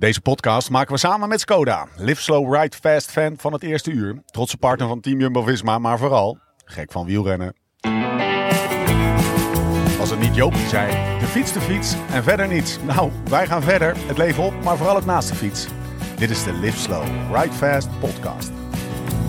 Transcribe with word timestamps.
Deze 0.00 0.20
podcast 0.20 0.70
maken 0.70 0.92
we 0.92 0.98
samen 0.98 1.28
met 1.28 1.40
Skoda. 1.40 1.86
Live 1.96 2.22
slow, 2.22 2.54
ride 2.54 2.76
fast 2.80 3.10
fan 3.10 3.34
van 3.36 3.52
het 3.52 3.62
eerste 3.62 3.90
uur. 3.90 4.22
Trotse 4.26 4.56
partner 4.56 4.88
van 4.88 5.00
Team 5.00 5.20
Jumbo-Visma, 5.20 5.78
maar 5.78 5.98
vooral 5.98 6.38
gek 6.64 6.92
van 6.92 7.06
wielrennen. 7.06 7.54
Als 10.00 10.10
het 10.10 10.20
niet 10.20 10.34
Jopie 10.34 10.68
zei, 10.68 11.18
de 11.18 11.26
fiets 11.26 11.52
de 11.52 11.60
fiets 11.60 11.94
en 12.12 12.22
verder 12.22 12.48
niets. 12.48 12.78
Nou, 12.86 13.10
wij 13.28 13.46
gaan 13.46 13.62
verder, 13.62 13.96
het 14.06 14.18
leven 14.18 14.42
op, 14.42 14.62
maar 14.62 14.76
vooral 14.76 14.96
het 14.96 15.04
naast 15.04 15.28
de 15.28 15.34
fiets. 15.34 15.66
Dit 16.16 16.30
is 16.30 16.44
de 16.44 16.52
Live 16.52 16.78
Slow, 16.78 17.04
Ride 17.32 17.54
Fast 17.54 17.88
podcast. 17.98 18.50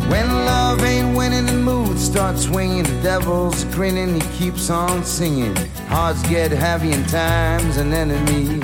When 0.08 0.26
love 0.26 0.86
ain't 0.86 1.18
winning, 1.18 1.48
the 1.48 1.58
mood 1.58 2.00
starts 2.00 2.44
swinging. 2.44 2.86
The 2.86 3.02
devil's 3.02 3.66
grinning, 3.72 4.22
he 4.22 4.38
keeps 4.38 4.70
on 4.70 5.06
singing. 5.06 5.58
Hearts 5.88 6.28
get 6.28 6.52
heavy 6.52 6.94
and 6.94 7.08
time's 7.10 7.78
an 7.78 7.94
enemy. 7.94 8.60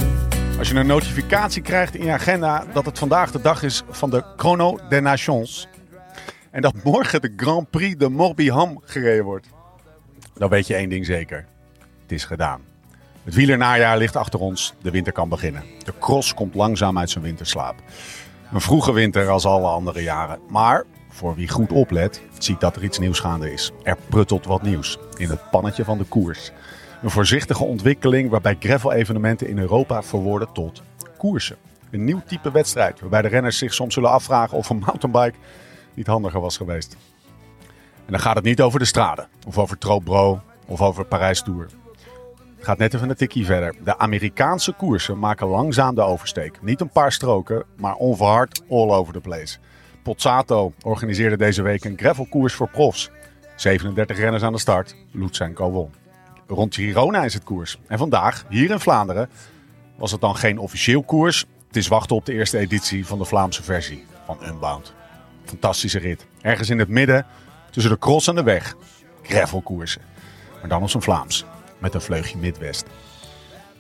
Als 0.58 0.70
je 0.70 0.76
een 0.76 0.88
notificatie 0.88 1.62
krijgt 1.62 1.96
in 1.96 2.05
je 2.05 2.12
agenda 2.12 2.66
dat 2.74 2.86
het 2.86 3.00
vandaag 3.00 3.32
de 3.32 3.42
dag 3.42 3.64
is 3.64 3.84
van 3.89 4.10
de 4.10 4.24
Chrono 4.38 4.79
des 4.89 5.02
Nations. 5.02 5.68
En 6.52 6.61
dat 6.61 6.74
morgen 6.84 7.21
de 7.21 7.34
Grand 7.36 7.70
Prix 7.70 7.98
de 7.98 8.10
Morbihan 8.10 8.82
gereden 8.86 9.25
wordt. 9.25 9.48
Dan 10.34 10.50
weet 10.50 10.68
je 10.68 10.75
één 10.75 10.89
ding 10.89 11.06
zeker. 11.06 11.46
Het 12.01 12.12
is 12.12 12.25
gedaan. 12.25 12.62
Het 13.24 13.34
wielernajaar 13.34 13.98
ligt 13.98 14.15
achter 14.15 14.39
ons. 14.39 14.74
De 14.82 14.92
winter 14.92 15.14
kan 15.14 15.29
beginnen. 15.29 15.64
De 15.84 15.93
cross 16.00 16.34
komt 16.34 16.56
langzaam 16.56 16.98
uit 16.98 17.10
zijn 17.10 17.24
winterslaap. 17.24 17.76
Een 18.54 18.62
vroege 18.62 18.93
winter 18.93 19.29
als 19.29 19.46
alle 19.46 19.68
andere 19.68 20.04
jaren. 20.04 20.39
Maar 20.50 20.84
voor 21.10 21.36
wie 21.36 21.50
goed 21.50 21.71
oplet, 21.71 22.21
ziet 22.37 22.60
dat 22.60 22.76
er 22.76 22.84
iets 22.84 23.00
nieuws 23.00 23.20
gaande 23.20 23.54
is. 23.54 23.71
Er 23.84 23.98
pruttelt 24.10 24.46
wat 24.46 24.62
nieuws 24.62 24.98
in 25.18 25.29
het 25.29 25.50
pannetje 25.51 25.84
van 25.84 25.98
de 25.98 26.04
koers. 26.04 26.51
Een 27.07 27.14
voorzichtige 27.14 27.64
ontwikkeling 27.64 28.29
waarbij 28.29 28.56
gravel-evenementen 28.60 29.48
in 29.48 29.57
Europa 29.57 30.04
verworden 30.04 30.52
tot 30.54 30.84
koersen. 31.18 31.57
Een 31.92 32.03
nieuw 32.03 32.22
type 32.25 32.52
wedstrijd 32.52 33.00
waarbij 33.00 33.22
de 33.22 33.28
renners 33.28 33.58
zich 33.58 33.73
soms 33.73 33.94
zullen 33.94 34.09
afvragen 34.09 34.58
of 34.58 34.70
een 34.70 34.80
mountainbike 34.86 35.38
niet 35.94 36.08
handiger 36.08 36.42
was 36.42 36.58
geweest. 36.58 36.98
En 38.06 38.12
dan 38.12 38.20
gaat 38.20 38.36
het 38.36 38.44
niet 38.44 38.62
over 38.62 38.80
de 38.80 38.86
straden, 38.86 39.28
of 39.48 39.58
over 39.58 39.78
Troop 39.78 40.09
of 40.66 40.81
over 40.81 41.06
Parijs 41.06 41.42
Tour. 41.42 41.68
Het 42.56 42.66
gaat 42.66 42.78
net 42.78 42.94
even 42.94 43.09
een 43.09 43.16
tikkie 43.16 43.46
verder. 43.46 43.76
De 43.84 43.98
Amerikaanse 43.98 44.72
koersen 44.72 45.20
maken 45.20 45.48
langzaam 45.48 45.96
de 45.96 46.02
oversteek. 46.02 46.62
Niet 46.62 46.81
een 46.81 46.90
paar 46.90 47.12
stroken, 47.12 47.64
maar 47.78 47.96
onverhard 47.96 48.64
all 48.70 48.90
over 48.90 49.14
the 49.14 49.22
place. 49.22 49.58
Pozzato 50.03 50.74
organiseerde 50.81 51.38
deze 51.38 51.62
week 51.62 51.86
een 51.86 51.98
gravelkoers 51.98 52.53
voor 52.53 52.70
profs. 52.70 53.12
37 53.56 54.18
renners 54.18 54.44
aan 54.44 54.53
de 54.53 54.59
start, 54.59 54.96
Lutsenko 55.12 55.72
won. 55.72 55.97
Rond 56.48 56.76
Girona 56.76 57.23
is 57.23 57.34
het 57.34 57.44
koers. 57.44 57.78
En 57.88 57.98
vandaag, 57.98 58.45
hier 58.50 58.72
in 58.72 58.80
Vlaanderen, 58.80 59.30
was 59.95 60.12
het 60.12 60.22
dan 60.22 60.36
geen 60.36 60.58
officieel 60.58 61.03
koers. 61.03 61.45
Het 61.67 61.76
is 61.76 61.88
wachten 61.88 62.16
op 62.16 62.26
de 62.26 62.34
eerste 62.34 62.58
editie 62.58 63.06
van 63.06 63.17
de 63.17 63.26
Vlaamse 63.26 63.64
versie 63.64 64.06
van 64.26 64.38
Unbound. 64.48 64.94
Fantastische 65.45 66.00
rit. 66.00 66.25
Ergens 66.42 66.70
in 66.70 66.80
het 66.80 66.90
midden, 66.90 67.25
tussen 67.72 67.92
de 67.92 68.00
cross 68.00 68.28
en 68.28 68.36
de 68.36 68.44
weg. 68.44 68.75
Gravelkoersen. 69.22 70.02
Maar 70.59 70.70
dan 70.70 70.81
op 70.81 70.90
zijn 70.90 71.03
Vlaams, 71.03 71.45
met 71.78 71.94
een 71.94 72.02
vleugje 72.02 72.38
Midwest. 72.38 72.86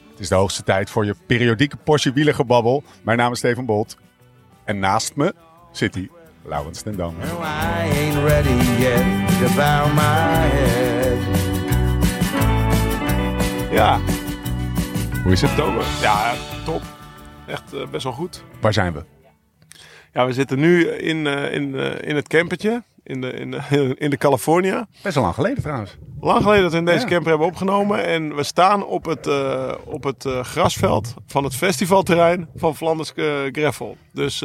Het 0.09 0.19
is 0.19 0.27
de 0.27 0.35
hoogste 0.35 0.63
tijd 0.63 0.89
voor 0.89 1.05
je 1.05 1.15
periodieke 1.25 1.77
portie 1.77 2.13
wielergebabbel. 2.13 2.83
Mijn 3.01 3.17
naam 3.17 3.31
is 3.31 3.37
Steven 3.37 3.65
Bolt. 3.65 3.97
En 4.63 4.79
naast 4.79 5.15
me 5.15 5.35
zit 5.71 5.93
hij, 5.93 6.09
Laurens 6.43 6.81
ten 6.81 6.95
Dam. 6.95 7.15
No, 7.17 7.39
Ja, 13.77 13.99
Hoe 15.23 15.31
is 15.31 15.41
het, 15.41 15.55
Tober? 15.55 15.85
ja, 16.01 16.33
top. 16.65 16.81
Echt 17.47 17.73
eh, 17.73 17.87
best 17.91 18.03
wel 18.03 18.13
goed. 18.13 18.43
Waar 18.61 18.73
zijn 18.73 18.93
we? 18.93 19.03
Ja, 20.13 20.25
we 20.25 20.33
zitten 20.33 20.59
nu 20.59 20.87
in, 20.89 21.27
eh, 21.27 21.53
in, 21.53 21.75
eh, 21.75 22.09
in 22.09 22.15
het 22.15 22.27
campertje. 22.27 22.83
In 23.03 23.21
de, 23.21 23.31
in, 23.31 23.51
de, 23.51 23.95
in 24.05 24.09
de 24.09 24.17
California. 24.17 24.87
Best 25.03 25.15
wel 25.15 25.23
lang 25.23 25.35
geleden 25.35 25.61
trouwens. 25.63 25.97
Lang 26.21 26.41
geleden 26.41 26.61
dat 26.63 26.71
we 26.71 26.77
in 26.77 26.85
deze 26.85 26.99
Ja. 26.99 27.05
camper 27.07 27.29
hebben 27.29 27.47
opgenomen. 27.47 28.05
En 28.05 28.35
we 28.35 28.43
staan 28.43 28.85
op 28.85 29.05
het, 29.05 29.27
op 29.85 30.03
het 30.03 30.25
grasveld 30.41 31.13
van 31.27 31.43
het 31.43 31.55
festivalterrein 31.55 32.49
van 32.55 32.75
Flanders 32.75 33.11
Gravel. 33.51 33.97
Dus 34.13 34.43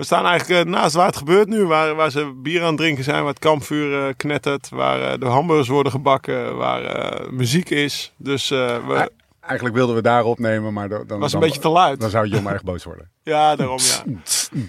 we 0.00 0.06
staan 0.06 0.26
eigenlijk 0.26 0.66
eh, 0.66 0.72
naast 0.72 0.94
waar 0.94 1.06
het 1.06 1.16
gebeurt 1.16 1.48
nu. 1.48 1.64
Waar, 1.64 1.94
waar 1.94 2.10
ze 2.10 2.32
bier 2.42 2.60
aan 2.60 2.66
het 2.66 2.76
drinken 2.76 3.04
zijn, 3.04 3.18
waar 3.18 3.32
het 3.32 3.38
kampvuur 3.38 4.06
eh, 4.06 4.14
knettert. 4.16 4.68
Waar 4.68 5.02
eh, 5.02 5.18
de 5.18 5.26
hamburgers 5.26 5.68
worden 5.68 5.92
gebakken, 5.92 6.56
waar 6.56 6.82
muziek 7.30 7.70
is. 7.70 8.12
Dus 8.16 8.48
we, 8.48 9.10
Eigenlijk 9.50 9.78
wilden 9.78 9.96
we 9.96 10.02
daar 10.02 10.24
opnemen, 10.24 10.72
maar 10.72 10.88
dan, 10.88 11.06
was 11.06 11.32
een 11.32 11.40
dan- 11.40 11.40
beetje 11.40 11.60
te 11.60 11.68
luid. 11.68 12.00
Dan 12.00 12.10
zou 12.10 12.26
Jon 12.26 12.48
erg 12.48 12.62
boos 12.62 12.84
worden. 12.84 13.08
Ja, 13.22 13.56
daarom 13.56 13.78
ja. 13.78 14.02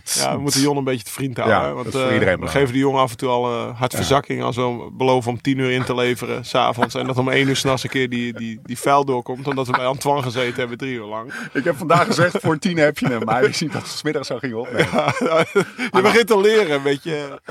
Ja, 0.03 0.36
we 0.36 0.42
moeten 0.42 0.62
Jon 0.62 0.78
een 0.78 0.84
beetje 0.84 1.03
te 1.03 1.12
vriend 1.12 1.38
houden. 1.38 1.59
Ja, 1.59 1.74
want 1.74 1.96
eh, 1.96 2.14
iedereen 2.14 2.40
we 2.40 2.47
geven 2.47 2.72
die 2.74 2.81
jongen 2.81 3.02
af 3.02 3.12
en 3.12 3.18
toe 3.18 3.30
al 3.30 3.52
een 3.53 3.74
hartverzakking 3.74 4.44
als 4.44 4.56
we 4.56 4.90
beloven 4.94 5.31
om 5.31 5.42
tien 5.42 5.58
uur 5.58 5.72
in 5.72 5.84
te 5.84 5.96
leveren, 5.96 6.46
s'avonds. 6.52 6.96
En 6.96 7.08
dat 7.08 7.18
om 7.18 7.30
één 7.30 7.47
uur 7.47 7.56
s'nachts 7.56 7.84
een 7.84 7.90
keer 7.90 8.09
die, 8.09 8.34
die, 8.34 8.59
die 8.64 8.80
vuil 8.80 9.06
doorkomt, 9.06 9.47
omdat 9.47 9.68
we 9.68 9.72
bij 9.74 9.86
Antoine 9.86 10.22
gezeten 10.22 10.56
hebben 10.59 10.78
drie 10.78 10.94
uur 10.94 11.06
lang. 11.06 11.34
Ik 11.53 11.63
heb 11.63 11.75
vandaag 11.78 12.06
gezegd 12.06 12.38
voor 12.42 12.58
tien 12.58 12.78
heb 12.78 12.98
je 12.98 13.08
hem, 13.08 13.24
maar 13.24 13.44
je 13.44 13.53
ziet 13.53 13.74
dat 13.74 13.88
ze 13.88 13.98
's 13.98 14.03
middags 14.03 14.28
zo 14.28 14.38
gingen 14.38 14.58
opnemen. 14.59 14.88
je 15.92 16.00
begint 16.02 16.28
te 16.28 16.40
leren, 16.40 16.75
een 16.75 16.84
beetje. 16.84 17.42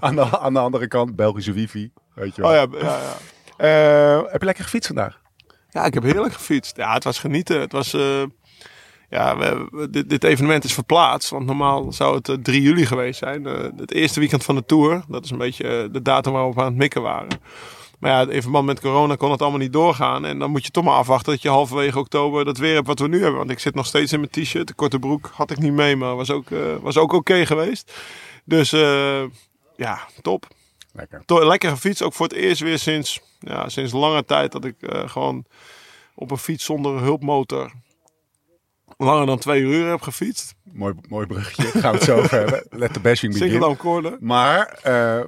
Aan, 0.00 0.14
de, 0.14 0.38
aan 0.40 0.52
de 0.52 0.60
andere 0.60 0.88
kant, 0.88 1.16
Belgische 1.16 1.52
wifi. 1.52 1.90
Weet 2.14 2.36
je 2.36 2.42
wel. 2.42 2.50
Oh 2.50 2.56
ja, 2.56 2.78
ja, 2.80 2.98
ja. 2.98 3.16
Eh, 3.56 4.22
heb 4.32 4.40
je 4.40 4.46
lekker 4.46 4.64
gefietst 4.64 4.86
vandaag? 4.86 5.20
Ja, 5.78 5.84
ik 5.86 5.94
heb 5.94 6.02
heerlijk 6.02 6.34
gefietst. 6.34 6.76
Ja, 6.76 6.92
het 6.92 7.04
was 7.04 7.18
genieten. 7.18 7.60
Het 7.60 7.72
was... 7.72 7.92
eh, 7.94 8.22
ja, 9.10 9.36
we, 9.36 9.88
dit, 9.90 10.08
dit 10.10 10.24
evenement 10.24 10.64
is 10.64 10.72
verplaatst. 10.74 11.30
Want 11.30 11.46
normaal 11.46 11.92
zou 11.92 12.16
het 12.16 12.28
eh, 12.28 12.36
3 12.42 12.62
juli 12.62 12.86
geweest 12.86 13.18
zijn. 13.18 13.46
eh, 13.46 13.64
het 13.76 13.92
eerste 13.92 14.20
weekend 14.20 14.44
van 14.44 14.54
de 14.54 14.64
Tour. 14.64 15.02
Dat 15.08 15.24
is 15.24 15.30
een 15.30 15.38
beetje 15.38 15.64
eh, 15.68 15.92
de 15.92 16.02
datum 16.02 16.32
waar 16.32 16.52
we 16.52 16.60
aan 16.60 16.66
het 16.66 16.76
mikken 16.76 17.02
waren. 17.02 17.40
Maar 17.98 18.10
ja, 18.10 18.32
in 18.32 18.42
verband 18.42 18.66
met 18.66 18.80
corona 18.80 19.14
kon 19.14 19.30
het 19.30 19.40
allemaal 19.42 19.58
niet 19.58 19.72
doorgaan. 19.72 20.24
En 20.24 20.38
dan 20.38 20.50
moet 20.50 20.64
je 20.64 20.70
toch 20.70 20.84
maar 20.84 20.94
afwachten 20.94 21.32
dat 21.32 21.42
je 21.42 21.48
halverwege 21.48 21.98
oktober 21.98 22.44
dat 22.44 22.58
weer 22.58 22.74
hebt 22.74 22.86
wat 22.86 22.98
we 22.98 23.08
nu 23.08 23.20
hebben. 23.20 23.38
Want 23.38 23.50
ik 23.50 23.58
zit 23.58 23.74
nog 23.74 23.86
steeds 23.86 24.12
in 24.12 24.18
mijn 24.20 24.30
t-shirt. 24.30 24.66
De 24.66 24.74
korte 24.74 24.98
broek 24.98 25.30
had 25.34 25.50
ik 25.50 25.58
niet 25.58 25.72
mee, 25.72 25.96
maar 25.96 26.16
was 26.16 26.30
ook, 26.30 26.50
eh, 26.50 26.58
was 26.80 26.96
ook 26.96 27.12
oké 27.12 27.46
geweest. 27.46 27.92
Dus 28.44 28.72
eh, 28.72 29.22
ja, 29.76 29.98
top. 30.22 30.46
Lekker. 30.98 31.22
To- 31.24 31.46
lekker 31.46 31.70
gefietst. 31.70 32.02
Ook 32.02 32.12
voor 32.14 32.26
het 32.26 32.36
eerst 32.36 32.60
weer 32.60 32.78
sinds, 32.78 33.20
ja, 33.38 33.68
sinds 33.68 33.92
lange 33.92 34.24
tijd 34.24 34.52
dat 34.52 34.64
ik 34.64 34.82
eh, 34.82 35.08
gewoon 35.08 35.44
op 36.14 36.30
een 36.30 36.38
fiets 36.38 36.64
zonder 36.64 37.00
hulpmotor 37.00 37.72
langer 38.96 39.26
dan 39.26 39.38
twee 39.38 39.62
uur 39.62 39.90
heb 39.90 40.00
gefietst. 40.00 40.54
Mooi, 40.72 40.94
mooi 41.08 41.26
bruggetje. 41.26 41.80
Gaan 41.80 41.90
we 41.92 41.96
het 41.96 42.06
zo 42.06 42.16
over 42.18 42.38
hebben. 42.38 42.66
Let 42.82 42.92
the 42.92 43.00
bashing 43.00 43.32
Single 43.32 43.58
begin. 43.58 43.60
down 43.60 43.76
corner. 43.76 44.16
Maar 44.20 44.66
eh, 44.66 44.82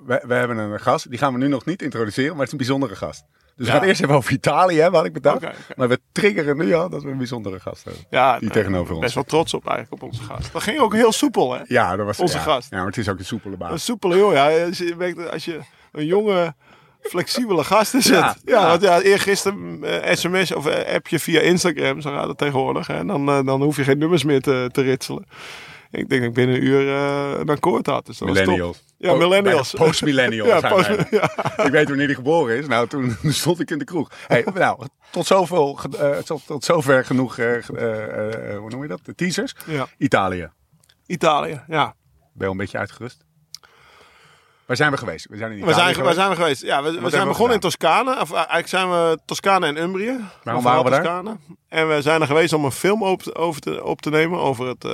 we, 0.07 0.23
we 0.27 0.35
hebben 0.35 0.57
een 0.57 0.81
gast. 0.81 1.11
Die 1.11 1.19
gaan 1.19 1.33
we 1.33 1.39
nu 1.39 1.49
nog 1.49 1.65
niet 1.65 1.83
introduceren, 1.83 2.31
maar 2.31 2.39
het 2.39 2.47
is 2.47 2.53
een 2.53 2.59
bijzondere 2.59 2.97
gast. 2.97 3.25
Dus 3.61 3.69
we 3.69 3.75
gaan 3.75 3.85
eerst 3.87 4.03
even 4.03 4.15
over 4.15 4.33
Italië 4.33 4.79
hebben, 4.79 4.99
had 4.99 5.09
ik 5.09 5.13
bedacht. 5.13 5.47
Maar 5.77 5.89
we 5.89 6.01
triggeren 6.13 6.57
nu 6.57 6.75
al 6.75 6.89
dat 6.89 7.03
we 7.03 7.11
een 7.11 7.17
bijzondere 7.17 7.61
gast 7.61 7.85
hebben. 7.85 8.03
Ja, 8.11 8.33
Die 8.33 8.43
nee, 8.43 8.51
tegenover 8.51 8.93
ons 8.93 9.01
Best 9.03 9.15
wel 9.15 9.25
trots 9.25 9.55
op 9.55 9.67
eigenlijk 9.69 10.03
op 10.03 10.09
onze 10.09 10.23
gast. 10.23 10.53
Dat 10.53 10.63
ging 10.63 10.79
ook 10.79 10.95
heel 10.95 11.13
soepel, 11.13 11.53
hè? 11.53 11.61
Ja, 11.67 11.97
dat 11.97 12.07
was 12.07 12.19
Onze 12.19 12.39
gast. 12.39 12.71
Ja, 12.71 12.77
maar 12.77 12.87
het 12.87 12.97
is 12.97 13.09
ook 13.09 13.19
een 13.19 13.25
soepele 13.25 13.53
Een 13.53 13.59
baas. 13.59 13.85
soepel, 13.85 14.17
joh. 14.17 14.33
Ja, 14.33 14.65
als 14.67 14.79
je, 14.79 15.29
als 15.33 15.45
je 15.45 15.61
een 15.93 16.07
jonge, 16.07 16.55
flexibele 17.01 17.65
gast 17.65 17.95
is 17.95 18.05
het. 18.05 18.19
Ja, 18.19 18.35
Ja, 18.45 18.61
ja. 18.61 18.67
want 18.69 18.83
ja, 18.83 19.01
eergisteren 19.01 19.85
eh, 19.85 20.15
sms 20.17 20.55
of 20.55 20.67
eh, 20.67 20.95
appje 20.95 21.19
via 21.19 21.41
Instagram, 21.41 22.01
zo 22.01 22.11
gaat 22.11 22.29
het 22.29 22.39
tegenwoordig. 22.39 22.87
Hè? 22.87 23.05
Dan, 23.05 23.29
eh, 23.29 23.45
dan 23.45 23.63
hoef 23.63 23.77
je 23.77 23.85
geen 23.85 23.99
nummers 23.99 24.25
meer 24.25 24.41
te, 24.41 24.69
te 24.73 24.83
ritselen. 24.83 25.27
Ik 25.91 26.09
denk 26.09 26.21
dat 26.21 26.31
ik 26.31 26.35
binnen 26.35 26.57
een 26.57 26.65
uur 26.65 26.89
een 27.41 27.49
akkoord 27.49 27.87
had. 27.87 28.07
Dus 28.07 28.19
dat 28.19 28.29
was 28.29 28.37
top. 28.37 28.47
Millennials. 28.47 28.83
Ja, 29.03 29.15
millennials. 29.15 29.71
Po- 29.71 29.77
Post-millennials 29.85 30.49
Ja, 30.49 30.61
zijn 30.61 30.73
post- 30.73 31.11
ja. 31.11 31.31
Ik 31.67 31.71
weet 31.71 31.89
wanneer 31.89 32.07
hij 32.07 32.15
geboren 32.15 32.57
is. 32.57 32.67
Nou, 32.67 32.89
toen 32.89 33.17
stond 33.43 33.61
ik 33.61 33.71
in 33.71 33.79
de 33.79 33.85
kroeg. 33.85 34.11
Hey, 34.27 34.45
nou, 34.55 34.87
tot, 35.11 35.27
zoveel, 35.27 35.79
eh, 35.99 36.17
tot, 36.17 36.47
tot 36.47 36.65
zover 36.65 37.05
genoeg, 37.05 37.39
eh, 37.39 37.57
eh, 37.57 38.59
hoe 38.59 38.71
noem 38.71 38.83
je 38.83 38.89
dat? 38.89 39.01
De 39.05 39.15
teasers. 39.15 39.55
Ja. 39.67 39.87
Italië. 39.99 40.51
Italië, 41.07 41.63
ja. 41.69 41.85
Ben 41.85 41.95
je 42.39 42.45
al 42.45 42.51
een 42.51 42.57
beetje 42.57 42.79
uitgerust? 42.79 43.25
Waar 44.71 44.79
zijn 44.79 44.91
we 44.91 44.99
geweest? 44.99 45.27
We 45.31 45.37
zijn 45.37 45.51
in 45.53 45.57
We 45.57 45.63
Italië 45.63 45.81
zijn, 45.83 45.95
geweest. 45.95 46.17
waar 46.17 46.25
zijn 46.25 46.37
we 46.37 46.43
geweest? 46.43 46.63
Ja, 46.63 46.83
we, 46.83 47.01
we 47.01 47.11
zijn 47.11 47.23
we 47.23 47.29
begonnen 47.29 47.55
in? 47.55 47.61
Toscane. 47.61 48.21
Of, 48.21 48.31
eh, 48.31 48.37
eigenlijk 48.37 48.69
zijn 48.69 48.91
we 48.91 49.19
Toscane 49.25 49.67
en 49.67 49.77
Umbrië. 49.77 50.19
Waarom 50.43 50.63
waren 50.63 50.85
we 50.85 50.91
daar? 50.91 51.03
Toscane. 51.03 51.37
En 51.69 51.89
we 51.89 52.03
zijn 52.03 52.21
er 52.21 52.27
geweest 52.27 52.53
om 52.53 52.65
een 52.65 52.73
film 52.73 53.03
op, 53.03 53.23
te- 53.23 53.35
over 53.35 53.61
te, 53.61 53.85
op 53.85 54.03
te 54.03 54.11
nemen. 54.11 54.39
Over 54.39 54.67
het, 54.67 54.85
eh, 54.85 54.91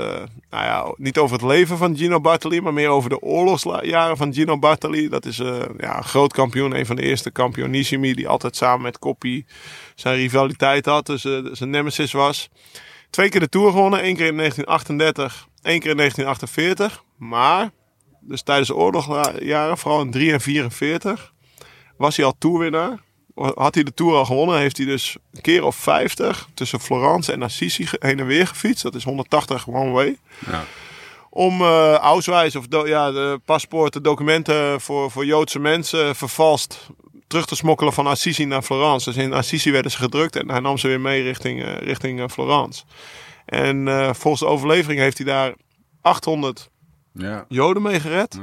nou 0.51 0.65
ja, 0.65 0.95
niet 0.97 1.19
over 1.19 1.37
het 1.37 1.45
leven 1.47 1.79
van 1.79 1.97
Gino 1.97 2.21
Bartali, 2.21 2.61
maar 2.61 2.73
meer 2.73 2.89
over 2.89 3.11
de 3.11 3.21
oorlogsjaren 3.21 4.17
van 4.17 4.35
Gino 4.35 4.59
Bartali. 4.59 5.09
Dat 5.09 5.25
is 5.25 5.39
eh, 5.39 5.57
ja, 5.79 5.97
een 5.97 6.05
groot 6.05 6.33
kampioen, 6.33 6.77
een 6.77 6.87
van 6.87 6.97
de 6.97 7.03
eerste 7.03 7.31
kampionissimi, 7.31 8.15
die 8.15 8.29
altijd 8.29 8.57
samen 8.57 8.83
met 8.83 8.99
Coppi 8.99 9.47
zijn 9.95 10.17
rivaliteit 10.17 10.87
had. 10.87 11.07
Dus 11.07 11.23
zijn 11.53 11.71
nemesis 11.71 12.13
was. 12.13 12.49
Twee 13.11 13.29
keer 13.29 13.41
de 13.41 13.49
Tour 13.49 13.71
gewonnen, 13.71 14.01
één 14.01 14.17
keer 14.17 14.27
in 14.27 14.37
1938, 14.37 15.47
één 15.63 15.81
keer 15.81 15.91
in 15.91 15.97
1948. 15.97 17.03
Maar, 17.17 17.71
dus 18.29 18.43
tijdens 18.43 18.69
de 18.69 18.75
oorlogsjaren, 18.75 19.79
vooral 19.79 20.01
in 20.01 20.11
3 20.11 20.33
en 20.33 20.41
44, 20.41 21.33
was 21.97 22.17
hij 22.17 22.25
al 22.25 22.35
toerwinnaar. 22.39 23.05
had 23.35 23.75
hij 23.75 23.85
de 23.85 23.95
Tour 23.95 24.15
al 24.15 24.25
gewonnen, 24.25 24.59
heeft 24.59 24.77
hij 24.77 24.87
dus 24.87 25.17
een 25.33 25.41
keer 25.41 25.65
of 25.65 25.77
50 25.77 26.49
tussen 26.55 26.81
Florence 26.81 27.33
en 27.33 27.43
Assisi 27.43 27.89
heen 27.99 28.21
en 28.21 28.27
weer 28.27 28.47
gefietst. 28.47 28.83
Dat 28.83 28.95
is 28.95 29.05
180 29.05 29.69
one 29.69 29.91
way. 29.91 30.17
Ja. 30.47 30.65
Om 31.31 31.63
auswijs 31.63 32.57
of 32.57 32.67
do- 32.67 32.87
ja, 32.87 33.11
de 33.11 33.41
paspoorten, 33.45 34.03
documenten 34.03 34.81
voor, 34.81 35.11
voor 35.11 35.27
Joodse 35.27 35.59
mensen 35.59 36.17
vervalst 36.17 36.87
terug 37.27 37.47
te 37.47 37.57
smokkelen 37.57 37.93
van 37.93 38.07
Assisi 38.07 38.45
naar 38.45 38.63
Florence. 38.63 39.13
Dus 39.13 39.23
in 39.23 39.33
Assisi 39.33 39.73
werden 39.73 39.91
ze 39.91 39.97
gedrukt 39.97 40.37
en 40.37 40.51
hij 40.51 40.61
nam 40.61 40.79
ze 40.79 40.89
weer 40.89 41.01
mee 41.01 41.23
richting, 41.23 41.65
eh, 41.65 41.77
richting 41.77 42.21
eh, 42.21 42.29
Florence. 42.29 42.83
En 43.47 43.87
volgens 44.17 44.43
de 44.43 44.49
overlevering 44.49 45.01
heeft 45.01 45.19
hij 45.19 45.27
daar 45.27 45.55
800 46.01 46.71
Ja. 47.17 47.45
Joden 47.49 47.83
mee 47.83 48.01
gered. 48.01 48.39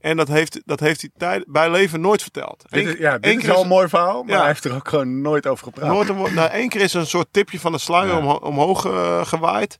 En 0.00 0.16
dat 0.16 0.28
heeft, 0.28 0.60
dat 0.64 0.80
heeft 0.80 1.00
hij 1.00 1.10
tijd, 1.16 1.44
bij 1.46 1.70
leven 1.70 2.00
nooit 2.00 2.22
verteld. 2.22 2.64
Dit 2.68 2.86
is, 2.86 2.98
ja, 2.98 3.18
dit 3.18 3.38
is 3.38 3.44
wel 3.46 3.62
een 3.62 3.68
mooi 3.68 3.88
verhaal, 3.88 4.22
maar 4.22 4.32
Ja. 4.32 4.38
hij 4.38 4.46
heeft 4.46 4.64
er 4.64 4.74
ook 4.74 4.88
gewoon 4.88 5.20
nooit 5.20 5.46
over 5.46 5.64
gepraat. 5.64 5.88
Nooit 5.92 6.08
een, 6.08 6.34
nou, 6.34 6.50
één 6.50 6.68
keer 6.68 6.80
is 6.80 6.94
er 6.94 7.00
een 7.00 7.06
soort 7.06 7.28
tipje 7.30 7.60
van 7.60 7.72
de 7.72 7.78
sluier 7.78 8.12
Ja. 8.12 8.18
omho- 8.18 8.40
omhoog 8.42 8.84
eh, 8.86 9.26
gewaaid. 9.26 9.78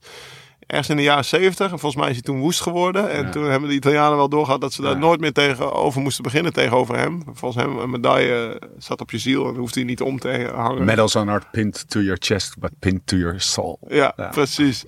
Ergens 0.66 0.88
in 0.88 0.96
de 0.96 1.02
jaren 1.02 1.24
zeventig. 1.24 1.70
En 1.72 1.78
volgens 1.78 1.96
mij 2.00 2.08
is 2.08 2.14
hij 2.14 2.22
toen 2.24 2.38
woest 2.40 2.60
geworden. 2.60 3.10
En 3.10 3.30
toen 3.30 3.44
hebben 3.44 3.68
de 3.68 3.74
Italianen 3.74 4.16
wel 4.16 4.28
doorgehad 4.28 4.60
dat 4.60 4.72
ze 4.72 4.82
daar 4.82 4.98
nooit 4.98 5.20
meer 5.20 5.32
tegenover 5.32 6.00
moesten 6.00 6.22
beginnen 6.22 6.52
tegenover 6.52 6.96
hem. 6.98 7.22
Volgens 7.32 7.64
hem 7.64 7.78
een 7.78 7.90
medaille 7.90 8.58
eh, 8.60 8.68
zat 8.78 9.00
op 9.00 9.10
je 9.10 9.18
ziel 9.18 9.48
en 9.48 9.54
hoefde 9.54 9.80
hij 9.80 9.88
niet 9.88 10.00
om 10.00 10.18
te 10.18 10.50
hangen. 10.54 10.84
Medals 10.84 11.16
are 11.16 11.24
not 11.24 11.50
pinned 11.50 11.90
to 11.90 12.00
your 12.00 12.16
chest, 12.20 12.58
but 12.58 12.70
pinned 12.78 13.06
to 13.06 13.16
your 13.16 13.40
soul. 13.40 13.78
Ja. 13.88 14.14
precies. 14.30 14.84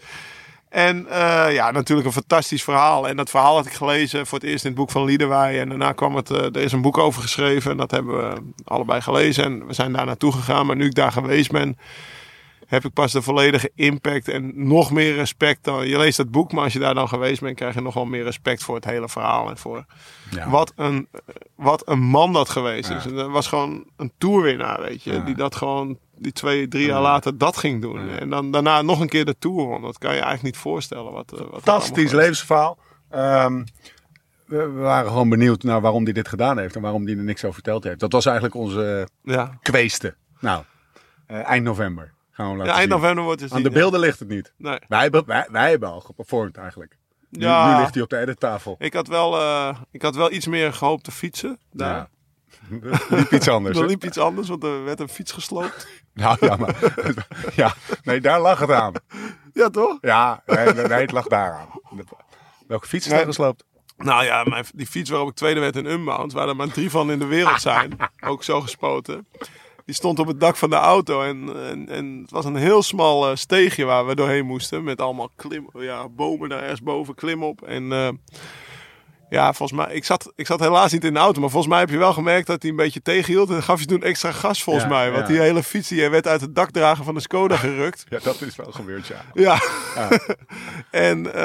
En 0.71 1.07
eh, 1.09 1.55
ja, 1.55 1.71
natuurlijk 1.71 2.07
een 2.07 2.13
fantastisch 2.15 2.63
verhaal. 2.65 3.09
En 3.09 3.17
dat 3.17 3.31
verhaal 3.31 3.55
had 3.55 3.67
ik 3.67 3.73
gelezen 3.73 4.27
voor 4.27 4.39
het 4.39 4.47
eerst 4.49 4.65
in 4.65 4.71
het 4.71 4.79
boek 4.79 4.91
van 4.91 5.05
Liederwij. 5.05 5.61
En 5.61 5.69
daarna 5.69 5.93
kwam 5.93 6.17
het, 6.17 6.31
eh, 6.31 6.45
er 6.45 6.57
is 6.57 6.73
een 6.73 6.83
boek 6.83 6.99
over 6.99 7.23
geschreven. 7.23 7.71
En 7.71 7.77
dat 7.77 7.91
hebben 7.91 8.17
we 8.17 8.43
allebei 8.65 9.01
gelezen. 9.01 9.45
En 9.45 9.67
we 9.67 9.73
zijn 9.73 9.93
daar 9.93 10.07
naartoe 10.07 10.33
gegaan. 10.33 10.67
Maar 10.67 10.77
nu 10.77 10.85
ik 10.85 10.95
daar 10.95 11.13
geweest 11.13 11.51
ben, 11.51 11.79
heb 12.67 12.85
ik 12.85 12.93
pas 12.93 13.13
de 13.13 13.23
volledige 13.23 13.71
impact 13.75 14.29
en 14.29 14.53
nog 14.69 14.91
meer 14.91 15.15
respect. 15.15 15.65
Dan, 15.65 15.89
je 15.89 15.99
leest 15.99 16.19
het 16.19 16.31
boek, 16.31 16.53
maar 16.53 16.65
als 16.65 16.73
je 16.73 16.79
daar 16.79 16.95
dan 16.95 17.09
geweest 17.09 17.41
bent, 17.41 17.57
krijg 17.57 17.75
je 17.75 17.81
nog 17.81 17.95
wel 17.95 18.05
meer 18.05 18.25
respect 18.25 18.63
voor 18.63 18.75
het 18.75 18.85
hele 18.85 19.09
verhaal. 19.09 19.49
En 19.49 19.59
voor 19.59 19.85
Ja. 20.31 20.51
wat, 20.51 20.73
een, 20.77 21.09
wat 21.55 21.89
een 21.89 22.01
man 22.01 22.33
dat 22.33 22.49
geweest 22.49 22.91
is. 22.91 23.05
En 23.07 23.15
dat 23.15 23.31
was 23.31 23.47
gewoon 23.47 23.85
een 23.97 24.13
toerwinnaar, 24.19 24.81
weet 24.81 25.03
je. 25.03 25.13
Ja. 25.13 25.19
Die 25.21 25.35
dat 25.35 25.55
gewoon, 25.57 25.99
die 26.21 26.33
twee, 26.33 26.69
drie 26.69 26.87
jaar 26.87 26.97
Ja. 26.97 27.03
later 27.03 27.39
dat 27.39 27.57
ging 27.57 27.81
doen. 27.83 28.09
Ja. 28.09 28.19
En 28.19 28.31
dan 28.31 28.51
daarna 28.51 28.83
nog 28.83 29.01
een 29.01 29.09
keer 29.09 29.25
de 29.25 29.39
tour 29.39 29.65
won. 29.67 29.83
Dat 29.83 29.99
kan 29.99 30.11
je 30.11 30.21
eigenlijk 30.21 30.43
niet 30.55 30.57
voorstellen. 30.63 31.13
Wat, 31.13 31.33
eh, 31.33 31.39
wat 31.39 31.51
Fantastisch 31.63 32.13
levensverhaal. 32.13 32.79
Ehm, 33.11 33.65
we, 34.47 34.71
waren 34.71 35.11
gewoon 35.11 35.29
benieuwd 35.29 35.63
naar 35.63 35.81
waarom 35.81 36.05
hij 36.05 36.13
dit 36.13 36.29
gedaan 36.29 36.59
heeft 36.59 36.77
en 36.77 36.83
waarom 36.83 37.07
hij 37.07 37.17
er 37.17 37.23
niks 37.23 37.41
over 37.43 37.55
verteld 37.55 37.85
heeft. 37.85 38.01
Dat 38.01 38.13
was 38.13 38.25
eigenlijk 38.27 38.55
onze 38.57 39.09
Ja. 39.23 39.59
kweeste. 39.63 40.15
Nou, 40.41 40.65
eh, 41.27 41.45
eind 41.49 41.65
november 41.65 42.13
gaan 42.31 42.51
we 42.51 42.57
laten 42.57 42.73
ja, 42.73 42.79
eind 42.79 42.91
zien. 42.93 43.01
november 43.01 43.25
wordt 43.25 43.41
het 43.41 43.53
Aan 43.53 43.63
de 43.63 43.71
beelden 43.71 44.01
ligt 44.01 44.19
het 44.19 44.29
niet. 44.29 44.53
Nee. 44.57 44.79
Wij, 44.89 45.03
hebben, 45.03 45.27
wij, 45.27 45.47
wij 45.51 45.71
hebben 45.71 45.89
al 45.89 46.01
geperformed 46.01 46.57
eigenlijk. 46.57 46.97
Nu, 47.31 47.41
Ja. 47.41 47.73
nu 47.75 47.81
ligt 47.81 47.95
hij 47.95 48.03
op 48.03 48.11
de 48.11 48.19
edittafel. 48.19 48.77
Ik 48.79 48.93
had, 48.95 49.09
wel, 49.09 49.37
eh, 49.41 49.77
ik 49.91 50.03
had 50.03 50.15
wel 50.17 50.33
iets 50.33 50.47
meer 50.47 50.73
gehoopt 50.73 51.05
te 51.05 51.11
fietsen. 51.13 51.59
Daar. 51.73 52.09
Ja. 52.83 52.99
Liep 53.09 53.33
iets 53.33 53.49
anders. 53.49 53.77
Er 53.77 53.83
hè? 53.83 53.89
liep 53.89 54.05
iets 54.05 54.19
anders, 54.19 54.49
want 54.49 54.65
er 54.65 54.85
werd 54.85 55.01
een 55.01 55.09
fiets 55.09 55.33
gesloopt. 55.33 55.89
Nou 56.15 56.37
ja, 56.41 56.57
maar. 56.57 56.77
ja, 57.55 57.75
nee, 58.03 58.21
daar 58.21 58.41
lag 58.41 58.59
het 58.59 58.71
aan. 58.71 58.93
Ja, 59.53 59.71
toch? 59.71 59.99
Ja, 60.01 60.43
nee, 60.47 60.57
het 61.01 61.13
lag 61.13 61.27
daar 61.27 61.53
aan. 61.53 61.69
Welke 62.67 62.87
fiets 62.87 63.07
is 63.07 63.13
Nee. 63.13 63.21
er 63.21 63.27
gesloopt? 63.27 63.65
Nou 63.97 64.25
ja, 64.25 64.45
mijn, 64.45 64.65
die 64.75 64.87
fiets 64.87 65.11
waarop 65.11 65.29
ik 65.29 65.35
tweede 65.35 65.61
werd 65.61 65.77
in 65.77 65.87
Unbound, 65.87 66.33
waar 66.33 66.49
er 66.49 66.57
maar 66.57 66.69
drie 66.73 66.91
van 66.91 67.11
in 67.11 67.19
de 67.19 67.27
wereld 67.27 67.61
zijn, 67.71 67.97
ook 68.21 68.45
zo 68.45 68.61
gespoten. 68.61 69.27
Die 69.85 69.95
stond 69.95 70.19
op 70.19 70.27
het 70.27 70.41
dak 70.41 70.57
van 70.57 70.71
de 70.71 70.77
auto 70.77 71.23
en, 71.23 71.67
en, 71.67 71.89
en 71.89 72.19
het 72.23 72.31
was 72.31 72.45
een 72.45 72.57
heel 72.57 72.83
smal 72.83 73.31
eh, 73.31 73.37
steegje 73.37 73.85
waar 73.85 74.07
we 74.07 74.15
doorheen 74.15 74.47
moesten. 74.47 74.85
Met 74.85 75.01
allemaal 75.01 75.31
klim, 75.37 75.69
ja, 75.73 76.09
bomen 76.09 76.49
daar 76.49 76.63
ergens 76.63 76.83
boven, 76.83 77.15
klim 77.15 77.43
op. 77.43 77.63
En 77.63 77.93
eh, 77.93 78.09
ja, 79.31 79.53
volgens 79.53 79.79
mij, 79.81 79.95
ik 79.95 80.05
zat, 80.05 80.33
ik 80.37 80.47
zat 80.47 80.61
helaas 80.61 80.93
niet 80.93 81.05
in 81.05 81.13
de 81.15 81.19
auto, 81.19 81.41
maar 81.41 81.51
volgens 81.51 81.73
mij 81.73 81.81
heb 81.81 81.91
je 81.91 81.97
wel 81.99 82.13
gemerkt 82.13 82.47
dat 82.47 82.63
hij 82.63 82.71
een 82.71 82.77
beetje 82.77 83.03
tegenhield. 83.03 83.51
En 83.51 83.63
gaf 83.63 83.81
je 83.81 83.87
toen 83.87 84.03
extra 84.03 84.33
gas 84.33 84.63
volgens 84.63 84.85
Ja, 84.85 84.91
mij. 84.91 85.11
Want 85.11 85.23
ja. 85.27 85.33
die 85.33 85.41
hele 85.43 85.63
fiets 85.63 85.89
die 85.89 86.09
werd 86.09 86.27
uit 86.27 86.41
het 86.41 86.55
dakdrager 86.55 87.05
van 87.05 87.15
de 87.15 87.21
Skoda 87.21 87.57
gerukt. 87.67 88.05
Ja, 88.09 88.19
dat 88.23 88.41
is 88.41 88.57
wel 88.57 88.73
gebeurd, 88.73 89.07
ja. 89.07 89.23
Ja. 89.35 89.59
en 90.91 91.35
eh, 91.35 91.43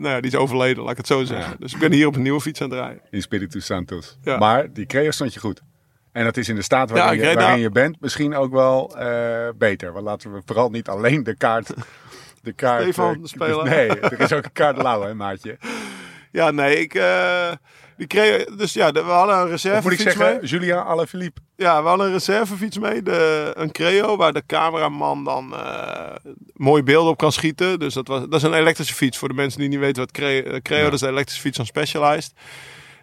nou 0.00 0.08
ja, 0.08 0.20
die 0.20 0.30
is 0.30 0.36
overleden, 0.36 0.82
laat 0.82 0.90
ik 0.92 0.96
het 0.96 1.06
zo 1.06 1.24
zeggen. 1.24 1.56
Dus 1.58 1.72
ik 1.72 1.78
ben 1.78 1.92
hier 1.92 2.06
op 2.06 2.14
een 2.16 2.22
nieuwe 2.22 2.40
fiets 2.40 2.60
aan 2.60 2.70
het 2.70 2.78
rijden. 2.78 3.00
In 3.10 3.22
Spiritu 3.22 3.60
Santos. 3.60 4.18
Ja. 4.22 4.38
Maar 4.38 4.72
die 4.72 4.86
Creo 4.86 5.10
stond 5.10 5.34
je 5.34 5.40
goed. 5.40 5.60
En 6.12 6.24
dat 6.24 6.36
is 6.36 6.48
in 6.48 6.54
de 6.54 6.62
staat 6.62 6.90
waarin, 6.90 7.18
je, 7.18 7.24
waarin 7.24 7.38
daar- 7.40 7.58
je 7.58 7.70
bent 7.70 7.96
misschien 8.00 8.34
ook 8.34 8.52
wel 8.52 8.96
eh, 8.98 9.48
beter. 9.58 9.92
Want 9.92 10.04
laten 10.04 10.32
we 10.32 10.42
vooral 10.46 10.70
niet 10.70 10.88
alleen 10.88 11.22
de 11.22 11.36
kaart... 11.36 11.72
De 12.42 12.52
kaart 12.52 12.82
Stefan, 12.82 13.20
speler. 13.22 13.64
Nee, 13.64 13.88
er 13.88 14.20
is 14.20 14.32
ook 14.32 14.44
een 14.44 14.52
kaart 14.52 14.76
lauw, 14.82 15.02
hè, 15.02 15.14
maatje. 15.14 15.58
Ja, 16.32 16.50
nee, 16.50 16.80
ik... 16.80 16.94
eh, 16.94 17.50
die 17.96 18.06
kreeg, 18.06 18.44
dus 18.44 18.72
ja, 18.72 18.92
we 18.92 19.00
hadden 19.00 19.36
een 19.36 19.42
Of 19.42 19.48
moet 19.48 19.52
ik 19.52 19.64
reservefiets 19.64 20.02
zeggen, 20.02 20.36
mee. 20.40 20.46
Julien 20.46 20.84
Alaphilippe. 20.84 21.40
Ja, 21.56 21.82
we 21.82 21.88
hadden 21.88 22.06
een 22.06 22.12
reservefiets 22.12 22.78
mee. 22.78 23.02
De, 23.02 23.50
een 23.56 23.72
Creo, 23.72 24.16
waar 24.16 24.32
de 24.32 24.42
cameraman 24.46 25.24
dan 25.24 25.54
eh, 25.54 26.14
mooie 26.54 26.82
beelden 26.82 27.10
op 27.10 27.18
kan 27.18 27.32
schieten. 27.32 27.78
Dus 27.78 27.94
dat, 27.94 28.08
was, 28.08 28.20
dat 28.20 28.34
is 28.34 28.42
een 28.42 28.54
elektrische 28.54 28.94
fiets. 28.94 29.18
Voor 29.18 29.28
de 29.28 29.34
mensen 29.34 29.60
die 29.60 29.68
niet 29.68 29.78
weten 29.78 30.02
wat 30.02 30.10
Creo, 30.12 30.42
eh, 30.42 30.60
Creo 30.62 30.78
Ja. 30.78 30.84
dat 30.84 30.92
is 30.92 31.00
de 31.00 31.08
elektrische 31.08 31.42
fiets 31.42 31.56
van 31.56 31.66
Specialized. 31.66 32.32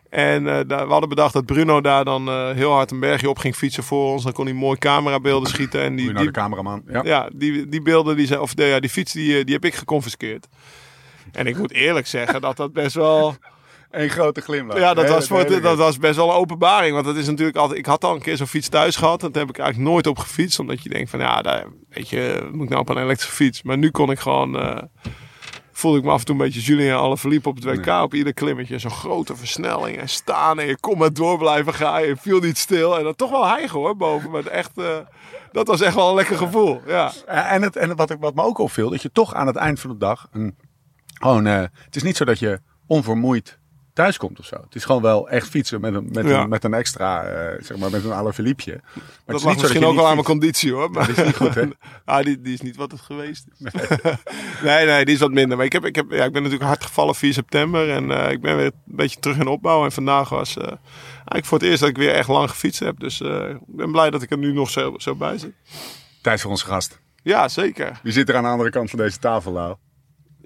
En 0.09 0.47
eh, 0.47 0.59
we 0.67 0.73
hadden 0.87 1.09
bedacht 1.09 1.33
dat 1.33 1.45
Bruno 1.45 1.81
daar 1.81 2.05
dan 2.05 2.27
eh, 2.27 2.49
heel 2.51 2.71
hard 2.71 2.91
een 2.91 2.99
bergje 2.99 3.29
op 3.29 3.37
ging 3.37 3.55
fietsen 3.55 3.83
voor 3.83 4.11
ons. 4.11 4.23
Dan 4.23 4.33
kon 4.33 4.45
hij 4.45 4.53
mooi 4.53 4.77
camerabeelden 4.77 5.49
schieten. 5.49 5.81
En 5.81 5.95
die, 5.95 6.13
die, 6.13 6.25
de 6.25 6.31
cameraman. 6.31 6.83
Ja. 6.87 7.01
ja, 7.03 7.29
die, 7.33 7.67
die 7.67 7.81
beelden, 7.81 8.15
die 8.15 8.27
zijn, 8.27 8.39
of 8.39 8.53
de, 8.53 8.63
ja, 8.63 8.79
die 8.79 8.89
fiets, 8.89 9.11
die, 9.13 9.37
eh, 9.37 9.43
die 9.45 9.53
heb 9.53 9.65
ik 9.65 9.75
geconfiskeerd. 9.75 10.47
En 11.37 11.47
ik 11.47 11.57
moet 11.57 11.71
eerlijk 11.71 12.07
zeggen 12.07 12.41
dat 12.41 12.57
dat 12.57 12.73
best 12.73 12.95
wel... 12.95 13.35
Een 13.91 14.09
grote 14.09 14.41
glimlach. 14.41 14.77
Ja, 14.77 14.93
dat 14.93 15.03
Hele- 15.03 15.15
was, 15.15 15.27
voor 15.27 15.37
hele 15.39 15.59
dat 15.59 15.77
was 15.77 15.97
best 15.97 16.15
wel 16.15 16.29
een 16.29 16.35
openbaring. 16.35 16.93
Want 16.93 17.05
dat 17.05 17.15
is 17.15 17.27
natuurlijk 17.27 17.57
altijd. 17.57 17.79
Ik 17.79 17.85
had 17.85 18.03
al 18.03 18.15
een 18.15 18.21
keer 18.21 18.37
zo'n 18.37 18.47
fiets 18.47 18.69
thuis 18.69 18.95
gehad. 18.95 19.23
En 19.23 19.31
daar 19.31 19.41
heb 19.45 19.49
ik 19.55 19.59
eigenlijk 19.59 19.89
nooit 19.91 20.07
op 20.07 20.17
gefietst. 20.19 20.59
Omdat 20.59 20.83
je 20.83 20.89
denkt 20.89 21.09
van 21.09 21.19
ja, 21.19 21.41
daar, 21.41 21.65
weet 21.89 22.09
je, 22.09 22.49
moet 22.51 22.63
ik 22.63 22.69
nou 22.69 22.81
op 22.81 22.89
een 22.89 22.97
elektrische 22.97 23.35
fiets. 23.35 23.63
Maar 23.63 23.77
nu 23.77 23.91
kon 23.91 24.11
ik 24.11 24.19
gewoon. 24.19 24.59
eh, 24.59 24.77
voelde 25.71 25.97
ik 25.97 26.03
me 26.03 26.11
af 26.11 26.19
en 26.19 26.25
toe 26.25 26.35
een 26.35 26.41
beetje 26.41 26.59
Julien 26.61 26.95
alle 26.95 27.17
verliep 27.17 27.45
op 27.45 27.55
het 27.55 27.63
WK. 27.63 27.87
Op 28.03 28.13
ieder 28.13 28.33
klimmetje. 28.33 28.79
Zo'n 28.79 28.91
grote 28.91 29.35
versnelling. 29.35 29.97
En 29.97 30.09
staan. 30.09 30.59
En 30.59 30.67
je 30.67 30.79
kon 30.79 30.97
maar 30.97 31.13
door 31.13 31.37
blijven 31.37 31.73
gaan. 31.73 32.03
Je 32.07 32.15
viel 32.17 32.39
niet 32.39 32.57
stil. 32.57 32.97
En 32.97 33.03
dan 33.03 33.15
toch 33.15 33.29
wel 33.31 33.47
hijgen 33.47 33.79
hoor, 33.79 33.95
boven. 33.97 34.31
Maar 34.31 34.45
echt. 34.45 34.77
eh, 34.77 34.97
dat 35.51 35.67
was 35.67 35.81
echt 35.81 35.95
wel 35.95 36.09
een 36.09 36.15
lekker 36.15 36.37
gevoel. 36.37 36.81
Ja. 36.87 37.11
En, 37.25 37.61
het, 37.61 37.75
en 37.75 37.95
wat, 37.95 38.09
ik- 38.11 38.19
wat 38.19 38.35
me 38.35 38.43
ook 38.43 38.57
opviel, 38.57 38.89
dat 38.89 39.01
je 39.01 39.11
toch 39.11 39.33
aan 39.33 39.47
het 39.47 39.55
eind 39.55 39.79
van 39.79 39.89
de 39.89 39.97
dag... 39.97 40.27
Een, 40.31 40.55
gewoon, 41.19 41.47
eh, 41.47 41.63
het 41.85 41.95
is 41.95 42.03
niet 42.03 42.17
zo 42.17 42.25
dat 42.25 42.39
je 42.39 42.59
onvermoeid 42.87 43.57
thuis 43.93 44.17
komt 44.17 44.39
of 44.39 44.45
zo. 44.45 44.55
Het 44.55 44.75
is 44.75 44.85
gewoon 44.85 45.01
wel 45.01 45.29
echt 45.29 45.47
fietsen 45.49 45.81
met 45.81 45.93
een, 45.93 46.09
met 46.11 46.25
Ja. 46.27 46.41
een, 46.41 46.49
met 46.49 46.63
een 46.63 46.73
extra, 46.73 47.23
eh, 47.23 47.63
zeg 47.63 47.77
maar, 47.77 47.89
met 47.91 48.03
een 48.03 48.11
Alaphilippe. 48.11 48.69
Maar 48.71 48.81
het 48.93 49.03
Dat 49.25 49.35
is 49.35 49.43
lag 49.43 49.51
niet 49.51 49.61
zo 49.61 49.61
misschien 49.61 49.85
ook 49.85 49.95
wel 49.95 50.07
aan 50.07 50.13
mijn 50.13 50.25
conditie 50.25 50.71
hoor. 50.73 50.91
Maar 50.91 51.07
Dat 51.07 51.17
is 51.17 51.25
niet 51.25 51.35
goed, 51.35 51.55
hè? 51.55 51.63
ah, 52.05 52.23
die, 52.23 52.41
die 52.41 52.53
is 52.53 52.61
niet 52.61 52.75
wat 52.75 52.91
het 52.91 53.01
geweest 53.01 53.45
is. 53.57 53.71
Nee, 54.63 54.85
nee, 54.85 55.05
die 55.05 55.13
is 55.13 55.19
wat 55.21 55.31
minder. 55.31 55.57
Maar 55.57 55.65
ik, 55.65 55.71
heb, 55.73 55.85
ik, 55.85 55.95
heb, 55.95 56.05
ja, 56.11 56.23
ik 56.23 56.31
ben 56.31 56.41
natuurlijk 56.41 56.69
hard 56.69 56.83
gevallen 56.85 57.15
4 57.15 57.33
september. 57.33 57.89
En 57.91 58.11
eh, 58.11 58.31
ik 58.31 58.41
ben 58.41 58.55
weer 58.55 58.65
een 58.65 58.71
beetje 58.85 59.19
terug 59.19 59.37
in 59.37 59.47
opbouw. 59.47 59.83
En 59.85 59.91
vandaag 59.91 60.29
was 60.29 60.57
eigenlijk 60.57 61.45
voor 61.45 61.57
het 61.57 61.67
eerst 61.67 61.79
dat 61.79 61.89
ik 61.89 61.97
weer 61.97 62.13
echt 62.13 62.27
lang 62.27 62.49
gefietst 62.49 62.79
heb. 62.79 62.99
Dus 62.99 63.21
ik 63.21 63.57
ben 63.67 63.91
blij 63.91 64.09
dat 64.09 64.21
ik 64.21 64.31
er 64.31 64.37
nu 64.37 64.53
nog 64.53 64.69
zo, 64.69 64.93
zo 64.97 65.15
bij 65.15 65.37
zit. 65.37 65.53
Tijd 66.21 66.41
voor 66.41 66.51
onze 66.51 66.65
gast. 66.65 66.99
Ja, 67.23 67.47
zeker. 67.47 67.99
Wie 68.03 68.13
zit 68.13 68.29
er 68.29 68.35
aan 68.35 68.43
de 68.43 68.49
andere 68.49 68.69
kant 68.69 68.89
van 68.89 68.99
deze 68.99 69.19
tafel, 69.19 69.51
Lau? 69.51 69.75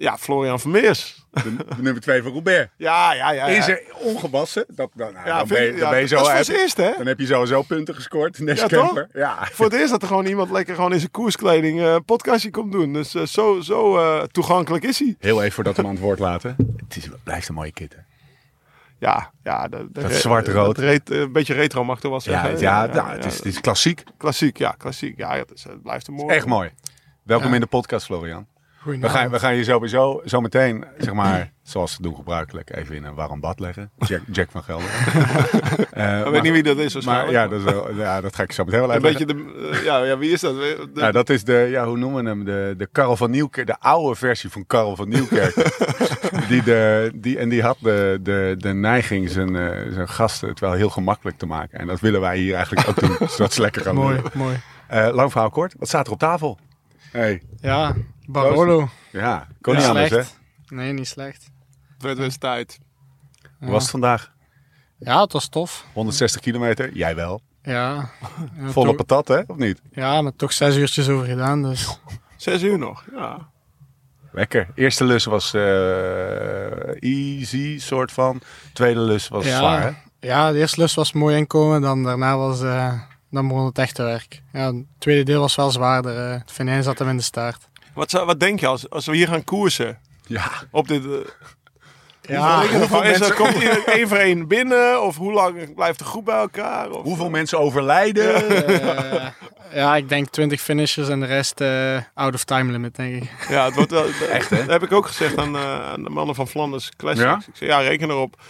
Ja, 0.02 0.18
Florian 0.18 0.60
Vermeers. 0.60 1.26
De, 1.30 1.56
de 1.56 1.82
nummer 1.82 2.02
2 2.02 2.22
van 2.22 2.32
Roubaix. 2.32 2.68
Ja, 2.76 3.12
ja, 3.12 3.32
ja. 3.32 3.46
ja. 3.48 3.56
Is 3.58 3.68
er 3.68 3.82
ongewassen? 3.98 4.64
Dat, 4.68 4.90
dan, 4.94 5.12
nou, 5.12 5.26
Ja, 5.26 5.38
dan, 5.38 5.46
vind 5.46 5.60
ben 5.60 5.72
je, 5.74 5.80
dan 5.80 5.90
ben 5.90 6.00
je 6.00 6.06
zo... 6.06 6.16
dat 6.16 6.24
is 6.24 6.30
voor 6.30 6.38
heb- 6.38 6.46
het 6.46 6.56
eerst, 6.56 6.76
hè? 6.76 6.92
Dan 6.96 7.06
heb 7.06 7.20
je 7.20 7.26
sowieso 7.26 7.62
punten 7.62 7.94
gescoord 7.94 8.36
Ja, 8.44 8.66
toch? 8.66 9.06
Ja, 9.12 9.48
Voor 9.52 9.64
het 9.64 9.74
eerst 9.74 9.90
dat 9.90 10.02
er 10.02 10.08
gewoon 10.08 10.26
iemand 10.26 10.50
lekker 10.50 10.74
gewoon 10.74 10.92
in 10.92 10.98
zijn 10.98 11.10
koerskleding 11.10 11.80
eh, 11.80 11.92
een 11.92 12.04
podcastje 12.04 12.50
komt 12.50 12.72
doen. 12.72 12.92
Dus 12.92 13.14
eh, 13.14 13.22
zo, 13.22 13.60
zo 13.60 13.98
eh, 13.98 14.22
toegankelijk 14.22 14.84
is 14.84 14.98
hij. 14.98 15.16
Heel 15.18 15.40
even 15.40 15.52
voordat 15.52 15.76
we 15.76 15.80
hem 15.80 15.90
aan 15.90 15.96
het 15.96 16.04
woord 16.04 16.18
laten. 16.18 16.56
Het 16.86 16.96
is, 16.96 17.08
blijft 17.24 17.48
een 17.48 17.54
mooie 17.54 17.72
kitten. 17.72 18.06
Ja, 18.98 19.30
ja. 19.42 19.68
De, 19.68 19.88
de, 19.92 20.00
Dat 20.00 20.12
zwart-rood. 20.12 20.78
Een 20.78 21.32
beetje 21.32 21.54
retro 21.54 21.84
mag 21.84 22.00
toch 22.00 22.10
wel 22.10 22.34
Ja, 22.34 22.46
ja, 22.58 22.86
nou, 22.86 23.10
het, 23.10 23.24
is, 23.24 23.36
het 23.36 23.46
is 23.46 23.60
klassiek. 23.60 24.02
Klassiek, 24.16 24.58
ja, 24.58 24.74
klassiek. 24.78 25.18
Ja, 25.18 25.36
het, 25.36 25.50
is, 25.54 25.64
het 25.64 25.82
blijft 25.82 26.08
een 26.08 26.14
mooi. 26.14 26.34
Echt 26.34 26.46
mooi. 26.46 26.70
Welkom 27.22 27.54
in 27.54 27.60
de 27.60 27.66
podcast, 27.66 28.06
Florian. 28.06 28.46
We 28.84 29.08
gaan, 29.08 29.30
we 29.30 29.38
gaan 29.38 29.54
je 29.54 29.64
sowieso 29.64 30.22
zo 30.24 30.40
meteen, 30.40 30.84
zeg 30.98 31.14
maar, 31.14 31.52
zoals 31.62 31.92
ze 31.92 32.02
doen 32.02 32.14
gebruikelijk, 32.14 32.76
even 32.76 32.94
in 32.96 33.04
een 33.04 33.14
warm 33.14 33.40
bad 33.40 33.60
leggen. 33.60 33.90
Jack, 33.98 34.20
Jack 34.32 34.50
van 34.50 34.62
Gelder. 34.62 34.86
Eh, 35.92 36.16
Ik 36.18 36.22
maar- 36.22 36.30
weet 36.30 36.42
niet 36.42 36.52
wie 36.52 36.62
dat 36.62 36.78
is 36.78 37.00
Maar 37.04 37.30
ja 37.30 37.48
dat, 37.48 37.58
is 37.58 37.64
wel, 37.64 37.94
ja, 37.94 38.20
dat 38.20 38.34
ga 38.36 38.42
ik 38.42 38.52
zo 38.52 38.64
meteen 38.64 38.80
wel 38.80 38.88
een 38.88 38.94
uitleggen. 39.04 39.26
beetje 39.26 39.60
de, 39.70 39.76
eh, 39.78 39.84
ja, 39.84 40.04
ja, 40.04 40.18
wie 40.18 40.30
is 40.32 40.40
dat? 40.40 40.54
De- 40.54 40.90
Ja, 40.94 41.10
dat 41.12 41.30
is 41.30 41.44
de, 41.44 41.66
ja, 41.70 41.86
hoe 41.86 41.96
noemen 41.98 42.22
we 42.24 42.28
hem? 42.30 42.44
De, 42.44 42.74
de 42.78 42.88
Karel 42.92 43.16
van 43.16 43.30
Nieuwkerk, 43.30 43.66
de 43.66 43.76
oude 43.80 44.14
versie 44.16 44.50
van 44.50 44.66
Karel 44.66 44.96
van 44.96 45.08
Nieuwkerk. 45.08 45.54
die 46.48 46.62
de, 46.62 47.10
die, 47.14 47.38
en 47.38 47.48
die 47.48 47.62
had 47.62 47.76
de, 47.80 48.18
de, 48.22 48.54
de 48.58 48.72
neiging 48.72 49.30
zijn, 49.30 49.56
eh, 49.56 49.92
zijn 49.92 50.08
gasten 50.08 50.48
het 50.48 50.60
wel 50.60 50.72
heel 50.72 50.90
gemakkelijk 50.90 51.38
te 51.38 51.46
maken. 51.46 51.78
En 51.78 51.86
dat 51.86 52.00
willen 52.00 52.20
wij 52.20 52.38
hier 52.38 52.54
eigenlijk 52.54 52.88
ook 52.88 53.00
doen, 53.00 53.28
zodat 53.28 53.52
ze 53.52 53.60
lekker 53.60 53.82
gaan 53.82 53.94
Mooi, 53.94 54.16
doen. 54.16 54.30
mooi. 54.34 54.56
Eh, 54.88 55.08
lang 55.12 55.30
verhaal 55.30 55.50
kort, 55.50 55.74
wat 55.78 55.88
staat 55.88 56.06
er 56.06 56.12
op 56.12 56.18
tafel? 56.18 56.58
Hey, 57.10 57.42
Ja, 57.60 57.94
Barolo. 58.26 58.88
ja, 59.12 59.46
kon 59.60 59.76
niet 59.76 59.84
anders 59.84 60.10
hè? 60.10 60.22
Nee, 60.76 60.92
niet 60.92 61.08
slecht. 61.08 61.50
Het 61.92 62.02
werd 62.02 62.18
weer 62.18 62.38
tijd. 62.38 62.78
Hoe 63.58 63.70
was 63.70 63.82
het 63.82 63.90
vandaag? 63.90 64.32
Ja, 64.98 65.20
het 65.20 65.32
was 65.32 65.48
tof. 65.48 65.86
160 65.92 66.40
kilometer, 66.40 66.92
jij 66.92 67.14
wel. 67.14 67.40
Ja. 67.62 68.10
Volle 68.64 68.86
toch- 68.86 68.96
patat 68.96 69.28
hè, 69.28 69.40
of 69.46 69.56
niet? 69.56 69.80
Ja, 69.92 70.22
maar 70.22 70.36
toch 70.36 70.52
zes 70.52 70.76
uurtjes 70.76 71.08
over 71.08 71.26
gedaan, 71.26 71.62
dus... 71.62 71.98
Zes 72.36 72.62
uur 72.62 72.78
nog. 72.78 73.04
Ja. 73.12 73.48
Lekker. 74.32 74.68
Eerste 74.74 75.04
lus 75.04 75.24
was 75.24 75.54
eh, 75.54 77.02
easy, 77.02 77.78
soort 77.78 78.12
van. 78.12 78.40
Tweede 78.72 79.00
lus 79.00 79.28
was 79.28 79.44
ja, 79.44 79.56
zwaar 79.58 79.82
hè? 79.82 79.90
ja, 80.28 80.52
de 80.52 80.58
eerste 80.58 80.80
lust 80.80 80.94
was 80.94 81.12
mooi 81.12 81.36
inkomen, 81.36 81.80
dan 81.80 82.02
daarna 82.02 82.36
was... 82.36 82.62
eh, 82.62 83.00
dan 83.30 83.48
begon 83.48 83.64
het 83.66 83.78
echte 83.78 84.02
werk. 84.02 84.42
Ja, 84.52 84.74
het 84.74 84.84
tweede 84.98 85.22
deel 85.22 85.40
was 85.40 85.54
wel 85.54 85.70
zwaarder. 85.70 86.16
eh. 86.32 86.38
het 86.38 86.52
venijn 86.52 86.82
zat 86.82 86.98
hem 86.98 87.08
in 87.08 87.16
de 87.16 87.22
staart. 87.22 87.68
Wat, 87.94 88.10
zou, 88.10 88.26
wat 88.26 88.40
denk 88.40 88.60
je 88.60 88.66
als, 88.66 88.90
als 88.90 89.06
we 89.06 89.16
hier 89.16 89.28
gaan 89.28 89.44
koersen? 89.44 89.98
Ja, 90.26 90.50
Op 90.70 90.88
dit, 90.88 91.04
eh, 91.04 91.10
Ja, 92.22 92.58
hoeveel 92.60 92.78
hoeveel 92.78 93.02
is 93.02 93.12
er, 93.12 93.18
mensen- 93.18 93.36
komt 93.36 93.54
iedereen 93.54 93.84
één 93.86 94.08
voor 94.08 94.16
één 94.16 94.48
binnen? 94.48 95.02
Of 95.02 95.16
hoe 95.16 95.32
lang 95.32 95.74
blijft 95.74 95.98
de 95.98 96.04
groep 96.04 96.24
bij 96.24 96.36
elkaar? 96.36 96.90
Of, 96.90 97.02
hoeveel 97.02 97.30
mensen 97.30 97.58
overlijden? 97.58 98.54
ja, 99.74 99.96
ik 99.96 100.08
denk 100.08 100.28
20 100.28 100.60
finishers 100.60 101.08
en 101.08 101.20
de 101.20 101.26
rest 101.26 101.60
eh, 101.60 101.96
out 102.14 102.34
of 102.34 102.44
time 102.44 102.72
limit, 102.72 102.96
denk 102.96 103.22
ik. 103.22 103.30
Ja, 103.48 103.64
het 103.64 103.74
wordt 103.74 103.90
wel. 103.90 104.04
Echt, 104.30 104.50
hè? 104.50 104.56
Dat 104.56 104.68
heb 104.68 104.82
ik 104.82 104.92
ook 104.92 105.06
gezegd 105.06 105.38
aan, 105.38 105.56
eh, 105.56 105.90
aan 105.92 106.02
de 106.02 106.10
mannen 106.10 106.34
van 106.34 106.48
Flanders 106.48 106.88
Classics. 106.96 107.24
Ja? 107.24 107.36
Ik 107.46 107.56
zei, 107.56 107.70
ja, 107.70 107.78
reken 107.80 108.10
erop. 108.10 108.40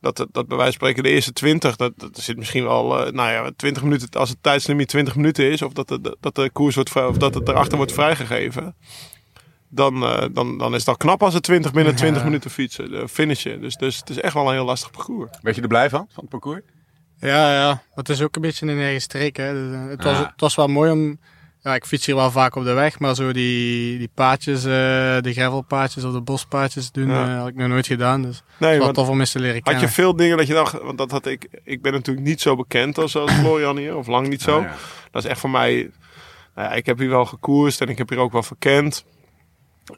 Dat, 0.00 0.16
dat 0.16 0.32
bij 0.32 0.56
wijze 0.56 0.62
van 0.62 0.72
spreken 0.72 1.02
de 1.02 1.08
eerste 1.08 1.32
20, 1.32 1.76
dat, 1.76 1.92
dat 1.96 2.18
zit 2.18 2.36
misschien 2.36 2.64
wel, 2.64 3.06
eh, 3.06 3.12
nou 3.12 3.30
ja, 3.32 3.50
20 3.56 3.82
minuten, 3.82 4.08
als 4.20 4.28
het 4.28 4.38
tijdslimiet 4.42 4.88
20 4.88 5.16
minuten 5.16 5.50
is, 5.50 5.62
of 5.62 5.72
dat 5.72 5.88
de, 5.88 6.16
dat 6.20 6.34
de 6.34 6.50
koers 6.52 6.74
wordt, 6.74 6.96
of 6.96 7.16
dat 7.16 7.34
het 7.34 7.48
erachter 7.48 7.76
wordt 7.76 7.92
vrijgegeven, 7.92 8.74
dan, 9.68 10.02
eh, 10.02 10.24
dan, 10.32 10.58
dan 10.58 10.72
is 10.74 10.78
het 10.78 10.88
al 10.88 10.96
knap 10.96 11.22
als 11.22 11.34
het 11.34 11.42
20 11.42 11.72
binnen 11.72 11.94
20 11.96 12.18
Ja. 12.22 12.24
minuten 12.28 12.50
fietsen, 12.50 12.90
de 12.90 13.08
finishen. 13.08 13.60
Dus, 13.60 13.76
dus 13.76 13.96
het 13.96 14.10
is 14.10 14.20
echt 14.20 14.34
wel 14.34 14.46
een 14.46 14.52
heel 14.54 14.64
lastig 14.64 14.90
parcours. 14.90 15.30
Weet 15.42 15.54
je 15.54 15.62
er 15.62 15.68
blij 15.68 15.90
van, 15.90 16.06
van 16.12 16.20
het 16.22 16.28
parcours? 16.30 16.60
Ja, 17.18 17.52
ja. 17.54 17.66
Maar 17.68 17.82
het 17.94 18.08
is 18.08 18.22
ook 18.22 18.36
een 18.36 18.42
beetje 18.42 18.66
een 18.66 18.78
eigen 18.80 19.00
streek. 19.00 19.36
Hè. 19.36 19.52
Dus, 19.52 19.74
eh, 19.74 19.88
het, 19.88 20.04
was, 20.04 20.18
Ja. 20.18 20.24
het 20.32 20.40
was 20.40 20.54
wel 20.54 20.68
mooi 20.68 20.90
om... 20.90 21.18
Ja, 21.62 21.74
ik 21.74 21.84
fiets 21.84 22.06
hier 22.06 22.14
wel 22.14 22.30
vaak 22.30 22.54
op 22.54 22.64
de 22.64 22.72
weg, 22.72 22.98
maar 22.98 23.14
zo 23.14 23.32
die, 23.32 23.98
die 23.98 24.10
paadjes, 24.14 24.58
eh 24.64 24.70
de 25.20 25.32
gravelpaadjes 25.32 26.04
of 26.04 26.12
de 26.12 26.20
bospaadjes 26.20 26.90
doen, 26.92 27.08
Ja. 27.08 27.28
eh, 27.28 27.38
had 27.38 27.48
ik 27.48 27.54
nog 27.54 27.68
nooit 27.68 27.86
gedaan. 27.86 28.22
Dus 28.22 28.42
Nee, 28.56 28.78
want 28.78 28.94
tof 28.94 29.08
om 29.08 29.20
eens 29.20 29.32
te 29.32 29.38
leren 29.38 29.54
had 29.54 29.62
kennen. 29.64 29.82
je 29.82 29.88
veel 29.88 30.16
dingen 30.16 30.36
dat 30.36 30.46
je 30.46 30.54
dacht, 30.54 30.72
want 30.82 30.98
dat 30.98 31.10
had 31.10 31.26
ik, 31.26 31.48
ik 31.64 31.82
ben 31.82 31.92
natuurlijk 31.92 32.26
niet 32.26 32.40
zo 32.40 32.56
bekend 32.56 32.98
als, 32.98 33.16
als 33.16 33.32
Florian 33.40 33.76
hier, 33.76 33.96
of 33.96 34.06
lang 34.06 34.28
niet 34.28 34.42
zo. 34.42 34.60
Ja. 34.60 34.74
Dat 35.10 35.24
is 35.24 35.30
echt 35.30 35.40
voor 35.40 35.50
mij. 35.50 35.90
Nou 36.54 36.68
ja, 36.68 36.74
ik 36.74 36.86
heb 36.86 36.98
hier 36.98 37.08
wel 37.08 37.24
gekoerst 37.24 37.80
en 37.80 37.88
ik 37.88 37.98
heb 37.98 38.08
hier 38.08 38.18
ook 38.18 38.32
wel 38.32 38.42
verkend. 38.42 39.04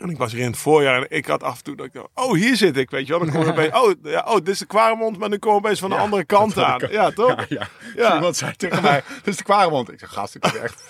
En 0.00 0.08
ik 0.10 0.16
was 0.18 0.32
hier 0.32 0.40
in 0.40 0.46
het 0.46 0.56
voorjaar 0.56 0.96
en 1.02 1.06
ik 1.08 1.26
had 1.26 1.42
af 1.42 1.56
en 1.58 1.64
toe 1.64 1.76
dat 1.76 1.86
ik 1.86 1.92
dacht, 1.92 2.08
oh 2.14 2.32
hier 2.34 2.56
zit 2.56 2.76
ik, 2.76 2.90
weet 2.90 3.06
je 3.06 3.12
wel. 3.12 3.20
Dan 3.24 3.30
kom 3.34 3.42
ik 3.42 3.48
opeens, 3.48 3.72
oh, 3.82 3.92
ja, 4.02 4.24
oh 4.28 4.34
dit 4.34 4.48
is 4.48 4.58
de 4.58 4.66
Kwaremond, 4.66 5.18
maar 5.18 5.30
dan 5.30 5.38
kom 5.38 5.50
ik 5.52 5.56
opeens 5.58 5.80
van 5.80 5.90
de 5.90 5.96
Ja, 5.96 6.02
andere 6.02 6.24
kant 6.24 6.54
had 6.54 6.64
aan. 6.64 6.80
ik. 6.82 6.90
Ja, 6.90 7.10
toch? 7.10 7.28
Ja, 7.36 7.44
ja. 7.48 7.68
Ja. 7.96 8.14
Iemand 8.14 8.36
zei 8.36 8.56
tegen 8.56 8.82
mij, 8.82 9.02
dit 9.16 9.26
is 9.26 9.36
de 9.36 9.42
Kwaremond. 9.44 9.92
Ik 9.92 9.98
zeg, 9.98 10.12
gast, 10.12 10.34
ik 10.34 10.44
heb 10.44 10.54
echt 10.54 10.82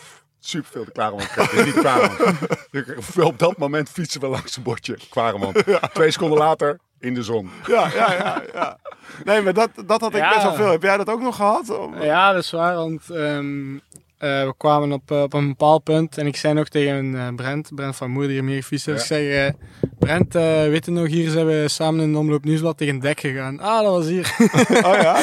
super 0.46 0.70
veel 0.70 0.84
de 0.84 0.90
Kwaremond. 0.92 1.34
Dit 1.34 1.52
is 1.52 1.64
niet 1.64 3.16
Op 3.24 3.38
dat 3.38 3.56
moment 3.58 3.88
fietsen 3.88 4.20
we 4.20 4.26
langs 4.26 4.56
een 4.56 4.62
bordje, 4.62 4.96
Kwaremond. 5.10 5.62
Twee 5.94 6.10
seconden 6.10 6.38
later, 6.38 6.78
in 6.98 7.14
de 7.14 7.22
zon. 7.22 7.50
Ja, 7.66 7.88
ja, 7.94 8.12
ja. 8.12 8.42
ja. 8.52 8.78
Nee, 9.24 9.42
maar 9.42 9.52
dat, 9.54 9.70
dat 9.86 10.00
had 10.00 10.14
ik 10.14 10.20
Ja. 10.20 10.28
best 10.28 10.42
wel 10.42 10.54
veel. 10.54 10.70
Heb 10.70 10.82
jij 10.82 10.96
dat 10.96 11.08
ook 11.08 11.20
nog 11.20 11.36
gehad? 11.36 11.78
Ja, 12.00 12.32
dat 12.32 12.42
is 12.42 12.50
waar, 12.50 12.74
want 12.74 13.10
ehm, 13.10 13.74
eh, 14.22 14.28
we 14.44 14.54
kwamen 14.56 14.92
op, 14.92 15.10
eh, 15.10 15.22
op 15.22 15.32
een 15.32 15.48
bepaald 15.48 15.82
punt 15.84 16.18
en 16.18 16.26
ik 16.26 16.36
zei 16.36 16.54
nog 16.54 16.68
tegen 16.68 17.14
eh, 17.18 17.34
Brent, 17.34 17.70
Brent 17.74 17.96
van 17.96 18.10
Moeder, 18.10 18.28
die 18.30 18.38
hier 18.40 18.48
mee 18.48 18.60
gefietst 18.60 18.86
heeft. 18.86 19.08
Ja. 19.08 19.16
Ik 19.16 19.22
zeg, 19.30 19.46
eh, 19.48 19.52
Brent, 19.98 20.34
eh 20.34 20.42
weet 20.62 20.84
je 20.84 20.90
nog, 20.90 21.06
hier 21.06 21.30
zijn 21.30 21.46
we 21.46 21.64
samen 21.68 22.00
in 22.04 22.12
de 22.12 22.18
Omloop 22.18 22.44
Nieuwsblad 22.44 22.76
tegen 22.78 22.98
dek 22.98 23.20
gegaan. 23.20 23.60
Ah, 23.60 23.82
dat 23.82 23.92
was 23.92 24.06
hier. 24.06 24.34
Oh 24.86 24.94
ja? 25.02 25.20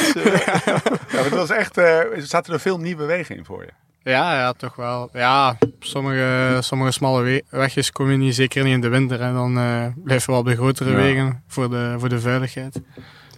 Ja, 0.66 0.80
maar 1.12 1.24
het 1.24 1.34
was 1.34 1.50
echt, 1.50 1.78
eh, 1.78 1.98
er 1.98 2.22
zaten 2.26 2.52
er 2.52 2.60
veel 2.60 2.78
nieuwe 2.78 3.04
wegen 3.04 3.36
in 3.36 3.44
voor 3.44 3.62
je. 3.62 3.70
Ja, 4.10 4.34
ja, 4.38 4.52
toch 4.52 4.76
wel. 4.76 5.08
Ja, 5.12 5.58
sommige, 5.80 6.56
sommige 6.60 6.90
smalle 6.92 7.22
we- 7.22 7.42
wegjes 7.50 7.92
kom 7.92 8.10
je 8.10 8.16
niet, 8.16 8.34
zeker 8.34 8.64
niet 8.64 8.72
in 8.74 8.80
de 8.80 8.88
winter. 8.88 9.20
En 9.20 9.34
dan 9.34 9.58
eh 9.58 9.86
blijf 10.04 10.24
je 10.26 10.30
wel 10.30 10.40
op 10.40 10.46
de 10.46 10.54
grotere 10.56 10.90
Ja. 10.90 10.96
wegen 10.96 11.42
voor 11.46 11.70
de, 11.70 11.94
voor 11.98 12.08
de 12.08 12.20
veiligheid. 12.20 12.80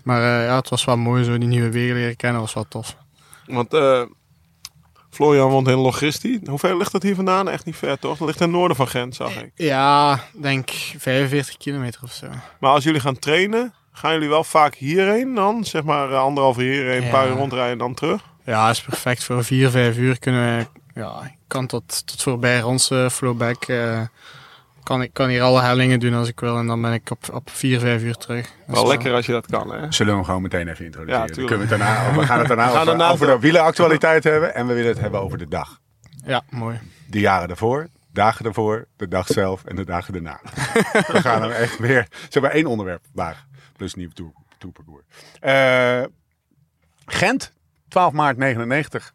Maar 0.04 0.22
eh, 0.40 0.46
ja, 0.46 0.56
het 0.56 0.68
was 0.68 0.84
wel 0.84 0.96
mooi 0.96 1.24
zo, 1.24 1.38
die 1.38 1.48
nieuwe 1.48 1.70
wegen 1.70 1.94
leren 1.94 2.16
kennen, 2.16 2.40
was 2.40 2.54
wel 2.54 2.66
tof. 2.68 2.96
Want 3.46 3.74
eh, 3.74 4.02
Florian 5.12 5.50
woont 5.50 5.68
in 5.68 5.74
Logisti. 5.74 6.40
Hoe 6.44 6.58
ver 6.58 6.76
ligt 6.76 6.92
dat 6.92 7.02
hier 7.02 7.14
vandaan? 7.14 7.48
Echt 7.48 7.64
niet 7.64 7.76
ver, 7.76 7.98
toch? 7.98 8.18
Dat 8.18 8.26
ligt 8.26 8.38
ten 8.38 8.50
noorden 8.50 8.76
van 8.76 8.88
Gent, 8.88 9.14
zag 9.14 9.36
ik. 9.42 9.50
Ja, 9.54 10.20
denk 10.40 10.70
45 10.98 11.56
kilometer 11.56 12.00
of 12.02 12.12
zo. 12.12 12.26
Maar 12.60 12.70
als 12.70 12.84
jullie 12.84 13.00
gaan 13.00 13.18
trainen, 13.18 13.74
gaan 13.92 14.12
jullie 14.12 14.28
wel 14.28 14.44
vaak 14.44 14.74
hierheen 14.74 15.34
dan? 15.34 15.64
Zeg 15.64 15.82
maar 15.82 16.10
eh, 16.12 16.18
anderhalf 16.18 16.58
uur 16.58 16.72
hierheen, 16.72 17.02
een 17.02 17.10
paar 17.10 17.28
uur 17.28 17.34
rondrijden 17.36 17.72
en 17.72 17.78
dan 17.78 17.94
terug? 17.94 18.22
Ja, 18.44 18.70
is 18.70 18.80
perfect. 18.82 19.24
Voor 19.24 19.44
4, 19.44 19.70
5 19.70 19.96
uur 19.96 20.18
kunnen 20.18 20.56
we, 20.58 20.66
ja, 21.00 21.30
kan 21.46 21.66
tot, 21.66 22.06
tot 22.06 22.22
voorbij 22.22 22.60
Ronse, 22.60 23.08
flowback. 23.12 23.64
eh 23.64 24.00
kan, 24.82 25.02
ik 25.02 25.12
kan 25.12 25.28
hier 25.28 25.42
alle 25.42 25.60
hellingen 25.62 26.00
doen 26.00 26.14
als 26.14 26.28
ik 26.28 26.40
wil 26.40 26.58
en 26.58 26.66
dan 26.66 26.82
ben 26.82 26.92
ik 26.92 27.10
op, 27.10 27.18
op 27.32 27.50
4, 27.50 27.80
5 27.80 28.02
uur 28.02 28.14
terug. 28.14 28.46
Dat 28.46 28.76
is 28.76 28.82
Wel 28.82 28.86
lekker 28.86 29.12
als 29.14 29.26
je 29.26 29.32
dat 29.32 29.46
kan, 29.46 29.72
hè? 29.74 29.92
Zullen 29.92 30.12
we 30.12 30.18
hem 30.18 30.24
gewoon 30.24 30.42
meteen 30.42 30.68
even 30.68 30.84
introduceren? 30.84 31.20
Ja, 31.20 31.26
Dan 31.26 31.34
tuurlijk. 31.36 31.56
kunnen 31.56 31.78
we, 31.78 31.84
het 31.84 31.94
daarna, 31.94 32.20
we 32.20 32.26
gaan 32.26 32.38
het 32.38 32.48
daarna 32.48 32.64
We 32.66 32.70
gaan 32.72 32.80
over, 32.80 32.86
daarna 32.98 33.12
over 33.12 33.26
de 33.26 33.38
wielenactualiteit 33.38 34.24
hebben. 34.24 34.54
En 34.54 34.66
we 34.66 34.72
willen 34.74 34.90
het 34.90 35.00
hebben 35.00 35.20
over 35.20 35.38
de 35.38 35.48
dag. 35.48 35.80
Ja, 36.24 36.42
mooi. 36.50 36.78
De 37.06 37.20
jaren 37.20 37.48
ervoor, 37.48 37.88
dagen 38.12 38.44
ervoor, 38.46 38.86
de 38.96 39.08
dag 39.08 39.26
zelf 39.26 39.64
en 39.64 39.76
de 39.76 39.84
dagen 39.84 40.12
daarna. 40.12 40.40
we 40.92 41.20
gaan 41.20 41.42
hem 41.42 41.50
echt 41.50 41.78
weer... 41.78 42.06
Ze 42.10 42.28
hebben 42.30 42.50
één 42.52 42.66
onderwerp 42.66 43.02
vandaag. 43.14 43.46
Plus 43.76 43.94
nieuw 43.94 44.10
tour, 44.10 44.32
tourparcours. 44.58 45.04
Eh, 45.40 46.02
Gent, 47.06 47.52
12 47.88 48.12
maart 48.12 48.36
99. 48.36 49.12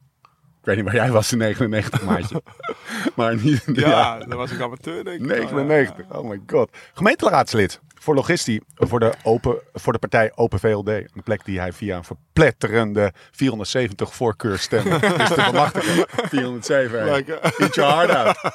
Ik 0.67 0.73
weet 0.75 0.83
niet 0.83 0.93
waar 0.93 1.03
jij 1.03 1.13
was 1.13 1.31
in 1.31 1.37
99, 1.37 2.03
maatje. 2.03 2.41
maar 3.15 3.35
niet 3.35 3.63
Ja, 3.73 3.89
jaren- 3.89 4.29
dan 4.29 4.37
was 4.37 4.51
ik 4.51 4.61
amateur, 4.61 5.03
denk 5.03 5.19
ik. 5.19 5.25
99. 5.27 6.05
Oh 6.17 6.29
my 6.29 6.41
god. 6.47 6.69
Gemeenteraadslid 6.93 7.79
voor 7.99 8.15
logistie 8.15 8.63
voor 8.75 8.99
de, 8.99 9.13
open, 9.23 9.55
voor 9.73 9.93
de 9.93 9.99
partij 9.99 10.31
Open 10.35 10.59
VLD. 10.59 10.87
Een 10.87 11.23
plek 11.23 11.45
die 11.45 11.59
hij 11.59 11.73
via 11.73 11.97
een 11.97 12.03
verpletterende 12.03 13.13
470 13.31 14.15
voorkeurstemmen 14.15 15.01
is 15.21 15.27
te 15.29 15.47
bemachtigen. 15.51 16.05
407. 16.09 16.99
hè. 16.99 17.11
Lekker. 17.11 17.39
Eat 17.41 17.75
your 17.75 17.93
heart 17.93 18.09
out. 18.15 18.51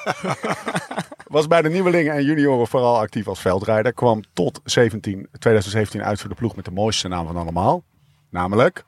Was 1.27 1.47
bij 1.47 1.61
de 1.61 1.69
nieuwelingen 1.69 2.13
en 2.13 2.23
junioren 2.23 2.67
vooral 2.67 2.97
actief 2.99 3.27
als 3.27 3.39
veldrijder. 3.41 3.93
Kwam 3.93 4.23
tot 4.33 4.59
17, 4.63 5.27
2017 5.39 6.03
uit 6.03 6.19
voor 6.19 6.29
de 6.29 6.35
ploeg 6.35 6.55
met 6.55 6.65
de 6.65 6.71
mooiste 6.71 7.07
naam 7.07 7.25
van 7.27 7.37
allemaal. 7.37 7.83
Namelijk 8.29 8.83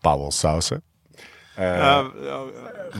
Paul 0.00 0.30
Sausen. 0.30 0.82
Eh, 1.60 2.04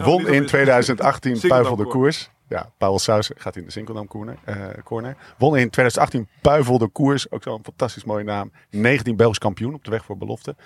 Won 0.05 0.27
in 0.29 0.41
op- 0.43 0.47
2018 0.47 1.37
Sinkeldam 1.37 1.63
Puivel 1.67 1.85
de. 1.85 1.91
Koers. 1.91 2.31
Ja, 2.49 2.71
Paul 2.79 2.99
Sausen 2.99 3.35
gaat 3.39 3.57
in 3.57 3.65
de 3.65 3.71
Sinkeldam 3.71 4.07
Corner, 4.07 4.37
eh, 4.45 4.57
corner. 4.85 5.17
Won 5.39 5.57
in 5.57 5.71
2018 5.71 6.29
Puivel 6.43 6.79
de 6.79 6.89
Koers. 6.89 7.31
Ook 7.31 7.43
zo'n 7.43 7.61
fantastisch 7.63 8.05
mooie 8.05 8.25
naam. 8.25 8.53
19 8.71 9.17
Belgisch 9.17 9.39
kampioen 9.39 9.75
op 9.75 9.85
de 9.85 9.91
weg 9.91 10.05
voor 10.05 10.17
belofte. 10.17 10.57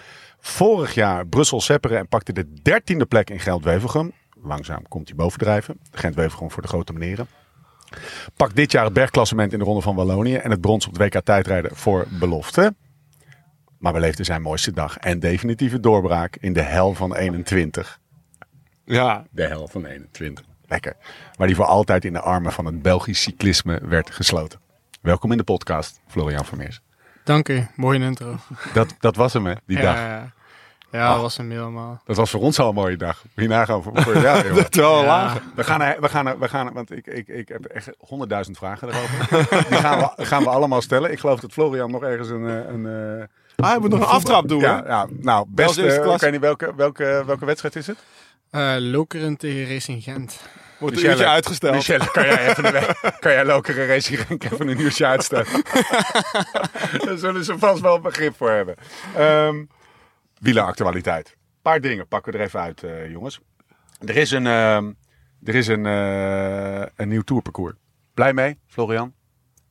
Vorig 0.41 0.95
jaar 0.95 1.27
Brussel 1.27 1.61
Sepperen 1.61 1.99
en 1.99 2.09
pakte 2.09 2.33
de 2.33 2.47
13e 2.63 3.07
plek 3.09 3.31
in 3.31 3.41
Geld-Wevelgem. 3.41 4.13
Langzaam 4.43 4.89
komt 4.89 5.09
hij 5.09 5.17
bovendrijven. 5.17 5.79
Gent-Wevelgem 5.93 6.51
voor 6.51 6.63
de 6.63 6.69
grote 6.69 6.93
meneren. 6.93 7.29
Pakt 8.37 8.57
dit 8.57 8.73
jaar 8.73 8.85
het 8.85 8.93
bergklassement 8.93 9.53
in 9.53 9.59
de 9.59 9.65
Ronde 9.65 9.81
van 9.83 9.95
Wallonië. 9.95 10.35
En 10.37 10.51
het 10.51 10.61
brons 10.61 10.87
op 10.87 10.99
de 10.99 11.05
WK 11.05 11.21
tijdrijden 11.25 11.77
voor 11.77 12.07
belofte. 12.11 12.75
Maar 13.85 13.93
beleefde 13.93 14.25
zijn 14.25 14.43
mooiste 14.43 14.73
dag. 14.73 14.97
En 14.99 15.21
definitieve 15.21 15.81
doorbraak 15.81 16.37
in 16.41 16.53
de 16.53 16.61
hel 16.61 16.95
van 16.95 17.15
21 17.15 17.99
Ja, 18.85 19.25
de 19.31 19.47
hel 19.47 19.69
van 19.69 19.85
21. 19.85 20.45
Lekker. 20.67 20.97
Waar 21.37 21.47
die 21.47 21.57
voor 21.57 21.65
altijd 21.65 22.05
in 22.05 22.13
de 22.13 22.21
armen 22.21 22.53
van 22.53 22.65
het 22.65 22.83
Belgisch 22.83 23.23
cyclisme 23.23 23.81
werd 23.83 24.11
gesloten. 24.11 24.61
Welkom 25.03 25.31
in 25.33 25.37
de 25.39 25.45
podcast, 25.45 26.01
Florian 26.09 26.45
Vermeers. 26.45 26.81
Dank 27.25 27.49
u, 27.49 27.67
mooie 27.77 27.99
intro. 28.01 28.37
Dat, 28.73 28.95
dat 28.99 29.17
was 29.17 29.33
hem, 29.33 29.47
hè, 29.47 29.55
die 29.67 29.77
Ja, 29.77 29.83
dag. 29.83 29.97
ja. 29.97 30.33
Ja, 30.91 31.13
dat 31.13 31.21
was 31.21 31.39
een 31.39 31.49
mail, 31.49 31.71
maar... 31.71 32.01
Dat 32.05 32.17
was 32.17 32.31
voor 32.31 32.41
ons 32.41 32.59
al 32.59 32.69
een 32.69 32.75
mooie 32.75 32.97
dag. 32.97 33.23
Moet 33.23 33.45
je 33.45 33.49
nagaan 33.49 33.83
voor, 33.83 33.99
Ja. 34.21 34.43
We 34.43 35.65
gaan, 35.65 35.97
we 36.01 36.09
gaan, 36.09 36.39
we 36.39 36.49
gaan, 36.49 36.73
want 36.73 36.91
ik, 36.91 37.07
ik, 37.07 37.29
ik 37.29 37.49
heb 37.49 37.65
echt 37.65 37.91
honderdduizend 37.99 38.57
vragen 38.59 38.89
erover. 38.89 39.29
Die 39.69 39.79
gaan 39.79 39.99
we, 39.99 40.25
gaan 40.25 40.43
we 40.43 40.49
allemaal 40.49 40.81
stellen. 40.81 41.13
Ik 41.13 41.19
geloof 41.19 41.41
dat 41.41 41.53
Florian 41.53 41.91
nog 41.91 42.03
ergens 42.03 42.29
een... 42.29 42.49
eh, 42.49 42.73
een 42.73 42.87
eh, 43.21 43.25
Ah, 43.57 43.71
hij 43.71 43.79
moet 43.79 43.91
nog 43.91 44.01
een 44.01 44.07
aftrap 44.07 44.49
doen, 44.49 44.61
ja, 44.61 45.07
nou, 45.11 45.47
best. 45.49 45.79
eerste 45.79 46.01
klas. 46.01 46.15
ik 46.15 46.21
weet 46.21 46.33
niet 46.33 46.41
welke, 46.41 46.73
welke, 46.77 47.23
welke 47.27 47.45
wedstrijd 47.45 47.77
is 47.77 47.87
het? 47.87 47.99
Eh, 48.51 48.75
Lokeren 48.79 49.37
tegen 49.37 49.69
Racing 49.69 50.03
Gent. 50.03 50.41
Wordt 50.79 50.97
een 50.97 51.05
uurtje 51.05 51.27
uitgesteld. 51.27 51.75
Michelle, 51.75 52.11
kan 52.11 52.25
jij 52.25 52.49
even 52.49 52.77
een, 52.77 52.95
kan 53.21 53.33
jij 53.33 53.45
Lokeren 53.45 53.87
Racing 53.87 54.21
Genk 54.21 54.45
even 54.45 54.69
een 54.69 54.81
uurtje 54.81 55.07
uitstellen? 55.07 55.47
Daar 57.05 57.19
zullen 57.19 57.45
ze 57.45 57.59
vast 57.59 57.81
wel 57.81 58.01
begrip 58.01 58.37
voor 58.37 58.51
hebben. 58.51 58.75
Ehm 59.17 59.65
wieleractualiteit. 60.45 61.29
Een 61.29 61.63
paar 61.63 61.81
dingen 61.81 62.09
pakken 62.09 62.33
we 62.33 62.39
er 62.39 62.45
even 62.45 62.61
uit, 62.61 62.83
eh, 62.83 63.11
jongens. 63.11 63.41
Er 63.99 64.17
is 64.17 64.31
een, 64.31 64.47
ehm, 64.47 64.93
er 65.45 65.55
is 65.55 65.67
een, 65.67 65.87
eh, 65.87 66.87
een 66.97 67.09
nieuw 67.09 67.23
tourparcours. 67.23 67.75
Blij 68.15 68.33
mee, 68.33 68.59
Florian? 68.67 69.15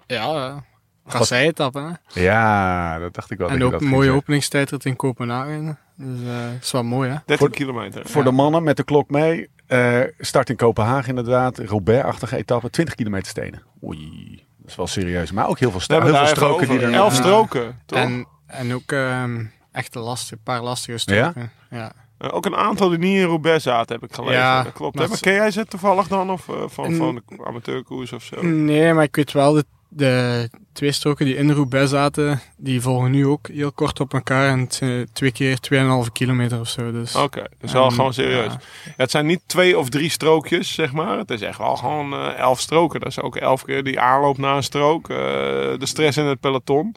Ja, 0.06 0.64
uh, 1.08 1.12
kassei-etappe, 1.14 1.80
hè. 2.14 2.22
Ja, 2.22 3.00
dat 3.00 3.14
dacht 3.14 3.32
ik 3.32 3.38
wel. 3.38 3.48
dat 3.48 3.58
En 3.58 3.64
ook 3.64 3.72
dat 3.72 3.82
een 3.82 3.88
mooie 3.88 4.02
zeggen. 4.04 4.20
openingstijd 4.22 4.86
in 4.86 4.96
Kopenhagen. 4.96 5.78
Dus 5.96 6.20
eh 6.28 6.54
is 6.62 6.72
wel 6.72 6.84
mooi, 6.84 7.10
hè. 7.10 7.16
13 7.26 7.38
Voor- 7.38 7.50
kilometer. 7.50 8.02
Voor 8.06 8.24
Ja. 8.24 8.30
de 8.30 8.36
mannen 8.36 8.64
met 8.64 8.78
de 8.78 8.84
klok 8.84 9.10
mee. 9.10 9.50
eh, 9.68 10.00
start 10.20 10.50
in 10.50 10.56
Kopenhagen 10.56 11.10
inderdaad. 11.10 11.58
Roubaix-achtige 11.58 12.38
etappe. 12.38 12.70
20 12.70 12.96
kilometer 12.96 13.28
stenen. 13.28 13.62
Oei, 13.84 14.36
dat 14.58 14.70
is 14.70 14.76
wel 14.76 14.88
serieus. 14.88 15.32
Maar 15.32 15.48
ook 15.48 15.60
heel 15.60 15.70
veel, 15.70 15.78
We 15.78 15.84
sta- 15.84 15.94
hebben 15.94 16.14
heel 16.16 16.26
veel 16.26 16.36
stroken 16.36 16.68
die 16.68 16.80
er 16.80 16.94
Elf 16.94 17.16
Ja. 17.16 17.22
stroken, 17.22 17.80
toch? 17.86 18.00
En, 18.00 18.28
en 18.48 18.74
ook 18.74 18.92
ehm 18.92 19.46
echt 19.72 19.96
lastig, 19.96 20.32
een 20.38 20.44
paar 20.44 20.62
lastige 20.62 20.98
stroken. 20.98 21.52
Ja. 21.70 21.92
Eh, 22.18 22.34
ook 22.34 22.46
een 22.46 22.56
aantal 22.56 22.90
die 22.90 22.98
niet 22.98 23.18
in 23.18 23.24
Roubaix 23.26 23.64
zaten, 23.64 23.96
heb 24.00 24.10
ik 24.10 24.16
gelezen. 24.16 24.38
Ja, 24.40 24.64
dat 24.64 24.74
klopt. 24.74 24.96
maar? 24.96 25.10
Maar 25.10 25.20
ken 25.20 25.34
jij 25.34 25.52
ze 25.52 25.66
toevallig 25.66 26.08
dan? 26.08 26.30
Of 26.32 26.46
van, 26.66 26.94
van 26.96 27.22
de 27.28 27.46
amateurkoers 27.46 28.14
of 28.14 28.24
zo? 28.24 28.42
Nee, 28.46 28.94
maar 28.94 29.04
ik 29.04 29.16
weet 29.16 29.32
wel, 29.32 29.54
de, 29.54 29.66
de 29.96 30.50
twee 30.74 30.92
stroken 30.92 31.26
die 31.26 31.36
in 31.36 31.52
Roubaix 31.52 31.90
zaten, 31.90 32.42
die 32.58 32.82
volgen 32.82 33.12
nu 33.12 33.26
ook 33.28 33.48
heel 33.48 33.72
kort 33.72 34.00
op 34.00 34.14
elkaar. 34.14 34.50
En 34.50 34.60
het 34.60 34.74
zijn 34.74 35.08
twee 35.14 35.32
keer 35.32 35.58
2,5 36.06 36.12
kilometer 36.12 36.60
of 36.60 36.68
zo. 36.70 36.92
Dus. 36.92 37.16
Oké, 37.16 37.44
dus 37.60 37.72
wel 37.74 37.86
En, 37.86 37.92
gewoon 37.92 38.14
serieus. 38.14 38.52
ja. 38.54 38.60
Ja, 38.86 38.94
het 38.98 39.12
zijn 39.12 39.26
niet 39.26 39.42
twee 39.46 39.78
of 39.78 39.90
drie 39.90 40.10
strookjes, 40.10 40.74
zeg 40.74 40.92
maar. 40.94 41.18
Het 41.18 41.32
is 41.32 41.42
echt 41.42 41.58
wel 41.58 41.76
gewoon 41.76 42.14
eh, 42.14 42.38
elf 42.38 42.60
stroken. 42.60 43.00
Dat 43.00 43.10
is 43.10 43.20
ook 43.22 43.36
elf 43.36 43.66
keer 43.66 43.84
die 43.84 44.00
aanloop 44.00 44.38
na 44.38 44.56
een 44.56 44.64
strook. 44.64 45.10
eh, 45.10 45.18
de 45.18 45.86
stress 45.86 46.18
in 46.18 46.26
het 46.26 46.40
peloton. 46.40 46.96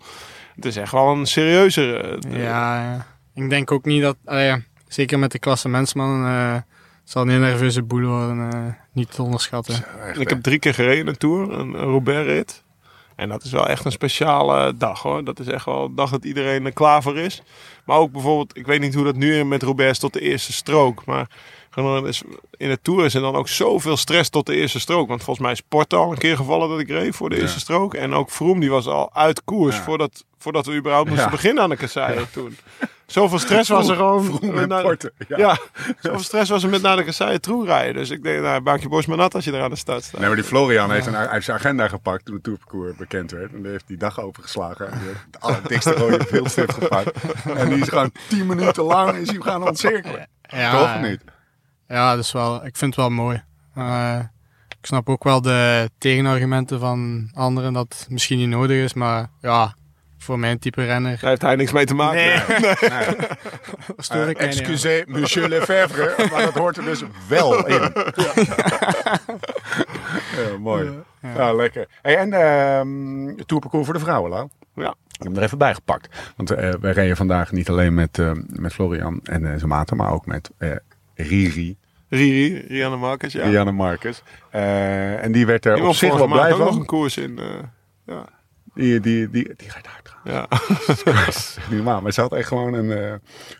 Het 0.55 0.65
is 0.65 0.77
echt 0.77 0.93
wel 0.93 1.09
een 1.13 1.27
serieuzere. 1.27 2.19
eh, 2.31 2.43
Ja, 2.43 2.83
ja. 2.83 3.07
Ik 3.35 3.51
denk 3.51 3.71
ook 3.73 3.85
niet 3.85 4.03
dat, 4.03 4.17
ja, 4.25 4.61
zeker 4.89 5.19
met 5.19 5.33
de 5.33 5.39
klassementsmannen, 5.39 6.31
eh 6.31 6.55
het 6.55 7.15
zal 7.15 7.23
een 7.25 7.31
heel 7.31 7.39
nerveuze 7.41 7.83
boel 7.83 8.03
worden. 8.07 8.77
niet 8.93 9.13
te 9.15 9.23
onderschatten. 9.23 9.75
Echt, 10.07 10.21
Ik 10.21 10.29
heb 10.29 10.43
drie 10.43 10.59
keer 10.59 10.75
gereden 10.75 11.07
een 11.07 11.17
Tour, 11.17 11.53
een, 11.53 11.77
Roubaix-rit. 11.77 12.65
En 13.17 13.29
dat 13.29 13.45
is 13.45 13.51
wel 13.51 13.67
echt 13.69 13.85
een 13.85 13.93
speciale 13.93 14.77
dag 14.77 15.03
hoor. 15.03 15.25
Dat 15.25 15.39
is 15.39 15.47
echt 15.47 15.65
wel 15.65 15.85
een 15.85 15.95
dag 15.95 16.11
dat 16.11 16.25
iedereen 16.25 16.65
er 16.67 16.73
klaar 16.73 17.03
voor 17.03 17.19
is. 17.19 17.43
Maar 17.85 17.99
ook 17.99 18.13
bijvoorbeeld, 18.13 18.57
ik 18.57 18.67
weet 18.67 18.81
niet 18.81 18.95
hoe 18.95 19.05
dat 19.05 19.17
nu 19.17 19.45
met 19.45 19.63
Roubaix 19.63 19.99
tot 19.99 20.13
de 20.13 20.21
eerste 20.21 20.53
strook. 20.53 21.05
Maar 21.05 21.27
gewoon 21.71 22.07
in 22.57 22.69
de 22.69 22.79
Tour 22.83 23.05
is 23.05 23.15
er 23.15 23.21
dan 23.21 23.35
ook 23.37 23.49
zoveel 23.49 23.97
stress 23.97 24.31
tot 24.31 24.47
de 24.47 24.55
eerste 24.57 24.81
strook. 24.81 25.09
Want 25.09 25.23
volgens 25.23 25.45
mij 25.47 25.53
is 25.55 25.61
Porto 25.69 26.03
al 26.03 26.11
een 26.13 26.19
keer 26.19 26.37
gevallen 26.37 26.69
dat 26.69 26.79
ik 26.81 26.89
reed 26.89 27.17
voor 27.17 27.29
de 27.31 27.37
Ja. 27.37 27.43
eerste 27.43 27.61
strook. 27.61 27.95
En 27.95 28.15
ook 28.15 28.31
Vroom 28.31 28.61
die 28.61 28.71
was 28.71 28.87
al 28.87 29.15
uit 29.15 29.45
koers 29.45 29.77
Ja. 29.77 29.83
voordat, 29.83 30.25
voordat 30.39 30.67
we 30.67 30.75
überhaupt 30.75 31.09
moesten 31.09 31.27
Ja. 31.27 31.33
beginnen 31.35 31.63
aan 31.63 31.71
de 31.71 31.77
kasseien 31.77 32.31
toen. 32.33 32.57
Zoveel 33.07 33.39
stress 33.39 33.69
was 33.69 33.89
er 33.89 33.97
gewoon. 33.97 34.39
Porto, 34.69 35.09
ja. 35.29 35.37
Ja. 35.39 35.59
zoveel 36.01 36.23
stress 36.23 36.51
was 36.51 36.63
er 36.63 36.69
met 36.69 36.83
naar 36.83 36.97
de 36.97 37.05
kasseien 37.05 37.41
toe 37.41 37.67
rijden. 37.67 37.95
Dus 37.95 38.11
ik 38.11 38.23
denk, 38.23 38.43
nou, 38.43 38.61
maak 38.61 38.81
je 38.81 38.89
borst 38.89 39.09
maar 39.09 39.17
nat 39.17 39.35
als 39.35 39.45
je 39.45 39.53
er 39.53 39.63
aan 39.63 39.71
de 39.71 39.77
start 39.77 40.05
staat. 40.05 40.19
Nee, 40.21 40.29
maar 40.29 40.37
die 40.37 40.47
Florian 40.47 40.91
heeft 40.91 41.07
een, 41.07 41.43
zijn 41.43 41.59
agenda 41.59 41.89
gepakt 41.89 42.25
toen 42.25 42.35
het 42.35 42.45
tourparcours 42.45 42.97
bekend 42.97 43.31
werd. 43.31 43.53
En 43.53 43.63
die 43.63 43.71
heeft 43.71 43.87
die 43.87 43.97
dag 43.97 44.21
overgeslagen. 44.21 44.93
En 44.93 44.99
die 44.99 45.09
heeft 45.09 45.25
het 45.31 45.41
allerdikste 45.41 45.93
rode 45.93 46.25
viltstift 46.25 46.75
gepakt. 46.75 47.11
En 47.57 47.69
die 47.69 47.79
is 47.79 47.89
gewoon 47.89 48.13
10 48.29 48.47
minuten 48.47 48.83
lang 48.83 49.17
is 49.17 49.31
hij 49.31 49.41
gaan 49.41 49.63
ontcirkelen. 49.63 50.29
Ja, 50.43 50.71
Toch 50.71 50.95
of 50.95 51.01
niet? 51.01 51.21
Ja, 51.89 52.15
dat 52.15 52.25
is 52.25 52.33
wel, 52.33 52.55
ik 52.67 52.77
vind 52.77 52.97
het 52.97 53.05
wel 53.05 53.11
mooi. 53.11 53.43
Maar, 53.75 54.33
ik 54.69 54.87
snap 54.87 55.09
ook 55.09 55.25
wel 55.25 55.41
de 55.43 55.91
tegenargumenten 55.99 56.81
van 56.81 57.31
anderen 57.35 57.73
dat 57.73 57.97
het 57.99 58.11
misschien 58.11 58.39
niet 58.39 58.49
nodig 58.49 58.85
is. 58.85 58.95
Maar 58.95 59.31
ja, 59.41 59.75
voor 60.27 60.39
mijn 60.39 60.59
type 60.59 60.85
renner 60.85 61.19
Daar 61.21 61.29
heeft 61.31 61.43
hij 61.43 61.57
niks 61.57 61.73
mee 61.73 61.85
te 61.85 61.95
maken. 61.95 62.15
Nee. 62.17 62.35
Nee. 62.91 63.17
stoor 63.97 64.23
Eh, 64.23 64.29
ik 64.29 64.39
excusez, 64.39 65.05
monsieur 65.07 65.49
Lefebvre, 65.49 66.15
maar 66.31 66.43
dat 66.43 66.55
hoort 66.55 66.77
er 66.77 66.85
dus 66.85 67.03
wel 67.29 67.67
in. 67.67 67.93
Ja, 70.37 70.59
mooi. 70.59 70.91
Ja, 71.37 71.53
lekker. 71.53 71.87
Hey, 72.03 72.17
en 72.17 72.33
ehm 72.33 73.27
het 73.37 73.49
tourparcours 73.49 73.85
voor 73.85 73.95
de 73.95 74.01
vrouwen, 74.01 74.31
Lau? 74.31 74.49
Ja. 74.75 74.89
Ik 74.91 75.23
heb 75.23 75.27
hem 75.27 75.37
er 75.37 75.43
even 75.43 75.59
bij 75.59 75.75
gepakt. 75.75 76.09
Want 76.37 76.51
eh 76.51 76.75
wij 76.81 76.93
reden 76.93 77.17
vandaag 77.17 77.53
niet 77.53 77.69
alleen 77.69 77.95
met, 77.95 78.19
eh, 78.19 78.31
met 78.47 78.73
Florian 78.73 79.21
en 79.25 79.45
eh, 79.47 79.57
zijn 79.57 79.69
maten, 79.69 79.97
maar 79.97 80.13
ook 80.13 80.27
met 80.27 80.51
eh, 80.59 80.71
Riri, 81.15 81.77
Riri, 82.09 82.65
Rianne 82.69 82.97
Marcus, 82.97 83.33
ja. 83.33 83.45
Rianne 83.45 83.73
Marcus. 83.73 84.23
Eh, 84.51 85.25
en 85.25 85.33
die 85.33 85.47
werd 85.47 85.65
er 85.67 85.75
Die 85.75 85.85
op 85.87 85.95
zich 85.95 86.17
wel 86.17 86.27
blij 86.27 86.53
ook 86.53 86.59
nog 86.59 86.69
van. 86.69 86.79
een 86.79 86.87
koers 86.87 87.17
in. 87.17 87.39
eh, 87.39 87.45
ja. 88.07 88.25
Die, 88.75 89.01
die, 89.01 89.31
die, 89.31 89.45
die 89.57 89.69
hard 89.71 89.83
trouwens. 89.83 89.96
Ja. 90.27 90.47
Niet 91.69 91.71
normaal. 91.71 92.01
Maar 92.01 92.13
ze 92.13 92.21
had 92.21 92.33
echt 92.33 92.49
gewoon 92.49 92.75
een, 92.75 92.91
eh, 92.91 93.13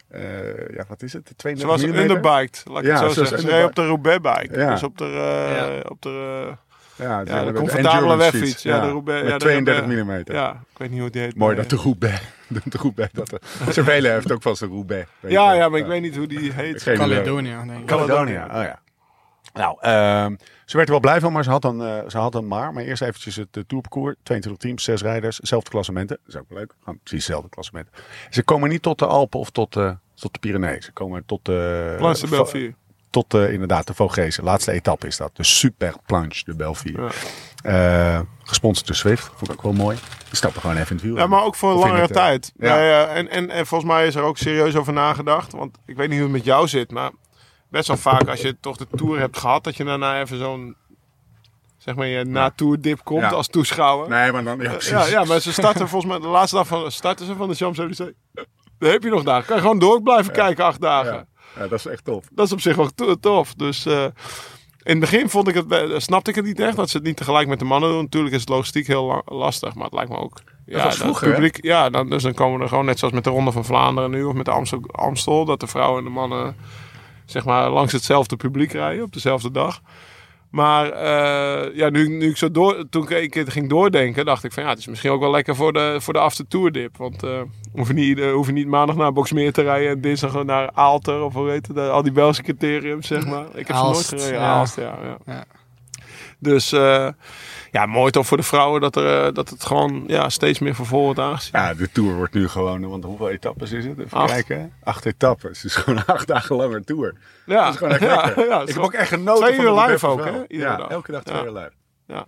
eh, 0.09 0.69
ja 0.77 0.85
wat 0.89 1.03
is 1.03 1.13
het, 1.13 1.33
32 1.37 1.61
Ze 1.61 1.67
was 1.67 1.81
millimeter? 1.81 2.17
underbiked, 2.17 2.63
laat 2.67 2.83
ik 2.83 2.87
Ja, 2.89 2.93
het 2.93 3.01
zo 3.01 3.09
ze 3.25 3.27
zeggen. 3.37 3.49
Ze 3.51 3.65
op 3.65 3.75
de 3.75 3.87
Roubaix-bike. 3.87 4.59
Ja. 4.61 4.71
Dus 4.71 4.83
op 4.83 4.99
de, 4.99 5.05
eh, 5.05 5.57
Ja. 5.57 5.81
op 5.89 6.03
de, 6.03 6.53
Ja, 6.99 7.23
ja, 7.25 7.45
de 7.45 7.53
de 7.53 7.59
comfortabele 7.59 8.17
wegfiets. 8.17 8.63
Ja, 8.63 8.81
de 8.81 8.89
Roubaix. 8.91 9.23
Met 9.23 9.31
ja, 9.33 9.39
de 9.39 9.45
32 9.45 9.85
Roubaix. 9.85 10.29
mm. 10.29 10.35
Ja, 10.35 10.51
ik 10.73 10.79
weet 10.79 10.91
niet 10.91 11.01
hoe 11.01 11.11
die 11.11 11.23
heet. 11.23 11.37
Mooi 11.37 11.57
dat 11.57 11.71
de 11.71 11.77
Roubaix. 11.77 12.21
De, 12.49 12.61
de 12.65 12.79
Roubaix 12.79 13.13
dat 13.13 13.29
de, 13.31 13.41
Cervelo 13.73 14.09
heeft 14.09 14.33
ook 14.33 14.43
van 14.43 14.57
zijn 14.57 14.71
Roubaix. 14.71 15.09
weet 15.21 15.33
Ja, 15.33 15.53
je. 15.53 15.59
ja, 15.59 15.69
maar 15.69 15.79
ik 15.79 15.87
weet 15.87 16.01
niet 16.01 16.17
hoe 16.17 16.27
die 16.27 16.53
heet. 16.53 16.83
Caledonia. 16.83 17.65
Caledonia, 17.87 18.45
oh 18.47 18.63
ja. 18.63 18.81
Nou, 19.53 19.77
ehm, 19.81 20.35
ze 20.67 20.77
werd 20.77 20.89
er 20.89 20.95
wel 20.95 21.01
blij 21.01 21.21
van, 21.21 21.33
maar 21.33 21.45
ze 21.45 21.51
had 21.51 21.65
een, 21.65 21.81
eh, 21.81 22.09
ze 22.09 22.19
had 22.19 22.35
een 22.35 22.49
maar. 22.49 22.73
Maar 22.73 22.83
eerst 22.83 23.03
eventjes 23.03 23.37
het 23.37 23.57
uh, 23.57 23.63
tourparcours. 23.67 24.15
22 24.23 24.63
teams, 24.63 24.85
6 24.85 25.03
rijders, 25.03 25.39
zelfde 25.39 25.71
klassementen. 25.71 26.19
Dat 26.25 26.35
is 26.35 26.41
ook 26.41 26.49
wel 26.49 26.59
leuk. 26.59 26.73
Gewoon 26.79 26.99
precies 26.99 27.19
hetzelfde 27.19 27.49
klassement. 27.49 27.89
Ze 28.31 28.43
komen 28.43 28.69
niet 28.69 28.83
tot 28.83 28.99
de 28.99 29.07
Alpen 29.07 29.41
of 29.41 29.51
tot, 29.51 29.77
eh, 29.77 29.91
tot 30.15 30.33
de 30.33 30.39
Pyreneeën. 30.39 30.83
Ze 30.83 30.93
komen 30.93 31.25
tot 31.27 31.45
de... 31.45 31.95
Planche 31.99 32.21
de 32.21 32.29
Bellevue. 32.29 32.75
Tot 33.11 33.35
inderdaad 33.35 33.87
de 33.87 33.95
Vogezen. 33.95 34.45
Laatste 34.45 34.73
etappe 34.73 35.07
is 35.07 35.17
dat. 35.17 35.37
De 35.37 35.45
Super 35.45 35.95
Planche 36.07 36.45
de. 36.45 36.75
Ja. 36.83 37.11
Eh, 37.67 38.21
gesponsord 38.43 38.87
door 38.87 38.97
Swift. 38.97 39.31
Vond 39.35 39.51
ik 39.51 39.57
ook 39.57 39.63
wel 39.63 39.73
mooi. 39.73 39.97
Die 40.29 40.37
stappen 40.37 40.61
gewoon 40.61 40.77
even 40.77 40.89
in 40.89 40.97
het 40.97 41.05
wiel. 41.05 41.17
Ja, 41.17 41.27
maar 41.27 41.43
ook 41.43 41.55
voor 41.55 41.71
een 41.71 41.79
langere 41.79 42.01
het, 42.01 42.11
eh, 42.11 42.17
tijd. 42.17 42.53
ja. 42.59 43.07
En, 43.07 43.31
en, 43.31 43.51
en 43.51 43.67
volgens 43.67 43.91
mij 43.91 44.07
is 44.07 44.15
er 44.15 44.23
ook 44.23 44.39
serieus 44.39 44.77
over 44.77 44.93
nagedacht. 44.93 45.53
Want 45.53 45.79
ik 45.87 45.97
weet 45.97 46.09
niet 46.09 46.19
hoe 46.19 46.27
het 46.27 46.37
met 46.37 46.45
jou 46.45 46.69
zit, 46.69 46.91
maar 46.91 47.11
best 47.77 47.89
wel 47.89 47.97
vaak 47.97 48.29
als 48.29 48.41
je 48.41 48.57
toch 48.61 48.77
de 48.77 48.87
Tour 48.97 49.19
hebt 49.19 49.39
gehad, 49.39 49.65
dat 49.65 49.77
je 49.77 49.85
daarna 49.85 50.21
even 50.21 50.39
zo'n, 50.39 50.77
zeg 51.79 51.95
maar, 51.95 52.07
je 52.07 52.25
na-Tour 52.25 52.81
dip 52.81 53.01
komt 53.05 53.21
Ja. 53.21 53.29
als 53.29 53.49
toeschouwer. 53.49 54.09
Nee, 54.09 54.33
maar 54.33 54.45
dan... 54.45 54.61
Ja, 54.61 54.71
precies. 54.71 54.91
Ja, 54.91 55.07
ja, 55.07 55.25
maar 55.25 55.41
ze 55.41 55.53
starten 55.53 55.89
volgens 55.89 56.13
mij 56.13 56.21
de 56.21 56.29
laatste 56.29 56.57
dag 56.57 56.67
van 56.67 56.91
starten 56.93 57.27
ze 57.27 57.35
van 57.37 57.49
de 57.49 57.55
Champs-Élysées. 57.55 58.13
Daar 58.79 58.91
heb 58.93 59.03
je 59.03 59.11
nog 59.11 59.23
daar. 59.23 59.43
Kan 59.45 59.57
je 59.57 59.63
gewoon 59.63 59.79
door 59.79 60.03
blijven 60.03 60.33
kijken 60.33 60.65
acht 60.65 60.81
dagen. 60.81 61.27
Ja. 61.57 61.67
Dat 61.67 61.73
is 61.73 61.87
echt 61.87 62.05
tof. 62.05 62.25
Dat 62.33 62.47
is 62.47 62.53
op 62.53 62.61
zich 62.61 62.77
wel 62.77 62.91
to- 62.95 63.15
tof. 63.15 63.55
Dus 63.55 63.87
eh, 63.87 64.03
in 64.03 64.11
het 64.83 64.99
begin 65.01 65.29
vond 65.29 65.49
ik 65.49 65.55
het, 65.55 65.69
be- 65.69 65.95
snapte 65.97 66.31
ik 66.31 66.37
het 66.37 66.45
niet 66.45 66.61
echt 66.61 66.77
dat 66.77 66.91
ze 66.91 66.97
het 66.97 67.07
niet 67.07 67.17
tegelijk 67.17 67.49
met 67.49 67.59
de 67.59 67.65
mannen 67.65 67.91
doen. 67.91 68.03
Natuurlijk 68.03 68.35
is 68.35 68.41
het 68.41 68.49
logistiek 68.49 68.87
heel 68.87 69.05
la- 69.05 69.23
lastig, 69.25 69.75
maar 69.75 69.85
het 69.85 69.95
lijkt 69.95 70.11
me 70.11 70.17
ook. 70.17 70.39
Ja, 70.67 70.83
was 70.85 70.97
vroeger, 70.97 71.31
publiek, 71.33 71.65
ja, 71.65 71.91
dan, 71.91 72.11
dus 72.11 72.23
dan 72.23 72.35
komen 72.35 72.61
er 72.61 72.69
gewoon 72.69 72.85
net 72.85 72.99
zoals 72.99 73.15
met 73.15 73.25
de 73.25 73.31
Ronde 73.31 73.53
van 73.53 73.65
Vlaanderen 73.65 74.11
nu 74.11 74.25
of 74.25 74.35
met 74.35 74.45
de 74.45 74.51
Amstel, 74.51 74.81
Amstel 74.93 75.45
dat 75.45 75.61
de 75.61 75.67
vrouwen 75.67 75.99
en 75.99 76.05
de 76.05 76.11
mannen 76.11 76.57
zeg 77.27 77.45
maar 77.45 77.71
langs 77.71 77.93
hetzelfde 77.93 78.37
publiek 78.37 78.73
rijden 78.73 79.05
op 79.05 79.13
dezelfde 79.13 79.51
dag. 79.51 79.81
Maar 80.51 80.91
eh, 80.91 81.77
ja, 81.77 81.89
nu, 81.91 82.09
nu 82.09 82.29
ik 82.29 82.37
zo 82.37 82.51
door, 82.51 82.85
toen 82.91 83.11
ik 83.11 83.35
het 83.35 83.51
ging 83.51 83.69
doordenken, 83.69 84.25
dacht 84.25 84.45
ik 84.45 84.53
van 84.53 84.63
ja, 84.63 84.69
het 84.69 84.79
is 84.79 84.87
misschien 84.87 85.11
ook 85.11 85.21
wel 85.21 85.31
lekker 85.31 85.57
voor 85.57 85.73
de, 85.73 85.97
voor 86.01 86.13
de 86.13 86.19
after 86.19 86.47
tour 86.47 86.73
dip. 86.73 86.97
Want 86.97 87.23
eh 87.23 87.41
hoef, 87.73 87.89
je 87.89 87.95
niet, 87.95 88.21
hoef 88.21 88.47
je 88.47 88.53
niet 88.53 88.67
maandag 88.67 88.97
naar 88.97 89.13
Boxmeer 89.13 89.53
te 89.53 89.63
rijden 89.63 89.91
en 89.91 90.01
dinsdag 90.01 90.45
naar 90.45 90.71
Aalter 90.73 91.23
of 91.23 91.35
hoe 91.35 91.51
heet 91.51 91.67
het, 91.67 91.79
al 91.79 92.03
die 92.03 92.13
Belgische 92.13 92.43
criteriums 92.43 93.07
zeg 93.07 93.27
maar. 93.27 93.47
Ik 93.55 93.67
heb 93.67 93.77
ze 93.77 93.83
nooit 93.83 94.09
gereden. 94.09 94.33
ja. 94.33 94.47
Aalst, 94.47 94.77
ja, 94.77 94.99
ja. 95.03 95.19
Ja. 95.27 95.45
Dus 96.39 96.73
eh, 96.73 97.09
ja, 97.77 97.87
mooi 97.87 98.11
toch 98.11 98.27
voor 98.27 98.37
de 98.37 98.43
vrouwen 98.43 98.81
dat, 98.81 98.97
er, 98.97 99.27
eh, 99.27 99.33
dat 99.35 99.49
het 99.51 99.65
gewoon 99.65 100.05
ja, 100.07 100.29
steeds 100.29 100.59
meer 100.59 100.75
vervolg 100.75 101.05
wordt 101.05 101.21
aangezien. 101.21 101.61
Ja, 101.61 101.75
de 101.75 101.91
Tour 101.93 102.15
wordt 102.15 102.35
nu 102.35 102.49
gewoon... 102.49 102.89
Want 102.89 103.05
hoeveel 103.05 103.29
etappes 103.31 103.73
is 103.73 103.85
het? 103.85 103.99
Even 103.99 104.19
Acht. 104.19 104.33
kijken. 104.33 104.73
Acht 104.85 105.05
etappes. 105.07 105.63
Het 105.63 105.65
is 105.71 105.75
gewoon 105.77 105.99
een 105.99 106.05
acht 106.15 106.27
dagen 106.27 106.57
langer 106.57 106.85
Tour. 106.85 107.15
Ja, 107.47 107.65
Dat 107.65 107.73
is 107.73 107.79
gewoon 107.79 107.93
echt 107.93 108.03
ja, 108.03 108.25
lekker. 108.25 108.49
ja, 108.49 108.61
ik 108.61 108.69
heb 108.69 108.79
ook 108.79 108.93
echt 108.93 109.09
genoten 109.09 109.43
Twee 109.45 109.57
van 109.57 109.65
uur 109.65 109.75
de 109.75 109.87
live 109.93 110.07
ook, 110.07 110.25
hè? 110.25 110.43
ja, 110.49 110.77
dag. 110.77 110.89
elke 110.89 111.13
dag 111.13 111.23
twee 111.23 111.37
Ja. 111.39 111.45
uur 111.45 111.53
live. 111.53 111.73
Ja, 112.07 112.27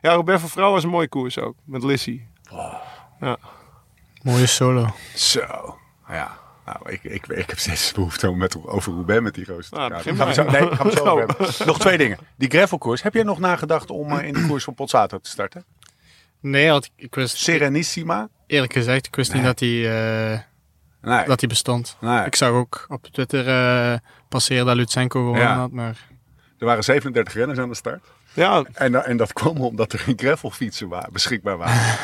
ja 0.00 0.12
Robert 0.14 0.40
voor 0.40 0.48
vrouwen 0.50 0.74
was 0.74 0.84
een 0.84 0.90
mooie 0.90 1.08
koers 1.08 1.38
ook. 1.38 1.54
Met 1.64 1.82
Lissy. 1.82 2.22
Mooie 4.22 4.46
solo. 4.46 4.86
Zo. 5.14 5.76
Ja. 6.08 6.38
Nou, 6.72 6.92
ik, 6.92 7.04
ik, 7.04 7.26
ik 7.26 7.48
heb 7.48 7.58
steeds 7.58 7.92
behoefte 7.92 8.28
om 8.30 8.38
met, 8.38 8.66
over 8.66 8.92
Roubaix 8.92 9.22
met 9.22 9.34
die 9.34 9.44
gozer 9.44 9.70
te 9.70 9.74
Nou, 9.76 9.88
praten. 9.88 10.16
gaan 10.16 10.26
nee, 10.52 10.76
gaan 10.76 10.86
we 10.86 10.92
zo 10.96 11.04
over 11.10 11.26
hebben. 11.26 11.66
Nog 11.66 11.78
twee 11.78 11.98
dingen. 11.98 12.18
Die 12.36 12.50
gravelkoers. 12.50 13.02
Heb 13.02 13.14
jij 13.14 13.22
nog 13.22 13.38
nagedacht 13.38 13.90
om 13.90 14.12
eh, 14.12 14.26
in 14.26 14.32
de 14.34 14.46
koers 14.46 14.64
van 14.64 14.74
Pozzato 14.74 15.18
te 15.18 15.30
starten? 15.30 15.64
Nee, 16.40 16.70
want 16.70 16.84
ik, 16.84 16.90
ik 16.96 17.14
wist 17.14 17.36
Serenissima? 17.36 18.28
eerlijk 18.46 18.72
gezegd, 18.72 19.06
ik 19.06 19.14
wist 19.16 19.32
niet 19.34 19.42
dat 19.42 19.58
die, 19.58 19.88
eh, 19.88 20.38
Nee. 21.02 21.24
dat 21.26 21.38
die 21.40 21.48
bestond. 21.48 21.96
nee. 22.00 22.24
Ik 22.26 22.34
zag 22.36 22.50
ook 22.50 22.86
op 22.88 23.06
Twitter 23.06 23.48
eh, 23.48 23.98
passeren 24.28 24.66
dat 24.66 24.76
Lutsenko 24.76 25.20
gewonnen 25.20 25.42
Ja. 25.42 25.54
had, 25.56 25.70
maar 25.70 25.96
Er 26.58 26.66
waren 26.66 26.84
37 26.84 27.34
renners 27.34 27.58
aan 27.58 27.68
de 27.68 27.74
start. 27.74 28.04
Ja, 28.38 28.64
En, 28.74 28.92
da- 28.92 29.04
en 29.04 29.16
dat 29.16 29.32
kwam 29.32 29.56
omdat 29.56 29.92
er 29.92 29.98
geen 29.98 30.18
gravelfietsen 30.18 30.88
wa- 30.88 31.08
beschikbaar 31.12 31.56
waren. 31.58 31.96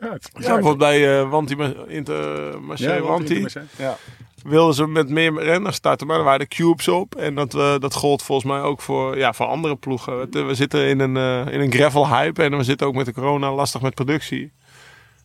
ja, 0.38 0.74
bij 0.76 1.18
eh 1.20 1.30
Wanti 1.30 1.56
Intermarché 1.88 2.94
Ja, 2.94 3.00
Wanti 3.00 3.46
Ja. 3.78 3.96
wilden 4.42 4.74
ze 4.74 4.86
met 4.86 5.08
meer 5.08 5.42
renners 5.42 5.76
starten, 5.76 6.06
maar 6.06 6.18
er 6.18 6.24
waren 6.24 6.38
de 6.40 6.46
cubes 6.48 6.88
op. 6.88 7.14
En 7.14 7.34
dat, 7.34 7.54
eh, 7.54 7.74
dat 7.78 7.94
gold 7.94 8.22
volgens 8.22 8.52
mij 8.52 8.60
ook 8.60 8.80
voor, 8.80 9.18
ja, 9.18 9.32
voor 9.32 9.46
andere 9.46 9.76
ploegen. 9.76 10.20
Eh, 10.32 10.46
We 10.46 10.54
zitten 10.54 10.86
in 10.86 11.00
een, 11.00 11.16
eh, 11.16 11.52
in 11.54 11.60
een 11.60 11.72
gravel 11.72 12.08
hype 12.08 12.42
en 12.42 12.56
we 12.56 12.62
zitten 12.64 12.86
ook 12.86 12.94
met 12.94 13.06
de 13.06 13.12
corona 13.12 13.52
lastig 13.52 13.80
met 13.80 13.94
productie. 13.94 14.52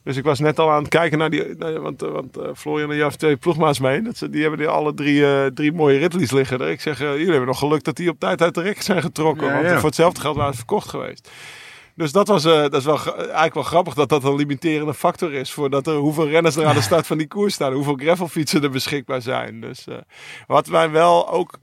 Dus 0.03 0.17
ik 0.17 0.23
was 0.23 0.39
net 0.39 0.59
al 0.59 0.71
aan 0.71 0.81
het 0.81 0.89
kijken 0.89 1.17
naar 1.17 1.29
die, 1.29 1.55
naar- 1.57 1.81
want, 1.81 2.03
eh, 2.03 2.11
want 2.11 2.37
eh, 2.37 2.49
Florian 2.55 2.91
en 2.91 2.97
Jaf 2.97 3.15
twee 3.15 3.37
ploegmaats 3.37 3.79
mee. 3.79 4.01
Dat 4.01 4.17
ze, 4.17 4.29
die 4.29 4.41
hebben 4.41 4.59
die 4.59 4.67
alle 4.67 4.93
drie, 4.93 5.25
eh, 5.25 5.45
drie 5.45 5.73
mooie 5.73 5.97
Ridleys 5.99 6.31
liggen. 6.31 6.71
Ik 6.71 6.81
zeg, 6.81 6.99
jullie 6.99 7.29
hebben 7.29 7.45
nog 7.45 7.59
geluk 7.59 7.83
dat 7.83 7.95
die 7.95 8.09
op 8.09 8.19
tijd 8.19 8.41
uit 8.41 8.55
de 8.55 8.61
rek 8.61 8.81
zijn 8.81 9.01
getrokken. 9.01 9.47
Ja, 9.47 9.53
want 9.53 9.65
ja. 9.65 9.75
voor 9.75 9.85
hetzelfde 9.85 10.21
geld 10.21 10.35
waren 10.35 10.51
ze 10.51 10.57
verkocht 10.57 10.89
geweest. 10.89 11.29
Dus 11.95 12.11
dat 12.11 12.27
was 12.27 12.43
dat 12.43 12.73
is 12.73 12.85
wel, 12.85 13.15
eigenlijk 13.15 13.53
wel 13.53 13.63
grappig 13.63 13.93
dat 13.93 14.09
dat 14.09 14.23
een 14.23 14.35
limiterende 14.35 14.93
factor 14.93 15.33
is. 15.33 15.51
Voor 15.51 15.69
dat 15.69 15.87
er, 15.87 15.95
hoeveel 15.95 16.29
renners 16.29 16.55
er 16.55 16.65
aan 16.65 16.75
de 16.75 16.81
start 16.81 17.07
van 17.07 17.17
die 17.17 17.27
koers 17.27 17.53
staan. 17.53 17.73
Hoeveel 17.73 17.95
gravelfietsen 17.95 18.63
er 18.63 18.69
beschikbaar 18.69 19.21
zijn. 19.21 19.61
Dus 19.61 19.85
wat 20.47 20.67
wij 20.67 20.89
wel 20.89 21.29
ook... 21.29 21.57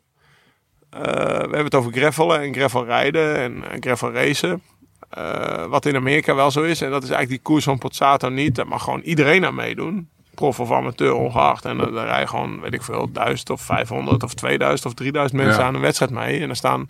we 0.91 0.99
hebben 0.99 1.65
het 1.65 1.75
over 1.75 1.93
gravelen 1.93 2.41
en 2.41 2.55
gravel 2.55 2.85
rijden 2.85 3.37
en, 3.37 3.71
en 3.71 3.83
gravel 3.83 4.13
racen. 4.13 4.63
Eh, 5.11 5.65
wat 5.67 5.87
in 5.87 5.97
Amerika 5.97 6.35
wel 6.35 6.51
zo 6.51 6.63
is. 6.63 6.81
En 6.81 6.91
dat 6.91 7.03
is 7.03 7.11
eigenlijk 7.11 7.43
die 7.43 7.53
koers 7.53 7.65
van 7.65 7.79
Pozzato 7.79 8.29
niet. 8.29 8.55
Daar 8.55 8.69
mag 8.69 8.83
gewoon 8.83 9.01
iedereen 9.01 9.45
aan 9.47 9.55
meedoen. 9.55 10.09
Prof 10.35 10.61
of 10.61 10.71
amateur 10.73 11.15
ongeacht. 11.15 11.65
En 11.65 11.79
dan, 11.79 11.93
dan 11.95 12.05
rijden 12.05 12.29
gewoon, 12.29 12.61
weet 12.61 12.75
ik 12.75 12.83
veel, 12.83 13.13
1000 13.13 13.51
of 13.51 13.61
500 13.61 14.23
of 14.23 14.35
2000 14.35 14.87
of 14.87 14.95
3000 14.95 15.41
mensen 15.41 15.61
Ja. 15.61 15.67
aan 15.69 15.75
een 15.75 15.81
wedstrijd 15.81 16.13
mee. 16.13 16.41
En 16.41 16.47
dan 16.47 16.57
staan, 16.57 16.89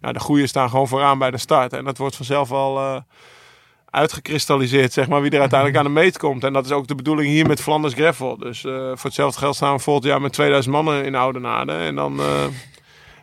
ja, 0.00 0.12
de 0.12 0.20
goeie 0.20 0.46
staan 0.46 0.70
gewoon 0.70 0.88
vooraan 0.88 1.18
bij 1.18 1.30
de 1.30 1.38
start. 1.38 1.72
En 1.72 1.84
dat 1.84 1.98
wordt 1.98 2.16
vanzelf 2.16 2.52
al 2.52 2.78
eh, 2.78 2.96
uitgekristalliseerd, 3.90 4.92
zeg 4.92 5.08
maar, 5.08 5.22
wie 5.22 5.30
er 5.30 5.40
uiteindelijk 5.40 5.78
aan 5.78 5.84
de 5.94 6.00
meet 6.00 6.18
komt. 6.18 6.44
En 6.44 6.52
dat 6.52 6.64
is 6.64 6.70
ook 6.72 6.86
de 6.86 6.94
bedoeling 6.94 7.28
hier 7.28 7.46
met 7.46 7.60
Flanders 7.62 7.94
Gravel. 7.94 8.36
Dus 8.38 8.64
eh, 8.64 8.72
voor 8.72 8.98
hetzelfde 9.02 9.38
geld 9.38 9.54
staan 9.56 9.74
we 9.76 9.82
volgend 9.82 10.06
jaar 10.06 10.20
met 10.20 10.32
2000 10.32 10.74
mannen 10.74 11.04
in 11.04 11.14
Oudenaarde. 11.14 11.72
En 11.72 11.94
dan... 11.94 12.20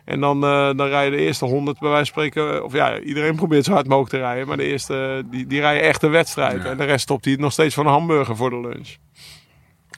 en 0.08 0.20
dan, 0.20 0.44
eh, 0.44 0.76
dan 0.76 0.86
rijden 0.86 1.18
de 1.18 1.24
eerste 1.24 1.44
100 1.44 1.78
bij 1.78 1.88
wijze 1.88 2.12
van 2.12 2.22
spreken. 2.22 2.64
Of 2.64 2.72
ja, 2.72 3.00
iedereen 3.00 3.36
probeert 3.36 3.64
zo 3.64 3.72
hard 3.72 3.86
mogelijk 3.86 4.10
te 4.10 4.18
rijden. 4.18 4.46
Maar 4.48 4.56
de 4.56 4.64
eerste, 4.64 5.24
die, 5.30 5.46
die 5.46 5.60
rijden 5.60 5.82
echt 5.82 6.02
een 6.02 6.10
wedstrijd. 6.10 6.62
Ja. 6.62 6.70
En 6.70 6.76
de 6.76 6.84
rest 6.84 7.02
stopt 7.02 7.24
hij 7.24 7.34
nog 7.34 7.52
steeds 7.52 7.74
van 7.74 7.86
een 7.86 7.92
hamburger 7.92 8.36
voor 8.36 8.50
de 8.50 8.60
lunch. 8.60 8.96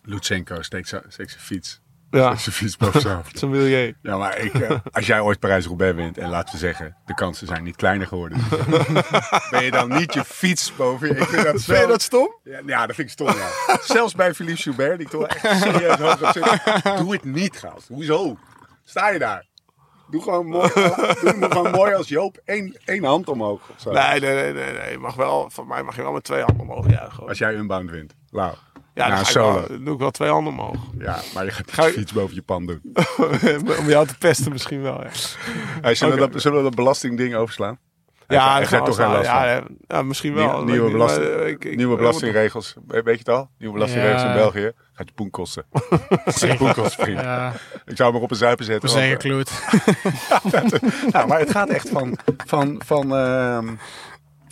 Lutsenko 0.02 0.62
steekt 0.62 0.88
zijn 0.88 1.02
steekt 1.08 1.30
zijn 1.30 1.42
fiets. 1.42 1.80
Ja, 2.10 2.26
Steekt 2.26 2.42
zijn 2.42 2.54
fiets 2.54 2.76
boven 2.76 3.00
zijn 3.00 3.50
je. 3.70 3.94
Ja, 4.02 4.16
maar 4.16 4.38
ik, 4.38 4.54
eh, 4.54 4.78
als 4.92 5.06
jij 5.06 5.20
ooit 5.20 5.38
Parijs-Roubaix 5.38 5.94
wint, 5.94 6.18
en 6.18 6.28
laten 6.28 6.52
we 6.52 6.58
zeggen, 6.58 6.96
de 7.06 7.14
kansen 7.14 7.46
zijn 7.46 7.64
niet 7.64 7.76
kleiner 7.76 8.06
geworden. 8.06 8.38
ben 9.50 9.64
je 9.64 9.70
dan 9.70 9.88
niet 9.88 10.14
je 10.14 10.24
fiets 10.24 10.76
boven 10.76 11.08
je? 11.08 11.14
Ik 11.14 11.26
vind 11.26 11.44
dat 11.44 11.60
zo... 11.62 11.74
Je 11.74 11.86
dat 11.86 12.02
stom? 12.02 12.34
Ja, 12.44 12.60
ja, 12.66 12.86
dat 12.86 12.96
vind 12.96 13.08
ik 13.08 13.12
stom, 13.12 13.26
ja. 13.26 13.78
Zelfs 13.82 14.14
bij 14.14 14.34
Philippe 14.34 14.60
Joubert, 14.62 14.96
die 14.96 15.06
ik 15.06 15.12
toch 15.12 15.26
echt 15.26 15.60
serieus 15.60 15.96
hoog 15.96 16.22
op 16.22 16.32
zit. 16.32 16.96
Doe 16.98 17.12
het 17.12 17.24
niet, 17.24 17.58
gast. 17.58 17.88
Hoezo? 17.88 18.38
Sta 18.84 19.08
je 19.08 19.18
daar? 19.18 19.49
Doe 20.10 20.22
gewoon 20.22 20.46
mooi, 20.46 20.68
doe 20.74 21.34
me 21.36 21.46
gewoon 21.50 21.70
mooi 21.70 21.94
als 21.94 22.08
Joop. 22.08 22.38
Eén, 22.44 22.76
één 22.84 23.04
hand 23.04 23.28
omhoog 23.28 23.60
of 23.70 23.80
zo. 23.80 23.92
Nee, 23.92 24.20
nee, 24.20 24.34
nee, 24.34 24.52
nee, 24.52 24.72
nee. 24.72 24.98
Mag 24.98 25.14
wel, 25.14 25.50
van 25.52 25.66
mij 25.66 25.82
mag 25.82 25.96
je 25.96 26.02
wel 26.02 26.12
met 26.12 26.24
twee 26.24 26.42
handen 26.42 26.60
omhoog 26.68 26.90
juichen. 26.90 27.28
Als 27.28 27.38
jij 27.38 27.54
Unbound 27.54 27.90
wint. 27.90 28.14
Wauw. 28.30 28.54
Ja, 28.94 29.06
Nou, 29.06 29.08
dan, 29.08 29.16
ga 29.18 29.20
ik 29.20 29.26
solo. 29.36 29.52
wel, 29.54 29.68
dan 29.68 29.84
doe 29.84 29.94
ik 29.94 30.00
wel 30.00 30.10
twee 30.10 30.28
handen 30.30 30.52
omhoog. 30.52 30.76
Ja, 30.98 31.18
maar 31.34 31.44
je 31.44 31.50
gaat 31.50 31.74
je 31.86 31.92
fiets 31.92 32.12
boven 32.12 32.34
je 32.34 32.42
pan 32.42 32.66
doen. 32.66 32.80
Om 33.80 33.88
jou 33.88 34.06
te 34.06 34.18
pesten 34.18 34.52
misschien 34.52 34.82
wel, 34.82 35.02
ja. 35.02 35.10
Hey, 35.80 35.94
zullen, 35.94 36.18
we 36.18 36.28
dat, 36.30 36.42
zullen 36.42 36.56
we 36.58 36.64
dat 36.64 36.74
belastingding 36.74 37.34
overslaan? 37.34 37.78
Ja, 38.28 38.58
ik 38.60 38.68
toch 38.68 38.96
geen 38.96 39.08
last 39.08 39.24
ja, 39.24 39.50
ja, 39.50 39.62
ja, 39.88 40.02
misschien 40.02 40.34
wel. 40.34 40.64
Nieuwe, 40.64 40.90
belasting, 40.90 41.24
maar, 41.36 41.46
ik- 41.48 41.64
ik- 41.64 41.76
nieuwe 41.76 41.96
belastingregels. 41.96 42.74
Weet 42.86 43.04
je 43.04 43.10
het 43.10 43.28
al? 43.28 43.50
Nieuwe 43.58 43.74
belastingregels 43.74 44.22
in 44.22 44.32
België. 44.32 44.72
Gaat 45.00 45.12
je 45.16 45.30
kosten. 45.30 45.64
Vriend. 47.04 47.20
ja, 47.20 47.52
Ik 47.86 47.96
zou 47.96 48.12
hem 48.12 48.22
op 48.22 48.30
een 48.30 48.36
zuipen 48.36 48.66
we 48.66 48.72
zetten. 48.72 48.88
zijn 48.88 49.08
want, 49.10 49.22
eh, 49.22 49.30
gekloot. 49.30 51.12
nou, 51.12 51.28
maar 51.28 51.38
het 51.38 51.50
gaat 51.50 51.68
echt 51.68 51.88
van... 51.88 52.18
van, 52.46 52.80
van 52.86 53.14
ehm, 53.16 53.68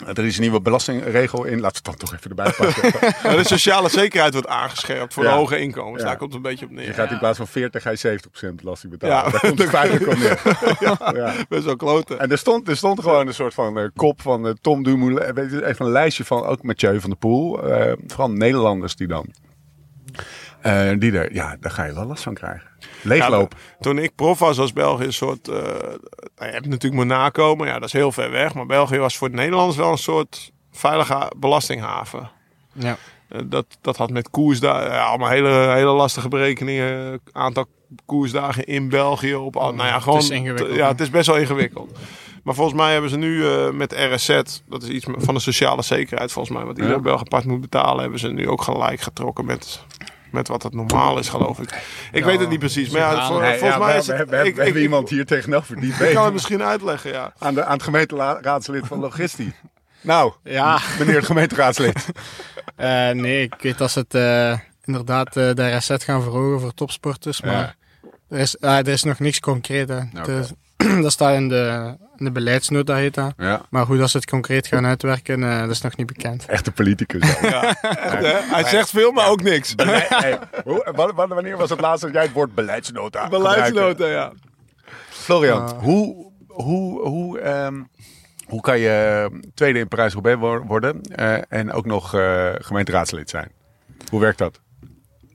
er 0.06 0.24
is 0.24 0.34
een 0.36 0.40
nieuwe 0.42 0.60
belastingregel 0.60 1.44
in. 1.44 1.60
Laten 1.60 1.82
we 1.82 1.90
het 1.90 1.98
dan 1.98 2.08
toch 2.08 2.12
even 2.18 2.30
erbij 2.30 2.52
pakken. 2.52 3.10
Ja, 3.30 3.36
de 3.36 3.44
sociale 3.44 3.88
zekerheid 3.88 4.32
wordt 4.32 4.48
aangescherpt 4.48 5.14
voor 5.14 5.22
Ja. 5.24 5.30
de 5.30 5.36
hoge 5.36 5.58
inkomens. 5.60 6.02
Ja. 6.02 6.08
Daar 6.08 6.16
komt 6.16 6.32
het 6.34 6.44
een 6.44 6.50
beetje 6.50 6.64
op 6.64 6.70
neer. 6.70 6.84
Je 6.86 6.92
gaat 6.92 7.10
in 7.10 7.18
plaats 7.18 7.36
van 7.38 7.46
40 7.46 7.82
ga 7.82 7.90
je 7.90 8.18
70% 8.48 8.54
belasting 8.54 8.92
betalen. 8.92 9.16
Ja. 9.16 9.30
Daar 9.30 9.40
komt 9.40 9.58
het 9.58 9.68
feitelijk 9.68 10.06
op 10.12 10.18
neer. 10.18 10.40
Ja. 11.18 11.32
Best 11.48 11.64
wel 11.64 11.76
kloten. 11.76 12.18
En 12.20 12.30
er 12.30 12.38
stond, 12.38 12.68
er 12.68 12.76
stond 12.76 13.00
gewoon 13.00 13.26
een 13.26 13.34
soort 13.34 13.54
van 13.54 13.78
eh, 13.78 13.84
kop 13.96 14.22
van 14.22 14.46
eh, 14.46 14.52
Tom 14.60 14.82
Dumoulin. 14.82 15.34
Weet 15.34 15.50
je, 15.50 15.66
Even 15.66 15.86
een 15.86 15.92
lijstje 15.92 16.24
van 16.24 16.44
ook 16.44 16.62
Mathieu 16.62 17.00
van 17.00 17.10
der 17.10 17.18
Poel. 17.18 17.62
eh, 17.62 17.92
vooral 18.06 18.30
Nederlanders 18.30 18.96
die 18.96 19.06
dan. 19.06 19.26
Eh, 20.60 20.90
die 20.98 21.12
er, 21.18 21.34
ja, 21.34 21.56
daar 21.60 21.70
ga 21.72 21.84
je 21.84 21.94
wel 21.94 22.04
last 22.06 22.22
van 22.22 22.34
krijgen. 22.34 22.68
Leeglopen. 23.02 23.58
Ja, 23.60 23.76
toen 23.80 23.98
ik 23.98 24.14
prof 24.14 24.38
was 24.38 24.58
als 24.58 24.72
België 24.72 25.04
een 25.04 25.12
soort... 25.12 25.48
eh, 25.48 25.54
nou, 25.56 25.70
je 26.36 26.44
hebt 26.44 26.66
natuurlijk 26.66 27.02
Monaco, 27.02 27.54
maar 27.54 27.66
ja, 27.66 27.74
dat 27.78 27.84
is 27.84 27.92
heel 27.92 28.12
ver 28.12 28.30
weg. 28.30 28.54
Maar 28.54 28.66
België 28.66 28.98
was 28.98 29.16
voor 29.16 29.30
de 29.30 29.36
Nederlanders 29.36 29.76
wel 29.76 29.90
een 29.90 29.98
soort 29.98 30.52
veilige 30.72 31.32
belastinghaven. 31.36 32.30
Ja. 32.72 32.96
Eh, 33.28 33.40
dat, 33.44 33.66
dat 33.80 33.96
had 33.96 34.10
met 34.10 34.30
koersdagen, 34.30 34.90
ja, 34.90 35.04
allemaal 35.04 35.28
hele, 35.28 35.48
hele 35.50 35.90
lastige 35.92 36.28
berekeningen. 36.28 37.20
Aantal 37.32 37.66
koersdagen 38.06 38.64
in 38.64 38.88
België. 38.88 39.34
Op, 39.34 39.56
al- 39.56 39.74
nou 39.74 39.88
ja, 39.88 40.00
gewoon, 40.00 40.18
is 40.18 40.30
ingewikkeld, 40.30 40.74
Ja, 40.76 40.88
het 40.88 41.00
is 41.00 41.10
best 41.10 41.26
wel 41.26 41.36
ingewikkeld. 41.36 41.98
Maar 42.42 42.54
volgens 42.56 42.76
mij 42.76 42.92
hebben 42.92 43.10
ze 43.10 43.16
nu 43.16 43.46
eh, 43.48 43.70
met 43.70 43.92
RSZ, 43.92 44.40
dat 44.68 44.82
is 44.82 44.88
iets 44.88 45.06
van 45.16 45.34
de 45.34 45.40
sociale 45.40 45.82
zekerheid 45.82 46.32
volgens 46.32 46.56
mij, 46.56 46.64
wat 46.66 46.76
iedere 46.76 46.94
Ja. 46.96 47.00
Belg 47.02 47.20
apart 47.20 47.44
moet 47.44 47.60
betalen, 47.60 48.00
hebben 48.00 48.18
ze 48.18 48.28
nu 48.28 48.48
ook 48.48 48.62
gelijk 48.62 49.00
getrokken 49.00 49.44
met, 49.44 49.84
met 50.30 50.48
wat 50.48 50.62
het 50.62 50.74
normaal 50.74 51.18
is, 51.18 51.28
geloof 51.28 51.58
ik. 51.58 51.82
Ik 52.12 52.24
weet 52.24 52.40
het 52.40 52.48
niet 52.48 52.58
precies, 52.58 52.90
maar 52.90 53.00
ja, 53.00 53.26
volgens 53.26 53.60
ja, 53.60 53.78
mij 53.78 53.92
we, 53.92 53.98
is 53.98 54.06
we, 54.06 54.12
het... 54.14 54.30
we, 54.30 54.36
we 54.36 54.48
ik- 54.48 54.56
hebben 54.56 54.74
ik- 54.76 54.82
iemand 54.82 55.08
hier 55.10 55.26
tegenover 55.26 55.80
die 55.80 55.90
Ik 55.92 55.98
kan 55.98 56.08
het 56.08 56.22
weet. 56.24 56.32
misschien 56.32 56.62
uitleggen, 56.62 57.10
ja. 57.12 57.32
Aan 57.38 57.54
de, 57.54 57.64
aan 57.64 57.72
het 57.72 57.82
gemeenteraadslid 57.82 58.86
van 58.86 58.98
Logistie. 59.08 59.54
Nou, 60.00 60.32
Ja, 60.44 60.78
meneer 60.98 61.16
het 61.16 61.24
gemeenteraadslid. 61.26 62.04
eh, 62.76 63.10
nee, 63.10 63.42
ik 63.42 63.54
weet 63.60 63.78
dat 63.78 63.90
ze 63.90 63.98
het 63.98 64.14
eh, 64.14 64.58
inderdaad 64.84 65.36
eh, 65.36 65.54
de 65.54 65.76
RSZ 65.76 65.90
gaan 65.98 66.22
verhogen 66.22 66.60
voor 66.60 66.74
topsporters, 66.74 67.38
Ja. 67.38 67.46
maar 67.52 67.76
er, 68.28 68.38
is, 68.38 68.60
ah, 68.60 68.76
er 68.78 68.88
is 68.88 69.02
nog 69.02 69.18
niks 69.18 69.40
concreet. 69.40 69.88
Hè. 69.88 70.00
Dus, 70.24 70.50
dat 71.02 71.12
staat 71.12 71.34
in 71.34 71.48
de, 71.48 71.94
in 72.16 72.24
de 72.24 72.30
beleidsnota, 72.32 72.94
heet 72.94 73.14
dat. 73.14 73.32
Ja, 73.36 73.60
Maar 73.70 73.84
hoe 73.86 73.96
dat 73.96 74.10
ze 74.10 74.16
het 74.16 74.26
concreet 74.30 74.66
gaan 74.66 74.86
uitwerken, 74.86 75.42
eh, 75.50 75.60
dat 75.60 75.70
is 75.70 75.80
nog 75.80 75.96
niet 75.96 76.06
bekend. 76.06 76.46
echte 76.46 76.72
politicus. 76.72 77.22
Echt, 77.40 77.40
hè? 77.40 78.38
Hij 78.54 78.64
zegt 78.64 78.90
veel, 78.90 79.12
maar 79.12 79.28
ook 79.28 79.42
niks. 79.42 79.72
Hey, 79.76 80.38
hoe- 80.64 81.12
wanneer 81.16 81.56
was 81.56 81.70
het 81.70 81.80
laatst 81.80 82.02
dat 82.04 82.12
jij 82.12 82.22
het 82.22 82.32
woord 82.32 82.54
beleidsnota? 82.54 83.28
Beleidsnota, 83.28 84.06
ja. 84.06 84.32
Florian, 85.08 85.74
hoe, 85.80 86.30
hoe, 86.48 87.00
hoe, 87.08 87.38
ehm, 87.40 87.82
hoe 88.46 88.60
kan 88.60 88.78
je 88.78 89.30
tweede 89.54 89.78
in 89.78 89.88
Parijs-Roubaix 89.88 90.38
wo- 90.40 90.62
worden 90.66 91.00
eh, 91.02 91.38
en 91.48 91.72
ook 91.72 91.86
nog 91.86 92.14
eh, 92.14 92.48
gemeenteraadslid 92.58 93.30
zijn? 93.30 93.50
Hoe 94.10 94.20
werkt 94.20 94.38
dat? 94.38 94.60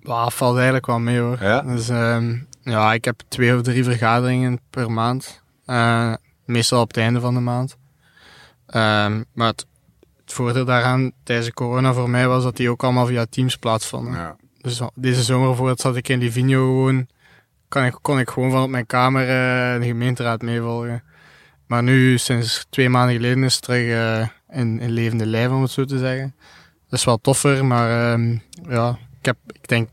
Well, 0.03 0.29
valt 0.29 0.55
eigenlijk 0.55 0.85
wel 0.85 0.99
mee 0.99 1.19
hoor. 1.19 1.37
Ja? 1.41 1.61
Dus, 1.61 1.89
ehm, 1.89 2.35
ja, 2.63 2.93
ik 2.93 3.05
heb 3.05 3.21
twee 3.27 3.55
of 3.55 3.61
drie 3.61 3.83
vergaderingen 3.83 4.59
per 4.69 4.91
maand. 4.91 5.41
Eh, 5.65 6.13
meestal 6.45 6.81
op 6.81 6.87
het 6.87 6.97
einde 6.97 7.19
van 7.19 7.33
de 7.33 7.39
maand. 7.39 7.77
Ehm, 8.65 9.23
maar 9.33 9.47
het, 9.47 9.65
het 10.21 10.33
voordeel 10.33 10.65
daaraan 10.65 11.11
tijdens 11.23 11.47
de 11.47 11.53
corona 11.53 11.93
voor 11.93 12.09
mij 12.09 12.27
was 12.27 12.43
dat 12.43 12.57
die 12.57 12.69
ook 12.69 12.83
allemaal 12.83 13.05
via 13.05 13.25
Teams 13.29 13.57
plaatsvonden. 13.57 14.13
Ja. 14.13 14.35
Dus 14.61 14.81
deze 14.95 15.23
zomer 15.23 15.47
bijvoorbeeld 15.47 15.79
zat 15.79 15.95
ik 15.95 16.09
in 16.09 16.19
Livigno 16.19 16.65
gewoon. 16.65 17.07
Kon 17.67 17.83
ik, 17.83 17.97
kon 18.01 18.19
ik 18.19 18.29
gewoon 18.29 18.51
van 18.51 18.63
op 18.63 18.69
mijn 18.69 18.85
kamer 18.85 19.21
eh, 19.21 19.79
de 19.79 19.85
gemeenteraad 19.85 20.41
meevolgen. 20.41 21.03
Maar 21.67 21.83
nu, 21.83 22.17
sinds 22.17 22.65
twee 22.69 22.89
maanden 22.89 23.15
geleden, 23.15 23.43
is 23.43 23.53
het 23.53 23.63
terug 23.63 23.89
eh, 23.89 24.27
in, 24.59 24.79
in 24.79 24.89
levende 24.89 25.25
lijf, 25.25 25.49
om 25.49 25.61
het 25.61 25.71
zo 25.71 25.85
te 25.85 25.97
zeggen. 25.97 26.35
Dat 26.89 26.99
is 26.99 27.05
wel 27.05 27.17
toffer, 27.17 27.65
maar 27.65 28.11
ehm, 28.11 28.37
ja, 28.69 28.97
ik 29.19 29.25
heb, 29.25 29.37
ik 29.47 29.67
denk, 29.67 29.89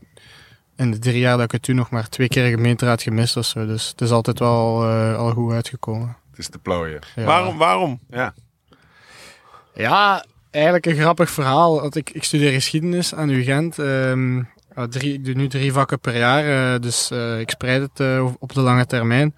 in 0.81 0.91
de 0.91 0.99
drie 0.99 1.19
jaar 1.19 1.35
dat 1.35 1.45
ik 1.45 1.51
het 1.51 1.61
toen 1.61 1.75
nog 1.75 1.89
maar 1.89 2.09
twee 2.09 2.27
keer 2.27 2.49
gemeenteraad 2.49 3.01
gemist 3.01 3.37
of 3.37 3.45
zo. 3.45 3.65
Dus 3.65 3.87
het 3.87 4.01
is 4.01 4.11
altijd 4.11 4.39
wel 4.39 4.83
eh, 4.83 5.17
al 5.17 5.31
goed 5.31 5.53
uitgekomen. 5.53 6.15
Het 6.29 6.39
is 6.39 6.49
te 6.49 6.57
plooien. 6.57 6.99
Ja. 7.15 7.23
Waarom? 7.23 7.57
waarom? 7.57 7.99
Ja. 8.09 8.33
Ja, 9.73 10.25
eigenlijk 10.51 10.85
een 10.85 10.95
grappig 10.95 11.29
verhaal. 11.29 11.81
Want 11.81 11.95
ik, 11.95 12.09
ik 12.09 12.23
studeer 12.23 12.51
geschiedenis 12.51 13.15
aan 13.15 13.29
UGent. 13.29 13.79
ehm, 13.79 14.37
ja, 14.75 14.87
drie, 14.89 15.13
ik 15.13 15.25
doe 15.25 15.33
nu 15.33 15.47
drie 15.47 15.73
vakken 15.73 15.99
per 15.99 16.17
jaar, 16.17 16.73
eh, 16.73 16.79
dus 16.81 17.11
eh, 17.11 17.39
ik 17.39 17.49
spreid 17.49 17.81
het 17.81 17.99
eh, 17.99 18.27
op 18.39 18.53
de 18.53 18.61
lange 18.61 18.85
termijn. 18.85 19.35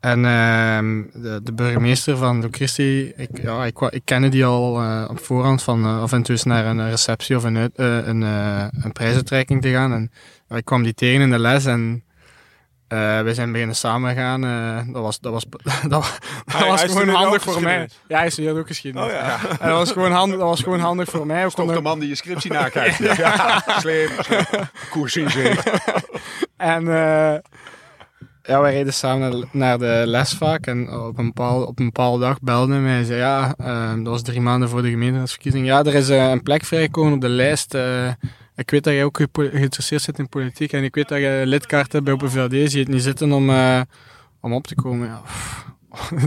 En 0.00 0.24
ehm, 0.24 1.02
de, 1.12 1.40
de 1.42 1.52
burgemeester 1.52 2.16
van 2.16 2.40
Locristi, 2.40 3.12
ik, 3.16 3.42
ja, 3.42 3.64
ik, 3.64 3.80
ik 3.80 4.02
kende 4.04 4.28
die 4.28 4.44
al 4.44 4.80
eh, 4.80 5.04
op 5.10 5.18
voorhand 5.18 5.62
van 5.62 5.84
af 5.84 6.12
en 6.12 6.22
toe 6.22 6.34
eens 6.34 6.44
naar 6.44 6.66
een 6.66 6.90
receptie 6.90 7.36
of 7.36 7.44
een, 7.44 7.56
uit, 7.56 7.72
eh, 7.74 8.06
een, 8.06 8.20
een 8.84 8.92
prijsuitreiking 8.92 9.62
te 9.62 9.70
gaan. 9.70 9.92
En 9.92 10.10
ik 10.58 10.64
kwam 10.64 10.82
die 10.82 10.94
tegen 10.94 11.20
in 11.20 11.30
de 11.30 11.38
les 11.38 11.64
en 11.64 12.04
eh 12.88 12.98
wij 12.98 13.34
zijn 13.34 13.52
beginnen 13.52 13.76
samen 13.76 14.14
gaan. 14.14 14.44
eh, 14.44 14.92
dat 14.92 15.02
was, 15.02 15.20
dat 15.20 15.32
was, 15.32 15.44
dat, 15.88 15.90
was- 15.90 16.18
dat 16.46 16.80
gewoon 16.90 17.08
handig 17.08 17.42
voor 17.42 17.62
mij. 17.62 17.88
Ja, 18.08 18.18
hij 18.18 18.30
studeerde 18.30 18.60
ook 18.60 18.66
geschiedenis. 18.66 19.08
Oh 19.08 19.14
ja. 19.14 19.38
En 19.60 19.68
dat 19.68 19.78
was 19.78 19.92
gewoon 19.92 20.12
handig, 20.12 20.38
dat 20.38 20.48
was 20.48 20.62
gewoon 20.62 20.80
handig 20.80 21.08
voor 21.10 21.26
mij. 21.26 21.44
We 21.46 21.52
Toch 21.52 21.72
de 21.74 21.80
man 21.80 21.98
die 21.98 22.08
je 22.08 22.14
scriptie 22.14 22.52
nakijkt. 22.52 22.96
ja, 23.16 23.62
slim. 23.78 24.08
slim. 24.20 24.44
Koers. 24.90 25.16
En 26.56 26.88
eh, 26.88 27.38
ja, 28.42 28.60
wij 28.60 28.72
reden 28.72 28.92
samen 28.92 29.48
naar, 29.52 29.78
de 29.78 30.02
les 30.06 30.32
vaak. 30.32 30.66
En 30.66 30.92
op 30.92 31.18
een 31.18 31.26
bepaalde, 31.26 31.66
op 31.66 31.78
een 31.78 31.84
bepaalde 31.84 32.24
dag 32.24 32.40
belde 32.40 32.72
hij 32.72 32.82
mij 32.82 32.98
en 32.98 33.04
zei, 33.04 33.18
ja, 33.18 33.54
dat 33.96 34.06
was 34.06 34.22
drie 34.22 34.40
maanden 34.40 34.68
voor 34.68 34.82
de 34.82 34.90
gemeenteraadsverkiezing. 34.90 35.66
Ja, 35.66 35.84
er 35.84 35.94
is 35.94 36.08
een 36.08 36.42
plek 36.42 36.64
vrijgekomen 36.64 37.12
op 37.12 37.20
de 37.20 37.28
lijst. 37.28 37.74
Ik 38.60 38.70
weet 38.70 38.84
dat 38.84 38.92
jij 38.92 39.04
ook 39.04 39.20
geïnteresseerd 39.32 40.02
zit 40.02 40.18
in 40.18 40.28
politiek. 40.28 40.72
En 40.72 40.84
ik 40.84 40.94
weet 40.94 41.08
dat 41.08 41.18
je 41.18 41.42
lidkaart 41.46 41.92
hebt 41.92 42.04
bij 42.04 42.12
Open 42.12 42.30
VLD. 42.30 42.50
Zie 42.50 42.70
je 42.70 42.78
het 42.78 42.88
niet 42.88 43.02
zitten 43.02 43.32
om, 43.32 43.50
eh, 43.50 43.80
om 44.40 44.52
op 44.52 44.66
te 44.66 44.74
komen. 44.74 45.06
Ja, 45.06 45.22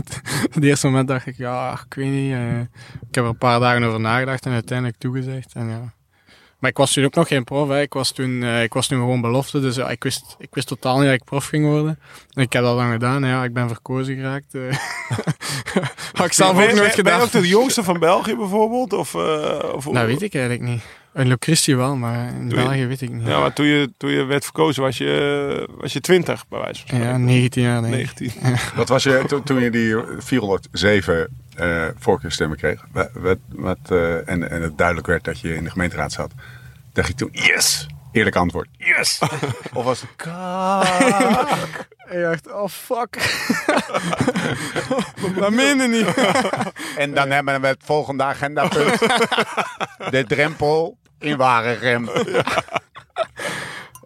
het 0.54 0.64
eerste 0.64 0.86
moment 0.86 1.08
dacht 1.08 1.26
ik, 1.26 1.36
ja, 1.36 1.72
ik 1.86 1.94
weet 1.94 2.10
niet. 2.10 2.32
eh, 2.32 2.60
ik 3.08 3.14
heb 3.14 3.24
er 3.24 3.30
een 3.30 3.38
paar 3.38 3.60
dagen 3.60 3.82
over 3.82 4.00
nagedacht 4.00 4.46
en 4.46 4.52
uiteindelijk 4.52 4.98
toegezegd. 4.98 5.52
En 5.54 5.68
ja, 5.68 5.92
maar 6.64 6.72
ik 6.72 6.78
was 6.78 6.92
toen 6.92 7.04
ook 7.04 7.14
nog 7.14 7.28
geen 7.28 7.44
prof. 7.44 7.68
Hè. 7.68 7.80
Ik, 7.80 7.92
was 7.92 8.12
toen, 8.12 8.42
eh, 8.42 8.62
ik 8.62 8.72
was 8.72 8.86
toen 8.86 8.98
gewoon 8.98 9.20
belofte. 9.20 9.60
Dus 9.60 9.76
ja, 9.76 9.88
ik, 9.90 10.02
wist, 10.02 10.36
ik 10.38 10.48
wist 10.50 10.66
totaal 10.66 10.96
niet 10.96 11.04
dat 11.04 11.14
ik 11.14 11.24
prof 11.24 11.46
ging 11.46 11.64
worden. 11.64 11.98
En 12.32 12.42
ik 12.42 12.52
heb 12.52 12.62
dat 12.62 12.76
dan 12.76 12.92
gedaan. 12.92 13.24
Ja, 13.24 13.44
ik 13.44 13.52
ben 13.52 13.68
verkozen 13.68 14.14
geraakt. 14.16 14.54
eh. 14.54 14.60
Had 16.12 16.26
ik 16.26 16.32
zelf 16.32 16.56
Ben 16.56 16.68
ook 16.70 16.74
nooit 16.74 16.76
ben- 16.76 16.82
Ben 16.84 16.90
gedaan. 16.90 17.18
je 17.18 17.24
ook 17.24 17.30
de 17.32 17.48
jongste 17.48 17.82
van 17.82 17.98
België 17.98 18.36
bijvoorbeeld? 18.36 18.92
Of, 18.92 19.14
eh, 19.14 19.58
of, 19.74 19.90
Nou, 19.90 20.06
weet 20.06 20.22
ik 20.22 20.34
eigenlijk 20.34 20.64
niet. 20.70 20.82
In 21.14 21.28
Locristi 21.28 21.76
wel, 21.76 21.96
maar 21.96 22.28
in 22.34 22.48
je- 22.48 22.54
België 22.54 22.86
weet 22.86 23.00
ik 23.00 23.12
niet. 23.12 23.26
Ja, 23.26 23.40
maar 23.40 23.52
toen 23.52 23.66
je, 23.66 23.90
toen 23.96 24.10
je 24.10 24.24
werd 24.24 24.44
verkozen 24.44 24.82
was 24.82 24.98
je, 24.98 25.68
was 25.78 25.92
je 25.92 26.00
20, 26.00 26.48
bij 26.48 26.58
wijze 26.58 26.80
van 26.80 26.88
spreken. 26.88 27.06
Ja, 27.08 27.16
19 27.16 27.62
jaar 27.62 27.82
denk 27.82 27.94
ik. 27.94 28.20
19. 28.20 28.32
Wat 28.76 28.88
was 28.88 29.02
je 29.02 29.22
toen, 29.26 29.42
toen 29.42 29.60
je 29.60 29.70
die 29.70 29.96
407 30.18 31.28
eh 31.54 31.84
voorkeurstemmen 31.98 32.56
kreeg? 32.58 32.84
Wat, 32.92 33.10
wat, 33.14 33.38
wat, 33.48 33.78
eh, 33.88 34.28
en, 34.28 34.50
en 34.50 34.62
het 34.62 34.78
duidelijk 34.78 35.06
werd 35.06 35.24
dat 35.24 35.40
je 35.40 35.54
in 35.56 35.64
de 35.64 35.70
gemeenteraad 35.70 36.12
zat. 36.12 36.32
Dacht 36.94 37.08
je 37.08 37.14
toen, 37.14 37.28
yes! 37.32 37.86
Eerlijk 38.12 38.36
antwoord, 38.36 38.68
yes! 38.76 39.18
of 39.74 39.84
was 39.84 40.00
het 40.00 40.10
kaak? 40.16 41.86
Ik 42.10 42.20
dacht, 42.30 42.52
oh 42.52 42.68
fuck. 42.68 43.16
dat 45.40 45.50
meende 45.50 45.86
niet. 45.88 46.14
En 46.96 47.14
dan 47.14 47.30
hebben 47.30 47.60
we 47.60 47.66
het 47.66 47.82
volgende 47.84 48.22
agendapunt. 48.22 48.98
De 50.10 50.24
drempel 50.26 50.98
in 51.18 51.36
Waregem. 51.36 52.08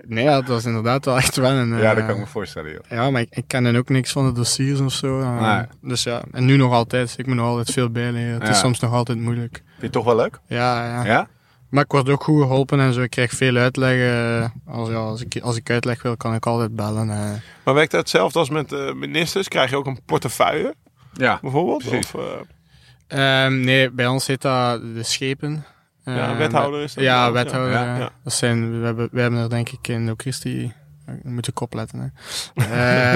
Nee, 0.07 0.24
ja, 0.24 0.35
dat 0.35 0.46
was 0.48 0.64
inderdaad 0.64 1.05
wel 1.05 1.16
echt 1.16 1.37
wennen. 1.37 1.77
eh. 1.77 1.83
Ja, 1.83 1.94
dat 1.94 2.05
kan 2.07 2.14
ik 2.14 2.20
me 2.20 2.27
voorstellen. 2.27 2.70
Joh. 2.72 2.81
Ja, 2.88 3.11
maar 3.11 3.20
ik, 3.20 3.29
ik 3.31 3.44
ken 3.46 3.64
dan 3.64 3.77
ook 3.77 3.88
niks 3.88 4.12
van 4.12 4.27
de 4.27 4.33
dossiers 4.33 4.81
of 4.81 4.92
zo. 4.92 5.20
eh. 5.20 5.40
Nee. 5.57 5.66
Dus 5.81 6.03
ja, 6.03 6.22
en 6.33 6.44
nu 6.44 6.57
nog 6.57 6.72
altijd. 6.72 7.14
Ik 7.16 7.27
moet 7.27 7.37
nog 7.37 7.46
altijd 7.46 7.70
veel 7.70 7.90
bijleren. 7.90 8.40
Het 8.40 8.48
is 8.48 8.59
soms 8.59 8.81
nog 8.81 8.92
altijd 8.92 9.18
moeilijk. 9.18 9.53
Vind 9.55 9.66
je 9.77 9.83
het 9.83 9.92
toch 9.92 10.05
wel 10.05 10.16
leuk? 10.16 10.38
Ja, 10.46 10.85
ja. 10.87 11.05
Ja? 11.05 11.29
Maar 11.68 11.85
ik 11.85 11.90
word 11.92 12.09
ook 12.09 12.22
goed 12.22 12.42
geholpen 12.42 12.81
en 12.81 12.92
zo. 12.92 13.00
Ik 13.02 13.11
krijg 13.11 13.31
veel 13.33 13.57
uitleg. 13.57 13.94
eh, 13.94 14.48
Als, 14.74 14.88
ja, 14.88 14.94
als, 14.94 15.22
ik, 15.22 15.40
als 15.42 15.57
ik 15.57 15.70
uitleg 15.70 16.02
wil, 16.02 16.16
kan 16.16 16.35
ik 16.35 16.46
altijd 16.46 16.76
bellen. 16.76 17.11
eh. 17.11 17.31
Maar 17.64 17.74
werkt 17.74 17.90
dat 17.90 18.00
hetzelfde 18.00 18.38
als 18.38 18.50
met 18.50 18.72
eh, 18.72 18.92
ministers? 18.92 19.48
Krijg 19.48 19.70
je 19.70 19.76
ook 19.76 19.87
een 19.87 20.00
portefeuille 20.04 20.74
Ja. 21.12 21.38
bijvoorbeeld? 21.42 21.85
Precies. 21.88 22.14
Of, 22.14 22.20
eh, 22.20 23.44
Ehm, 23.44 23.61
nee, 23.61 23.90
bij 23.90 24.07
ons 24.07 24.26
heet 24.26 24.42
dat 24.42 24.81
de 24.94 25.02
schepen. 25.02 25.64
Ja, 26.04 26.31
Eh, 26.31 26.37
wethouder 26.37 26.83
is 26.83 26.94
dat 26.94 27.04
Ja, 27.04 27.22
wel. 27.24 27.33
wethouder. 27.33 27.72
Ja, 27.72 27.85
ja. 27.85 27.96
ja. 27.98 28.11
Dat 28.24 28.33
zijn, 28.33 28.81
we, 28.81 28.85
hebben, 28.87 29.09
we 29.12 29.20
hebben 29.20 29.40
er 29.40 29.48
denk 29.50 29.68
ik 29.68 29.88
in 29.88 30.14
Christi, 30.16 30.72
we 31.22 31.31
moeten 31.31 31.52
kop 31.52 31.74
letten. 31.74 32.12
Hè. 32.54 32.64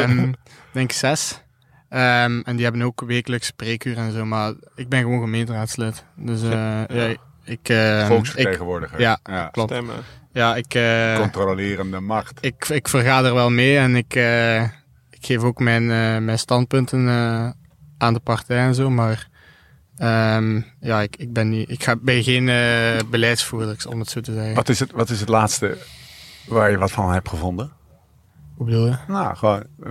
Ehm, 0.02 0.32
denk 0.72 0.90
ik 0.90 0.96
zes. 0.96 1.40
Ehm, 1.88 2.40
en 2.44 2.54
die 2.56 2.64
hebben 2.64 2.82
ook 2.82 3.00
wekelijks 3.06 3.46
spreekuur 3.46 3.96
en 3.96 4.12
zo. 4.12 4.24
Maar 4.24 4.52
ik 4.74 4.88
ben 4.88 5.00
gewoon 5.00 5.20
gemeenteraadslid. 5.20 6.04
Dus 6.16 6.42
eh, 6.42 6.50
ja. 6.88 7.14
Ik... 7.44 7.68
eh, 7.68 8.00
ik, 8.00 8.06
Volksvertegenwoordiger. 8.06 9.00
ja. 9.00 9.18
ja. 9.24 9.48
klopt. 9.48 9.70
stemmen. 9.70 9.94
ja, 10.32 10.56
ik... 10.56 10.74
eh, 10.74 11.16
Controlerende 11.16 12.00
macht. 12.00 12.38
ik, 12.40 12.68
ik 12.68 12.88
vergader 12.88 13.34
wel 13.34 13.50
mee 13.50 13.78
en 13.78 13.96
ik, 13.96 14.14
eh, 14.14 14.62
ik 15.10 15.18
geef 15.20 15.42
ook 15.42 15.58
mijn, 15.60 15.82
eh, 15.90 16.18
mijn 16.18 16.38
standpunten 16.38 17.08
eh, 17.08 17.50
aan 17.98 18.14
de 18.14 18.20
partij 18.20 18.58
en 18.58 18.74
zo, 18.74 18.90
maar 18.90 19.28
ehm, 19.96 20.60
ja, 20.80 21.00
ik, 21.00 21.16
ik, 21.16 21.32
ben 21.32 21.48
niet, 21.48 21.70
ik 21.70 21.82
ga, 21.84 21.96
ben 21.96 22.22
geen 22.22 22.44
beleidsvoerder, 23.10 23.76
om 23.88 23.98
het 23.98 24.08
zo 24.10 24.20
te 24.20 24.32
zeggen. 24.32 24.54
Wat 24.54 24.68
is, 24.68 24.78
het, 24.80 24.92
wat 24.92 25.10
is 25.10 25.20
het 25.20 25.28
laatste 25.28 25.78
waar 26.46 26.70
je 26.70 26.78
wat 26.78 26.90
van 26.92 27.12
hebt 27.12 27.28
gevonden? 27.28 27.72
Hoe 28.56 28.66
bedoel 28.66 28.86
je? 28.86 28.96
Nou, 29.08 29.36
gewoon 29.36 29.64
eh, 29.82 29.90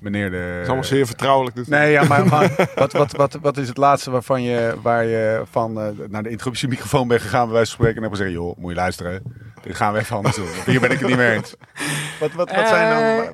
meneer 0.00 0.30
de... 0.30 0.50
Dat 0.52 0.60
is 0.62 0.66
allemaal 0.66 0.84
zeer 0.84 1.06
vertrouwelijk. 1.06 1.56
Dus 1.56 1.66
Nee, 1.66 1.90
ja, 1.90 2.04
maar, 2.04 2.26
maar 2.26 2.50
wat, 2.74 2.92
wat, 2.92 3.12
wat, 3.12 3.38
wat 3.40 3.56
is 3.56 3.68
het 3.68 3.76
laatste 3.76 4.10
waarvan 4.10 4.42
je, 4.42 4.74
waar 4.82 5.04
je 5.04 5.42
van 5.50 5.80
eh, 5.80 5.86
naar 6.08 6.22
de 6.22 6.30
interruptiemicrofoon 6.30 7.08
bent 7.08 7.20
gegaan, 7.22 7.44
bij 7.44 7.54
wijze 7.54 7.70
van 7.70 7.78
spreken, 7.80 7.96
en 7.96 8.02
hebt 8.02 8.16
gezegd, 8.16 8.36
joh, 8.36 8.56
moet 8.58 8.70
je 8.70 8.76
luisteren, 8.76 9.22
dit 9.62 9.76
gaan 9.76 9.92
we 9.92 9.98
even 9.98 10.16
anders 10.16 10.36
doen. 10.36 10.46
Hier 10.66 10.80
ben 10.80 10.90
ik 10.90 10.98
het 10.98 11.08
niet 11.08 11.16
mee 11.16 11.32
eens. 11.32 11.54
Wat, 12.20 12.32
wat, 12.32 12.52
wat 12.52 12.68
zijn 12.68 12.90
dan... 12.90 13.02
Eh, 13.24 13.30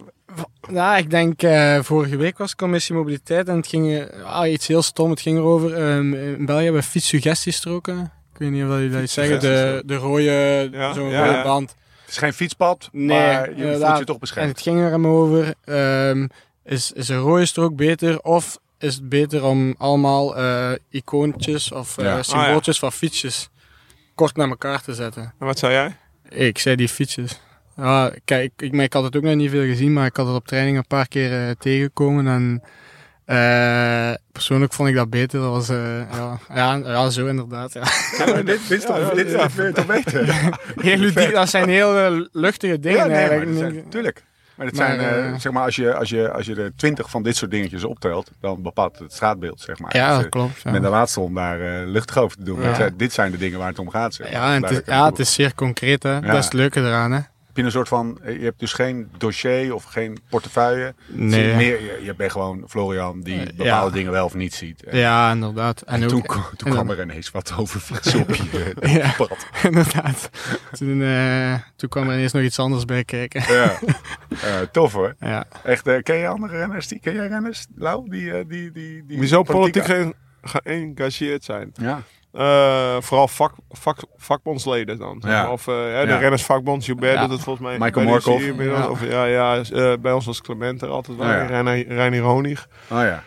Nou, 0.68 0.96
ik 0.98 1.10
denk, 1.10 1.42
eh, 1.42 1.78
vorige 1.82 2.16
week 2.16 2.38
was 2.38 2.56
commissie 2.56 2.94
mobiliteit 2.94 3.48
en 3.48 3.56
het 3.56 3.66
ging 3.66 4.08
ah, 4.24 4.50
iets 4.50 4.66
heel 4.66 4.82
stom. 4.82 5.10
Het 5.10 5.20
ging 5.20 5.38
erover, 5.38 5.74
ehm, 5.74 6.14
in 6.14 6.46
België 6.46 6.64
hebben 6.64 6.80
we 6.82 6.88
fietssuggestiestroken. 6.88 8.12
Ik 8.32 8.38
weet 8.38 8.50
niet 8.50 8.64
of 8.64 8.68
jullie 8.68 8.90
dat 8.90 9.10
zeggen, 9.10 9.40
de, 9.40 9.82
de 9.86 9.94
rode, 9.94 10.68
Ja, 10.72 10.92
zo'n 10.92 11.08
ja, 11.08 11.26
rode 11.26 11.42
band. 11.42 11.74
Het 12.00 12.14
is 12.14 12.20
geen 12.20 12.32
fietspad, 12.32 12.88
Nee, 12.92 13.06
maar 13.18 13.56
je 13.56 13.78
voelt 13.78 13.98
je 13.98 14.04
toch 14.04 14.14
En 14.14 14.20
beschermd. 14.20 14.48
het 14.50 14.60
ging 14.60 14.80
er 14.80 14.90
hem 14.90 15.06
over, 15.06 15.54
ehm, 15.64 16.26
is, 16.66 16.92
is 16.92 17.08
een 17.08 17.18
rode 17.18 17.46
strook 17.46 17.76
beter 17.76 18.20
of 18.20 18.58
is 18.78 18.94
het 18.94 19.08
beter 19.08 19.44
om 19.44 19.74
allemaal 19.78 20.36
eh, 20.36 20.70
icoontjes 20.90 21.72
of 21.72 21.98
eh, 21.98 22.04
Ja. 22.04 22.22
symbooltjes 22.22 22.78
van 22.78 22.92
fietsjes 22.92 23.48
kort 24.14 24.36
naar 24.36 24.48
elkaar 24.48 24.82
te 24.82 24.94
zetten? 24.94 25.22
En 25.38 25.46
wat 25.46 25.58
zei 25.58 25.72
jij? 25.72 25.96
Ik 26.46 26.58
zei 26.58 26.76
die 26.76 26.88
fietsjes. 26.88 27.40
Ja, 27.76 28.12
kijk, 28.24 28.44
ik, 28.44 28.62
ik, 28.62 28.72
maar 28.72 28.84
ik 28.84 28.92
had 28.92 29.02
het 29.04 29.16
ook 29.16 29.22
nog 29.22 29.34
niet 29.34 29.50
veel 29.50 29.64
gezien, 29.64 29.92
maar 29.92 30.06
ik 30.06 30.16
had 30.16 30.26
het 30.26 30.36
op 30.36 30.46
training 30.46 30.76
een 30.76 30.86
paar 30.86 31.08
keer 31.08 31.48
eh, 31.48 31.54
tegengekomen 31.58 32.26
en 32.26 32.62
eh, 33.24 34.14
persoonlijk 34.32 34.72
vond 34.72 34.88
ik 34.88 34.94
dat 34.94 35.10
beter. 35.10 35.40
Dat 35.40 35.50
was, 35.50 35.68
eh, 35.68 36.10
ja, 36.12 36.38
ja, 36.54 36.74
ja, 36.74 37.10
zo 37.10 37.26
inderdaad. 37.26 37.72
Ja. 37.72 37.84
Dit, 38.42 38.46
dit 38.46 38.70
is 38.70 38.84
toch, 38.84 39.10
dit 39.10 39.86
weten? 39.86 40.26
Heel 40.88 40.96
ludiek, 40.96 41.32
dat 41.32 41.48
zijn 41.48 41.68
heel 41.68 42.26
luchtige 42.32 42.78
dingen 42.78 42.98
Ja, 42.98 43.04
nee, 43.06 43.14
maar 43.14 43.30
eigenlijk. 43.30 43.58
zijn, 43.58 43.88
tuurlijk. 43.88 44.24
Maar, 44.56 44.66
het 44.66 44.76
Maar, 44.76 44.86
zijn, 44.86 45.00
eh, 45.00 45.28
eh, 45.28 45.38
zeg 45.40 45.52
maar, 45.52 45.64
als 45.64 45.76
je, 45.76 45.94
als, 45.94 46.08
je, 46.08 46.30
als 46.30 46.46
je 46.46 46.54
er 46.54 46.72
twintig 46.76 47.10
van 47.10 47.22
dit 47.22 47.36
soort 47.36 47.50
dingetjes 47.50 47.84
optelt, 47.84 48.30
dan 48.40 48.62
bepaalt 48.62 48.98
het 48.98 49.12
straatbeeld, 49.12 49.60
zeg 49.60 49.78
maar. 49.78 49.96
ja, 49.96 50.16
Dus, 50.16 50.24
eh, 50.24 50.30
klopt. 50.30 50.54
Ja. 50.54 50.62
Ik 50.64 50.72
ben 50.72 50.82
de 50.82 50.88
laatste 50.88 51.20
om 51.20 51.34
daar 51.34 51.60
eh, 51.60 51.86
luchtig 51.86 52.18
over 52.18 52.36
te 52.36 52.44
doen. 52.44 52.62
Ja. 52.62 52.90
dit 52.96 53.12
zijn 53.12 53.30
de 53.30 53.38
dingen 53.38 53.58
waar 53.58 53.68
het 53.68 53.78
om 53.78 53.90
gaat. 53.90 54.14
Zeg 54.14 54.32
maar. 54.32 54.40
Ja, 54.40 54.54
en 54.54 54.62
het 54.62 54.70
is, 54.70 54.80
ja, 54.86 55.06
het 55.06 55.18
is 55.18 55.32
zeer 55.32 55.54
concreet. 55.54 56.02
Hè. 56.02 56.20
Dat 56.20 56.36
is 56.36 56.44
het 56.44 56.52
leuke 56.52 56.80
eraan. 56.80 57.12
Hè. 57.12 57.20
Heb 57.56 57.64
je 57.64 57.70
een 57.70 57.76
soort 57.76 57.88
van, 57.88 58.18
je 58.24 58.44
hebt 58.44 58.60
dus 58.60 58.72
geen 58.72 59.08
dossier 59.18 59.74
of 59.74 59.84
geen 59.84 60.18
portefeuille. 60.30 60.94
Nee. 61.06 61.54
Meer, 61.54 61.82
je, 61.82 62.00
je 62.02 62.14
bent 62.14 62.32
gewoon 62.32 62.64
Florian 62.68 63.20
die 63.20 63.40
Eh, 63.40 63.56
bepaalde 63.56 63.88
ja. 63.88 63.94
dingen 63.96 64.12
wel 64.12 64.24
of 64.24 64.34
niet 64.34 64.54
ziet. 64.54 64.82
En, 64.84 64.98
Ja, 64.98 65.32
inderdaad. 65.32 65.82
En, 65.82 65.94
en 65.94 66.02
ook, 66.04 66.08
toen, 66.10 66.20
toen 66.56 66.68
en 66.68 66.72
kwam 66.72 66.86
dan- 66.86 66.96
er 66.96 67.02
ineens 67.02 67.30
wat 67.30 67.54
overvloeds 67.58 68.14
op 68.14 68.34
je 68.34 68.72
eh, 68.80 68.94
Ja. 68.96 69.12
pad. 69.16 69.46
inderdaad. 69.70 70.30
Toen, 70.72 71.02
eh, 71.02 71.54
toen 71.76 71.88
kwam 71.88 72.08
er 72.08 72.14
ineens 72.14 72.32
nog 72.32 72.42
iets 72.42 72.58
anders 72.58 72.84
bij 72.84 73.04
kijken. 73.04 73.54
Ja. 73.54 73.78
Eh, 74.42 74.60
tof 74.72 74.92
hoor. 74.92 75.14
Ja. 75.20 75.44
Echt, 75.64 75.86
eh, 75.86 76.02
ken 76.02 76.16
je 76.16 76.28
andere 76.28 76.56
renners? 76.56 76.86
Die, 76.88 77.00
ken 77.00 77.14
jij 77.14 77.26
renners, 77.26 77.66
Lau? 77.76 78.08
Die, 78.10 78.30
eh, 78.32 78.44
die, 78.48 78.70
die, 78.72 79.04
die, 79.06 79.18
Die 79.18 79.26
zo 79.28 79.42
politiek 79.42 79.84
ge- 79.84 80.14
geëngageerd 80.42 81.44
zijn. 81.44 81.70
Ja. 81.74 82.02
Eh, 82.36 82.96
vooral 83.00 83.28
vak, 83.28 83.52
vak, 83.70 83.98
vakbondsleden 84.16 84.98
dan. 84.98 85.16
zeg 85.20 85.30
Ja. 85.32 85.50
Of 85.52 85.68
eh, 85.68 85.74
hè, 85.74 86.06
de 86.06 86.12
Ja. 86.12 86.18
rennersvakbond, 86.18 86.84
Joubert 86.86 87.12
Ja. 87.14 87.20
doet 87.20 87.30
het 87.30 87.42
volgens 87.42 87.66
mij. 87.66 87.78
Michael 87.78 88.06
Morkov. 88.06 88.42
Ja. 88.58 88.88
Of, 88.88 89.04
ja, 89.08 89.24
ja 89.24 89.56
eh, 89.72 89.92
bij 90.00 90.12
ons 90.12 90.26
was 90.26 90.40
Clement 90.40 90.82
er 90.82 90.88
altijd 90.88 91.18
wel. 91.18 91.26
Oh, 91.26 91.32
ja. 91.32 91.44
Reinier, 91.46 91.86
Reinier 91.88 92.22
Honig. 92.22 92.68
Oh 92.90 93.00
ja. 93.00 93.22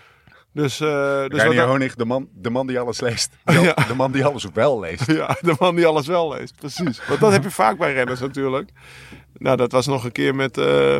Dus, 0.54 0.80
eh 0.80 0.88
dus 1.28 1.42
Reinier 1.42 1.64
Honig, 1.66 1.96
de 1.96 2.06
man, 2.06 2.28
de 2.34 2.50
man 2.50 2.68
die 2.68 2.80
alles 2.80 3.00
leest. 3.00 3.32
De, 3.46 3.74
de 3.88 3.96
man 3.96 4.12
die 4.12 4.26
alles 4.26 4.48
wel 4.54 4.80
leest. 4.80 5.06
Ja, 5.20 5.38
de 5.42 5.56
man 5.60 5.76
die 5.76 5.86
alles 5.88 6.08
wel 6.08 6.34
leest, 6.34 6.56
precies. 6.56 7.02
Want 7.08 7.20
dat 7.20 7.32
heb 7.32 7.44
je 7.44 7.52
vaak 7.52 7.78
bij 7.78 7.94
renners 7.94 8.20
natuurlijk. 8.20 8.70
Nou, 9.34 9.58
dat 9.58 9.72
was 9.72 9.88
nog 9.88 10.04
een 10.04 10.12
keer 10.12 10.36
met, 10.36 10.58
eh, 10.58 11.00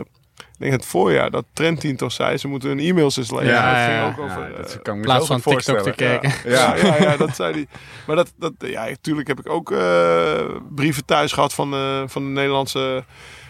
denk 0.60 0.72
het 0.72 0.86
voorjaar, 0.86 1.32
dat 1.32 1.46
Trentin 1.54 1.96
toch 1.96 2.12
zei, 2.12 2.38
ze 2.38 2.48
moeten 2.48 2.70
hun 2.70 2.80
e-mails 2.80 3.18
eens 3.18 3.32
lezen. 3.32 3.48
Ja, 3.48 3.74
dat 3.74 3.84
ging 3.84 3.98
ja, 3.98 4.08
ook 4.08 4.18
Ja, 4.18 4.24
over... 4.24 4.58
dat 4.58 4.74
eh, 4.74 4.82
kan 4.82 4.94
ik 4.94 5.00
In 5.00 5.06
plaats 5.06 5.28
van 5.28 5.42
TikTok 5.42 5.80
te 5.80 5.92
kijken. 5.92 6.34
Ja. 6.44 6.76
ja, 6.76 6.86
ja, 6.86 7.02
ja, 7.02 7.18
dat 7.18 7.36
zei 7.36 7.54
hij. 7.54 7.68
Maar 8.08 8.16
dat, 8.16 8.34
dat, 8.38 8.54
ja, 8.58 8.86
natuurlijk 8.86 9.28
heb 9.28 9.40
ik 9.40 9.50
ook 9.50 9.72
eh, 9.72 10.46
brieven 10.76 11.06
thuis 11.06 11.32
gehad 11.32 11.54
van, 11.54 11.74
eh, 11.74 12.04
van 12.06 12.24
de 12.24 12.30
Nederlandse 12.30 13.04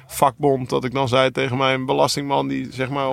vakbond. 0.07 0.69
Dat 0.69 0.83
ik 0.83 0.93
dan 0.93 1.07
zei 1.07 1.31
tegen 1.31 1.57
mijn 1.57 1.85
belastingman, 1.85 2.47
die 2.47 2.67
zeg 2.71 2.89
maar 2.89 3.07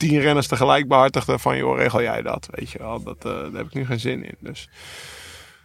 tien 0.00 0.20
renners 0.20 0.46
tegelijk 0.46 0.88
behartigde 0.88 1.38
van, 1.38 1.56
joh, 1.56 1.78
regel 1.78 2.02
jij 2.02 2.22
dat, 2.22 2.48
weet 2.50 2.70
je 2.70 2.78
wel. 2.78 3.02
Dat, 3.02 3.16
eh, 3.16 3.32
daar 3.32 3.52
heb 3.52 3.66
ik 3.66 3.74
nu 3.74 3.86
geen 3.86 4.00
zin 4.00 4.24
in. 4.24 4.36
Dus, 4.38 4.68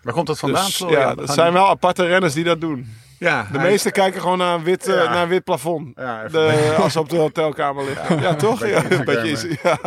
Waar 0.04 0.14
komt 0.14 0.28
dat 0.28 0.40
vandaan, 0.40 0.66
dus 0.66 0.78
ja, 0.78 1.16
dat 1.16 1.30
zijn 1.30 1.54
wel 1.54 1.68
aparte 1.68 2.06
renners 2.06 2.34
die 2.34 2.44
dat 2.44 2.62
doen. 2.62 2.94
Ja, 3.20 3.48
De 3.52 3.58
meesten 3.60 3.92
kijken 3.92 4.22
gewoon 4.22 4.38
naar 4.38 4.54
een 4.54 4.64
wit, 4.64 4.88
eh, 4.88 4.96
Ja. 4.96 5.10
naar 5.14 5.24
een 5.24 5.30
wit 5.30 5.44
plafond. 5.44 5.92
Ja, 5.96 6.28
De, 6.28 6.76
als 6.82 6.94
ze 6.94 7.00
op 7.00 7.10
de 7.10 7.16
hotelkamer 7.18 7.86
liggen. 7.86 8.20
Ja, 8.20 8.36
toch? 8.36 8.60
beetje 8.60 8.74
Ja, 8.76 8.82
Instagram, 8.84 9.00
een 9.00 9.06
beetje 9.24 9.48
is- 9.50 9.58
ja. 9.64 9.80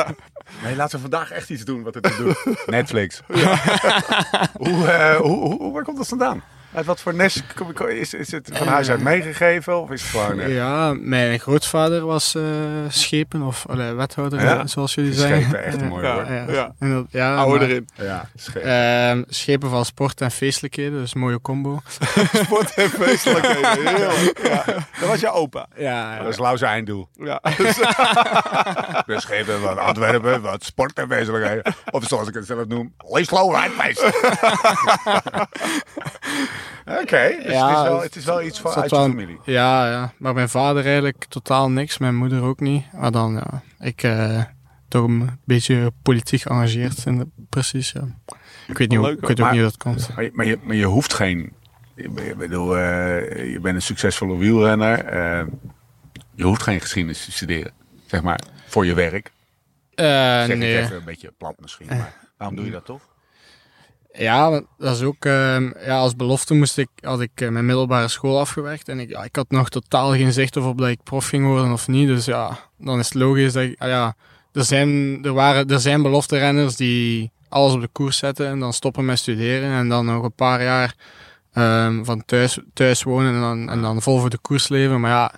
Nee, 0.63 0.77
laten 0.77 0.95
we 0.95 1.01
vandaag 1.01 1.31
echt 1.31 1.51
iets 1.51 1.65
doen 1.65 1.83
wat 1.83 1.95
het 1.95 2.03
te 2.03 2.17
doen. 2.17 2.55
Netflix. 2.67 3.21
hoe, 4.63 4.87
eh, 4.87 5.17
hoe, 5.17 5.57
hoe, 5.57 5.73
waar 5.73 5.85
komt 5.85 5.97
dat 5.97 6.09
vandaan? 6.09 6.43
Uit 6.75 6.87
wat 6.87 7.01
voor 7.01 7.15
nest 7.15 7.43
kom 7.55 7.71
ik- 7.71 7.81
is, 7.81 8.15
is 8.15 8.31
het 8.33 8.51
van 8.53 8.67
huis 8.67 8.91
uit 8.91 9.01
meegegeven 9.03 9.81
of 9.81 9.91
is 9.91 10.03
het 10.03 10.11
gewoon... 10.11 10.41
eh, 10.41 10.55
Ja, 10.55 10.93
mijn 11.01 11.41
grootvader 11.41 12.07
was 12.07 12.35
eh, 12.35 12.43
schepen 12.89 13.43
of 13.43 13.67
allee, 13.69 13.93
wethouder, 13.93 14.41
Ja? 14.41 14.59
eh, 14.59 14.67
zoals 14.67 14.95
jullie 14.95 15.13
Schepen, 15.15 15.41
zeggen. 15.41 15.65
echt 15.65 15.75
een 15.77 15.83
Ja, 15.83 15.89
mooi 15.89 16.07
Ja. 16.07 16.15
woord. 16.15 16.29
Ja, 16.29 16.45
Ja. 16.49 16.75
En 16.79 16.93
dat- 16.93 17.07
ja, 17.11 17.37
Oude 17.37 17.59
maar, 17.59 17.69
erin. 17.69 17.89
Ja, 17.95 18.29
scheep. 18.35 18.63
ehm, 18.63 19.23
schepen 19.29 19.71
van 19.71 19.85
sport 19.85 20.21
en 20.21 20.31
feestelijkheden, 20.31 20.99
dus 21.01 21.15
een 21.15 21.21
mooie 21.21 21.41
combo. 21.41 21.81
Sport 22.45 22.75
en 22.75 22.91
feestelijkheden. 22.91 23.87
Heerlijk. 23.97 24.41
Ja. 24.43 24.65
Dat 25.01 25.09
was 25.09 25.21
je 25.21 25.31
opa. 25.33 25.67
Ja, 25.77 26.19
dat 26.19 26.29
is 26.33 26.39
Lauw's 26.39 26.61
einddoel. 26.63 27.09
Ja. 27.15 27.41
Dus 29.07 29.25
geven 29.25 29.61
wat 29.63 29.77
Antwerpen, 29.79 30.41
wat 30.43 30.65
sport 30.65 30.99
en 30.99 31.09
wezenlijkheden. 31.09 31.75
Of 31.91 32.05
zoals 32.05 32.29
ik 32.29 32.35
het 32.35 32.47
zelf 32.47 32.67
noem, 32.67 32.95
leesloos 33.09 33.55
uitwijs. 33.65 34.01
Oké, 36.87 37.37
dus 37.43 37.53
Ja, 37.53 37.69
het, 37.69 37.77
is 37.77 37.83
wel, 37.89 38.01
het- 38.03 38.17
is 38.17 38.25
wel 38.25 38.43
iets 38.43 38.61
van 38.61 38.73
uit 38.75 38.91
je 38.91 38.97
familie. 38.97 39.39
Ja, 39.45 39.91
ja, 39.91 40.13
maar 40.19 40.35
mijn 40.35 40.49
vader 40.49 40.85
eigenlijk 40.85 41.25
totaal 41.29 41.71
niks, 41.71 41.99
mijn 41.99 42.17
moeder 42.17 42.43
ook 42.43 42.61
niet. 42.61 42.93
Maar 42.93 43.11
dan, 43.13 43.33
ja, 43.35 43.63
ik 43.87 44.03
eh, 44.03 44.43
toch 44.89 45.05
een 45.05 45.39
beetje 45.45 45.93
politiek 46.03 46.41
geëngageerd, 46.43 47.07
in 47.07 47.19
de, 47.19 47.27
precies, 47.49 47.93
ja. 47.93 48.01
Ik 48.69 48.79
weet, 48.79 48.89
niet 48.89 48.99
hoe, 48.99 49.07
Leuk, 49.09 49.17
ik 49.19 49.27
weet 49.27 49.31
ook 49.31 49.39
maar- 49.39 49.53
niet 49.53 49.61
hoe 49.61 49.71
dat 49.71 49.79
komt. 49.79 50.15
Maar 50.15 50.25
je, 50.25 50.31
maar 50.33 50.47
je, 50.47 50.59
maar 50.63 50.77
je 50.77 50.85
hoeft 50.87 51.15
geen... 51.15 51.53
Ik 51.95 52.37
bedoel, 52.37 52.77
eh, 52.79 53.53
je 53.53 53.59
bent 53.61 53.75
een 53.75 53.83
succesvolle 53.83 54.37
wielrenner. 54.37 55.05
eh, 55.05 55.47
je 56.35 56.45
hoeft 56.45 56.63
geen 56.63 56.81
geschiedenis 56.81 57.25
te 57.25 57.33
studeren, 57.33 57.73
zeg 58.07 58.23
maar, 58.23 58.41
voor 58.67 58.87
je 58.87 58.95
werk. 58.95 59.33
Eh, 59.95 60.05
Zeg 60.45 60.57
nee. 60.57 60.77
ik 60.79 60.85
even 60.85 60.97
een 60.97 61.05
beetje 61.05 61.33
plat 61.39 61.55
misschien, 61.61 61.87
maar 61.87 62.13
waarom 62.37 62.57
doe 62.57 62.65
je 62.65 62.71
dat 62.71 62.85
toch? 62.85 63.08
Ja, 64.19 64.63
dat 64.79 64.97
is 64.97 65.03
ook, 65.03 65.25
ehm, 65.25 65.71
ja, 65.85 65.99
als 65.99 66.17
belofte 66.17 66.55
moest 66.55 66.79
ik, 66.79 66.89
had 67.01 67.21
ik 67.21 67.31
eh, 67.35 67.49
mijn 67.49 67.67
middelbare 67.67 68.09
school 68.09 68.39
afgewerkt 68.39 68.89
en 68.89 69.01
ik, 69.01 69.11
ik 69.11 69.37
had 69.37 69.51
nog 69.51 69.69
totaal 69.69 70.13
geen 70.13 70.33
zicht 70.33 70.57
of 70.57 70.65
op 70.65 70.79
dat 70.79 70.89
ik 70.89 71.03
prof 71.03 71.29
ging 71.29 71.47
worden 71.47 71.73
of 71.73 71.89
niet. 71.89 72.09
Dus 72.09 72.25
ja, 72.25 72.59
dan 72.79 72.99
is 72.99 73.05
het 73.05 73.15
logisch 73.15 73.53
dat 73.53 73.63
ik, 73.63 73.81
ah 73.81 73.89
ja, 73.89 74.17
er 74.53 74.65
zijn, 74.65 75.19
er 75.25 75.33
waren, 75.33 75.69
er 75.69 75.81
zijn 75.81 76.03
belofte 76.03 76.39
renners 76.39 76.77
die 76.77 77.31
alles 77.49 77.73
op 77.73 77.81
de 77.81 77.89
koers 77.93 78.17
zetten 78.17 78.47
en 78.47 78.59
dan 78.59 78.73
stoppen 78.73 79.05
met 79.05 79.19
studeren 79.19 79.71
en 79.71 79.89
dan 79.89 80.07
nog 80.07 80.23
een 80.23 80.33
paar 80.33 80.63
jaar 80.63 80.95
ehm, 81.53 82.05
van 82.05 82.25
thuis, 82.25 82.59
thuis 82.73 83.03
wonen 83.03 83.35
en 83.35 83.41
dan, 83.41 83.71
en 83.71 83.83
dan 83.83 84.03
vol 84.03 84.19
voor 84.19 84.31
de 84.31 84.39
koers 84.39 84.69
leven. 84.69 85.01
Maar 85.01 85.11
ja, 85.11 85.33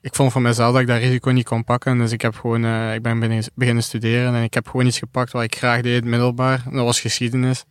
ik 0.00 0.14
vond 0.14 0.32
van 0.32 0.42
mezelf 0.42 0.72
dat 0.72 0.80
ik 0.80 0.86
dat 0.86 0.98
risico 0.98 1.30
niet 1.30 1.44
kon 1.44 1.64
pakken. 1.64 1.98
Dus 1.98 2.12
ik 2.12 2.20
heb 2.20 2.34
gewoon, 2.34 2.64
eh, 2.64 2.94
ik 2.94 3.02
ben 3.02 3.44
beginnen, 3.54 3.82
studeren 3.82 4.34
en 4.34 4.42
ik 4.42 4.54
heb 4.54 4.68
gewoon 4.68 4.86
iets 4.86 4.98
gepakt 4.98 5.32
wat 5.32 5.42
ik 5.42 5.56
graag 5.56 5.80
deed, 5.80 6.04
middelbaar. 6.04 6.62
Dat 6.64 6.84
was 6.84 7.00
geschiedenis. 7.00 7.64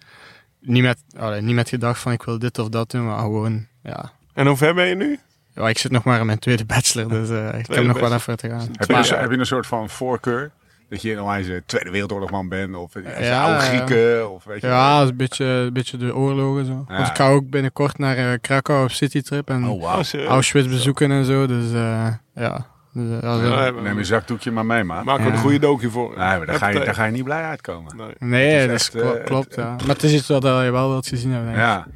Niet 0.60 0.84
met, 0.84 0.97
allee, 1.17 1.41
niet 1.41 1.55
met 1.55 1.69
gedacht 1.69 1.99
van 1.99 2.12
ik 2.12 2.23
wil 2.23 2.39
dit 2.39 2.60
of 2.60 2.69
dat 2.69 2.91
doen, 2.91 3.05
maar 3.05 3.19
gewoon, 3.19 3.67
ja. 3.84 4.12
En 4.34 4.47
hoe 4.47 4.58
ver 4.58 4.73
ben 4.73 4.88
je 4.88 4.95
nu? 4.95 5.19
ja 5.55 5.69
ik 5.69 5.77
zit 5.77 5.91
nog 5.91 6.03
maar 6.03 6.19
in 6.19 6.25
mijn 6.25 6.39
tweede 6.39 6.65
bachelor, 6.65 7.10
dus 7.10 7.29
eh, 7.29 7.60
ik 7.60 7.67
heb 7.67 7.84
nog 7.84 7.99
wel 7.99 8.13
even 8.13 8.38
te 8.38 8.49
gaan. 8.49 8.67
Heb 8.71 8.89
je, 8.89 8.95
een, 8.95 9.19
heb 9.19 9.31
je 9.31 9.38
een 9.38 9.45
soort 9.45 9.67
van 9.67 9.89
voorkeur? 9.89 10.51
Dat 10.89 11.02
je 11.02 11.17
eens 11.19 11.48
een 11.48 11.63
Tweede 11.65 11.89
Wereldoorlogman 11.89 12.50
bent? 12.50 12.76
Of 12.76 12.93
ja, 12.93 13.19
Ja, 13.19 13.43
oude. 13.45 13.60
Grieken? 13.60 14.32
Of 14.32 14.43
weet 14.43 14.62
je 14.62 14.67
Ja, 14.67 15.02
is 15.04 15.10
een 15.10 15.15
beetje, 15.15 15.45
een 15.45 15.74
beetje 15.74 15.98
de 15.98 16.15
oorlogen 16.15 16.65
zo. 16.65 16.86
Ja. 16.88 16.95
Want 16.95 17.08
ik 17.08 17.15
ga 17.15 17.30
ook 17.30 17.50
binnenkort 17.50 17.98
naar 17.98 18.17
eh, 18.17 18.38
Krakau 18.41 18.84
op 18.84 18.91
citytrip 18.91 19.50
en 19.50 19.67
Oh. 19.67 19.82
Oh? 19.84 20.04
Auschwitz 20.28 20.67
bezoeken 20.67 21.12
en 21.12 21.26
zo. 21.26 21.48
Dus 21.48 21.74
eh, 21.74 22.08
ja. 22.36 22.65
Dus, 22.93 23.21
eh, 23.21 23.21
Ja, 23.21 23.71
maar- 23.71 23.82
Neem 23.82 23.98
een 23.98 24.06
zakdoekje 24.06 24.52
maar 24.52 24.65
mee, 24.65 24.84
man. 24.84 25.06
Maak 25.06 25.19
er 25.19 25.26
een 25.26 25.38
goede 25.38 25.60
dookje 25.60 25.89
voor. 25.89 26.08
Nee, 26.10 26.17
maar 26.17 26.45
daar 26.45 26.56
ga, 26.56 26.67
je, 26.67 26.80
daar 26.80 26.93
ga 26.95 27.06
je 27.06 27.12
niet 27.12 27.24
blij 27.24 27.43
uitkomen. 27.43 27.95
Nee. 27.98 28.13
nee, 28.19 28.52
het 28.52 28.71
is 28.71 28.91
dat 28.91 29.15
echt, 29.15 29.24
klopt. 29.24 29.56
het- 29.56 29.65
ja. 29.65 29.69
Maar 29.69 29.95
het 29.95 30.04
is 30.04 30.13
iets 30.13 30.28
wat 30.28 30.43
je 30.43 30.71
wel 30.71 30.89
wilt 30.89 31.08
gezien 31.08 31.32
hebben. 31.32 31.48
denk 31.54 31.58
ik. 31.62 31.63
Ja. 31.65 31.88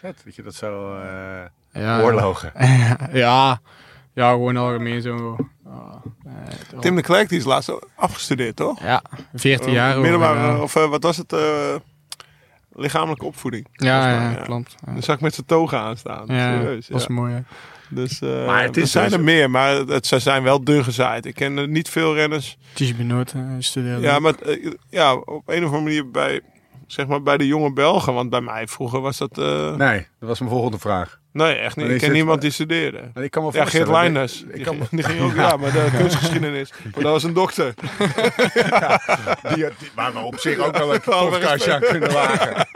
Vet 0.00 0.20
dat 0.24 0.34
je 0.34 0.42
dat 0.42 0.54
zo... 0.54 0.94
eh 0.96 1.82
Ja. 1.82 2.00
oorlogen. 2.02 2.52
ja. 3.12 3.60
ja, 4.12 4.30
gewoon 4.30 4.56
algemeen 4.56 5.02
zo. 5.02 5.36
Ah, 5.70 5.94
eh, 6.24 6.78
Tim 6.80 6.96
de 6.96 7.02
Klerk 7.02 7.28
die 7.28 7.38
is 7.38 7.44
laatst 7.44 7.72
afgestudeerd, 7.94 8.56
toch? 8.56 8.82
Ja, 8.82 9.02
14 9.34 9.72
jaar. 9.72 9.88
over, 9.90 10.00
Middelbare, 10.02 10.38
ja. 10.38 10.62
of 10.62 10.76
eh, 10.76 10.88
wat 10.88 11.02
was 11.02 11.16
het? 11.16 11.32
eh, 11.32 11.74
lichamelijke 12.72 13.24
opvoeding. 13.24 13.66
Ja, 13.72 14.10
ja, 14.30 14.34
klopt. 14.34 14.74
Ja, 14.86 14.92
Dan 14.92 15.02
zag 15.02 15.14
ik 15.16 15.20
met 15.22 15.34
zijn 15.34 15.46
toga 15.46 15.78
aanstaan. 15.80 16.24
ja 16.26 16.58
Serieus, 16.58 16.86
dat 16.86 17.00
is 17.00 17.06
ja. 17.06 17.14
mooi. 17.14 17.32
hè. 17.34 17.40
Dus 17.90 18.20
eh, 18.20 18.46
Maar 18.46 18.62
het 18.62 18.76
er 18.76 18.82
is 18.82 18.90
zijn 18.90 19.04
dus- 19.08 19.18
er 19.18 19.24
meer, 19.24 19.50
maar 19.50 19.74
het, 19.76 20.06
ze 20.06 20.18
zijn 20.18 20.42
wel 20.42 20.64
dun 20.64 20.84
gezaaid. 20.84 21.26
Ik 21.26 21.34
ken 21.34 21.56
er 21.56 21.68
niet 21.68 21.88
veel 21.88 22.14
renners. 22.14 22.58
Tige 22.72 22.94
Benoot 22.94 23.32
eh, 23.32 23.42
studeerde. 23.58 24.02
Ja, 24.02 24.18
maar 24.18 24.34
eh, 24.34 24.72
ja, 24.90 25.14
op 25.14 25.48
een 25.48 25.64
of 25.64 25.72
andere 25.72 25.82
manier 25.82 26.10
bij, 26.10 26.40
zeg 26.86 27.06
maar, 27.06 27.22
bij 27.22 27.36
de 27.36 27.46
jonge 27.46 27.72
Belgen. 27.72 28.14
Want 28.14 28.30
bij 28.30 28.40
mij 28.40 28.66
vroeger 28.66 29.00
was 29.00 29.18
dat... 29.18 29.38
eh, 29.38 29.44
nee. 29.76 29.88
Nee, 29.88 30.06
dat 30.20 30.28
was 30.28 30.38
mijn 30.38 30.50
volgende 30.52 30.78
vraag. 30.78 31.17
Echt 31.32 31.76
niet. 31.76 31.86
Maar 31.86 31.94
Ik 31.94 32.00
ken 32.00 32.12
niemand 32.12 32.40
die 32.40 32.50
studeerde. 32.50 33.10
Maar 33.14 33.24
ik 33.24 33.30
kan 33.30 33.44
me 33.44 33.50
Ja, 33.52 33.64
Geert. 33.64 33.88
Leinders. 33.88 34.42
Ik 34.42 34.54
Die, 34.54 34.64
kan 34.64 34.78
me- 34.78 34.84
die 34.90 35.02
ging 35.04 35.20
ook, 35.20 35.34
ja, 35.34 35.56
maar 35.56 35.72
de 35.72 35.88
kunstgeschiedenis. 35.98 36.72
Maar 36.94 37.02
dat 37.02 37.12
was 37.12 37.22
een 37.22 37.32
dokter. 37.32 37.74
Die, 39.54 39.64
die, 39.78 39.90
waar 39.94 40.12
we 40.12 40.18
op 40.18 40.38
zich 40.38 40.58
ook 40.58 40.76
wel 40.78 40.94
een 40.94 41.00
podcastje 41.30 41.74
aan 41.74 41.80
kunnen 41.80 42.12
wagen. 42.12 42.66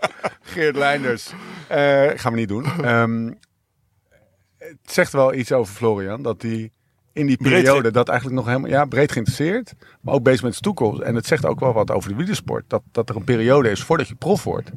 Geert 0.42 0.76
Leinders. 0.76 1.30
Eh 1.68 2.10
gaan 2.14 2.32
we 2.32 2.38
niet 2.38 2.48
doen. 2.48 2.64
Ehm, 2.84 3.30
het 4.58 4.76
zegt 4.84 5.12
wel 5.12 5.34
iets 5.34 5.52
over 5.52 5.74
Florian. 5.74 6.22
Dat 6.22 6.42
hij 6.42 6.70
in 7.12 7.26
die 7.26 7.36
Breed 7.36 7.52
periode 7.52 7.90
dat 7.90 8.08
eigenlijk 8.08 8.38
nog 8.38 8.46
helemaal... 8.48 8.70
Ja, 8.70 8.84
breed 8.84 9.12
geïnteresseerd. 9.12 9.74
Maar 10.00 10.14
ook 10.14 10.22
bezig 10.22 10.42
met 10.42 10.52
zijn 10.52 10.62
toekomst. 10.64 11.00
En 11.00 11.14
het 11.14 11.26
zegt 11.26 11.46
ook 11.46 11.60
wel 11.60 11.72
wat 11.72 11.90
over 11.90 12.10
de 12.10 12.16
wielersport. 12.16 12.64
Dat, 12.66 12.82
dat 12.92 13.08
er 13.08 13.16
een 13.16 13.24
periode 13.24 13.70
is 13.70 13.82
voordat 13.82 14.08
je 14.08 14.14
prof 14.14 14.44
wordt. 14.44 14.70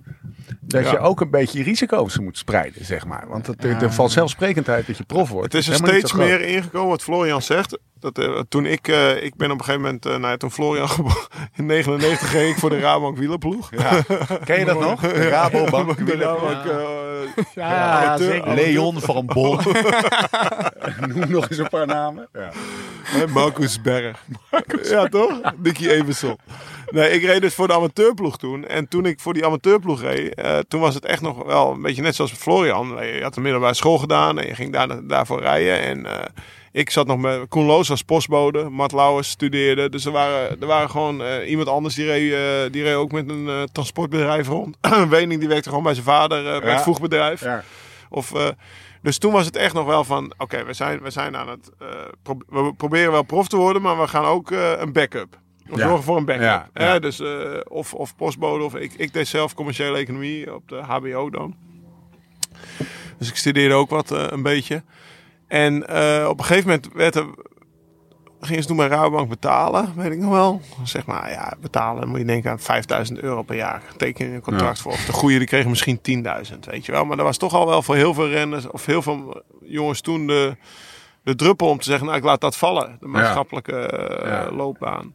Dat 0.62 0.84
Ja. 0.84 0.91
je 0.91 1.00
ook 1.00 1.21
een 1.21 1.30
beetje 1.30 1.63
risico's 1.63 2.19
moet 2.19 2.38
spreiden, 2.38 2.86
zeg 2.86 3.06
maar. 3.06 3.26
Want 3.28 3.48
het, 3.48 3.62
de, 3.62 3.76
de 3.76 3.91
vanzelfsprekendheid 3.91 4.88
dat 4.88 4.98
je 4.98 5.04
prof 5.04 5.30
wordt... 5.30 5.54
Het 5.54 5.62
is 5.62 5.69
er 5.69 5.76
steeds 5.76 6.13
meer 6.13 6.41
ingekomen, 6.41 6.89
wat 6.89 7.04
Florian 7.04 7.41
zegt. 7.41 7.78
Dat, 8.13 8.18
eh, 8.26 8.39
toen 8.50 8.65
ik, 8.65 8.88
eh, 8.88 9.24
ik 9.24 9.36
ben 9.36 9.52
op 9.52 9.58
een 9.60 9.63
gegeven 9.65 9.82
moment, 9.86 10.06
eh, 10.06 10.12
nou 10.12 10.28
ja, 10.28 10.38
toen 10.38 10.52
Florian 10.52 10.89
gebo- 10.96 11.26
in 11.56 11.65
99 11.65 12.30
ging 12.30 12.50
ik 12.50 12.58
voor 12.58 12.70
de 12.70 12.80
Rabank 12.80 13.18
wielerploeg. 13.18 13.70
Ja. 13.78 14.02
Ken 14.44 14.60
je 14.60 14.65
dat 14.65 14.80
nog? 14.80 15.02
De 15.02 15.28
Rabobank. 15.30 15.98
De 15.98 16.04
wieler- 16.04 16.26
Rabank, 16.28 16.65
eh, 16.65 17.44
ja. 17.56 18.15
Leon 18.46 19.00
van 19.02 19.26
Bon. 19.26 19.60
Noem 21.13 21.32
nog 21.32 21.50
eens 21.50 21.58
een 21.58 21.70
paar 21.70 21.86
namen. 21.88 22.28
Ja. 22.34 22.50
En 23.22 23.30
Marcus 23.32 23.82
Berg. 23.82 24.26
Ja, 24.84 25.06
toch? 25.08 25.41
Nicky 25.63 25.88
Eversel. 25.88 26.38
Nee, 26.89 27.10
ik 27.12 27.24
reed 27.24 27.41
dus 27.41 27.54
voor 27.54 27.68
de 27.68 27.74
amateurploeg 27.74 28.38
toen. 28.38 28.65
En 28.68 28.88
toen 28.88 29.06
ik 29.06 29.20
voor 29.20 29.34
die 29.34 29.46
amateurploeg 29.46 30.02
reed, 30.02 30.34
eh, 30.36 30.58
toen 30.68 30.82
was 30.82 30.94
het 30.96 31.06
echt 31.06 31.22
nog 31.22 31.44
wel 31.44 31.72
een 31.72 31.82
beetje 31.82 32.02
net 32.02 32.15
zoals 32.15 32.32
Florian. 32.32 32.88
Je 32.88 33.20
had 33.24 33.36
een 33.36 33.41
middelbare 33.41 33.74
school 33.74 33.98
gedaan 33.98 34.39
en 34.39 34.48
je 34.48 34.56
ging 34.56 34.74
daar, 34.74 35.08
daarvoor 35.08 35.41
rijden. 35.41 35.80
En 35.82 36.06
eh, 36.06 36.26
ik 36.76 36.90
zat 36.90 37.08
nog 37.08 37.18
met 37.18 37.48
Koen 37.48 37.66
Loos 37.66 37.90
als 37.90 38.02
postbode. 38.02 38.70
Mart 38.70 38.92
Lauwers 38.92 39.30
studeerde. 39.30 39.90
Dus 39.90 40.06
er 40.06 40.12
waren, 40.12 40.62
er 40.62 40.68
waren 40.68 40.90
gewoon 40.90 41.24
eh, 41.24 41.50
iemand 41.50 41.68
anders 41.68 41.96
die 41.96 42.06
reed, 42.06 42.34
eh, 42.34 42.72
die 42.72 42.84
reed 42.84 42.94
ook 42.96 43.12
met 43.12 43.30
een 43.30 43.48
eh, 43.48 43.62
transportbedrijf 43.72 44.48
rond. 44.48 44.78
Wening 45.10 45.40
die 45.40 45.50
werkte 45.50 45.70
gewoon 45.70 45.84
bij 45.84 45.94
zijn 45.94 46.06
vader 46.06 46.38
eh, 46.54 46.60
bij 46.60 46.70
Ja. 46.70 46.76
het 46.76 46.84
voegbedrijf. 46.84 47.42
Ja. 47.42 47.64
Of, 48.10 48.32
dus 49.02 49.18
toen 49.18 49.32
was 49.32 49.46
het 49.46 49.56
echt 49.56 49.74
nog 49.74 49.86
wel 49.86 50.04
van, 50.04 50.34
oké, 50.38 50.64
we, 50.66 50.74
zijn, 50.74 51.02
we 51.02 51.10
zijn 51.10 51.36
aan 51.38 51.50
het, 51.50 51.70
pro- 52.24 52.38
we 52.48 52.74
proberen 52.74 53.12
wel 53.12 53.24
prof 53.24 53.48
te 53.48 53.58
worden, 53.58 53.82
maar 53.82 54.00
we 54.00 54.08
gaan 54.08 54.26
ook 54.26 54.50
een 54.52 54.94
backup. 54.94 55.38
We 55.66 55.78
Ja. 55.78 55.88
zorgen 55.88 56.04
voor 56.04 56.18
een 56.18 56.26
backup. 56.26 56.44
Ja, 56.46 56.70
Hè, 56.74 56.86
ja. 56.94 57.00
Dus, 57.00 57.22
of, 57.68 57.94
of 57.94 58.16
postbode, 58.16 58.64
of 58.64 58.76
ik, 58.76 58.94
ik 58.94 59.14
deed 59.14 59.28
zelf 59.28 59.54
commerciële 59.54 59.98
economie 59.98 60.54
op 60.56 60.70
de 60.70 60.76
HBO 60.76 61.30
dan. 61.30 61.56
Dus 63.18 63.30
ik 63.30 63.36
studeerde 63.36 63.74
ook 63.76 63.90
wat 63.90 64.10
een 64.12 64.42
beetje. 64.44 64.84
En 65.48 65.88
eh, 65.88 66.28
op 66.30 66.40
een 66.40 66.46
gegeven 66.46 66.70
moment 66.70 66.94
werd 66.94 67.16
er, 67.16 67.26
gingen 68.42 68.62
ze 68.62 68.68
toen 68.68 68.78
bij 68.78 68.88
Rabobank 68.88 69.30
betalen, 69.30 69.94
weet 69.96 70.12
ik 70.12 70.20
nog 70.20 70.32
wel. 70.32 70.62
Zeg 70.84 71.06
maar, 71.06 71.32
ja, 71.32 71.54
betalen 71.62 72.08
moet 72.08 72.20
je 72.20 72.26
denken 72.26 72.52
aan 72.52 72.60
5000 72.60 73.20
euro 73.20 73.42
per 73.42 73.56
jaar. 73.56 73.82
Teken 73.98 74.30
je 74.30 74.36
een 74.36 74.42
contract 74.42 74.78
Ja. 74.78 74.84
voor. 74.84 74.92
Of 74.92 75.06
de 75.06 75.14
goede 75.14 75.38
die 75.38 75.48
kregen 75.48 75.70
misschien 75.70 76.02
10.000, 76.02 76.60
weet 76.66 76.86
je 76.86 76.92
wel. 76.92 77.06
Maar 77.06 77.18
dat 77.18 77.26
was 77.26 77.38
toch 77.38 77.54
al 77.54 77.68
wel 77.68 77.82
voor 77.82 77.96
heel 77.96 78.14
veel 78.14 78.28
renners, 78.30 78.68
of 78.68 78.86
heel 78.86 79.02
veel 79.02 79.44
jongens 79.62 80.02
toen 80.02 80.28
de, 80.28 80.56
de 81.24 81.36
druppel 81.36 81.68
om 81.70 81.78
te 81.78 81.84
zeggen, 81.86 82.06
nou 82.06 82.18
ik 82.18 82.24
laat 82.24 82.42
dat 82.42 82.58
vallen. 82.58 82.98
De 83.00 83.08
maatschappelijke 83.08 83.76
eh, 83.76 84.28
Ja. 84.30 84.52
loopbaan. 84.52 85.14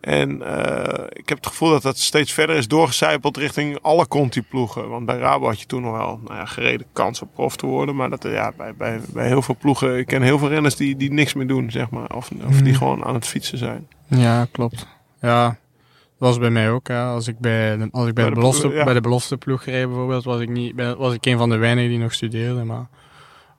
En 0.00 0.42
eh, 0.42 1.04
ik 1.08 1.28
heb 1.28 1.38
het 1.38 1.46
gevoel 1.46 1.70
dat 1.70 1.82
dat 1.82 1.98
steeds 1.98 2.32
verder 2.32 2.56
is 2.56 2.68
doorgecijpeld 2.68 3.36
richting 3.36 3.78
alle 3.82 4.06
Conti-ploegen. 4.08 4.88
Want 4.88 5.06
bij 5.06 5.18
Rabo 5.18 5.46
had 5.46 5.60
je 5.60 5.66
toen 5.66 5.82
nog 5.82 5.96
wel 5.96 6.20
nou 6.24 6.34
ja, 6.34 6.44
gereden 6.44 6.86
kans 6.92 7.22
op 7.22 7.28
prof 7.34 7.56
te 7.56 7.66
worden. 7.66 7.96
Maar 7.96 8.10
dat, 8.10 8.22
ja, 8.22 8.52
bij, 8.56 8.74
bij, 8.74 9.00
bij 9.12 9.26
heel 9.26 9.42
veel 9.42 9.56
ploegen, 9.58 9.98
ik 9.98 10.06
ken 10.06 10.22
heel 10.22 10.38
veel 10.38 10.48
renners 10.48 10.76
die, 10.76 10.96
die 10.96 11.12
niks 11.12 11.34
meer 11.34 11.46
doen, 11.46 11.70
zeg 11.70 11.90
maar. 11.90 12.14
Of, 12.16 12.30
of 12.46 12.56
die 12.56 12.62
Mhm. 12.62 12.74
gewoon 12.74 13.04
aan 13.04 13.14
het 13.14 13.26
fietsen 13.26 13.58
zijn. 13.58 13.88
Ja, 14.06 14.46
klopt. 14.52 14.86
Ja, 15.20 15.46
dat 16.18 16.28
was 16.28 16.38
bij 16.38 16.50
mij 16.50 16.70
ook. 16.70 16.86
Ja. 16.86 17.12
Als 17.12 17.28
ik 17.28 17.38
bij 17.38 17.76
de, 17.76 17.88
als 17.90 18.06
ik 18.08 18.14
bij, 18.14 18.24
Bij 18.24 18.24
de, 18.24 18.30
de 18.30 18.40
belofte, 18.40 18.68
ja. 18.68 18.84
bij 18.84 18.94
de 18.94 19.00
belofte 19.00 19.36
ploeg 19.36 19.64
reed 19.64 19.86
bijvoorbeeld, 19.86 20.24
was 20.24 20.40
ik, 20.40 20.48
niet, 20.48 20.74
was 20.96 21.14
ik 21.14 21.26
een 21.26 21.38
van 21.38 21.48
de 21.48 21.56
weinigen 21.56 21.90
die 21.90 21.98
nog 21.98 22.12
studeerde. 22.14 22.64
Maar 22.64 22.86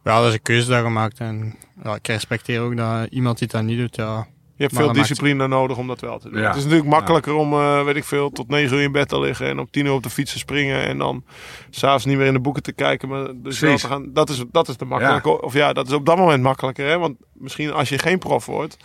ja, 0.03 0.17
dat 0.19 0.27
is 0.27 0.33
een 0.33 0.41
keuze 0.41 0.69
daar 0.69 0.83
gemaakt. 0.83 1.19
En 1.19 1.55
ja, 1.83 1.95
ik 1.95 2.07
respecteer 2.07 2.61
ook 2.61 2.77
dat 2.77 3.07
iemand 3.09 3.37
die 3.39 3.47
dat 3.47 3.63
niet 3.63 3.77
doet, 3.77 3.95
ja. 3.95 4.27
Je 4.59 4.65
hebt 4.65 4.77
Maar 4.77 4.83
veel 4.83 4.93
maakt- 4.93 5.07
discipline 5.07 5.47
nodig 5.47 5.77
om 5.77 5.87
dat 5.87 5.99
wel 6.01 6.19
te 6.19 6.29
doen. 6.29 6.39
Ja. 6.39 6.47
Het 6.47 6.55
is 6.55 6.63
natuurlijk 6.63 6.89
makkelijker 6.89 7.33
om, 7.33 7.53
eh, 7.53 7.83
weet 7.83 7.95
ik 7.95 8.03
veel, 8.03 8.29
tot 8.29 8.47
negen 8.49 8.77
uur 8.77 8.83
in 8.83 8.91
bed 8.91 9.09
te 9.09 9.19
liggen 9.19 9.47
en 9.47 9.59
om 9.59 9.69
tien 9.71 9.85
uur 9.85 9.91
op 9.93 10.03
de 10.03 10.09
fiets 10.09 10.31
te 10.31 10.37
springen 10.37 10.83
en 10.85 10.97
dan 10.97 11.23
s'avonds 11.69 12.05
niet 12.05 12.17
meer 12.17 12.25
in 12.25 12.33
de 12.33 12.39
boeken 12.39 12.63
te 12.63 12.71
kijken. 12.71 13.09
Maar 13.09 13.25
dus 13.25 13.33
wel 13.59 13.69
Precies. 13.69 13.81
te 13.81 13.87
gaan, 13.87 14.13
dat, 14.13 14.29
is, 14.29 14.43
dat 14.51 14.67
is 14.67 14.77
de 14.77 14.85
makkelijke, 14.85 15.41
of 15.41 15.53
ja, 15.53 15.73
dat 15.73 15.87
is 15.87 15.93
op 15.93 16.05
dat 16.05 16.17
moment 16.17 16.43
makkelijker. 16.43 16.87
Hè? 16.87 16.97
Want 16.97 17.15
misschien 17.33 17.73
als 17.73 17.89
je 17.89 17.97
geen 17.97 18.19
prof 18.19 18.45
wordt 18.45 18.77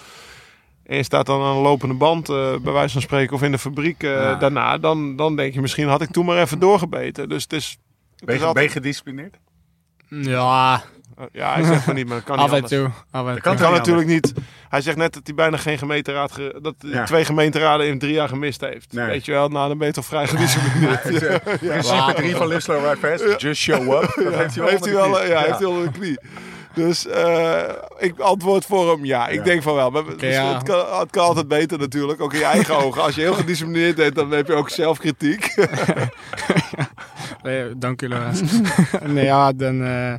en 0.85 0.97
je 0.97 1.03
staat 1.03 1.27
dan 1.27 1.43
aan 1.43 1.57
een 1.57 1.63
lopende 1.63 1.95
band, 1.95 2.29
eh, 2.29 2.57
bij 2.63 2.73
wijze 2.73 2.93
van 2.93 3.03
spreken, 3.03 3.35
of 3.37 3.43
in 3.43 3.51
de 3.51 3.59
fabriek 3.59 4.03
eh, 4.03 4.11
Ja. 4.11 4.35
daarna, 4.35 4.79
dan, 4.79 5.17
dan 5.17 5.37
denk 5.37 5.55
je 5.55 5.61
misschien 5.61 5.89
had 5.89 6.03
ik 6.03 6.11
toen 6.11 6.25
maar 6.27 6.39
even 6.39 6.59
doorgebeten. 6.59 7.29
Dus 7.29 7.43
het 7.43 7.53
is, 7.53 7.79
het 8.17 8.25
Ben 8.25 8.35
is 8.35 8.43
je, 8.43 8.53
ben 8.53 8.63
je 8.63 8.69
gedisciplineerd? 8.69 9.37
Ja, 10.09 10.83
ja, 11.33 11.55
hij 11.55 11.65
zegt 11.65 11.87
maar 11.87 11.95
niet, 11.95 12.07
maar 12.07 12.17
dat 12.17 12.25
kan 12.25 12.37
niet 12.39 12.51
af 12.51 12.57
en 12.57 12.65
toe. 12.65 12.91
Af 13.11 13.27
en 13.27 13.41
kan 13.41 13.57
toe. 13.57 13.71
Natuurlijk 13.71 14.07
niet. 14.07 14.33
Hij 14.69 14.81
zegt 14.81 14.97
net 14.97 15.13
dat 15.15 15.23
hij 15.25 15.35
bijna 15.35 15.57
geen 15.57 15.79
gemeenteraad. 15.79 16.33
Ge, 16.33 16.59
dat 16.63 16.75
hij 16.79 16.91
Ja. 16.91 17.05
twee 17.05 17.25
gemeenteraden 17.25 17.87
in 17.87 17.99
drie 17.99 18.13
jaar 18.13 18.29
gemist 18.29 18.61
heeft. 18.61 18.93
Nee. 18.93 19.07
Weet 19.07 19.25
je 19.25 19.33
wel, 19.33 19.49
nou 19.49 19.69
dan 19.69 19.79
ben 19.79 19.87
je 19.87 19.93
toch 19.93 20.05
vrij 20.05 20.27
gedisciplineerd. 20.33 21.03
Principe 21.03 22.13
3 22.17 22.37
van 22.37 22.47
Live 22.47 22.61
Slow 22.61 22.85
Ride 22.85 22.97
Fast. 23.19 23.41
Just 23.41 23.61
show 23.61 24.03
up. 24.03 24.13
Dat 24.25 24.35
heeft 24.35 24.55
hij 24.55 24.65
wel 24.65 24.69
heeft 24.69 24.85
hij 24.85 24.95
onder 24.95 24.95
de 24.95 24.95
wel, 24.95 25.11
knie. 25.21 25.29
ja, 25.29 25.41
heeft 25.43 25.59
hij 25.59 25.67
onder 25.67 25.85
de 25.93 25.99
knie. 25.99 26.19
Dus 26.75 27.07
eh, 27.07 27.63
ik 27.99 28.19
antwoord 28.19 28.65
voor 28.65 28.91
hem 28.91 29.05
ja. 29.05 29.29
Ik 29.29 29.39
Ja. 29.39 29.43
denk 29.45 29.63
van 29.63 29.75
wel. 29.75 29.91
Maar 29.91 30.03
ja. 30.19 30.55
het, 30.55 30.63
kan, 30.63 30.99
het 31.01 31.11
kan 31.11 31.25
altijd 31.25 31.49
beter 31.49 31.79
natuurlijk. 31.79 32.21
Ook 32.21 32.33
in 32.33 32.39
je 32.39 32.45
eigen 32.45 32.77
ogen. 32.85 33.03
Als 33.03 33.15
je 33.15 33.21
heel 33.21 33.35
gedisciplineerd 33.35 33.97
bent, 33.97 34.15
dan 34.15 34.31
heb 34.31 34.47
je 34.47 34.53
ook 34.55 34.71
zelfkritiek. 34.71 35.55
Nee, 37.43 37.79
dank 37.79 38.03
u, 38.03 38.09
Laurens. 38.09 38.41
nee, 39.07 39.25
ja, 39.25 39.53
dan... 39.53 39.85
eh, 39.85 40.15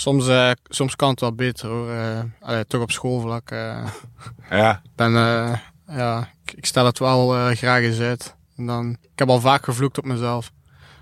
soms, 0.00 0.28
eh, 0.28 0.50
soms 0.68 0.96
kan 0.96 1.10
het 1.10 1.20
wel 1.20 1.32
beter, 1.34 1.68
hoor. 1.68 1.90
Eh, 1.90 2.18
allee, 2.40 2.66
toch 2.66 2.82
op 2.82 2.90
schoolvlak. 2.90 3.50
eh 3.50 3.84
Ja, 4.50 4.82
ben, 4.96 5.12
ja, 5.88 6.28
ik, 6.44 6.52
ik 6.52 6.66
stel 6.66 6.84
het 6.86 6.98
wel 6.98 7.28
graag 7.54 7.82
eens 7.82 8.00
uit. 8.00 8.34
En 8.56 8.66
dan, 8.66 8.90
ik 8.90 9.18
heb 9.18 9.28
al 9.28 9.40
vaak 9.40 9.64
gevloekt 9.64 9.98
op 9.98 10.04
mezelf. 10.04 10.50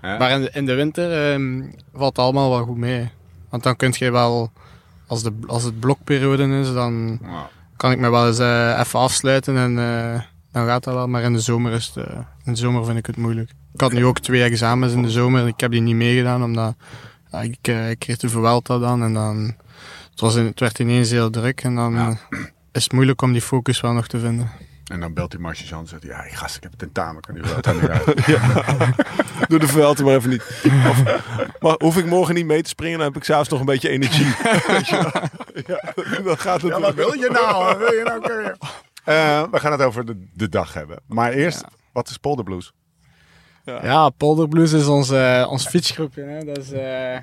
Ja. 0.01 0.17
Maar 0.17 0.31
in 0.31 0.41
de, 0.41 0.49
in 0.53 0.65
de 0.65 0.73
winter 0.73 1.31
ehm, 1.31 1.63
valt 1.93 2.15
het 2.15 2.25
allemaal 2.25 2.49
wel 2.49 2.63
goed 2.65 2.77
mee. 2.77 3.09
Want 3.49 3.63
dan 3.63 3.75
kun 3.75 3.93
je 3.97 4.11
wel, 4.11 4.51
als, 5.07 5.23
de, 5.23 5.33
als 5.47 5.63
het 5.63 5.79
blokperiode 5.79 6.59
is, 6.59 6.73
dan 6.73 7.17
Wow. 7.21 7.45
kan 7.77 7.91
ik 7.91 7.99
me 7.99 8.09
wel 8.09 8.27
eens 8.27 8.39
even 8.79 8.99
afsluiten 8.99 9.57
en 9.57 9.75
dan 10.51 10.65
gaat 10.65 10.83
dat 10.83 10.93
wel. 10.93 11.07
Maar 11.07 11.21
in 11.21 11.33
de 11.33 11.39
zomer 11.39 11.71
is 11.71 11.91
het, 11.93 12.05
in 12.43 12.53
de 12.53 12.59
zomer 12.59 12.85
vind 12.85 12.97
ik 12.97 13.05
het 13.05 13.17
moeilijk. 13.17 13.51
Ik 13.73 13.81
had 13.81 13.91
nu 13.91 14.05
ook 14.05 14.19
twee 14.19 14.43
examens 14.43 14.93
in 14.93 15.01
de 15.01 15.09
zomer. 15.11 15.47
Ik 15.47 15.59
heb 15.59 15.71
die 15.71 15.81
niet 15.81 15.95
meegedaan 15.95 16.43
omdat 16.43 16.75
ik, 17.31 17.57
eh, 17.61 17.89
ik 17.89 17.99
kreeg 17.99 18.17
te 18.17 18.29
veel 18.29 18.41
Vuelta 18.41 18.77
dan 18.77 19.03
en 19.03 19.13
dan 19.13 19.55
het, 20.11 20.19
was 20.19 20.35
in- 20.35 20.45
het 20.45 20.59
werd 20.59 20.79
ineens 20.79 21.09
heel 21.09 21.29
druk 21.29 21.61
en 21.63 21.75
dan 21.75 21.93
Ja. 21.93 22.17
is 22.71 22.83
het 22.83 22.91
moeilijk 22.93 23.21
om 23.21 23.31
die 23.31 23.41
focus 23.41 23.81
wel 23.81 23.93
nog 23.93 24.07
te 24.07 24.19
vinden. 24.19 24.51
En 24.91 24.99
dan 24.99 25.13
belt 25.13 25.31
hij 25.31 25.41
Marcia 25.41 25.67
Jean 25.67 25.79
en 25.81 25.87
zegt 25.87 26.03
ja, 26.03 26.21
gast, 26.21 26.55
ik 26.55 26.63
heb 26.63 26.71
een 26.71 26.77
tentamen. 26.77 27.21
Kan 27.21 27.33
die 27.33 27.43
het 27.43 27.67
uit. 27.89 28.05
Doe 29.49 29.59
de 29.59 29.67
vuilte 29.67 30.03
maar 30.03 30.15
even 30.15 30.29
niet. 30.29 30.41
Of, 30.89 31.03
maar 31.59 31.75
hoef 31.77 31.97
ik 31.97 32.05
morgen 32.05 32.35
niet 32.35 32.45
mee 32.45 32.61
te 32.61 32.69
springen, 32.69 32.97
dan 32.97 33.07
heb 33.07 33.15
ik 33.17 33.23
s'avonds 33.23 33.49
nog 33.49 33.59
een 33.59 33.65
beetje 33.65 33.89
energie. 33.89 34.25
Ja, 35.67 35.93
dan 36.23 36.37
gaat 36.37 36.61
het 36.61 36.71
Ja, 36.71 36.79
wat 36.79 36.93
wil 36.93 37.13
je 37.13 37.29
nou? 37.31 37.63
Wat 37.65 37.77
wil 37.77 37.93
je 37.93 38.03
nou? 38.03 38.21
Eh, 39.03 39.43
we 39.51 39.59
gaan 39.59 39.71
het 39.71 39.81
over 39.81 40.05
de, 40.05 40.27
de 40.33 40.49
dag 40.49 40.73
hebben. 40.73 40.99
Maar 41.07 41.31
eerst, 41.31 41.63
wat 41.91 42.09
is 42.09 42.17
Polder 42.17 42.45
Blues? 43.79 43.91
Ja, 43.91 44.09
Polderblues 44.09 44.71
is 44.73 44.87
ons, 44.87 45.09
eh, 45.09 45.47
ons 45.49 45.67
fietsgroepje. 45.67 46.21
Hè? 46.23 46.43
Dat 46.45 46.57
is, 46.57 46.71
eh, 46.71 47.17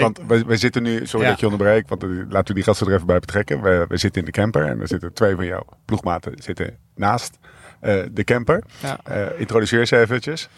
Want 0.00 0.20
we, 0.26 0.44
we 0.44 0.56
zitten 0.56 0.82
nu, 0.82 1.06
sorry 1.06 1.24
Ja. 1.24 1.30
dat 1.30 1.40
je 1.40 1.46
onderbreekt, 1.46 1.88
want 1.88 2.02
eh, 2.02 2.08
laten 2.28 2.46
we 2.48 2.54
die 2.54 2.62
gasten 2.62 2.86
er 2.86 2.94
even 2.94 3.06
bij 3.06 3.18
betrekken. 3.18 3.62
We, 3.62 3.84
we 3.88 3.96
zitten 3.96 4.20
in 4.20 4.26
de 4.26 4.32
camper 4.32 4.64
en 4.66 4.80
er 4.80 4.88
zitten 4.88 5.12
twee 5.12 5.34
van 5.34 5.44
jouw 5.46 5.64
ploegmaten 5.84 6.32
zitten 6.42 6.76
naast 6.94 7.38
eh, 7.80 7.94
de 8.12 8.24
camper. 8.24 8.62
ja. 8.82 8.98
Eh, 9.04 9.40
introduceer 9.40 9.86
ze 9.86 9.98
eventjes. 10.00 10.48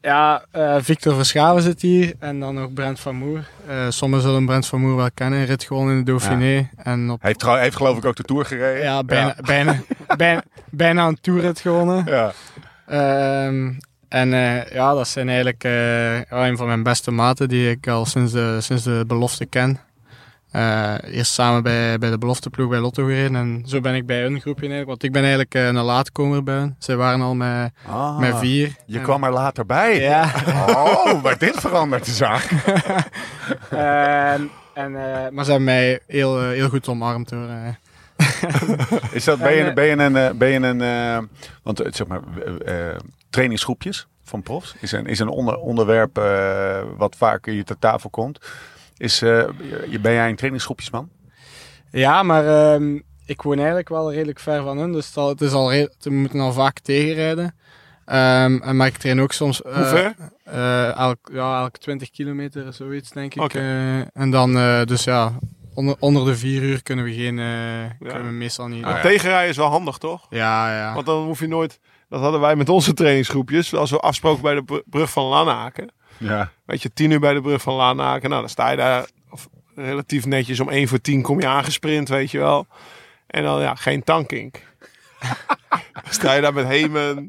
Ja, 0.00 0.44
eh, 0.50 0.76
Victor 0.80 1.14
Verschaven 1.14 1.62
zit 1.62 1.82
hier 1.82 2.14
en 2.18 2.40
dan 2.40 2.54
nog 2.54 2.72
Brent 2.72 3.00
van 3.00 3.14
Moer. 3.16 3.48
Eh 3.68 3.86
sommigen 3.88 4.24
zullen 4.24 4.46
Brent 4.46 4.66
van 4.66 4.80
Moer 4.80 4.96
wel 4.96 5.10
kennen. 5.14 5.44
Rit 5.44 5.64
gewoon 5.64 5.90
in 5.90 5.96
de 5.98 6.02
Dauphiné. 6.04 6.68
En 6.76 7.10
op, 7.10 7.20
Hij 7.20 7.28
heeft, 7.28 7.38
trouw- 7.38 7.54
hij 7.54 7.62
heeft 7.62 7.76
geloof 7.76 7.96
ik 7.96 8.04
ook 8.04 8.16
de 8.16 8.22
Tour 8.22 8.44
gereden. 8.44 8.82
ja, 8.82 9.04
bijna, 9.04 9.34
Bijna, 9.46 9.80
bijna, 10.16 10.42
bijna 10.70 11.06
een 11.06 11.18
toerrit 11.20 11.60
gewonnen. 11.60 12.04
Ja. 12.06 12.32
Ehm, 12.86 13.72
en 14.16 14.32
eh, 14.32 14.72
ja, 14.72 14.94
dat 14.94 15.08
zijn 15.08 15.26
eigenlijk 15.28 15.64
eh, 15.64 16.14
ja, 16.20 16.48
een 16.48 16.56
van 16.56 16.66
mijn 16.66 16.82
beste 16.82 17.10
maten 17.10 17.48
die 17.48 17.70
ik 17.70 17.88
al 17.88 18.06
sinds 18.06 18.32
de, 18.32 18.56
sinds 18.60 18.82
de 18.82 19.04
belofte 19.06 19.46
ken. 19.46 19.80
Eh, 20.50 20.94
eerst 21.04 21.32
samen 21.32 21.62
bij, 21.62 21.98
bij 21.98 22.10
de 22.10 22.18
belofteploeg 22.18 22.68
bij 22.68 22.78
Lotto 22.78 23.04
gereden 23.04 23.36
en 23.36 23.62
zo 23.66 23.80
ben 23.80 23.94
ik 23.94 24.06
bij 24.06 24.20
hun 24.20 24.40
groepje 24.40 24.60
eigenlijk. 24.68 24.88
Want 24.88 25.02
ik 25.02 25.12
ben 25.12 25.22
eigenlijk 25.22 25.54
een 25.54 25.74
laatkomer 25.84 26.42
bij 26.42 26.54
hun. 26.54 26.76
Zij 26.78 26.96
waren 26.96 27.20
al 27.20 27.34
met, 27.34 27.72
Ah, 27.86 28.18
met 28.18 28.38
vier. 28.38 28.74
Je 28.86 28.98
En- 28.98 29.04
kwam 29.04 29.24
er 29.24 29.32
later 29.32 29.66
bij. 29.66 30.00
Ja. 30.00 30.30
Oh, 30.68 31.22
maar 31.22 31.38
dit 31.38 31.56
verandert 31.60 32.04
de 32.04 32.12
zaak. 32.12 32.48
En, 33.70 34.50
en, 34.74 34.92
maar 35.34 35.44
ze 35.44 35.50
hebben 35.50 35.64
mij 35.64 36.00
heel, 36.06 36.48
heel 36.48 36.68
goed 36.68 36.88
omarmd 36.88 37.30
hoor. 37.30 37.48
Is 39.12 39.24
dat, 39.24 39.38
ben, 39.38 39.52
je, 39.54 39.64
eh, 39.64 39.74
ben 39.74 39.84
je 39.86 39.96
een, 39.96 40.16
eh, 40.16 40.30
ben 40.30 40.48
je 40.48 40.58
een 40.60 40.80
eh, 40.80 41.18
want 41.62 41.82
zeg 41.90 42.06
maar, 42.06 42.20
eh, 42.64 42.88
eh, 42.90 42.96
trainingsgroepjes 43.30 44.06
van 44.24 44.42
profs 44.42 44.74
is 44.80 44.92
een, 44.92 45.06
is 45.06 45.18
een 45.18 45.28
onder, 45.28 45.56
onderwerp 45.56 46.18
eh, 46.18 46.82
wat 46.96 47.16
vaak 47.16 47.46
hier 47.46 47.64
ter 47.64 47.78
tafel 47.78 48.10
komt. 48.10 48.38
Is, 48.96 49.22
eh, 49.22 49.44
je- 49.90 50.00
ben 50.00 50.12
jij 50.12 50.28
een 50.28 50.36
trainingsgroepjesman? 50.36 51.08
Ja, 51.90 52.22
maar 52.22 52.46
ehm, 52.74 52.98
ik 53.26 53.42
woon 53.42 53.56
eigenlijk 53.58 53.88
wel 53.88 54.12
redelijk 54.12 54.38
ver 54.38 54.62
van 54.62 54.78
hun. 54.78 54.92
Dus 54.92 55.14
het, 55.14 55.40
is 55.40 55.52
al- 55.52 55.68
we 55.68 56.10
moeten 56.10 56.40
al 56.40 56.52
vaak 56.52 56.78
tegenrijden. 56.78 57.54
Ehm, 58.04 58.56
en 58.62 58.76
maar 58.76 58.86
ik 58.86 58.96
train 58.96 59.20
ook 59.20 59.32
soms... 59.32 59.62
eh, 59.62 59.74
Hoe 59.74 59.84
ver? 59.84 60.14
eh, 60.44 60.96
elk, 60.96 61.18
ja, 61.32 61.60
elke 61.60 61.78
20 61.78 62.10
kilometer, 62.10 62.72
zoiets 62.72 63.10
denk 63.10 63.34
ik. 63.34 63.42
Oké. 63.42 63.58
Eh, 63.58 63.98
en 64.22 64.30
dan, 64.30 64.56
eh, 64.58 64.82
dus 64.84 65.04
ja, 65.04 65.32
onder, 65.76 65.96
onder 65.98 66.24
de 66.24 66.36
vier 66.36 66.62
uur 66.62 66.82
kunnen 66.82 67.04
we 67.04 67.12
geen... 67.12 67.38
eh, 67.38 68.08
kunnen 68.10 68.26
we 68.30 68.34
meestal 68.36 68.66
niet... 68.68 68.84
Ah, 68.84 68.90
ja. 68.90 69.00
Tegenrijden 69.00 69.48
is 69.50 69.56
wel 69.56 69.68
handig, 69.68 69.98
toch? 69.98 70.26
ja, 70.30 70.76
ja. 70.76 70.94
Want 70.94 71.06
dan 71.06 71.24
hoef 71.24 71.40
je 71.40 71.46
nooit... 71.46 71.80
Dat 72.08 72.20
hadden 72.20 72.40
wij 72.40 72.56
met 72.56 72.68
onze 72.68 72.94
trainingsgroepjes. 72.94 73.74
Als 73.74 73.90
we 73.90 73.98
afsproken 73.98 74.42
bij 74.42 74.54
de 74.54 74.62
br- 74.62 74.76
brug 74.84 75.10
van 75.10 75.24
Lanaken. 75.24 75.92
Ja. 76.18 76.50
Weet 76.64 76.82
je, 76.82 76.92
tien 76.92 77.10
uur 77.10 77.20
bij 77.20 77.34
de 77.34 77.40
brug 77.40 77.62
van 77.62 77.74
Lanaken. 77.74 78.28
Nou, 78.28 78.40
dan 78.40 78.50
sta 78.50 78.70
je 78.70 78.76
daar 78.76 79.06
of, 79.30 79.48
relatief 79.74 80.26
netjes 80.26 80.60
om 80.60 80.68
1 80.68 80.88
voor 80.88 81.00
10 81.00 81.22
kom 81.22 81.40
je 81.40 81.46
aangesprint, 81.46 82.08
weet 82.08 82.30
je 82.30 82.38
wel. 82.38 82.66
En 83.26 83.42
dan, 83.42 83.60
ja, 83.60 83.74
geen 83.74 84.04
tankink. 84.04 84.60
dan 85.92 86.02
sta 86.10 86.32
je 86.32 86.40
daar 86.40 86.54
met 86.54 86.66
Hemen, 86.66 87.28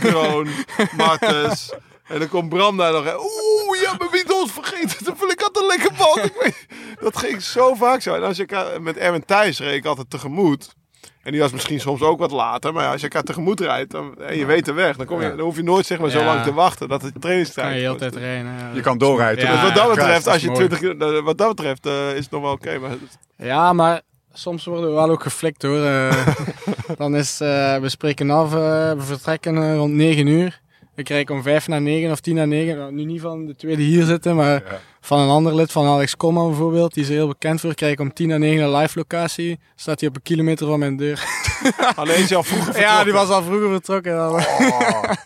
Kroon, 0.00 0.48
Martens. 0.96 1.72
En 2.08 2.18
dan 2.18 2.28
komt 2.28 2.48
Bram 2.48 2.76
daar 2.76 2.92
nog. 2.92 3.04
hè. 3.04 3.14
Oeh, 3.16 3.80
ja, 3.82 3.94
maar 3.98 4.08
wie 4.10 4.34
ons 4.40 4.52
vergeten. 4.52 5.06
Ik 5.38 5.40
had 5.40 5.56
een 5.60 5.66
lekker 5.66 5.90
band. 5.98 6.24
Ik 6.24 6.36
weet, 6.42 6.66
dat 7.00 7.16
ging 7.16 7.42
zo 7.42 7.74
vaak 7.74 8.00
zo. 8.02 8.14
En 8.14 8.22
als 8.22 8.36
je 8.36 8.46
elkaar, 8.46 8.82
met 8.82 8.96
Erwin 8.96 9.24
Thijs 9.24 9.58
reed 9.58 9.74
ik 9.74 9.84
altijd 9.84 10.10
tegemoet. 10.10 10.76
En 11.22 11.32
die 11.32 11.40
was 11.42 11.52
misschien 11.52 11.80
soms 11.80 12.00
ook 12.02 12.18
wat 12.18 12.30
later. 12.30 12.72
Maar 12.72 12.82
ja, 12.84 12.90
als 12.90 13.00
je 13.00 13.06
elkaar 13.08 13.22
tegemoet 13.22 13.60
rijdt 13.60 13.90
dan, 13.90 14.14
en 14.20 14.36
je 14.36 14.44
weet 14.46 14.64
de 14.64 14.72
weg, 14.72 14.96
dan, 14.96 15.06
kom 15.06 15.20
je, 15.22 15.28
dan 15.28 15.38
hoef 15.40 15.56
je 15.56 15.62
nooit 15.62 15.86
zeg 15.86 15.98
maar, 15.98 16.10
zo 16.10 16.18
Ja. 16.18 16.24
lang 16.24 16.42
te 16.42 16.52
wachten 16.54 16.88
dat 16.88 17.02
het 17.02 17.12
kan 17.12 17.20
trainingstijd 17.20 17.74
je 17.74 17.78
heel 17.80 17.86
wordt. 17.88 18.00
tijd 18.00 18.14
rijden. 18.16 18.52
ja. 18.58 18.70
Je 18.74 18.80
kan 18.80 18.98
doorrijden. 18.98 19.44
Ja, 19.44 19.52
Dus 19.52 19.62
wat 19.62 19.74
dat 19.74 19.88
betreft, 19.94 20.26
als 20.26 20.36
is 20.36 20.42
je 20.42 20.50
mooi. 20.50 20.68
20, 20.68 20.98
eh, 21.08 21.24
wat 21.24 21.38
dat 21.38 21.48
betreft 21.48 21.86
eh, 21.86 22.10
is 22.16 22.22
het 22.24 22.30
nog 22.30 22.42
wel 22.42 22.52
oké. 22.52 22.78
maar 22.78 22.90
Ja, 23.36 23.72
maar 23.72 24.00
soms 24.32 24.64
worden 24.64 24.88
we 24.88 24.94
wel 24.94 25.10
ook 25.10 25.22
geflikt 25.22 25.62
hoor. 25.62 25.84
Eh, 25.84 26.26
dan 26.96 27.16
is, 27.16 27.40
eh, 27.40 27.76
we 27.78 27.88
spreken 27.88 28.30
af, 28.30 28.46
eh, 28.52 28.58
we 28.92 29.02
vertrekken 29.02 29.56
eh, 29.62 29.74
rond 29.76 29.92
9 29.94 30.26
uur. 30.26 30.60
We 30.98 31.04
krijgen 31.04 31.34
om 31.34 31.42
5 31.42 31.68
na 31.68 31.78
9 31.78 32.10
of 32.10 32.20
10 32.20 32.34
na 32.34 32.44
9. 32.44 32.76
Nou, 32.76 32.92
nu 32.92 33.04
niet 33.04 33.20
van 33.20 33.46
de 33.46 33.56
twee 33.56 33.76
die 33.76 33.86
hier 33.86 34.04
zitten, 34.04 34.36
maar 34.36 34.52
Ja. 34.52 34.80
van 35.00 35.18
een 35.18 35.28
ander 35.28 35.54
lid, 35.54 35.72
van 35.72 35.86
Alex 35.86 36.16
Komma 36.16 36.46
bijvoorbeeld. 36.46 36.94
Die 36.94 37.02
is 37.02 37.08
er 37.08 37.14
heel 37.14 37.28
bekend 37.28 37.60
voor. 37.60 37.74
Krijg 37.74 37.92
ik 37.92 38.00
om 38.00 38.12
10 38.12 38.28
na 38.28 38.36
9 38.36 38.64
een 38.64 38.76
live 38.76 38.98
locatie. 38.98 39.58
Staat 39.74 40.00
hij 40.00 40.08
op 40.08 40.16
een 40.16 40.22
kilometer 40.22 40.66
van 40.66 40.78
mijn 40.78 40.96
deur. 40.96 41.24
alleen 41.96 42.18
is 42.22 42.34
al 42.34 42.42
vroeger 42.42 42.78
Ja, 42.86 43.04
die 43.04 43.12
was 43.12 43.28
al 43.28 43.42
vroeger 43.42 43.68
vertrokken. 43.70 44.30
Oh. 44.30 44.42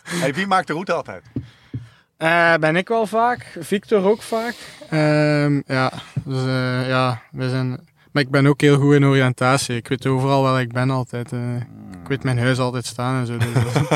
Hey, 0.03 0.33
wie 0.33 0.47
maakt 0.47 0.67
de 0.67 0.73
route 0.73 0.93
altijd? 0.93 1.23
Eh, 2.17 2.53
ben 2.55 2.75
ik 2.75 2.87
wel 2.87 3.05
vaak. 3.07 3.57
Victor 3.59 4.05
ook 4.09 4.21
vaak. 4.21 4.55
Ehm, 4.89 5.61
ja, 5.65 5.91
dus 6.23 6.45
eh, 6.45 6.87
ja, 6.87 7.21
we 7.31 7.49
zijn 7.49 7.79
Maar 8.13 8.23
ik 8.23 8.29
ben 8.29 8.47
ook 8.47 8.61
heel 8.61 8.77
goed 8.79 8.93
in 8.93 9.05
oriëntatie. 9.05 9.75
Ik 9.75 9.87
weet 9.87 10.05
overal 10.07 10.41
waar 10.41 10.61
ik 10.61 10.71
ben 10.73 10.89
altijd. 10.89 11.31
eh. 11.31 11.55
Ik 12.01 12.09
weet 12.09 12.23
mijn 12.23 12.39
huis 12.39 12.59
altijd 12.59 12.85
staan 12.85 13.19
en 13.19 13.25
zo. 13.25 13.37
Dus 13.37 13.47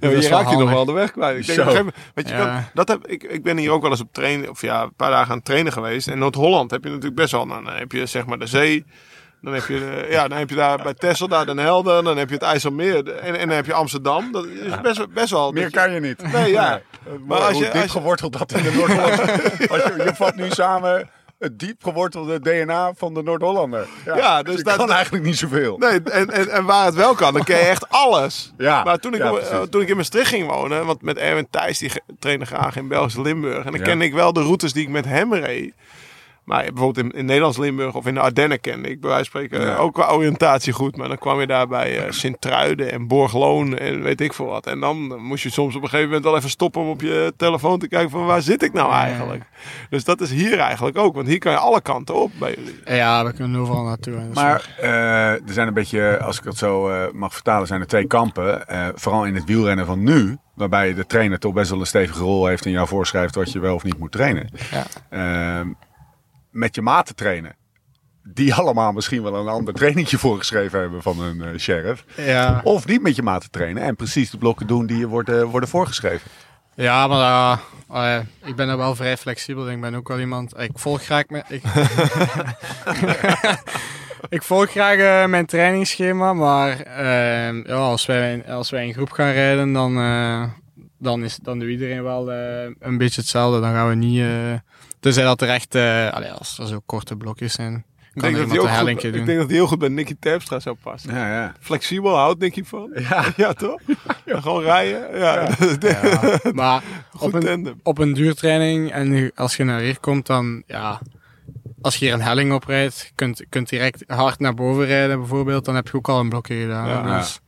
Ja, 0.00 0.08
je 0.08 0.28
raakt 0.28 0.50
je 0.50 0.56
nog 0.56 0.70
wel 0.70 0.84
de 0.84 0.92
weg 0.92 1.10
kwijt. 1.12 1.38
Ik 1.38 1.46
denk 1.46 1.58
op 1.60 1.66
gegeven 1.66 1.92
je 2.14 2.22
Ja. 2.28 2.44
kan, 2.44 2.64
dat 2.74 2.88
heb, 2.88 3.06
ik, 3.06 3.22
ik 3.22 3.42
ben 3.42 3.56
hier 3.56 3.70
ook 3.70 3.82
wel 3.82 3.90
eens 3.90 4.00
op 4.00 4.12
trainen, 4.12 4.50
of 4.50 4.60
ja, 4.62 4.82
een 4.82 4.94
paar 4.96 5.10
dagen 5.10 5.30
aan 5.30 5.36
het 5.36 5.44
trainen 5.44 5.72
geweest. 5.72 6.08
En 6.08 6.18
Noord-Holland 6.18 6.70
heb 6.70 6.82
je 6.82 6.88
natuurlijk 6.88 7.16
best 7.16 7.32
wel. 7.32 7.46
Dan 7.46 7.66
heb 7.66 7.92
je 7.92 8.06
zeg 8.06 8.26
maar 8.26 8.38
de 8.38 8.46
zee. 8.46 8.84
Dan 9.40 9.52
heb 9.54 9.66
je, 9.66 9.78
de- 9.78 10.06
ja, 10.10 10.28
dan 10.28 10.38
heb 10.38 10.50
je 10.50 10.56
daar 10.56 10.82
bij 10.82 10.94
Texel 10.94 11.28
daar 11.28 11.46
Den 11.46 11.58
Helder. 11.58 12.02
Dan 12.04 12.16
heb 12.16 12.28
je 12.28 12.34
het 12.34 12.44
IJsselmeer. 12.44 13.08
En, 13.14 13.38
en 13.38 13.46
dan 13.48 13.56
heb 13.56 13.66
je 13.66 13.72
Amsterdam. 13.72 14.32
Dat 14.32 14.46
is 14.46 14.80
best, 14.82 14.96
wel- 14.96 15.08
best 15.14 15.30
wel. 15.30 15.52
Meer 15.52 15.70
kan 15.70 15.92
je 15.92 16.00
niet. 16.00 16.32
Nee, 16.32 16.50
ja. 16.50 16.80
Maar 17.04 17.18
Maar 17.26 17.38
als 17.38 17.58
je, 17.58 17.62
diep 17.64 17.72
als 17.72 17.82
je, 17.82 17.88
geworteld 17.88 18.38
dat 18.38 18.52
in 18.52 18.62
de 18.62 18.72
Noord-Hollandse... 18.72 19.22
Als 19.72 19.82
je, 19.82 20.02
je 20.04 20.12
vat 20.14 20.36
nu 20.36 20.50
samen 20.50 21.08
het 21.42 21.58
diep 21.58 21.82
gewortelde 21.82 22.40
DNA 22.40 22.92
van 22.96 23.14
de 23.14 23.22
Noord-Hollander. 23.22 23.86
Ja, 24.04 24.42
dus 24.42 24.58
ik 24.58 24.64
dat- 24.64 24.76
kan 24.76 24.92
eigenlijk 24.92 25.24
niet 25.24 25.38
zoveel. 25.38 25.78
Nee, 25.78 26.02
en, 26.02 26.30
en, 26.30 26.48
en 26.48 26.64
waar 26.64 26.84
het 26.84 26.94
wel 26.94 27.14
kan, 27.14 27.32
dan 27.32 27.44
ken 27.44 27.56
je 27.58 27.62
echt 27.64 27.88
alles. 27.88 28.52
Ja, 28.58 28.84
maar 28.84 28.98
toen 28.98 29.14
ik, 29.14 29.20
ja, 29.22 29.32
eh, 29.36 29.60
toen 29.62 29.80
ik 29.82 29.88
in 29.88 29.96
Maastricht 29.96 30.28
ging 30.28 30.46
wonen, 30.50 30.86
want 30.86 31.02
met 31.02 31.16
Erwin 31.16 31.46
Thijs, 31.50 31.78
die 31.78 31.90
trainde 32.18 32.44
graag 32.46 32.76
in 32.76 32.88
Belgisch 32.88 33.16
Limburg. 33.16 33.64
En 33.64 33.72
dan 33.72 33.80
kende 33.82 34.04
ik 34.04 34.12
wel 34.12 34.32
de 34.32 34.42
routes 34.42 34.72
die 34.72 34.82
ik 34.82 34.88
met 34.88 35.04
hem 35.04 35.34
reed. 35.34 35.74
Maar 36.44 36.64
bijvoorbeeld 36.72 37.06
in, 37.06 37.18
in 37.18 37.24
Nederlands 37.24 37.58
Limburg 37.58 37.94
of 37.94 38.06
in 38.06 38.14
de 38.14 38.20
Ardennen 38.20 38.60
kende 38.60 38.88
ik 38.90 39.00
bij 39.00 39.10
wijze 39.10 39.30
van 39.30 39.40
spreken 39.42 39.66
Ja. 39.66 39.74
eh, 39.74 39.80
ook 39.80 39.94
qua 39.94 40.08
oriëntatie 40.10 40.72
goed. 40.72 40.96
Maar 40.96 41.08
dan 41.08 41.18
kwam 41.18 41.40
je 41.40 41.46
daar 41.46 41.68
bij 41.68 41.98
eh, 42.04 42.10
Sint-Truiden 42.12 42.92
en 42.92 43.06
Borgloon 43.06 43.78
en 43.78 44.02
weet 44.02 44.20
ik 44.20 44.32
veel 44.32 44.46
wat. 44.46 44.66
En 44.66 44.80
dan 44.80 44.96
moest 45.22 45.42
je 45.42 45.50
soms 45.50 45.74
op 45.76 45.82
een 45.82 45.88
gegeven 45.88 46.06
moment 46.08 46.24
wel 46.24 46.36
even 46.36 46.50
stoppen 46.50 46.80
om 46.82 46.88
op 46.88 47.00
je 47.00 47.32
telefoon 47.36 47.78
te 47.78 47.88
kijken 47.88 48.10
van 48.10 48.26
waar 48.26 48.42
zit 48.42 48.62
ik 48.62 48.72
nou 48.72 48.92
eigenlijk. 48.92 49.44
Dus 49.90 50.04
dat 50.04 50.20
is 50.20 50.30
hier 50.30 50.58
eigenlijk 50.58 50.98
ook, 50.98 51.14
want 51.14 51.26
hier 51.26 51.38
kan 51.38 51.52
je 51.52 51.58
alle 51.58 51.80
kanten 51.80 52.14
op 52.14 52.30
bij 52.38 52.54
jullie. 52.56 52.96
ja, 52.96 53.24
we 53.24 53.32
kunnen 53.32 53.60
overal 53.60 53.84
naartoe. 53.84 54.14
Maar 54.34 54.74
eh, 54.80 55.30
er 55.30 55.40
zijn 55.52 55.68
een 55.68 55.74
beetje, 55.74 56.18
als 56.20 56.38
ik 56.38 56.44
dat 56.44 56.56
zo 56.56 56.88
eh, 56.88 57.12
mag 57.12 57.32
vertalen, 57.32 57.66
zijn 57.66 57.80
er 57.80 57.86
twee 57.86 58.06
kampen. 58.06 58.68
Eh, 58.68 58.88
vooral 58.94 59.24
in 59.26 59.34
het 59.34 59.44
wielrennen 59.44 59.86
van 59.86 60.02
nu, 60.02 60.36
waarbij 60.54 60.94
de 60.94 61.06
trainer 61.06 61.38
toch 61.38 61.52
best 61.52 61.70
wel 61.70 61.80
een 61.80 61.86
stevige 61.86 62.22
rol 62.22 62.46
heeft 62.46 62.64
en 62.64 62.70
jou 62.70 62.88
voorschrijft 62.88 63.34
wat 63.34 63.52
je 63.52 63.58
wel 63.58 63.74
of 63.74 63.84
niet 63.84 63.98
moet 63.98 64.12
trainen. 64.12 64.50
Ja. 64.70 64.84
Ehm, 65.10 65.68
met 66.52 66.74
je 66.74 66.82
maten 66.82 67.14
trainen. 67.14 67.56
Die 68.22 68.54
allemaal 68.54 68.92
misschien 68.92 69.22
wel 69.22 69.34
een 69.34 69.48
ander 69.48 69.74
trainingje 69.80 70.18
voorgeschreven 70.18 70.80
hebben 70.80 71.02
van 71.02 71.20
een 71.20 71.42
eh, 71.42 71.58
sheriff. 71.58 72.04
ja. 72.16 72.60
Of 72.64 72.86
niet 72.86 73.02
met 73.02 73.16
je 73.16 73.22
maten 73.22 73.50
trainen 73.50 73.82
en 73.82 73.96
precies 73.96 74.30
de 74.30 74.38
blokken 74.38 74.66
doen 74.66 74.86
die 74.86 74.98
je 74.98 75.08
worden, 75.08 75.46
worden 75.46 75.68
voorgeschreven. 75.68 76.30
Ja, 76.74 77.06
maar 77.06 77.18
ja, 77.18 77.60
allee, 77.86 78.20
ik 78.44 78.56
ben 78.56 78.68
er 78.68 78.76
wel 78.76 78.94
vrij 78.94 79.16
flexibel. 79.16 79.70
Ik 79.70 79.80
ben 79.80 79.94
ook 79.94 80.08
wel 80.08 80.20
iemand. 80.20 80.58
Ik 80.58 80.70
volg 80.74 81.02
graag 81.02 81.28
mijn. 81.28 81.44
Ik, 81.48 81.62
ik 84.36 84.42
volg 84.42 84.70
graag 84.70 84.96
eh, 84.96 85.26
mijn 85.26 85.46
trainingsschema, 85.46 86.32
maar 86.32 86.80
ehm, 86.80 87.62
ja, 87.66 87.74
als, 87.74 88.06
wij, 88.06 88.44
als 88.46 88.70
wij 88.70 88.86
in 88.86 88.94
groep 88.94 89.10
gaan 89.10 89.32
rijden, 89.32 89.72
dan, 89.72 89.98
eh, 89.98 90.44
dan, 90.98 91.24
is, 91.24 91.36
dan 91.36 91.58
doet 91.58 91.68
iedereen 91.68 92.02
wel 92.02 92.32
eh, 92.32 92.70
een 92.78 92.98
beetje 92.98 93.20
hetzelfde. 93.20 93.60
Dan 93.60 93.72
gaan 93.72 93.88
we 93.88 93.94
niet. 93.94 94.24
Tenzij 95.02 95.24
dat 95.24 95.40
er 95.40 95.48
echt. 95.48 95.74
eh, 95.74 96.10
allee, 96.12 96.30
als 96.30 96.58
er 96.58 96.66
zo 96.66 96.80
korte 96.86 97.16
blokjes 97.16 97.52
zijn, 97.52 97.74
Ik 97.74 98.20
kan 98.20 98.32
denk, 98.32 98.48
dat 98.48 98.58
ook 98.58 98.64
goed, 98.66 98.76
hellingje 98.76 99.08
ik 99.08 99.14
doen. 99.14 99.24
denk 99.24 99.38
dat 99.38 99.46
hij 99.48 99.56
heel 99.56 99.66
goed 99.66 99.78
bij 99.78 99.88
Nicky 99.88 100.16
Terpstra 100.20 100.60
zou 100.60 100.76
passen. 100.82 101.14
Ja, 101.14 101.28
ja. 101.40 101.52
Flexibel 101.60 102.16
houdt 102.16 102.40
Nicky 102.40 102.64
van. 102.64 102.90
Ja. 102.94 103.24
Ja, 103.36 103.52
toch? 103.52 103.80
Gewoon 104.26 104.62
rijden. 104.62 105.18
Ja, 105.18 105.48
Ja, 105.80 106.20
maar 106.52 106.82
op 107.18 107.34
een, 107.34 107.80
op 107.82 107.98
een 107.98 108.12
duurtraining 108.12 108.92
en 108.92 109.32
als 109.34 109.56
je 109.56 109.64
naar 109.64 109.80
hier 109.80 110.00
komt, 110.00 110.26
dan 110.26 110.62
ja, 110.66 111.00
als 111.80 111.96
je 111.96 112.04
hier 112.04 112.14
een 112.14 112.22
helling 112.22 112.52
oprijdt, 112.52 113.00
je 113.00 113.10
kunt, 113.14 113.44
kunt 113.48 113.68
direct 113.68 114.04
hard 114.06 114.38
naar 114.38 114.54
boven 114.54 114.84
rijden 114.86 115.18
bijvoorbeeld, 115.18 115.64
dan 115.64 115.74
heb 115.74 115.86
je 115.88 115.94
ook 115.94 116.08
al 116.08 116.20
een 116.20 116.28
blokje 116.28 116.54
gedaan. 116.60 116.88
Ja. 116.88 117.06
Ja, 117.06 117.18
dus, 117.18 117.40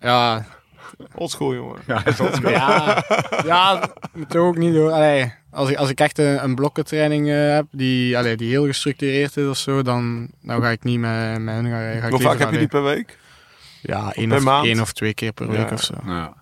ja, 0.00 0.44
Oldschool, 1.14 1.54
jongen. 1.54 1.78
Ja, 1.86 2.02
dat 2.02 2.32
is 2.32 2.38
ja, 2.50 3.04
ja, 3.44 3.88
moet 4.12 4.36
ook 4.36 4.56
niet 4.56 4.72
doen. 4.74 4.92
Allee, 4.92 5.32
als, 5.50 5.70
ik, 5.70 5.76
als 5.76 5.90
ik 5.90 6.00
echt 6.00 6.18
een, 6.18 6.44
een 6.44 6.54
blokkentraining 6.54 7.28
eh, 7.28 7.54
heb 7.54 7.66
die, 7.70 8.18
allee, 8.18 8.36
die 8.36 8.50
heel 8.50 8.66
gestructureerd 8.66 9.36
is 9.36 9.48
of 9.48 9.56
zo, 9.56 9.82
dan, 9.82 10.30
dan 10.42 10.60
ga 10.62 10.68
ik 10.70 10.84
niet 10.84 10.98
met, 10.98 11.40
met 11.40 11.54
hun 11.54 11.64
gaan 11.64 11.80
rijden. 11.80 12.00
Ga 12.00 12.06
ik 12.06 12.12
Hoe 12.12 12.22
vaak 12.22 12.38
heb 12.38 12.50
je 12.50 12.58
die 12.58 12.68
per 12.68 12.82
week? 12.82 13.18
Ja, 13.80 14.12
één 14.12 14.32
of, 14.32 14.42
maand? 14.42 14.66
één 14.66 14.80
of 14.80 14.92
twee 14.92 15.14
keer 15.14 15.32
per 15.32 15.46
Ja. 15.46 15.52
week 15.52 15.70
of 15.70 15.82
zo. 15.82 15.94
Ja. 16.06 16.32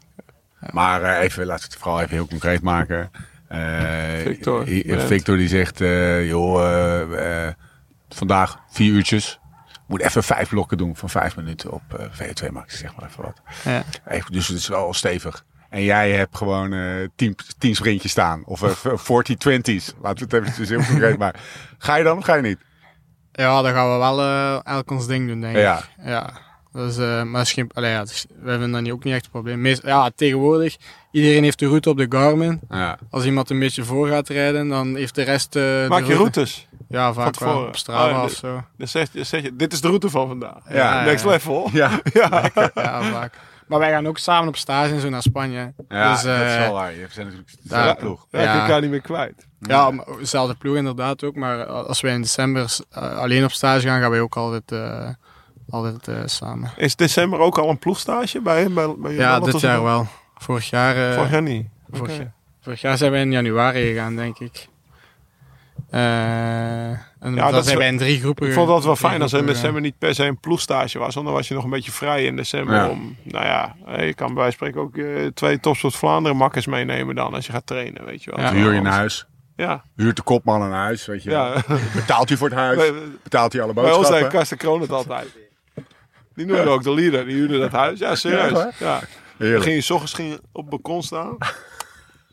Maar 0.70 1.02
eh, 1.02 1.24
even, 1.24 1.46
laten 1.46 1.64
we 1.64 1.70
het 1.72 1.82
vooral 1.82 2.00
even 2.00 2.14
heel 2.14 2.26
concreet 2.26 2.62
maken. 2.62 3.10
Eh, 3.48 3.60
Victor. 4.26 4.66
Victor 5.06 5.36
die 5.36 5.48
zegt, 5.48 5.80
eh, 5.80 6.28
joh, 6.28 7.08
vandaag 8.08 8.58
vier 8.70 8.92
uurtjes. 8.92 9.40
Moet 9.92 10.00
even 10.02 10.22
vijf 10.24 10.48
blokken 10.48 10.76
doen 10.78 10.96
van 10.96 11.08
vijf 11.10 11.36
minuten 11.36 11.70
op 11.72 11.82
eh 11.98 12.06
VO2 12.06 12.50
max, 12.52 12.78
zeg 12.78 12.96
maar 12.96 13.08
even 13.08 13.22
wat. 13.22 13.40
Ja. 13.64 13.82
Even, 14.08 14.32
dus 14.32 14.48
het 14.48 14.56
is 14.58 14.68
wel 14.68 14.94
stevig. 14.94 15.44
En 15.70 15.82
jij 15.82 16.10
hebt 16.12 16.36
gewoon 16.36 16.72
eh 16.72 17.08
tien, 17.16 17.36
tien 17.58 17.74
sprintjes 17.74 18.10
staan. 18.10 18.42
Of 18.44 18.62
eh 18.62 18.70
40 18.94 19.36
20's. 19.48 19.92
Laten 20.02 20.28
we 20.28 20.36
het 20.36 20.48
even 20.48 20.66
heel 20.68 20.86
concreet 20.86 21.18
maken. 21.18 21.40
Ga 21.78 21.96
je 21.96 22.04
dan 22.04 22.18
of 22.18 22.24
ga 22.24 22.34
je 22.34 22.42
niet? 22.42 22.58
Ja, 23.32 23.62
dan 23.62 23.72
gaan 23.72 23.92
we 23.92 23.98
wel 23.98 24.20
eh, 24.20 24.58
elk 24.62 24.90
ons 24.90 25.06
ding 25.06 25.28
doen, 25.28 25.40
denk 25.40 25.54
ik. 25.56 25.62
Ja. 25.62 25.82
Ja. 26.04 26.30
Dus, 26.72 26.96
eh, 26.96 27.04
maar 27.06 27.26
misschien, 27.26 27.70
allee, 27.74 27.90
ja, 27.90 28.02
dus, 28.04 28.26
wij 28.42 28.52
vinden 28.52 28.70
dat 28.72 28.80
niet, 28.82 28.92
ook 28.92 29.04
niet 29.04 29.14
echt 29.14 29.24
een 29.24 29.30
probleem. 29.30 29.60
Meest, 29.60 29.82
ja, 29.82 30.10
tegenwoordig, 30.16 30.76
iedereen 31.10 31.42
heeft 31.42 31.58
de 31.58 31.66
route 31.66 31.90
op 31.90 31.96
de 31.96 32.06
Garmin. 32.08 32.60
Ja. 32.70 32.98
Als 33.10 33.24
iemand 33.24 33.50
een 33.50 33.58
beetje 33.58 33.84
voor 33.84 34.08
gaat 34.08 34.28
rijden, 34.28 34.68
dan 34.68 34.96
heeft 34.96 35.14
de 35.14 35.22
rest... 35.22 35.56
eh, 35.56 35.62
de 35.62 35.86
Maak 35.88 35.98
je 35.98 36.04
route- 36.14 36.16
routes. 36.16 36.68
Ja, 36.92 37.12
vaak 37.12 37.38
wel 37.38 37.66
op 37.66 37.76
Strava 37.76 38.16
Oh, 38.18 38.22
of 38.24 38.30
zo. 38.32 38.62
Dan 38.76 38.88
zeg 38.88 39.08
je, 39.12 39.24
zeg 39.24 39.42
je, 39.42 39.56
dit 39.56 39.72
is 39.72 39.80
de 39.80 39.88
route 39.88 40.10
van 40.10 40.28
vandaag. 40.28 40.58
Ja, 40.68 41.04
Next 41.04 41.24
ja. 41.24 41.30
level. 41.30 41.68
Ja, 41.72 41.90
Ja. 42.12 42.50
Ja, 42.74 43.02
vaak. 43.02 43.34
Maar 43.66 43.78
wij 43.78 43.90
gaan 43.90 44.06
ook 44.06 44.18
samen 44.18 44.48
op 44.48 44.56
stage 44.56 44.92
en 44.94 45.00
zo 45.00 45.08
naar 45.08 45.22
Spanje. 45.22 45.72
ja 45.88 46.12
dus, 46.12 46.22
dat 46.22 46.40
is 46.40 46.54
eh, 46.54 46.58
wel 46.58 46.72
waar. 46.72 46.92
Je 46.94 47.06
zijn 47.10 47.26
natuurlijk 47.26 47.54
dezelfde 47.62 47.94
ploeg. 48.00 48.26
Ja, 48.30 48.38
ik 48.38 48.44
Ja. 48.44 48.60
elkaar 48.60 48.80
niet 48.80 48.90
meer 48.90 49.00
kwijt. 49.00 49.46
Ja, 49.60 49.90
dezelfde 50.18 50.54
ploeg 50.54 50.76
inderdaad 50.76 51.24
ook. 51.24 51.34
Maar 51.36 51.64
als 51.66 52.00
wij 52.00 52.12
in 52.14 52.20
december 52.20 52.76
eh, 52.90 53.16
alleen 53.18 53.44
op 53.44 53.50
stage 53.52 53.86
gaan, 53.86 54.00
gaan 54.00 54.10
wij 54.10 54.20
ook 54.20 54.36
altijd, 54.36 54.72
eh, 54.72 55.08
altijd 55.70 56.08
eh, 56.08 56.16
samen. 56.24 56.70
Is 56.76 56.96
december 56.96 57.38
ook 57.38 57.58
al 57.58 57.68
een 57.68 57.78
ploegstage 57.78 58.40
bij, 58.40 58.70
bij, 58.70 58.94
bij 58.98 59.12
Ja, 59.14 59.40
dit 59.40 59.60
jaar 59.60 59.82
wel. 59.82 60.06
Vorig 60.34 60.70
jaar... 60.70 61.08
eh, 61.10 61.14
Vorig 61.16 61.30
jaar 61.30 61.42
niet. 61.42 61.66
Vorig, 61.90 62.20
vorig 62.60 62.80
jaar 62.80 62.96
zijn 62.96 63.12
we 63.12 63.18
in 63.18 63.32
januari 63.32 63.86
gegaan, 63.92 64.16
denk 64.16 64.38
ik. 64.38 64.68
Eh, 65.90 66.88
en 66.90 67.00
dat 67.20 67.36
dan 67.36 67.54
is 67.54 67.64
zijn 67.64 67.78
wij 67.78 67.88
in 67.88 67.98
drie 67.98 68.20
groepen 68.20 68.46
Ik 68.46 68.52
vond 68.52 68.68
dat 68.68 68.84
wel 68.84 68.96
fijn 68.96 69.22
als 69.22 69.32
er 69.32 69.38
in 69.38 69.46
december 69.46 69.80
niet 69.80 69.98
per 69.98 70.14
se 70.14 70.24
een 70.24 70.40
ploegstage 70.40 70.98
was. 70.98 71.14
Want 71.14 71.26
dan 71.26 71.34
was 71.34 71.48
je 71.48 71.54
nog 71.54 71.64
een 71.64 71.70
beetje 71.70 71.92
vrij 71.92 72.24
in 72.24 72.36
december. 72.36 72.74
Ja. 72.74 72.88
Om, 72.88 73.16
nou 73.22 73.44
ja, 73.44 73.76
eh, 73.86 74.06
je 74.06 74.14
kan 74.14 74.26
bij 74.26 74.42
wijze 74.42 74.56
van 74.58 74.68
spreken 74.68 74.80
ook 74.80 74.96
eh, 74.96 75.26
twee 75.26 75.60
topsoort 75.60 75.94
Vlaanderen 75.94 76.36
makkers 76.36 76.66
meenemen 76.66 77.14
dan. 77.14 77.34
Als 77.34 77.46
je 77.46 77.52
gaat 77.52 77.66
trainen, 77.66 78.04
weet 78.04 78.24
je 78.24 78.30
wel. 78.30 78.44
Ja. 78.44 78.52
Huur 78.52 78.72
je 78.72 78.78
een 78.78 78.86
huis. 78.86 79.26
Ja. 79.56 79.82
Huurt 79.96 80.16
de 80.16 80.22
kopman 80.22 80.62
een 80.62 80.72
huis, 80.72 81.06
weet 81.06 81.22
je 81.22 81.30
wel. 81.30 81.44
ja. 81.44 81.62
Betaalt 81.94 82.28
hij 82.28 82.38
voor 82.38 82.48
het 82.48 82.58
huis? 82.58 82.92
Betaalt 83.22 83.52
hij 83.52 83.62
alle 83.62 83.72
bij 83.72 83.82
ons 83.84 83.92
zei 83.92 84.02
boodschappen? 84.02 84.30
Karsten 84.30 84.56
Kroon 84.56 84.80
het 84.80 84.92
altijd. 84.92 85.28
Die 86.34 86.46
noemde 86.46 86.68
ook 86.68 86.82
de 86.82 86.94
leader. 86.94 87.24
Die 87.24 87.34
huurde 87.34 87.58
dat 87.58 87.72
huis. 87.72 87.98
Ja, 87.98 88.14
serieus. 88.14 88.50
Ja, 88.78 89.00
Ja, 89.38 89.50
Dan 89.50 89.62
ging 89.62 89.74
je 89.74 89.80
's 89.80 89.90
ochtends 89.90 90.14
ging 90.14 90.28
je 90.28 90.40
op 90.52 90.60
het 90.60 90.70
balkon 90.70 91.02
staan. 91.02 91.36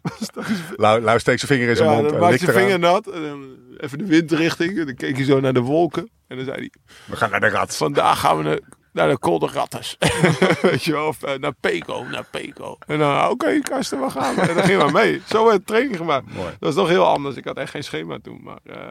Lau, 0.75 1.01
Lau 1.01 1.19
steekt 1.19 1.39
zijn 1.39 1.51
vinger 1.51 1.69
in 1.69 1.75
zijn 1.75 1.89
Ja, 1.89 1.95
mond. 1.95 2.05
dan 2.09 2.13
en 2.15 2.19
maakte 2.21 2.37
likt 2.37 2.45
je 2.45 2.51
eraan. 2.51 2.63
vinger 2.63 2.79
nat. 2.79 3.07
En 3.07 3.21
dan 3.21 3.57
even 3.77 3.97
de 3.97 4.05
windrichting. 4.05 4.77
En 4.79 4.85
dan 4.85 4.95
keek 4.95 5.17
je 5.17 5.23
zo 5.23 5.39
naar 5.39 5.53
de 5.53 5.61
wolken. 5.61 6.09
En 6.27 6.35
dan 6.35 6.45
zei 6.45 6.57
hij... 6.57 6.71
We 7.05 7.15
gaan 7.15 7.29
naar 7.31 7.39
de 7.39 7.49
rat. 7.49 7.75
Vandaag 7.75 8.19
gaan 8.19 8.37
we 8.37 8.43
naar, 8.43 8.59
naar 8.93 9.09
de 9.09 9.17
Kolde 9.17 9.47
Ratters. 9.47 9.95
Weet 10.61 10.83
je 10.83 10.91
wel, 10.91 11.07
of 11.07 11.23
eh, 11.23 11.39
naar 11.39 11.53
Peco, 11.59 12.03
naar 12.03 12.25
Peco. 12.31 12.77
En 12.87 12.99
dan, 12.99 13.11
ah, 13.17 13.29
oké, 13.29 13.59
Karsten, 13.59 14.01
we 14.01 14.09
gaan. 14.09 14.37
En 14.37 14.55
dan 14.55 14.63
gingen 14.63 14.85
we 14.85 14.91
mee. 14.91 15.21
Zo 15.27 15.45
werd 15.45 15.67
training 15.67 15.97
gemaakt. 15.97 16.33
Mooi. 16.33 16.49
Dat 16.49 16.57
was 16.59 16.75
nog 16.75 16.87
heel 16.87 17.05
anders. 17.07 17.35
Ik 17.35 17.45
had 17.45 17.57
echt 17.57 17.71
geen 17.71 17.83
schema 17.83 18.17
toen. 18.21 18.39
Maar 18.43 18.59
eh, 18.63 18.87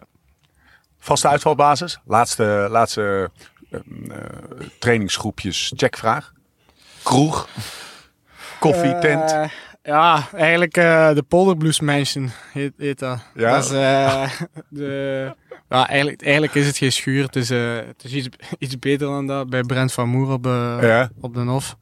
Vaste 0.98 1.28
uitvalbasis. 1.28 1.98
Laatste, 2.06 2.66
laatste 2.70 3.30
eh, 3.70 3.80
eh, 4.08 4.24
trainingsgroepjes 4.78 5.72
checkvraag. 5.76 6.32
Kroeg. 7.02 7.48
Koffie, 8.58 8.98
tent. 8.98 9.34
Ja, 9.88 10.28
eigenlijk 10.32 10.76
eh, 10.76 11.14
de 11.14 11.22
Polderblues 11.22 11.80
Mansion 11.80 12.30
heet, 12.52 12.72
heet 12.76 12.98
dat. 12.98 13.18
Ja? 13.34 13.50
Dat 13.50 13.64
is, 13.64 13.70
eh, 13.70 14.30
de, 14.68 15.34
ja, 15.68 15.88
eigenlijk, 15.88 16.22
eigenlijk 16.22 16.54
is 16.54 16.66
het 16.66 16.76
geen 16.76 16.92
schuur. 16.92 17.22
Het 17.24 17.36
is, 17.36 17.50
eh, 17.50 17.74
het 17.76 18.04
is 18.04 18.12
iets, 18.12 18.28
iets 18.58 18.78
beter 18.78 19.06
dan 19.06 19.26
dat 19.26 19.50
bij 19.50 19.62
Brent 19.62 19.92
van 19.92 20.08
Moer 20.08 20.30
op, 20.32 20.44
Ja. 20.80 21.10
op 21.20 21.34
de 21.34 21.40
Hof. 21.40 21.76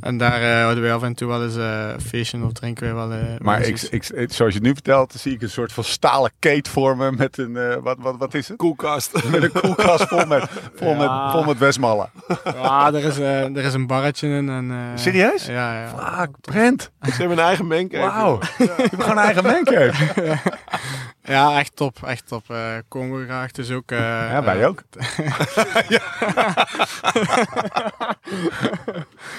En 0.00 0.18
daar 0.18 0.42
eh, 0.42 0.60
houden 0.62 0.82
wij 0.82 0.94
af 0.94 1.02
en 1.02 1.14
toe 1.14 1.28
wel 1.28 1.42
eens 1.44 1.56
eh 1.56 1.88
feestje 2.06 2.44
of 2.44 2.52
drinken 2.52 2.84
wij 2.84 2.94
wel. 2.94 3.12
eh, 3.12 3.18
Maar 3.38 3.60
ik, 3.60 3.80
ik, 3.82 4.04
zoals 4.04 4.36
je 4.36 4.44
het 4.58 4.62
nu 4.62 4.72
vertelt, 4.72 5.12
zie 5.18 5.32
ik 5.32 5.42
een 5.42 5.50
soort 5.50 5.72
van 5.72 5.84
stalen 5.84 6.30
kate 6.38 6.70
vormen 6.70 7.16
met 7.16 7.38
een, 7.38 7.56
eh, 7.56 7.76
wat, 7.82 7.96
wat, 8.00 8.16
wat 8.18 8.34
is 8.34 8.48
het? 8.48 8.56
koelkast. 8.56 9.24
Met 9.30 9.42
een 9.42 9.52
koelkast 9.60 10.08
vol 10.08 10.26
met, 10.26 10.44
vol 10.74 10.94
met, 10.94 11.02
Ja. 11.06 11.30
vol 11.30 11.44
met 11.44 11.58
Westmallen. 11.58 12.10
Ja, 12.44 12.86
er 12.94 13.04
is, 13.04 13.18
eh, 13.18 13.56
er 13.56 13.64
is 13.64 13.74
een 13.74 13.86
barretje 13.86 14.28
in. 14.28 14.48
En, 14.48 14.70
eh, 14.70 14.76
Serieus? 14.94 15.46
Ja, 15.46 15.80
ja. 15.82 15.88
Fuck, 16.18 16.30
Brent. 16.40 16.90
Ze 17.02 17.10
hebben 17.10 17.38
een 17.38 17.44
eigen 17.44 17.68
bank. 17.68 17.92
Wauw. 17.96 18.38
Hebt 18.56 18.94
gewoon 19.02 19.10
een 19.18 19.24
eigen 19.24 19.42
mancave. 19.44 19.92
Ja, 21.26 21.58
echt 21.58 21.76
top. 21.76 22.02
Echt 22.06 22.28
top. 22.28 22.50
Eh 22.50 22.72
komen 22.88 23.18
we 23.20 23.24
graag. 23.24 23.50
Dus 23.52 23.70
ook... 23.70 23.90
eh, 23.90 23.98
Ja, 23.98 24.42
wij 24.44 24.60
eh, 24.60 24.68
ook. 24.68 24.82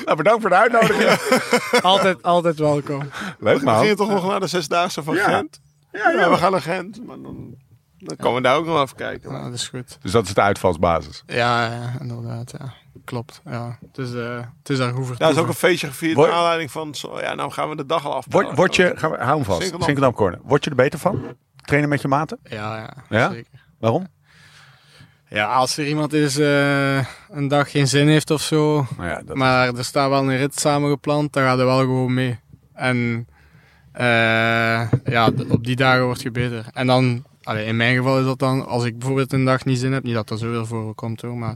nou, 0.06 0.18
bedankt 0.18 0.42
voor 0.42 0.50
de 0.50 0.56
uitnodiging. 0.56 1.10
Altijd, 1.82 2.24
altijd 2.24 2.58
welkom. 2.58 3.10
Leuk 3.40 3.60
We 3.60 3.66
man. 3.66 3.80
gingen 3.80 3.96
toch 3.96 4.10
nog 4.10 4.28
naar 4.28 4.40
de 4.40 4.48
Zesdaagse 4.48 5.04
van 5.04 5.16
Ja. 5.16 5.30
Gent? 5.30 5.60
Ja, 5.92 6.30
we 6.30 6.38
gaan 6.38 6.52
naar 6.52 6.62
Gent. 6.62 7.06
Maar 7.06 7.22
dan, 7.22 7.56
dan 7.98 8.16
komen 8.18 8.42
we 8.42 8.48
daar 8.48 8.58
ook 8.58 8.66
nog 8.66 8.82
even 8.82 8.96
kijken. 8.96 9.32
Ja, 9.32 9.44
dat 9.44 9.54
is 9.54 9.68
goed. 9.68 9.98
Dus 10.02 10.12
dat 10.12 10.26
is 10.28 10.34
de 10.34 10.42
uitvalsbasis. 10.42 11.24
Ja, 11.28 11.66
ja, 11.66 11.94
inderdaad. 12.00 12.54
Ja. 12.60 12.74
Klopt. 13.06 13.42
Ja. 13.46 13.78
Het, 13.82 13.98
is, 13.98 14.14
eh, 14.14 14.38
het 14.60 14.70
is 14.70 14.78
daar 14.78 14.94
voor 14.94 15.16
Ja, 15.18 15.26
er 15.26 15.32
is 15.32 15.38
ook 15.38 15.48
een 15.48 15.54
feestje 15.54 15.88
gevierd 15.88 16.18
naar 16.18 16.32
aanleiding 16.32 16.72
van... 16.72 16.96
Zo, 16.96 17.20
ja, 17.22 17.34
nou 17.34 17.52
gaan 17.52 17.70
we 17.70 17.76
de 17.76 17.86
dag 17.86 18.06
al 18.06 18.14
af. 18.16 18.26
Word, 18.30 18.56
word 18.56 18.76
je, 18.76 18.94
gaan 18.96 19.12
we, 19.12 19.18
hou 19.18 19.36
hem 19.36 19.46
vast. 19.46 19.74
Sinkeldam 19.80 20.14
Corner. 20.14 20.40
Word 20.44 20.64
je 20.64 20.70
er 20.70 20.76
beter 20.76 21.00
van? 21.00 21.36
Trainen 21.66 21.90
met 21.90 22.02
je 22.02 22.08
maten? 22.08 22.40
Ja, 22.44 22.78
ja, 22.78 22.94
Ja? 23.10 23.32
zeker. 23.32 23.52
Waarom? 23.80 24.08
Ja, 25.30 25.46
als 25.54 25.78
er 25.78 25.88
iemand 25.88 26.14
is 26.14 26.38
eh, 26.38 27.06
een 27.30 27.48
dag 27.48 27.72
geen 27.72 27.88
zin 27.88 28.08
heeft 28.08 28.32
of 28.32 28.42
zo, 28.42 28.86
Nou 28.98 29.10
ja, 29.10 29.22
dat, 29.26 29.36
maar 29.36 29.76
er 29.76 29.86
staat 29.86 30.10
wel 30.10 30.22
een 30.30 30.38
rit 30.38 30.60
samengepland, 30.60 31.34
dan 31.34 31.44
gaat 31.44 31.60
er 31.60 31.66
wel 31.66 31.80
gewoon 31.80 32.14
mee. 32.14 32.40
En 32.74 33.28
eh, 33.92 34.92
ja, 35.06 35.30
op 35.50 35.64
die 35.64 35.76
dagen 35.76 36.06
word 36.06 36.22
je 36.22 36.32
beter. 36.32 36.66
En 36.74 36.88
dan, 36.88 37.24
allee, 37.44 37.66
in 37.66 37.76
mijn 37.76 37.96
geval 37.96 38.20
is 38.20 38.26
dat 38.26 38.40
dan, 38.40 38.66
als 38.66 38.84
ik 38.84 38.98
bijvoorbeeld 38.98 39.34
een 39.34 39.46
dag 39.46 39.66
niet 39.66 39.80
zin 39.80 39.92
heb, 39.94 40.04
niet 40.04 40.14
dat 40.14 40.30
er 40.30 40.38
zoveel 40.38 40.66
voorkomt 40.66 41.22
hoor, 41.22 41.38
maar 41.38 41.56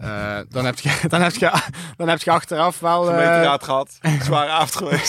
eh, 0.00 0.38
dan, 0.48 0.64
heb 0.64 0.78
je, 0.78 0.98
dan, 1.08 1.22
heb 1.22 1.34
je, 1.34 1.52
dan 1.96 2.08
heb 2.08 2.20
je 2.20 2.30
achteraf 2.30 2.80
wel 2.80 3.02
eh, 3.02 3.14
Gemeenteraad 3.14 3.64
gehad. 3.64 3.98
Zware 4.22 4.50
avond 4.60 4.76
geweest. 4.76 5.08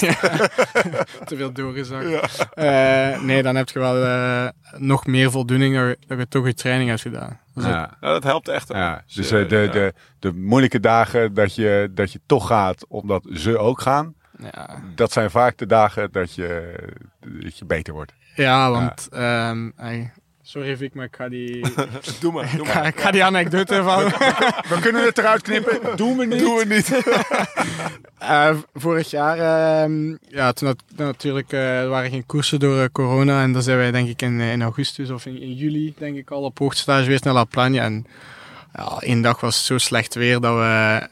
te 1.28 1.36
veel 1.36 1.52
doorgezakt. 1.52 2.50
Eh, 2.54 3.22
nee, 3.22 3.44
dan 3.44 3.56
heb 3.56 3.70
je 3.70 3.80
wel 3.80 4.04
eh, 4.04 4.48
nog 4.78 5.06
meer 5.06 5.32
voldoening 5.32 5.96
dat 6.08 6.18
je, 6.20 6.28
toch 6.28 6.46
je 6.46 6.54
training 6.54 6.89
hebt 6.89 7.02
gedaan. 7.02 7.39
Dus 7.54 7.66
ja. 7.66 7.98
Ja, 8.02 8.12
dat 8.12 8.24
helpt 8.24 8.48
echt. 8.48 8.68
Ja, 8.68 9.04
dus 9.16 9.28
de, 9.28 9.38
ja. 9.38 9.72
de, 9.72 9.94
de 10.20 10.34
moeilijke 10.34 10.80
dagen 10.80 11.34
dat 11.34 11.56
je, 11.56 11.92
dat 11.92 12.12
je 12.12 12.20
toch 12.26 12.48
gaat 12.48 12.86
omdat 12.88 13.28
ze 13.34 13.58
ook 13.58 13.82
gaan, 13.82 14.14
ja. 14.38 14.70
dat 14.96 15.12
zijn 15.12 15.32
vaak 15.32 15.58
de 15.58 15.66
dagen 15.66 16.12
dat 16.12 16.36
je, 16.36 16.76
dat 17.20 17.58
je 17.58 17.66
beter 17.66 17.94
wordt. 17.94 18.14
Ja, 18.36 18.70
want... 18.72 19.08
ehm, 19.12 19.70
ey, 19.78 20.12
sorry 20.52 20.78
Vic, 20.78 20.93
maar 20.93 21.06
ik 21.06 21.16
ga 21.16 21.30
die, 21.30 21.60
Doe 22.20 22.32
maar, 22.32 22.52
doe 22.56 22.66
ik 22.66 22.72
ga, 22.72 22.80
maar. 22.80 22.88
ik 22.88 22.99
ga 22.99 23.12
die 23.12 23.24
anekdote 23.24 23.84
van... 23.84 24.04
We 24.70 24.78
kunnen 24.82 25.06
het 25.06 25.18
eruit 25.18 25.41
knippen. 25.41 25.80
Doe 25.97 26.16
me 26.16 26.26
niet. 26.26 26.60
Het 26.60 26.70
niet. 26.70 26.89
Eh, 28.22 28.58
vorig 28.74 29.10
jaar, 29.10 29.38
ehm, 29.38 30.16
ja, 30.28 30.52
toen 30.52 30.68
had, 30.68 30.84
natuurlijk, 30.95 31.52
er 31.52 31.88
waren 31.88 32.10
geen 32.10 32.26
koersen 32.26 32.60
door 32.60 32.82
eh, 32.82 32.88
corona. 32.91 33.41
En 33.41 33.52
dan 33.54 33.62
zijn 33.62 33.78
wij 33.78 33.91
denk 33.91 34.10
ik 34.10 34.22
in, 34.22 34.39
in 34.39 34.62
augustus 34.62 35.10
of 35.10 35.26
in, 35.26 35.41
in 35.41 35.54
juli, 35.54 35.93
denk 35.97 36.18
ik 36.18 36.32
al, 36.32 36.41
op 36.41 36.60
hoogtestage 36.60 37.04
geweest 37.04 37.24
naar 37.24 37.34
La 37.34 37.43
Plagne. 37.43 37.80
En 37.80 38.06
ja, 38.74 38.97
één 38.99 39.22
dag 39.22 39.39
was 39.39 39.66
zo 39.66 39.78
slecht 39.78 40.14
weer 40.14 40.39
dat 40.39 40.56
we, 40.56 41.08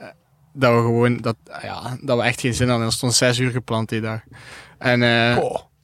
dat 0.54 0.74
we 0.74 0.82
gewoon, 0.82 1.18
dat, 1.18 1.36
ja, 1.62 1.98
dat 2.02 2.18
we 2.18 2.24
echt 2.24 2.42
geen 2.42 2.54
zin 2.54 2.70
hadden. 2.70 2.88
Er 2.88 2.94
stond 2.94 3.14
zes 3.14 3.40
uur 3.40 3.52
gepland 3.52 3.90
die 3.90 4.02
dag. 4.02 4.20
En. 4.78 5.02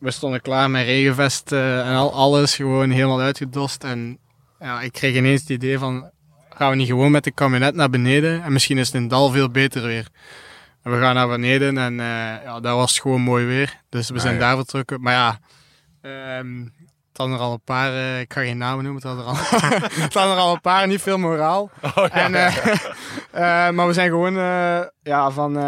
We 0.06 0.12
stonden 0.12 0.42
klaar 0.42 0.70
met 0.70 0.86
regenvest 0.86 1.52
eh, 1.52 1.90
en 1.90 1.96
al, 1.96 2.14
alles 2.14 2.56
gewoon 2.56 2.90
helemaal 2.90 3.22
uitgedost. 3.22 3.84
En 3.84 4.18
ja, 4.60 4.82
ik 4.82 4.92
kreeg 4.92 5.16
ineens 5.16 5.42
het 5.42 5.50
idee 5.50 5.80
van, 5.80 6.10
gaan 6.50 6.70
we 6.70 6.76
niet 6.76 6.88
gewoon 6.88 7.12
met 7.12 7.24
de 7.24 7.32
kabinet 7.32 7.76
naar 7.76 7.90
beneden? 7.90 8.44
En 8.44 8.54
misschien 8.54 8.78
is 8.78 8.88
het 8.88 8.96
in 8.96 9.08
dal 9.08 9.32
veel 9.32 9.50
beter 9.50 9.84
weer. 9.84 10.08
En 10.84 10.92
we 10.92 11.00
gaan 11.00 11.16
naar 11.16 11.28
beneden 11.28 11.78
en 11.78 12.00
eh, 12.00 12.44
ja, 12.44 12.60
daar 12.60 12.76
was 12.76 13.00
gewoon 13.00 13.22
mooi 13.22 13.46
weer. 13.46 13.82
Dus 13.90 14.10
we 14.10 14.20
zijn 14.20 14.34
ja. 14.34 14.40
daar 14.40 14.56
vertrokken. 14.56 15.02
Maar 15.02 15.14
ja, 15.14 15.40
ehm 16.02 16.66
het 17.16 17.24
hadden 17.24 17.40
er 17.40 17.46
al 17.46 17.54
een 17.54 17.62
paar, 17.64 17.94
eh, 17.94 18.20
ik 18.20 18.34
ga 18.34 18.42
geen 18.42 18.58
namen 18.58 18.84
noemen, 18.84 19.02
het 19.02 19.12
hadden 19.12 19.26
er 19.26 19.32
al, 19.32 19.38
het 20.04 20.14
hadden 20.14 20.36
er 20.36 20.42
al 20.42 20.54
een 20.54 20.62
paar, 20.62 20.88
niet 20.88 21.02
veel 21.02 21.18
moraal. 21.18 21.70
en, 22.12 22.36
eh, 22.36 22.58
eh, 23.32 23.70
maar 23.74 23.88
we 23.88 23.94
zijn 23.94 24.10
gewoon 24.10 24.34
ja, 25.02 25.32
van, 25.32 25.60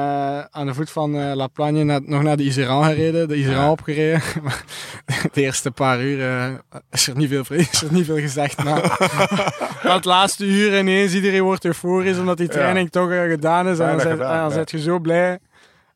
aan 0.51 0.65
de 0.65 0.73
voet 0.73 0.89
van 0.89 1.35
La 1.35 1.47
Plagne 1.47 1.83
naar, 1.83 2.01
nog 2.03 2.23
naar 2.23 2.37
de 2.37 2.43
Iseran 2.43 2.83
gereden, 2.83 3.27
de 3.27 3.35
Iseran 3.35 3.69
opgereden. 3.69 4.21
De 5.33 5.41
eerste 5.41 5.71
paar 5.71 6.01
uur 6.01 6.51
is, 6.91 7.07
er 7.07 7.15
niet 7.15 7.29
veel, 7.29 7.43
is 7.49 7.81
er 7.81 7.93
niet 7.93 8.05
veel 8.05 8.19
gezegd. 8.19 8.63
Maar 8.63 8.97
dat 9.83 10.05
laatste 10.05 10.45
uur 10.45 10.79
ineens, 10.79 11.13
iedereen 11.13 11.43
wordt 11.43 11.65
euforisch 11.65 12.17
omdat 12.17 12.37
die 12.37 12.47
training 12.47 12.91
toch 12.91 13.09
gedaan 13.09 13.67
is. 13.67 13.79
En 13.79 13.87
dan, 13.87 13.99
zit- 13.99 14.11
gedaan, 14.11 14.31
en 14.31 14.39
dan 14.39 14.49
ja. 14.49 14.55
zit 14.55 14.71
je 14.71 14.81
zo 14.81 14.99
blij. 14.99 15.39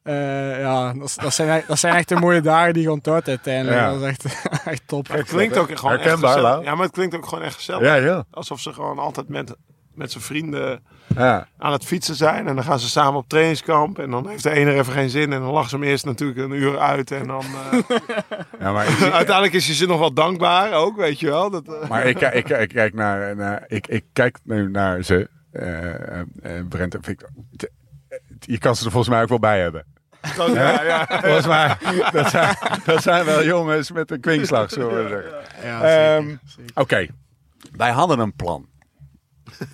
Eh, 0.03 0.59
ja, 0.59 0.93
dat, 0.93 1.33
zijn, 1.33 1.49
echt- 1.49 1.67
dat 1.67 1.79
zijn 1.79 1.95
echt 1.95 2.09
de 2.09 2.15
mooie 2.15 2.41
dagen 2.41 2.73
die 2.73 2.81
je 2.83 2.91
onthoudt 2.91 3.27
uiteindelijk. 3.27 3.77
Ja. 3.81 3.91
Dat 3.93 4.01
is 4.01 4.07
echt, 4.07 4.25
echt 4.65 4.81
top. 4.85 5.07
Het 5.07 5.27
klinkt 5.27 5.57
ook 5.57 5.77
gewoon 5.77 5.93
echt 5.93 6.03
Herkenbaar, 6.03 6.31
gezellig. 6.33 6.51
Lau. 6.55 6.63
Ja, 6.63 6.75
maar 6.75 6.85
het 6.85 6.93
klinkt 6.93 7.15
ook 7.15 7.27
gewoon 7.27 7.43
echt 7.43 7.55
gezellig. 7.55 7.81
Ja, 7.81 7.95
ja. 7.95 8.23
Alsof 8.31 8.59
ze 8.59 8.73
gewoon 8.73 8.99
altijd 8.99 9.29
met, 9.29 9.55
met 9.93 10.11
zijn 10.11 10.23
vrienden 10.23 10.83
ja. 11.15 11.47
aan 11.57 11.71
het 11.71 11.85
fietsen 11.85 12.15
zijn. 12.15 12.47
En 12.47 12.55
dan 12.55 12.63
gaan 12.63 12.79
ze 12.79 12.89
samen 12.89 13.19
op 13.19 13.27
trainingskamp. 13.29 13.99
En 13.99 14.09
dan 14.11 14.27
heeft 14.29 14.43
de 14.43 14.49
ene 14.51 14.71
er 14.71 14.77
even 14.77 14.93
geen 14.93 15.09
zin. 15.09 15.33
En 15.33 15.39
dan 15.39 15.51
lachen 15.51 15.69
ze 15.69 15.75
hem 15.75 15.85
eerst 15.85 16.05
natuurlijk 16.05 16.39
een 16.39 16.51
uur 16.51 16.79
uit. 16.79 17.11
En 17.11 17.27
dan... 17.27 17.43
eh, 17.71 17.79
ja 18.59 18.71
maar, 18.71 18.87
ik, 18.91 19.01
uiteindelijk 19.01 19.53
is 19.53 19.65
hij 19.65 19.75
ze 19.75 19.85
nog 19.87 19.99
wel 19.99 20.13
dankbaar 20.13 20.73
ook, 20.73 20.95
weet 20.97 21.19
je 21.19 21.27
wel. 21.27 21.49
Dat, 21.49 21.63
eh, 21.67 21.89
maar 21.89 22.05
ik, 22.05 22.21
ik, 22.21 22.49
ik 22.49 22.69
kijk 22.69 22.93
naar, 22.93 23.35
naar 23.35 23.63
ik, 23.67 23.87
ik 23.87 24.03
kijk 24.13 24.37
nu 24.43 24.69
naar 24.69 25.03
ze, 25.03 25.29
eh, 25.51 26.19
eh, 26.19 26.25
Brent 26.69 26.95
en 26.95 27.03
Victor. 27.03 27.29
Je 28.45 28.57
kan 28.57 28.75
ze 28.75 28.85
er 28.85 28.91
volgens 28.91 29.13
mij 29.13 29.21
ook 29.21 29.29
wel 29.29 29.39
bij 29.39 29.59
hebben. 29.61 29.85
zo- 30.35 30.53
ja, 30.53 30.83
ja. 30.83 31.05
Volgens 31.07 31.47
mij, 31.47 31.77
dat 32.11 32.29
zijn, 32.29 32.55
dat 32.85 33.01
zijn 33.01 33.25
wel 33.25 33.43
jongens 33.43 33.91
met 33.91 34.11
een 34.11 34.19
kwinkslag, 34.19 34.69
zullen 34.69 35.03
we 35.03 35.09
zeggen. 35.09 35.67
Ja, 35.69 35.81
Ehm. 36.15 36.35
Oké, 36.73 37.07
wij 37.71 37.91
hadden 37.91 38.19
een 38.19 38.33
plan. 38.35 38.69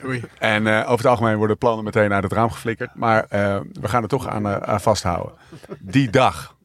Oei. 0.06 0.24
En 0.40 0.68
eh, 0.68 0.78
over 0.80 0.98
het 0.98 1.06
algemeen 1.06 1.38
worden 1.38 1.58
plannen 1.58 1.84
meteen 1.84 2.14
uit 2.14 2.24
het 2.24 2.32
raam 2.34 2.52
geflikkerd. 2.52 2.96
Maar 2.96 3.24
eh, 3.30 3.60
we 3.72 3.88
gaan 3.88 4.02
er 4.04 4.10
toch 4.10 4.28
aan, 4.28 4.46
eh, 4.48 4.56
aan 4.58 4.82
vasthouden. 4.82 5.34
Die 5.80 6.10
dag, 6.10 6.56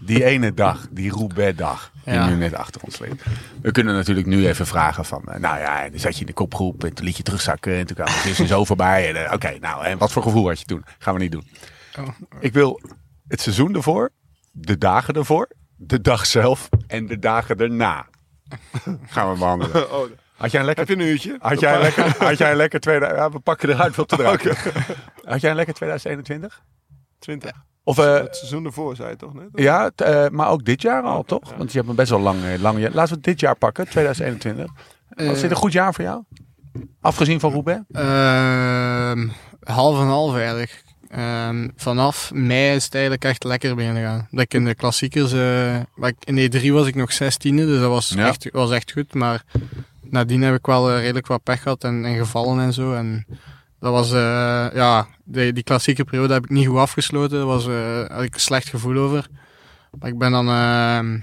die 0.00 0.24
ene 0.24 0.54
dag, 0.54 0.86
die 0.90 1.10
Roubaix-dag, 1.10 1.92
die 2.04 2.14
Ja. 2.14 2.28
nu 2.28 2.34
net 2.34 2.54
achter 2.54 2.80
ons 2.84 2.98
ligt. 2.98 3.22
We 3.62 3.70
kunnen 3.70 3.94
natuurlijk 3.94 4.26
nu 4.26 4.46
even 4.48 4.66
vragen 4.66 5.04
van, 5.04 5.22
eh, 5.24 5.40
nou 5.40 5.58
ja, 5.58 5.84
en 5.84 5.90
dan 5.90 6.00
zat 6.00 6.14
je 6.14 6.20
in 6.20 6.26
de 6.26 6.32
kopgroep 6.32 6.84
en 6.84 6.94
toen 6.94 7.04
liet 7.04 7.16
je 7.16 7.22
terugzakken 7.22 7.72
en 7.74 7.86
toen 7.86 7.96
kwam 7.96 8.08
het 8.10 8.36
dus 8.36 8.48
zo 8.48 8.64
voorbij. 8.64 9.14
Eh, 9.14 9.32
Oké, 9.32 9.56
nou, 9.60 9.84
en 9.84 9.98
wat 9.98 10.12
voor 10.12 10.22
gevoel 10.22 10.46
had 10.48 10.58
je 10.58 10.64
toen? 10.64 10.84
Gaan 10.98 11.14
we 11.14 11.20
niet 11.20 11.32
doen. 11.32 11.48
Oh. 11.98 12.08
Ik 12.40 12.52
wil 12.52 12.80
het 13.28 13.40
seizoen 13.40 13.74
ervoor, 13.74 14.10
de 14.50 14.78
dagen 14.78 15.14
ervoor, 15.14 15.48
de 15.76 16.00
dag 16.00 16.26
zelf 16.26 16.68
en 16.86 17.06
de 17.06 17.18
dagen 17.18 17.56
erna. 17.58 18.06
Gaan 19.06 19.32
we 19.32 19.38
behandelen. 19.38 19.92
Oh, 19.92 20.10
Had 20.36 20.50
jij 20.50 20.60
een 20.60 20.66
lekker 20.66 20.86
heb 20.86 20.96
je 20.98 21.02
een 21.04 21.10
uurtje? 21.10 21.36
had 21.40 21.60
jij, 21.60 21.74
een 21.74 21.80
lekker, 21.80 22.14
had 22.18 22.38
jij 22.38 22.50
een 22.50 22.56
lekker 22.56 22.80
2000... 22.80 23.18
Ja, 23.20 23.30
we 23.30 23.38
pakken 23.38 23.68
eruit 23.68 23.96
wat 23.96 24.12
eruit. 24.12 24.42
Had 25.24 25.40
jij 25.40 25.50
een 25.50 25.56
lekker 25.56 25.74
2021? 25.74 26.62
20. 27.18 27.50
Of, 27.84 27.98
eh, 27.98 28.14
het 28.14 28.36
seizoen 28.36 28.64
ervoor, 28.64 28.96
zei 28.96 29.10
je 29.10 29.16
toch 29.16 29.34
net? 29.34 29.48
ja, 29.54 29.90
t- 29.94 30.00
eh, 30.00 30.28
maar 30.28 30.48
ook 30.48 30.64
dit 30.64 30.82
jaar 30.82 31.02
al, 31.02 31.18
Oké, 31.18 31.26
toch? 31.28 31.50
ja. 31.50 31.56
Want 31.56 31.72
je 31.72 31.78
hebt 31.78 31.90
een 31.90 31.96
best 31.96 32.10
wel 32.10 32.20
lang, 32.20 32.44
eh, 32.44 32.60
lang 32.60 32.78
jaar. 32.78 32.90
Laten 32.92 33.08
we 33.10 33.14
het 33.14 33.24
dit 33.24 33.40
jaar 33.40 33.56
pakken, 33.56 33.88
2021. 33.88 34.66
Was 35.08 35.40
dit 35.40 35.50
een 35.50 35.56
goed 35.56 35.72
jaar 35.72 35.94
voor 35.94 36.04
jou? 36.04 36.22
Afgezien 37.00 37.40
van 37.40 37.52
Roubaix? 37.52 37.80
Ehm, 37.92 39.28
half 39.62 40.00
en 40.00 40.06
half 40.06 40.34
eigenlijk. 40.36 40.84
Ehm, 41.08 41.68
vanaf 41.76 42.30
mei 42.34 42.74
is 42.74 42.84
het 42.84 42.92
eigenlijk 42.94 43.24
echt 43.24 43.44
lekker 43.44 43.74
beginnen 43.74 44.02
gaan. 44.02 44.28
Dat 44.30 44.40
ik 44.40 44.54
in 44.54 44.64
de 44.64 44.74
klassiekers, 44.74 45.32
eh, 45.32 45.76
maar 45.94 46.08
ik- 46.08 46.24
in 46.24 46.38
E3 46.38 46.72
was 46.72 46.86
ik 46.86 46.94
nog 46.94 47.12
16e, 47.12 47.66
dus 47.66 47.80
dat 47.80 47.88
was, 47.90 48.08
Ja. 48.08 48.26
echt, 48.28 48.48
was 48.52 48.70
echt 48.70 48.92
goed. 48.92 49.14
Maar 49.14 49.42
nadien 50.02 50.42
heb 50.42 50.54
ik 50.54 50.66
wel 50.66 50.98
redelijk 50.98 51.26
wat 51.26 51.42
pech 51.42 51.62
gehad 51.62 51.84
en, 51.84 52.04
en 52.04 52.16
gevallen 52.16 52.60
en 52.60 52.72
zo. 52.72 52.92
En 52.94 53.26
dat 53.80 53.92
was, 53.92 54.12
eh, 54.12 54.66
ja, 54.74 55.06
die, 55.24 55.52
die 55.52 55.62
klassieke 55.62 56.04
periode 56.04 56.32
heb 56.32 56.44
ik 56.44 56.50
niet 56.50 56.66
goed 56.66 56.76
afgesloten. 56.78 57.36
Daar 57.38 57.46
was, 57.46 57.66
eh, 57.66 58.04
had 58.08 58.22
ik 58.22 58.34
een 58.34 58.40
slecht 58.40 58.68
gevoel 58.68 58.96
over. 58.96 59.26
Maar 59.98 60.08
ik 60.08 60.18
ben 60.18 60.30
dan, 60.30 60.48
ehm, 60.48 61.18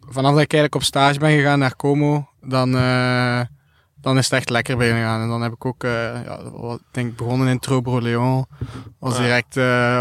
vanaf 0.00 0.32
dat 0.32 0.40
ik 0.42 0.52
eigenlijk 0.52 0.74
op 0.74 0.82
stage 0.82 1.18
ben 1.18 1.30
gegaan 1.36 1.58
naar 1.58 1.76
Como, 1.76 2.28
dan, 2.42 2.76
eh, 2.76 3.40
dan 4.00 4.18
is 4.18 4.24
het 4.24 4.32
echt 4.38 4.50
lekker 4.50 4.76
beginnen 4.76 5.02
gaan. 5.02 5.20
En 5.22 5.28
dan 5.28 5.42
heb 5.42 5.52
ik 5.52 5.64
ook, 5.64 5.82
ja, 5.82 6.50
wat- 6.52 6.82
denk 6.90 7.16
begonnen 7.16 7.48
in 7.48 7.58
Trobro 7.58 8.00
Leon. 8.00 8.46
Was 8.98 9.16
Ja. 9.16 9.22
direct, 9.22 9.54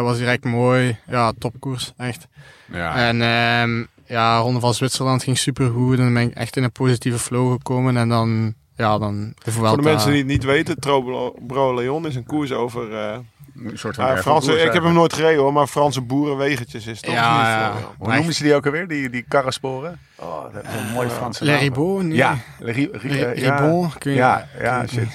was 0.03 0.17
direct 0.17 0.43
mooi. 0.45 0.97
Ja, 1.07 1.31
topkoers, 1.39 1.93
echt. 1.97 2.27
Ja. 2.71 2.95
En 2.95 3.21
ehm, 3.21 3.85
ja, 4.05 4.37
Ronde 4.37 4.59
van 4.59 4.73
Zwitserland 4.73 5.23
ging 5.23 5.37
supergoed. 5.37 5.97
En 5.97 6.03
dan 6.03 6.13
ben 6.13 6.23
ik 6.23 6.33
echt 6.35 6.55
in 6.57 6.63
een 6.63 6.71
positieve 6.71 7.19
flow 7.19 7.51
gekomen. 7.51 7.97
En 7.97 8.09
dan, 8.09 8.53
ja, 8.77 8.97
dan. 8.97 9.33
Voor 9.45 9.75
de 9.75 9.81
mensen 9.81 10.09
die 10.09 10.17
het 10.19 10.27
niet 10.27 10.43
weten, 10.43 10.79
Trobro 10.79 11.73
Leon 11.75 12.07
is 12.07 12.15
een 12.15 12.25
koers 12.25 12.51
over... 12.51 12.93
eh, 12.93 13.17
Een 13.65 13.77
soort 13.77 13.95
van 13.95 14.05
erfgoed, 14.05 14.21
Franse, 14.23 14.51
ik 14.61 14.73
heb 14.73 14.83
hem 14.83 14.93
nooit 14.93 15.13
gereden 15.13 15.41
hoor, 15.41 15.53
maar 15.53 15.67
Franse 15.67 16.01
boerenwegentjes 16.01 16.87
is 16.87 17.01
toch 17.01 17.13
Ja, 17.13 17.37
niet? 17.37 17.47
ja. 17.81 17.87
Hoe 17.97 18.13
noemen 18.13 18.33
ze 18.33 18.43
die 18.43 18.53
ook 18.55 18.65
alweer? 18.65 18.87
Die, 18.87 19.09
die 19.09 19.25
karrensporen? 19.27 19.99
Oh, 20.15 20.53
dat 20.53 20.63
is 20.63 20.69
een 20.79 20.93
mooie 20.93 21.09
Franse 21.09 21.43
Le 21.45 21.51
naam. 21.51 21.59
Ribot? 21.59 22.03
Nee. 22.03 22.15
Ja, 22.17 22.37
Le 22.59 22.71
Ri- 22.71 22.89
Ri- 22.91 23.09
Ri- 23.09 23.21
eh, 23.21 23.35
ja. 23.41 23.55
Ribon? 23.59 23.85
Ik 23.95 24.03
weet 24.03 24.15
Ja, 24.15 24.47
ja, 24.61 24.87
shit. 24.87 25.07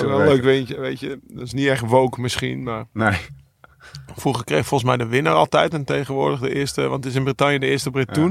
Wel 0.00 0.18
leuk 0.18 0.42
weentje, 0.42 0.80
weet 0.80 1.00
je. 1.00 1.20
Dat 1.26 1.46
is 1.46 1.52
niet 1.52 1.66
echt 1.68 1.82
woke 1.86 2.20
misschien, 2.20 2.62
maar 2.62 2.84
Nee. 2.92 3.16
vroeger 4.16 4.44
kreeg 4.44 4.66
volgens 4.66 4.90
mij 4.90 4.98
de 4.98 5.06
winnaar 5.10 5.34
altijd 5.34 5.74
en 5.74 5.84
tegenwoordig 5.84 6.40
de 6.40 6.54
eerste, 6.54 6.82
want 6.82 7.04
het 7.04 7.12
is 7.12 7.18
in 7.18 7.24
Bretagne 7.24 7.58
de 7.58 7.66
eerste 7.66 7.90
Brit 7.90 8.16
Ja. 8.16 8.22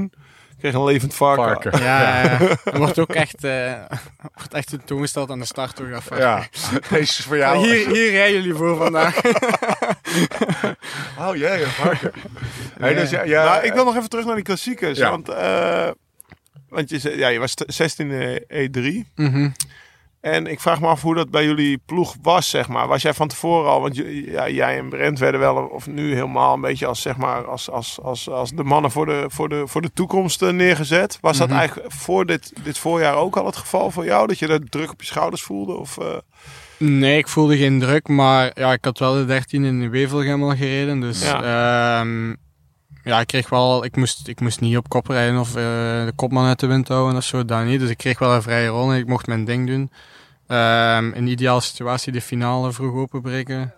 Kreeg 0.60 0.74
een 0.74 0.84
levend 0.84 1.14
varken. 1.16 1.44
Varken. 1.72 1.84
Ja, 1.84 2.22
ja, 2.24 2.38
ja. 2.40 2.58
Wordt 2.78 3.00
ook 3.00 3.14
echt, 3.14 3.44
eh 3.44 3.74
wordt 4.36 4.54
echt 4.54 4.68
tentoongesteld 4.68 5.30
aan 5.30 5.40
de 5.40 5.46
start. 5.46 5.76
Toch, 5.76 5.90
dat 5.90 6.04
varken. 6.04 6.28
Ja, 6.28 6.48
deze 6.90 7.02
is 7.02 7.20
voor 7.26 7.38
Ja, 7.38 7.52
jou. 7.54 7.66
hier, 7.68 7.88
hier 7.88 8.10
rijden 8.12 8.42
jullie 8.42 8.54
voor 8.58 8.78
vandaag. 8.78 9.16
Oh 11.20 11.36
jee, 11.36 11.64
een 11.64 11.70
varken. 11.70 12.12
Hey, 12.80 12.94
dus 12.94 13.10
ja, 13.10 13.24
ja, 13.24 13.46
maar 13.46 13.66
ik 13.66 13.74
wil 13.74 13.86
nog 13.86 13.96
even 13.96 14.10
terug 14.10 14.26
naar 14.26 14.36
die 14.36 14.44
klassiekers. 14.44 14.98
Ja. 14.98 15.10
Want, 15.10 15.30
eh, 15.30 15.88
want 16.70 16.90
je, 16.90 17.00
zei- 17.00 17.18
ja, 17.18 17.28
je 17.28 17.40
was 17.40 17.54
16 17.56 18.40
E3. 18.48 19.12
Mhm. 19.16 19.50
En 20.22 20.48
ik 20.48 20.60
vraag 20.60 20.82
me 20.82 20.88
af 20.88 21.02
hoe 21.02 21.16
dat 21.16 21.30
bij 21.30 21.46
jullie 21.46 21.82
ploeg 21.86 22.16
was, 22.22 22.50
zeg 22.50 22.68
maar. 22.68 22.88
Was 22.88 23.02
jij 23.02 23.14
van 23.14 23.28
tevoren 23.28 23.70
al, 23.72 23.82
want 23.82 23.96
ja, 24.26 24.50
jij 24.50 24.78
en 24.78 24.90
Brent 24.90 25.20
werden 25.20 25.40
wel, 25.40 25.56
of 25.56 25.88
nu 25.88 26.14
helemaal 26.14 26.54
een 26.54 26.62
beetje 26.62 26.86
als, 26.86 27.02
zeg 27.02 27.18
maar, 27.18 27.46
als, 27.48 27.70
als, 27.70 28.00
als, 28.02 28.30
als 28.30 28.52
de 28.52 28.64
mannen 28.64 28.92
voor 28.92 29.06
de, 29.06 29.26
voor 29.28 29.50
de, 29.50 29.64
voor 29.68 29.82
de 29.82 29.92
toekomst 29.94 30.42
eh, 30.42 30.50
neergezet. 30.50 31.18
Was 31.22 31.38
dat 31.38 31.48
Mhm. 31.48 31.58
eigenlijk 31.58 31.94
voor 31.94 32.26
dit, 32.26 32.54
dit 32.64 32.78
voorjaar 32.78 33.16
ook 33.16 33.38
al 33.38 33.46
het 33.46 33.56
geval 33.56 33.92
voor 33.92 34.06
jou? 34.06 34.28
Dat 34.28 34.40
je 34.40 34.48
dat 34.48 34.72
druk 34.72 34.92
op 34.92 35.02
je 35.02 35.08
schouders 35.08 35.42
voelde? 35.42 35.74
Of, 35.74 35.98
eh, 35.98 36.06
Nee, 36.80 37.18
ik 37.18 37.28
voelde 37.28 37.58
geen 37.58 37.80
druk, 37.80 38.08
maar 38.08 38.52
ja, 38.54 38.74
ik 38.74 38.86
had 38.86 39.00
wel 39.00 39.14
de 39.14 39.26
13 39.26 39.64
in 39.64 39.80
de 39.80 39.90
Wevelgem 39.90 40.44
al 40.44 40.56
gereden. 40.56 41.00
Dus 41.00 41.24
Ja. 41.24 41.44
ja. 41.44 42.06
Ja, 43.08 43.20
ik 43.20 43.28
kreeg 43.28 43.50
wel, 43.50 43.86
ik 43.86 43.96
moest, 43.96 44.28
ik 44.28 44.40
moest 44.40 44.60
niet 44.60 44.78
op 44.78 44.90
kop 44.90 45.08
rijden 45.08 45.40
of 45.40 45.50
eh, 45.50 45.64
de 46.06 46.14
kopman 46.16 46.46
uit 46.46 46.60
de 46.60 46.68
wind 46.68 46.88
houden 46.88 47.18
of 47.18 47.24
zo, 47.24 47.46
dat 47.46 47.66
niet. 47.66 47.80
Dus 47.80 47.90
ik 47.90 47.98
kreeg 47.98 48.20
wel 48.20 48.34
een 48.34 48.42
vrije 48.42 48.68
rol 48.68 48.92
en 48.92 48.98
ik 48.98 49.08
mocht 49.08 49.28
mijn 49.28 49.46
ding 49.46 49.68
doen. 49.68 49.92
Ehm 50.48 51.12
in 51.14 51.26
de 51.26 51.32
ideale 51.32 51.62
situatie 51.62 52.12
de 52.12 52.22
finale 52.22 52.72
vroeg 52.72 52.96
openbreken. 52.96 53.74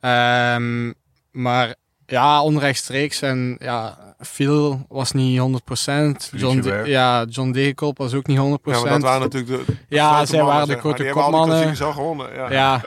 Ehm 0.00 0.92
maar 1.30 1.74
ja, 2.06 2.42
onrechtstreeks 2.42 3.22
en 3.22 3.56
ja, 3.60 3.98
Phil 4.20 4.86
was 4.88 5.12
niet 5.12 5.40
100%. 5.40 5.42
John. 6.32 6.60
De, 6.60 6.82
ja, 6.86 7.24
John 7.28 7.50
Degenkolb 7.50 7.98
was 7.98 8.14
ook 8.14 8.26
niet 8.26 8.38
100%. 8.38 8.40
ja, 8.40 8.50
want 8.64 8.84
dat 8.88 9.00
waren 9.00 9.20
natuurlijk 9.20 9.66
de 9.66 9.74
Ja, 9.88 10.10
grote 10.14 10.26
zij 10.26 10.38
mannen, 10.42 10.54
waren 10.54 10.68
de 10.68 10.72
zeg 10.74 10.82
maar. 10.82 10.92
grote 10.94 10.96
Die 10.96 11.06
hebben 11.06 11.22
al 11.24 11.30
die 11.30 11.40
kopmannen. 11.40 11.86
al 11.86 11.92
gewonnen. 11.92 12.34
Ja. 12.34 12.50
Ja, 12.52 12.84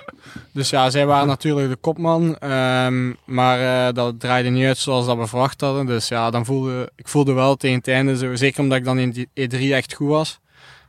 dus 0.54 0.70
ja, 0.70 0.90
zij 0.90 1.06
waren 1.06 1.28
natuurlijk 1.28 1.70
de 1.70 1.76
kopman. 1.76 2.38
ehm, 2.38 3.14
maar 3.26 3.88
eh, 3.88 3.94
dat 3.94 4.20
draaide 4.20 4.50
niet 4.50 4.66
uit 4.66 4.78
zoals 4.78 5.06
dat 5.06 5.18
we 5.18 5.28
verwacht 5.28 5.62
hadden. 5.62 5.86
Dus 5.86 6.08
ja, 6.08 6.30
dan 6.30 6.46
voelde 6.46 6.92
ik 6.96 7.08
voelde 7.08 7.34
wel 7.34 7.56
tegen 7.56 7.78
het 7.78 7.88
einde, 7.88 8.18
zo, 8.18 8.36
zeker 8.36 8.62
omdat 8.62 8.78
ik 8.78 8.86
dan 8.86 9.00
in 9.00 9.10
die 9.12 9.30
E3 9.34 9.60
echt 9.74 9.94
goed 9.94 10.10
was, 10.10 10.40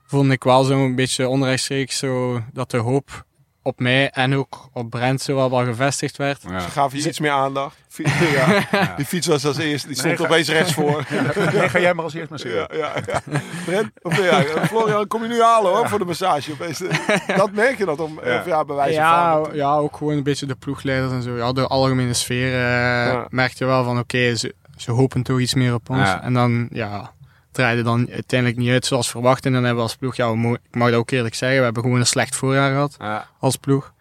voelde 0.06 0.32
ik 0.32 0.44
wel 0.44 0.64
zo'n 0.64 0.94
beetje 0.94 1.28
onrechtstreeks 1.28 1.98
zo 1.98 2.40
dat 2.52 2.70
de 2.70 2.76
hoop 2.76 3.24
op 3.62 3.80
mij 3.80 4.10
en 4.10 4.34
ook 4.36 4.68
op 4.72 4.90
Brent 4.90 5.20
zo 5.20 5.34
wel, 5.34 5.50
wel 5.50 5.64
gevestigd 5.64 6.16
werd. 6.16 6.42
Ja. 6.48 6.60
Ze 6.60 6.70
gaven 6.70 6.98
je 6.98 7.08
iets 7.08 7.20
meer 7.20 7.30
aandacht. 7.30 7.76
Ja. 8.34 8.94
Die 8.96 9.04
fiets 9.06 9.26
was 9.26 9.44
als 9.46 9.58
eerste. 9.58 9.86
Die 9.88 9.96
stond 9.96 10.16
ga- 10.16 10.24
opeens 10.24 10.48
rechts 10.48 10.72
voor. 10.74 11.04
Nee, 11.52 11.68
ga 11.68 11.78
jij 11.80 11.94
maar 11.94 12.04
als 12.04 12.14
eerst 12.14 12.30
maar 12.30 12.38
zeggen. 12.38 12.76
Ja, 12.78 12.92
ja, 13.06 13.20
ja. 13.30 13.40
Brent, 13.64 13.90
of 14.02 14.22
ja, 14.30 14.42
Florian, 14.66 15.06
kom 15.06 15.22
je 15.22 15.28
nu 15.28 15.42
halen 15.42 15.70
hoor, 15.72 15.88
voor 15.88 15.98
de 15.98 16.04
massage. 16.04 16.52
Opeens, 16.52 16.82
eh, 16.82 17.36
dat 17.36 17.52
merk 17.52 17.78
je 17.78 17.84
dat 17.84 18.00
om, 18.00 18.20
Ja. 18.24 18.38
of 18.38 18.46
ja, 18.46 18.64
bij 18.64 18.76
wijze 18.76 18.92
Ja, 18.92 19.42
van. 19.42 19.54
ja, 19.54 19.74
ook 19.76 19.96
gewoon 19.96 20.16
een 20.16 20.22
beetje 20.22 20.46
de 20.46 20.54
ploegleiders 20.54 21.12
en 21.12 21.22
zo. 21.22 21.36
Ja, 21.36 21.52
de 21.52 21.66
algemene 21.66 22.14
sfeer 22.14 22.52
eh 22.52 23.12
Ja. 23.12 23.26
merkte 23.28 23.64
je 23.64 23.70
wel 23.70 23.84
van 23.84 23.98
oké, 23.98 24.34
ze, 24.36 24.54
ze 24.76 24.90
hopen 24.90 25.22
toch 25.22 25.40
iets 25.40 25.54
meer 25.54 25.74
op 25.74 25.90
ons. 25.90 25.98
Ja. 26.08 26.22
En 26.22 26.32
dan, 26.32 26.68
ja, 26.72 27.12
draaide 27.52 27.82
dan 27.82 28.08
uiteindelijk 28.12 28.60
niet 28.60 28.70
uit 28.70 28.86
zoals 28.86 29.10
verwacht. 29.10 29.46
En 29.46 29.52
dan 29.52 29.64
hebben 29.64 29.82
we 29.82 29.88
als 29.88 29.96
ploeg, 29.96 30.16
ja, 30.16 30.28
ik 30.62 30.74
mag 30.76 30.90
dat 30.90 30.98
ook 30.98 31.10
eerlijk 31.10 31.34
zeggen, 31.34 31.58
we 31.58 31.64
hebben 31.64 31.82
gewoon 31.82 31.98
een 31.98 32.06
slecht 32.06 32.36
voorjaar 32.36 32.70
gehad 32.70 32.96
Ja. 32.98 33.26
als 33.38 33.56
ploeg. 33.56 33.92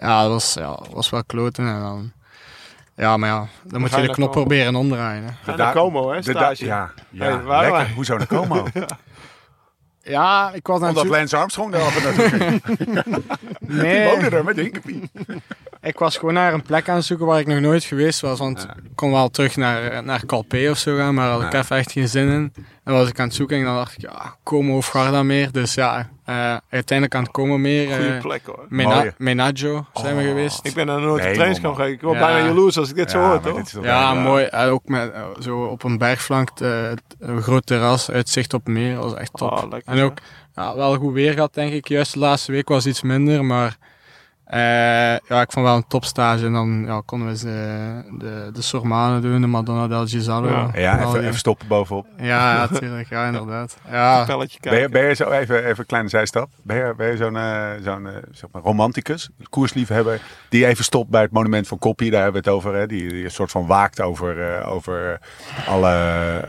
Ja, 0.00 0.22
dat 0.22 0.30
was, 0.30 0.54
ja, 0.54 0.66
dat 0.66 0.88
was 0.92 1.10
wel 1.10 1.24
kloten. 1.24 1.66
En 1.66 1.80
dan, 1.80 2.12
ja, 2.96 3.16
maar 3.16 3.28
ja, 3.28 3.46
dan 3.64 3.80
moet 3.80 3.94
je 3.94 4.00
de 4.00 4.10
knop 4.10 4.30
proberen 4.30 4.74
omdraaien. 4.74 5.24
Hè. 5.24 5.52
En 5.52 5.56
de 5.56 5.70
Como, 5.74 6.10
hè, 6.12 6.20
De 6.20 6.30
stage. 6.30 6.64
ja, 6.64 6.90
ja. 7.10 7.24
Hey, 7.24 7.42
waar 7.42 7.60
lekker. 7.62 7.78
wij? 7.80 7.90
Hoezo 7.94 8.16
naar 8.16 8.26
Como? 8.26 8.66
Ja, 10.02 10.50
ik 10.52 10.66
was 10.66 10.76
Omdat 10.76 10.94
natuurlijk... 10.94 11.16
Lance 11.16 11.36
Armstrong 11.36 11.72
daar 11.72 11.82
af 11.82 12.04
en 12.04 12.14
toe 12.14 12.28
ging. 12.28 12.62
Die 13.60 13.76
Nee, 13.76 14.08
woonde 14.10 14.36
er 14.36 14.44
met 14.44 14.56
Hinkepie. 14.56 15.10
Ik 15.84 15.98
was 15.98 16.16
gewoon 16.16 16.34
naar 16.34 16.54
een 16.54 16.62
plek 16.62 16.88
aan 16.88 16.96
het 16.96 17.04
zoeken 17.04 17.26
waar 17.26 17.40
ik 17.40 17.46
nog 17.46 17.60
nooit 17.60 17.84
geweest 17.84 18.20
was. 18.20 18.38
Want 18.38 18.62
ik 18.84 18.90
kon 18.94 19.10
wel 19.10 19.28
terug 19.30 19.56
naar, 19.56 20.04
naar 20.04 20.26
Calpe 20.26 20.66
of 20.70 20.78
zo 20.78 20.96
gaan, 20.96 21.14
maar 21.14 21.30
had 21.30 21.42
ik 21.42 21.52
Ja. 21.52 21.58
even 21.58 21.76
echt 21.76 21.92
geen 21.92 22.08
zin 22.08 22.28
in. 22.28 22.52
En 22.84 22.92
was 22.92 23.08
ik 23.08 23.18
aan 23.20 23.26
het 23.26 23.34
zoeken 23.34 23.58
en 23.58 23.64
dan 23.64 23.74
dacht 23.74 23.92
ik, 23.92 24.00
ja, 24.00 24.36
Como 24.42 24.76
of 24.76 24.86
Garda 24.86 25.22
meer. 25.22 25.52
Dus 25.52 25.74
ja, 25.74 26.08
eh, 26.24 26.56
uiteindelijk 26.70 27.14
aan 27.14 27.22
het 27.22 27.32
Como 27.32 27.58
meer. 27.58 27.94
Goeie 27.94 28.12
eh 28.14 28.20
plek 28.20 28.46
hoor. 28.46 28.66
Mena-. 28.68 29.04
Menaggio 29.18 29.86
zijn 29.94 30.16
we 30.16 30.22
Oh. 30.22 30.28
geweest. 30.28 30.60
Ik 30.66 30.74
ben 30.74 30.86
daar 30.86 31.00
nooit 31.00 31.22
Nee, 31.22 31.32
trainingskamp 31.32 31.76
man. 31.76 31.84
geweest. 31.84 31.94
Ik 32.02 32.06
word 32.08 32.18
Ja. 32.18 32.26
bijna 32.26 32.46
jaloers 32.46 32.78
als 32.78 32.88
ik 32.88 32.94
dit 32.94 33.10
zo 33.10 33.18
hoor, 33.18 33.40
toch? 33.40 33.70
ja, 33.82 34.12
eh, 34.14 34.22
mooi. 34.22 34.44
En 34.44 34.68
ook 34.68 34.82
met, 34.88 35.12
eh, 35.12 35.22
zo 35.40 35.62
op 35.64 35.82
een 35.82 35.98
bergflank, 35.98 36.50
eh, 36.60 36.82
het- 36.82 37.02
een 37.18 37.42
groot 37.42 37.66
terras, 37.66 38.10
uitzicht 38.10 38.54
op 38.54 38.64
het 38.64 38.74
meer. 38.74 38.94
Dat 38.94 39.04
was 39.04 39.14
echt 39.14 39.32
top. 39.34 39.50
Oh, 39.52 39.62
lekker, 39.70 39.92
en 39.92 40.02
ook 40.02 40.18
ja, 40.54 40.76
wel 40.76 40.96
goed 40.96 41.12
weer 41.12 41.32
gehad, 41.32 41.54
denk 41.54 41.72
ik. 41.72 41.88
Juist 41.88 42.12
de 42.12 42.18
laatste 42.18 42.52
week 42.52 42.68
was 42.68 42.86
iets 42.86 43.02
minder, 43.02 43.44
maar 43.44 43.66
eh, 43.66 43.72
ja, 44.58 45.40
ik 45.40 45.52
vond 45.52 45.66
wel 45.66 45.76
een 45.76 45.86
topstage. 45.88 46.46
En 46.46 46.52
dan 46.52 46.84
ja, 46.86 47.02
konden 47.04 47.26
we 47.26 47.32
eens, 47.32 47.44
eh, 47.44 48.18
de, 48.18 48.50
de 48.52 48.62
Sormane 48.62 49.20
doen, 49.20 49.40
de 49.40 49.46
Madonna 49.46 49.86
del 49.88 50.06
Gisalo. 50.06 50.70
Ja. 50.74 50.98
Even, 51.06 51.20
even 51.22 51.38
stoppen 51.38 51.68
bovenop. 51.68 52.06
Ja, 52.16 52.66
natuurlijk. 52.70 53.08
Ja, 53.08 53.26
inderdaad. 53.26 53.76
Ja, 53.90 54.24
Ben 54.26 54.38
je, 54.38 54.48
kijken. 54.60 54.90
ben 54.90 55.04
je 55.04 55.14
zo 55.14 55.30
even, 55.30 55.58
even 55.64 55.78
een 55.78 55.86
kleine 55.86 56.08
zijstap? 56.08 56.48
Ben 56.62 56.76
je, 56.76 56.94
ben 56.96 57.10
je 57.10 57.16
zo'n 57.16 57.36
eh, 57.36 57.70
zo'n 57.82 58.06
eh, 58.06 58.12
zeg 58.30 58.50
maar 58.52 58.62
romanticus, 58.62 59.28
koersliefhebber, 59.50 60.20
die 60.48 60.66
even 60.66 60.84
stopt 60.84 61.10
bij 61.10 61.22
het 61.22 61.32
monument 61.32 61.68
van 61.68 61.78
Koppie, 61.78 62.10
daar 62.10 62.22
hebben 62.22 62.42
we 62.42 62.48
het 62.50 62.56
over, 62.58 62.74
hè? 62.74 62.86
Die, 62.86 63.08
die 63.08 63.24
een 63.24 63.30
soort 63.30 63.50
van 63.50 63.66
waakt 63.66 64.00
over, 64.00 64.54
eh, 64.54 64.70
over 64.72 65.20
alle, 65.66 65.90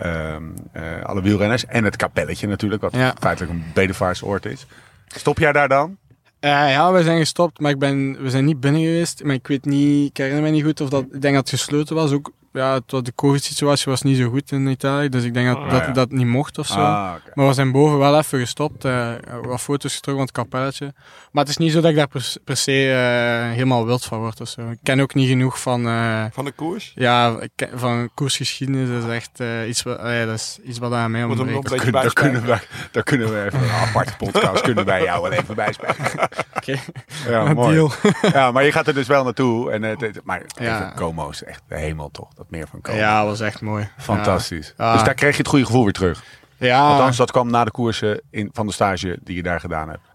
ehm, 0.01 0.43
eh, 0.71 1.03
alle 1.03 1.21
wielrenners. 1.21 1.65
En 1.65 1.83
het 1.83 1.95
kapelletje 1.95 2.47
natuurlijk, 2.47 2.81
wat 2.81 2.95
Ja. 2.95 3.13
feitelijk 3.19 3.53
een 3.53 3.63
bedevaartsoord 3.73 4.45
is. 4.45 4.65
Stop 5.07 5.37
jij 5.39 5.51
daar 5.51 5.67
dan? 5.67 5.97
Eh, 6.39 6.51
ja, 6.51 6.91
we 6.91 7.03
zijn 7.03 7.19
gestopt, 7.19 7.59
maar 7.59 7.71
ik 7.71 7.79
ben, 7.79 8.21
we 8.21 8.29
zijn 8.29 8.45
niet 8.45 8.59
binnen 8.59 8.81
geweest. 8.81 9.23
Maar 9.23 9.35
ik 9.35 9.47
weet 9.47 9.65
niet, 9.65 10.09
ik 10.09 10.17
herinner 10.17 10.43
me 10.43 10.49
niet 10.49 10.63
goed 10.63 10.81
of 10.81 10.89
dat, 10.89 11.03
ik 11.03 11.21
denk 11.21 11.35
dat 11.35 11.49
het 11.49 11.59
gesloten 11.59 11.95
was. 11.95 12.11
Ook, 12.11 12.31
ja, 12.55 12.73
het, 12.73 12.91
was- 12.91 13.03
de 13.03 13.13
covid-situatie 13.15 13.91
was 13.91 14.01
niet 14.01 14.17
zo 14.17 14.29
goed 14.29 14.51
in 14.51 14.67
Italië, 14.67 15.09
dus 15.09 15.23
ik 15.23 15.33
denk 15.33 15.47
dat 15.47 15.57
Oh, 15.57 15.69
dat, 15.69 15.85
ja. 15.85 15.91
dat 15.91 16.11
niet 16.11 16.25
mocht 16.27 16.57
of 16.57 16.67
zo. 16.67 16.79
Ah. 16.79 17.13
Maar 17.33 17.47
we 17.47 17.53
zijn 17.53 17.71
boven 17.71 17.97
wel 17.97 18.17
even 18.17 18.39
gestopt, 18.39 18.85
eh, 18.85 19.11
wat 19.43 19.61
foto's 19.61 19.95
getrokken 19.95 20.27
van 20.27 20.41
het 20.43 20.49
kapelletje. 20.51 20.93
Maar 21.31 21.43
het 21.43 21.49
is 21.51 21.57
niet 21.57 21.71
zo 21.71 21.81
dat 21.81 21.89
ik 21.89 21.95
daar 21.97 22.07
per, 22.07 22.33
per 22.43 22.57
se 22.57 22.91
eh, 22.91 23.51
helemaal 23.51 23.85
wild 23.85 24.05
van 24.05 24.19
word 24.19 24.41
of 24.41 24.47
zo. 24.47 24.69
Ik 24.69 24.77
ken 24.83 24.99
ook 24.99 25.13
niet 25.13 25.27
genoeg 25.29 25.61
van, 25.61 25.87
eh, 25.87 26.23
Van 26.31 26.45
de 26.45 26.51
koers? 26.51 26.91
ja, 26.95 27.35
ik 27.39 27.49
ken- 27.55 27.79
van 27.79 28.09
koersgeschiedenis. 28.13 28.89
Dat 28.89 29.03
is 29.09 29.15
echt 29.15 29.39
eh, 29.39 29.67
iets, 29.67 29.83
wat, 29.83 29.97
dat 29.97 30.29
is 30.35 30.59
iets 30.63 30.77
wat 30.79 30.93
aan 30.93 31.11
mij 31.11 31.23
ontbreekt. 31.23 31.69
Daar 31.69 31.77
kunnen, 31.79 31.91
daar, 31.93 32.01
bijspijken. 32.01 32.31
kunnen 32.31 32.45
wij, 32.49 32.59
daar 32.91 33.03
kunnen 33.03 33.33
we 33.33 33.43
even 33.45 33.63
een 33.63 33.69
aparte 33.69 34.15
podcast 34.17 34.61
kunnen 34.61 34.85
wij 34.85 35.03
jou 35.03 35.21
wel 35.21 35.31
even 35.31 35.55
bijspelen. 35.55 35.95
Oké. 36.57 36.77
Ja, 37.27 37.53
mooi. 37.53 37.73
Deal. 37.75 37.91
Ja, 38.33 38.51
maar 38.51 38.63
je 38.65 38.71
gaat 38.71 38.87
er 38.87 38.93
dus 38.93 39.07
wel 39.07 39.23
naartoe. 39.23 39.71
En, 39.71 39.81
het- 39.83 40.21
maar 40.23 40.41
Ja. 40.59 40.75
even 40.83 40.93
Como 40.95 41.29
is 41.29 41.43
echt 41.43 41.61
de 41.67 41.75
hemel 41.77 42.09
toch? 42.11 42.29
Meer 42.47 42.67
van 42.67 42.81
Como. 42.81 42.97
Ja, 42.97 43.19
dat 43.19 43.27
was 43.29 43.39
echt 43.39 43.61
mooi. 43.61 43.89
Fantastisch. 43.97 44.73
Ja. 44.77 44.93
Dus 44.93 45.03
daar 45.03 45.13
kreeg 45.13 45.31
je 45.31 45.37
het 45.37 45.47
goede 45.47 45.65
gevoel 45.65 45.83
weer 45.83 45.93
terug. 45.93 46.23
Ja, 46.57 46.87
Althans, 46.89 47.17
dat 47.17 47.31
kwam 47.31 47.49
na 47.51 47.63
de 47.63 47.71
koersen 47.71 48.21
in, 48.29 48.49
van 48.53 48.67
de 48.67 48.73
stage 48.73 49.19
die 49.23 49.35
je 49.35 49.43
daar 49.43 49.59
gedaan 49.59 49.89
hebt. 49.89 50.07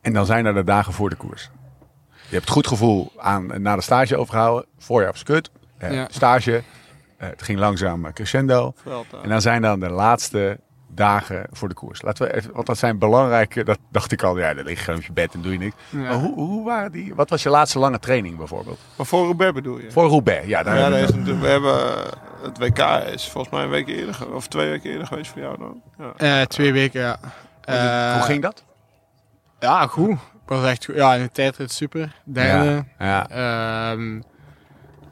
En 0.00 0.12
dan 0.12 0.26
zijn 0.26 0.46
er 0.46 0.54
de 0.54 0.64
dagen 0.64 0.92
voor 0.92 1.10
de 1.10 1.16
koers. 1.16 1.50
Je 2.10 2.32
hebt 2.34 2.44
het 2.44 2.50
goed 2.50 2.66
gevoel 2.66 3.12
aan, 3.16 3.62
na 3.62 3.76
de 3.76 3.82
stage 3.82 4.16
overgehouden. 4.16 4.66
Voorjaar 4.78 5.12
was 5.12 5.22
kut. 5.22 5.50
Eh, 5.78 5.92
Ja. 5.92 6.06
Stage. 6.10 6.62
Eh, 7.18 7.28
het 7.28 7.42
ging 7.42 7.58
langzaam 7.58 8.04
eh, 8.06 8.12
crescendo. 8.12 8.74
En 9.22 9.28
dan 9.28 9.40
zijn 9.40 9.62
dan 9.62 9.80
de 9.80 9.90
laatste 9.90 10.60
dagen 10.96 11.46
voor 11.52 11.68
de 11.68 11.74
koers. 11.74 12.02
Laten 12.02 12.26
we 12.26 12.34
even, 12.36 12.52
want 12.52 12.66
dat 12.66 12.78
zijn 12.78 12.98
belangrijke. 12.98 13.64
Dat 13.64 13.78
dacht 13.90 14.12
ik 14.12 14.22
al. 14.22 14.38
Ja, 14.38 14.54
dan 14.54 14.64
lig 14.64 14.78
je 14.78 14.84
gewoon 14.84 15.00
op 15.00 15.06
je 15.06 15.12
bed 15.12 15.34
en 15.34 15.42
doe 15.42 15.52
je 15.52 15.58
niks. 15.58 15.74
Ja. 15.90 15.98
Maar 15.98 16.14
hoe, 16.14 16.34
hoe 16.34 16.64
waren 16.64 16.92
die? 16.92 17.14
Wat 17.14 17.30
was 17.30 17.42
je 17.42 17.48
laatste 17.48 17.78
lange 17.78 17.98
training 17.98 18.36
bijvoorbeeld? 18.36 18.78
Maar 18.96 19.06
voor 19.06 19.24
Roubaix 19.24 19.52
bedoel 19.52 19.78
je? 19.78 19.90
Voor 19.90 20.08
Roubaix. 20.08 20.46
Ja, 20.46 20.62
daar 20.62 20.76
ja, 20.76 20.80
hebben 20.82 21.00
dat 21.00 21.14
we 21.14 21.32
is 21.32 21.38
we 21.38 21.46
hebben 21.46 21.74
het 22.42 22.58
WK 22.58 22.78
is 23.14 23.28
volgens 23.28 23.54
mij 23.54 23.62
een 23.64 23.70
week 23.70 23.88
eerder, 23.88 24.34
of 24.34 24.46
twee 24.48 24.68
weken 24.70 24.90
eerder 24.90 25.06
geweest 25.06 25.30
voor 25.30 25.40
jou 25.40 25.58
dan. 25.58 25.82
Ja. 25.98 26.40
Eh, 26.40 26.46
twee 26.46 26.72
weken, 26.72 27.00
ja. 27.00 27.18
Eh, 27.64 28.12
Hoe 28.14 28.22
ging 28.22 28.42
dat? 28.42 28.64
Ja, 29.60 29.86
goed. 29.86 30.10
Ik 30.12 30.52
was 30.52 30.64
echt 30.64 30.84
goed. 30.84 30.94
Ja, 30.94 31.14
in 31.14 31.22
de 31.22 31.30
tijdrit 31.30 31.72
super. 31.72 32.12
Derde. 32.24 32.84
Ja. 32.98 33.28
Ehm, 33.28 34.14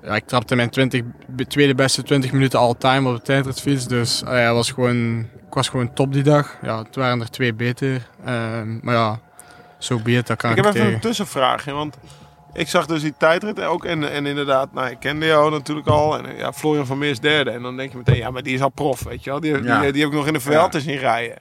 ja, 0.03 0.15
ik 0.15 0.27
trapte 0.27 0.55
mijn 0.57 0.71
20, 0.71 1.03
be- 1.27 1.47
tweede 1.47 1.75
beste 1.75 2.03
20 2.03 2.33
minuten 2.33 2.59
all-time 2.59 3.09
op 3.09 3.17
de 3.17 3.23
tijdritfiets. 3.23 3.87
Dus 3.87 4.23
eh, 4.23 4.39
ja, 4.43 4.53
was 4.53 4.71
gewoon, 4.71 5.27
ik 5.55 5.61
was 5.61 5.69
gewoon 5.69 5.93
top 5.93 6.13
die 6.13 6.23
dag. 6.23 6.57
Ja, 6.63 6.79
het 6.79 6.97
waren 6.97 7.21
er 7.21 7.31
twee 7.31 7.55
beter. 7.55 8.09
Ehm, 8.25 8.79
maar 8.83 8.95
ja, 8.95 9.21
zo 9.79 9.97
so 9.97 10.03
be 10.03 10.13
it, 10.13 10.27
dat 10.27 10.37
kan 10.37 10.51
Ik 10.51 10.57
ik, 10.57 10.65
heb 10.65 10.73
even 10.73 10.81
tegen. 10.85 10.95
een 10.95 11.01
tussenvraagje, 11.09 11.73
want 11.73 11.97
ik 12.53 12.69
zag 12.69 12.87
dus 12.87 13.03
die 13.03 13.15
tijdrit 13.19 13.61
ook. 13.61 13.85
En, 13.85 14.11
en 14.11 14.27
inderdaad, 14.27 14.73
nou, 14.73 14.91
ik 14.91 14.97
kende 15.01 15.27
jou 15.27 15.51
natuurlijk 15.51 15.87
al. 15.87 16.19
En 16.19 16.37
ja, 16.37 16.53
Florian 16.53 16.87
van 16.87 16.99
Meers 16.99 17.21
derde. 17.21 17.51
En 17.51 17.63
dan 17.63 17.77
denk 17.77 17.91
je 17.93 17.97
meteen, 17.97 18.17
ja, 18.17 18.31
maar 18.31 18.43
die 18.43 18.55
is 18.55 18.63
al 18.63 18.69
prof, 18.69 19.03
weet 19.03 19.25
je 19.25 19.31
wel. 19.31 19.41
Die, 19.41 19.63
Ja. 19.63 19.81
die, 19.81 19.93
die 19.93 20.03
heb 20.03 20.11
ik 20.11 20.17
nog 20.17 20.27
in 20.27 20.33
de 20.33 20.41
Vuelta 20.41 20.79
zien 20.79 20.99
rijden. 20.99 21.39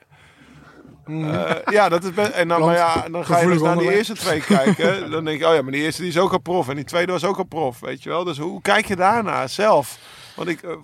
Eh, 1.06 1.50
ja, 1.70 1.88
dat 1.88 2.04
is 2.04 2.12
best. 2.14 2.30
En 2.30 2.48
dan, 2.48 2.60
maar 2.60 2.74
ja, 2.74 3.04
dan 3.10 3.24
ga 3.24 3.38
je 3.40 3.46
dus 3.48 3.62
naar 3.62 3.78
die 3.78 3.96
eerste 3.96 4.14
twee 4.14 4.40
kijken. 4.40 5.00
Dan 5.10 5.24
denk 5.24 5.38
je, 5.38 5.48
oh 5.48 5.54
ja, 5.54 5.62
maar 5.62 5.72
die 5.72 5.82
eerste 5.82 6.00
die 6.02 6.10
is 6.10 6.18
ook 6.18 6.32
al 6.32 6.38
prof. 6.38 6.68
En 6.68 6.74
die 6.76 6.84
tweede 6.84 7.12
was 7.12 7.24
ook 7.24 7.38
al 7.38 7.44
prof, 7.44 7.80
weet 7.80 8.02
je 8.02 8.08
wel. 8.08 8.24
Dus 8.24 8.38
hoe 8.38 8.62
kijk 8.62 8.86
je 8.86 8.96
daarna 8.96 9.46
zelf? 9.46 9.98
Want 10.34 10.48
ik, 10.48 10.62
eh, 10.62 10.70
eh, 10.70 10.76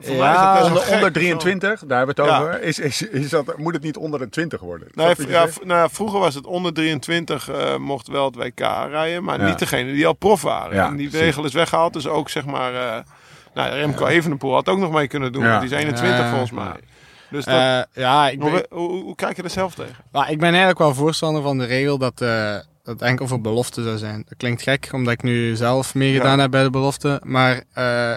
voor 0.00 0.14
Ja, 0.14 0.20
mij 0.20 0.32
is 0.32 0.38
dat 0.40 0.52
best 0.52 0.62
wel 0.62 0.68
Onder, 0.68 0.82
gek. 0.82 0.94
onder 0.94 1.12
23, 1.12 1.80
daar 1.86 1.98
hebben 1.98 2.16
we 2.16 2.22
het 2.22 2.30
Ja. 2.30 2.38
over. 2.40 2.62
Is, 2.62 2.78
is, 2.78 3.02
is 3.02 3.28
dat, 3.28 3.56
moet 3.58 3.74
het 3.74 3.82
niet 3.82 3.96
onder 3.96 4.20
de 4.20 4.28
20 4.28 4.60
worden? 4.60 4.88
Nee, 4.94 5.14
ja, 5.28 5.44
nou 5.64 5.78
ja, 5.80 5.88
vroeger 5.88 6.18
was 6.20 6.34
het 6.34 6.46
onder 6.46 6.72
23 6.74 7.50
eh, 7.50 7.76
mocht 7.76 8.08
wel 8.08 8.24
het 8.24 8.36
WK 8.36 8.58
rijden, 8.90 9.24
maar 9.24 9.40
Ja. 9.40 9.46
niet 9.46 9.58
degene 9.58 9.92
die 9.92 10.06
al 10.06 10.12
prof 10.12 10.42
waren. 10.42 10.74
Ja, 10.76 10.86
en 10.86 10.96
die 10.96 11.10
regel 11.10 11.44
is 11.44 11.52
weggehaald, 11.52 11.92
dus 11.92 12.06
ook 12.06 12.28
zeg 12.28 12.44
maar, 12.44 12.74
eh 12.74 13.02
nou, 13.54 13.70
Remco 13.74 14.06
Evenepoel 14.06 14.54
had 14.54 14.68
ook 14.68 14.78
nog 14.78 14.92
mee 14.92 15.08
kunnen 15.08 15.32
doen, 15.32 15.44
want 15.44 15.60
die 15.60 15.70
is 15.70 15.76
21 15.76 16.18
Ja. 16.18 16.28
volgens 16.30 16.50
mij. 16.50 16.72
Dus 17.30 17.44
dat, 17.44 17.54
Eh, 17.54 17.80
ja, 18.02 18.28
ik 18.28 18.40
hoe, 18.40 18.50
ben, 18.50 18.66
hoe, 18.70 18.88
hoe, 18.90 19.02
hoe 19.02 19.14
kijk 19.14 19.36
je 19.36 19.42
er 19.42 19.50
zelf 19.50 19.74
tegen? 19.74 20.04
maar 20.12 20.30
ik 20.30 20.38
ben 20.38 20.48
eigenlijk 20.48 20.78
wel 20.78 20.94
voorstander 20.94 21.42
van 21.42 21.58
de 21.58 21.64
regel 21.64 21.98
dat 21.98 22.20
eh, 22.20 22.56
dat 22.82 23.02
enkel 23.02 23.26
voor 23.26 23.40
belofte 23.40 23.82
zou 23.82 23.96
zijn. 23.98 24.24
Dat 24.28 24.38
klinkt 24.38 24.62
gek, 24.62 24.88
omdat 24.92 25.12
ik 25.12 25.22
nu 25.22 25.56
zelf 25.56 25.94
meegedaan 25.94 26.36
Ja. 26.36 26.42
heb 26.42 26.50
bij 26.50 26.62
de 26.62 26.70
belofte. 26.70 27.20
Maar 27.24 27.62
eh, 27.72 28.12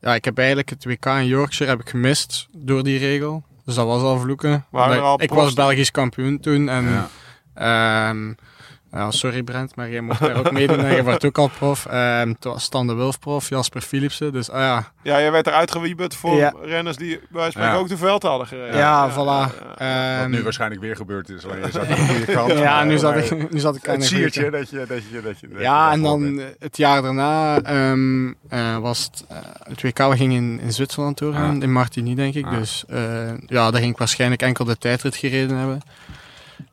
ja, 0.00 0.14
ik 0.14 0.24
heb 0.24 0.38
eigenlijk 0.38 0.70
het 0.70 0.84
WK 0.84 1.06
in 1.06 1.26
Yorkshire 1.26 1.70
heb 1.70 1.80
ik 1.80 1.88
gemist 1.88 2.48
door 2.52 2.82
die 2.82 2.98
regel. 2.98 3.42
Dus 3.64 3.74
dat 3.74 3.86
was 3.86 4.02
al 4.02 4.18
vloeken. 4.18 4.64
Al 4.72 5.22
ik 5.22 5.30
was 5.30 5.52
Belgisch 5.52 5.90
kampioen 5.90 6.40
toen. 6.40 6.68
En 6.68 6.84
Ja. 6.84 7.08
Ehm, 7.54 8.32
ja, 8.92 9.10
sorry 9.10 9.42
Brent, 9.42 9.76
maar 9.76 9.90
jij 9.90 10.00
mocht 10.00 10.20
daar 10.20 10.36
ook 10.36 10.50
meedoen. 10.52 10.84
en 10.84 10.94
Je 10.94 11.02
wordt 11.02 11.24
ook 11.24 11.38
al 11.38 11.48
prof. 11.58 11.86
Ehm 11.86 12.32
was 12.40 12.62
Stan 12.62 12.86
de 12.86 12.94
Wulf 12.94 13.18
prof, 13.18 13.48
Jasper 13.48 13.80
Philipsen. 13.80 14.32
Dus 14.32 14.50
ah 14.50 14.60
ja, 14.60 14.92
Ja, 15.02 15.20
jij 15.20 15.32
werd 15.32 15.46
eruit 15.46 15.70
gewieberd 15.70 16.14
voor 16.14 16.36
Ja. 16.36 16.54
renners 16.62 16.96
die 16.96 17.08
bij 17.08 17.18
wijze 17.30 17.42
van 17.42 17.50
spreken 17.50 17.70
Ja. 17.72 17.76
ook 17.76 17.88
de 17.88 17.96
veld 17.96 18.22
hadden 18.22 18.46
gereden. 18.46 18.76
ja, 18.76 19.10
voilà. 19.12 19.14
Wat 19.16 19.54
Ehm, 19.76 20.30
nu 20.30 20.42
waarschijnlijk 20.42 20.80
weer 20.80 20.96
gebeurd 20.96 21.28
is. 21.28 21.44
Alleen 21.44 21.58
je 21.60 21.70
zat 21.70 21.82
aan 21.82 21.88
de 21.88 22.06
goede 22.06 22.32
kant. 22.32 22.52
ja, 22.68 22.84
nu 22.84 22.98
zat 22.98 23.14
Maar 23.14 23.24
ik, 23.24 23.50
nu 23.52 23.58
zat 23.58 23.76
ik 23.76 23.88
aan 23.88 23.94
Het 23.94 24.02
de 24.02 24.08
goede 24.08 24.22
siertje 24.30 24.40
kant. 24.40 24.52
dat 24.52 24.70
je, 24.70 24.76
dat 24.76 24.88
je, 24.88 24.96
dat 25.22 25.40
je, 25.40 25.48
dat 25.48 25.58
je 25.58 25.62
Ja, 25.62 25.92
en 25.92 26.02
dan 26.02 26.34
bent. 26.36 26.54
het 26.58 26.76
jaar 26.76 27.02
daarna 27.02 27.60
ehm, 27.60 28.32
eh, 28.48 28.78
was 28.78 29.04
het, 29.12 29.24
eh, 29.28 29.36
het 29.62 29.82
WK 29.82 29.98
we 29.98 30.16
gingen 30.16 30.36
in, 30.36 30.60
in 30.60 30.72
Zwitserland 30.72 31.18
doorgaan, 31.18 31.56
Ah. 31.56 31.62
in 31.62 31.72
Martigny 31.72 32.14
denk 32.14 32.34
ik. 32.34 32.44
Ah. 32.46 32.58
Dus 32.58 32.84
eh, 32.88 33.00
ja, 33.46 33.70
daar 33.70 33.80
ging 33.80 33.92
ik 33.92 33.98
waarschijnlijk 33.98 34.42
enkel 34.42 34.64
de 34.64 34.78
tijdrit 34.78 35.16
gereden 35.16 35.56
hebben. 35.56 35.80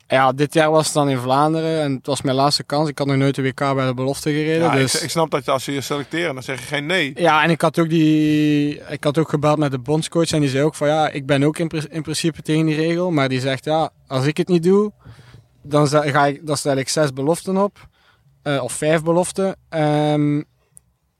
Ja, 0.08 0.32
dit 0.32 0.54
jaar 0.54 0.70
was 0.70 0.84
het 0.84 0.94
dan 0.94 1.08
in 1.08 1.18
Vlaanderen 1.18 1.80
en 1.82 1.92
het 1.94 2.06
was 2.06 2.22
mijn 2.22 2.36
laatste 2.36 2.64
kans. 2.64 2.88
Ik 2.88 2.98
had 2.98 3.06
nog 3.06 3.16
nooit 3.16 3.34
de 3.34 3.42
WK 3.42 3.74
bij 3.74 3.86
de 3.86 3.94
belofte 3.94 4.30
gereden. 4.30 4.62
Ja, 4.66 4.74
dus... 4.74 4.94
ik, 4.94 5.00
ik 5.00 5.10
snap 5.10 5.30
dat 5.30 5.44
je- 5.44 5.50
als 5.50 5.64
ze 5.64 5.72
je 5.72 5.80
selecteren, 5.80 6.34
dan 6.34 6.42
zeg 6.42 6.58
je 6.60 6.66
geen 6.66 6.86
nee. 6.86 7.12
Ja, 7.14 7.42
en 7.42 7.50
ik 7.50 7.60
had 7.60 7.78
ook 7.78 7.88
die. 7.88 8.80
Ik 8.88 9.04
had 9.04 9.18
ook 9.18 9.28
gebeld 9.28 9.58
met 9.58 9.70
de 9.70 9.78
bondscoach 9.78 10.30
en 10.30 10.40
die 10.40 10.48
zei 10.48 10.64
ook 10.64 10.74
van 10.74 10.88
ja, 10.88 11.08
ik 11.08 11.26
ben 11.26 11.42
ook 11.42 11.58
in, 11.58 11.68
pri- 11.68 11.86
in 11.90 12.02
principe 12.02 12.42
tegen 12.42 12.66
die 12.66 12.76
regel. 12.76 13.10
Maar 13.10 13.28
die 13.28 13.40
zegt 13.40 13.64
ja, 13.64 13.90
als 14.06 14.26
ik 14.26 14.36
het 14.36 14.48
niet 14.48 14.62
doe, 14.62 14.92
dan, 15.62 15.88
ga 15.88 16.26
ik, 16.26 16.46
dan 16.46 16.56
stel 16.56 16.76
ik 16.76 16.88
zes 16.88 17.12
beloften 17.12 17.56
op. 17.56 17.88
eh, 18.42 18.62
of 18.62 18.72
vijf 18.72 19.02
beloften. 19.02 19.56
Ehm, 19.68 20.42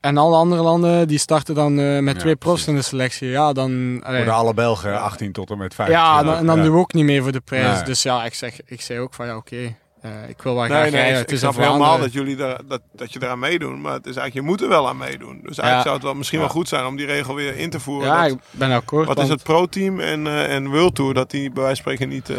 en 0.07 0.17
alle 0.17 0.37
andere 0.37 0.63
landen 0.63 1.09
die 1.09 1.19
starten 1.19 1.55
dan 1.55 1.79
eh, 1.79 1.99
met 1.99 2.15
Ja, 2.15 2.21
twee 2.21 2.37
profs 2.37 2.65
precies. 2.65 2.69
in 2.73 2.77
de 2.77 2.97
selectie. 2.97 3.29
Ja, 3.29 3.53
dan. 3.53 3.71
allee, 4.05 4.17
Worden 4.17 4.35
alle 4.35 4.55
Belgen 4.55 5.01
18 5.01 5.33
tot 5.33 5.51
en 5.51 5.59
met 5.59 5.75
15. 5.75 5.97
ja, 5.97 6.23
dan, 6.23 6.35
en 6.35 6.47
dan 6.47 6.57
Ja. 6.57 6.63
doen 6.63 6.73
we 6.73 6.79
ook 6.79 6.93
niet 6.93 7.05
mee 7.05 7.23
voor 7.23 7.33
de 7.33 7.41
prijs. 7.41 7.77
Nee. 7.77 7.85
Dus 7.85 8.03
ja, 8.03 8.25
ik, 8.25 8.35
zeg, 8.35 8.61
ik 8.67 8.81
zei 8.81 8.99
ook 9.01 9.15
van 9.15 9.27
ja, 9.27 9.37
oké. 9.37 9.77
Eh, 10.23 10.29
ik 10.29 10.43
wil 10.43 10.55
wel 10.55 10.63
Nee, 10.63 10.71
graag 10.71 10.83
nee, 10.83 10.91
rijden. 11.01 11.15
Het 11.19 11.27
ik 11.27 11.33
is 11.35 11.39
snap 11.41 11.57
helemaal 11.57 11.99
dat, 11.99 12.13
jullie 12.13 12.37
daar, 12.37 12.61
dat, 12.69 12.81
dat 12.93 13.13
je 13.13 13.23
eraan 13.23 13.39
meedoen. 13.39 13.81
Maar 13.81 13.93
het 13.93 14.07
is 14.07 14.17
eigenlijk, 14.17 14.35
je 14.35 14.43
moet 14.53 14.63
er 14.63 14.69
wel 14.69 14.89
aan 14.89 14.97
meedoen. 14.97 15.41
Dus 15.43 15.59
eigenlijk 15.59 15.75
Ja. 15.77 15.83
zou 15.83 15.95
het 15.95 16.03
wel, 16.03 16.15
misschien 16.15 16.39
Ja. 16.39 16.45
wel 16.45 16.55
goed 16.55 16.69
zijn 16.69 16.87
om 16.87 16.97
die 16.97 17.07
regel 17.07 17.35
weer 17.35 17.57
in 17.57 17.71
te 17.71 17.81
voeren. 17.81 18.09
Ja, 18.09 18.23
dat- 18.23 18.33
ik 18.33 18.39
ben 18.51 18.71
akkoord. 18.73 19.07
wat 19.07 19.19
is 19.19 19.29
het 19.29 19.43
pro-team 19.43 20.01
en, 20.01 20.27
eh, 20.27 20.55
en 20.55 20.69
World 20.71 20.95
Tour, 20.95 21.15
dat 21.15 21.31
die 21.31 21.51
bij 21.51 21.63
wijze 21.63 21.83
van 21.83 21.93
spreken 21.93 22.09
niet 22.15 22.31
eh, 22.31 22.37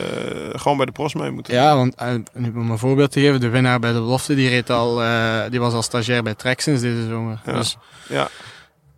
gewoon 0.52 0.78
bij 0.78 0.86
de 0.86 0.92
pros 0.92 1.14
mee 1.14 1.32
moeten? 1.32 1.54
Ja, 1.54 1.76
want 1.76 1.96
nu 2.34 2.52
om 2.56 2.72
een 2.72 2.78
voorbeeld 2.78 3.12
te 3.12 3.20
geven, 3.20 3.40
de 3.40 3.50
winnaar 3.50 3.80
bij 3.80 3.92
de 3.92 4.00
belofte, 4.00 4.36
die, 4.36 4.50
reed 4.50 4.70
al, 4.70 5.04
eh, 5.04 5.40
die 5.50 5.60
was 5.60 5.74
al 5.74 5.82
stagiair 5.82 6.24
bij 6.24 6.34
Trek 6.36 6.60
sinds 6.62 6.82
deze 6.82 7.08
zomer. 7.08 7.42
Ja. 7.46 7.52
Dus 7.54 7.78
Ja. 8.10 8.28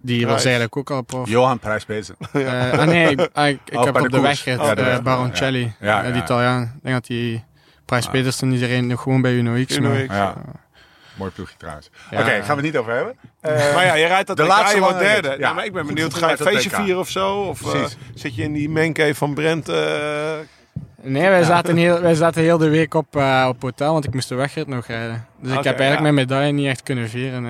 die 0.02 0.18
was 0.20 0.26
Prijs. 0.30 0.44
eigenlijk 0.44 0.78
ook 0.78 0.92
al 0.92 1.02
prof. 1.02 1.30
Johan 1.30 1.60
Prijsbezen. 1.60 2.16
Eh, 2.32 2.72
ah 2.80 2.88
nee, 2.88 3.10
ik, 3.10 3.20
ik, 3.22 3.60
ik 3.66 3.78
Oh, 3.78 3.84
heb 3.84 3.94
bij 3.94 4.02
op 4.02 4.10
de 4.12 4.22
de 4.22 4.44
Ja, 4.46 4.76
weg. 4.76 5.02
Baroncelli, 5.02 5.74
Ja. 5.80 6.04
Ja, 6.04 6.12
die. 6.12 6.22
Italiaan. 6.22 6.62
Ik 6.64 6.70
denk 6.84 6.96
dat 6.96 7.06
die 7.06 7.44
Prijs 7.90 8.06
Ah. 8.06 8.12
Petersen 8.12 8.52
iedereen 8.52 8.88
nog 8.88 9.02
gewoon 9.02 9.22
bij 9.22 9.34
Uno 9.34 9.64
X. 9.66 9.78
Uno 9.78 9.90
maar- 9.90 10.06
X. 10.06 10.14
Ja. 10.16 10.36
Mooi 11.16 11.32
ploegje 11.32 11.56
trouwens. 11.58 11.90
Ja. 12.12 12.20
Oké, 12.20 12.30
gaan 12.30 12.42
we 12.42 12.54
het 12.54 12.62
niet 12.62 12.78
over 12.78 12.94
hebben. 12.94 13.16
Eh, 13.42 13.74
Maar 13.74 13.86
ja, 13.86 13.94
je 13.94 14.06
rijdt 14.06 14.28
dat 14.28 14.38
de 14.38 14.44
laatste 14.44 14.80
rit. 14.88 15.00
derde. 15.00 15.28
Ja. 15.28 15.36
Ja. 15.38 15.54
maar 15.54 15.66
ik 15.66 15.74
ben 15.74 15.88
benieuwd, 15.88 16.14
ga 16.14 16.30
je 16.30 16.38
feestje 16.38 16.70
vieren 16.70 17.00
of 17.00 17.10
zo? 17.10 17.36
Of 17.36 17.74
eh, 17.74 17.84
zit 18.14 18.36
je 18.36 18.42
in 18.44 18.54
die 18.54 18.70
mancave 18.70 19.16
van 19.16 19.34
Brent? 19.34 19.70
eh, 19.70 19.76
Nee, 21.02 21.30
wij 21.30 21.44
zaten, 21.44 21.76
heel, 21.78 22.02
wij 22.02 22.14
zaten 22.14 22.42
heel 22.42 22.58
de 22.58 22.70
week 22.70 22.94
op, 22.94 23.16
eh, 23.16 23.46
op 23.50 23.62
hotel, 23.62 23.94
want 23.94 24.06
ik 24.06 24.14
moest 24.14 24.30
de 24.30 24.36
wegrit 24.36 24.68
nog 24.68 24.86
rijden. 24.88 25.26
Dus 25.42 25.50
ik 25.58 25.64
heb 25.64 25.66
eigenlijk 25.80 25.96
ja. 25.96 26.02
mijn 26.02 26.14
medaille 26.14 26.52
niet 26.52 26.68
echt 26.68 26.84
kunnen 26.84 27.10
vieren. 27.10 27.44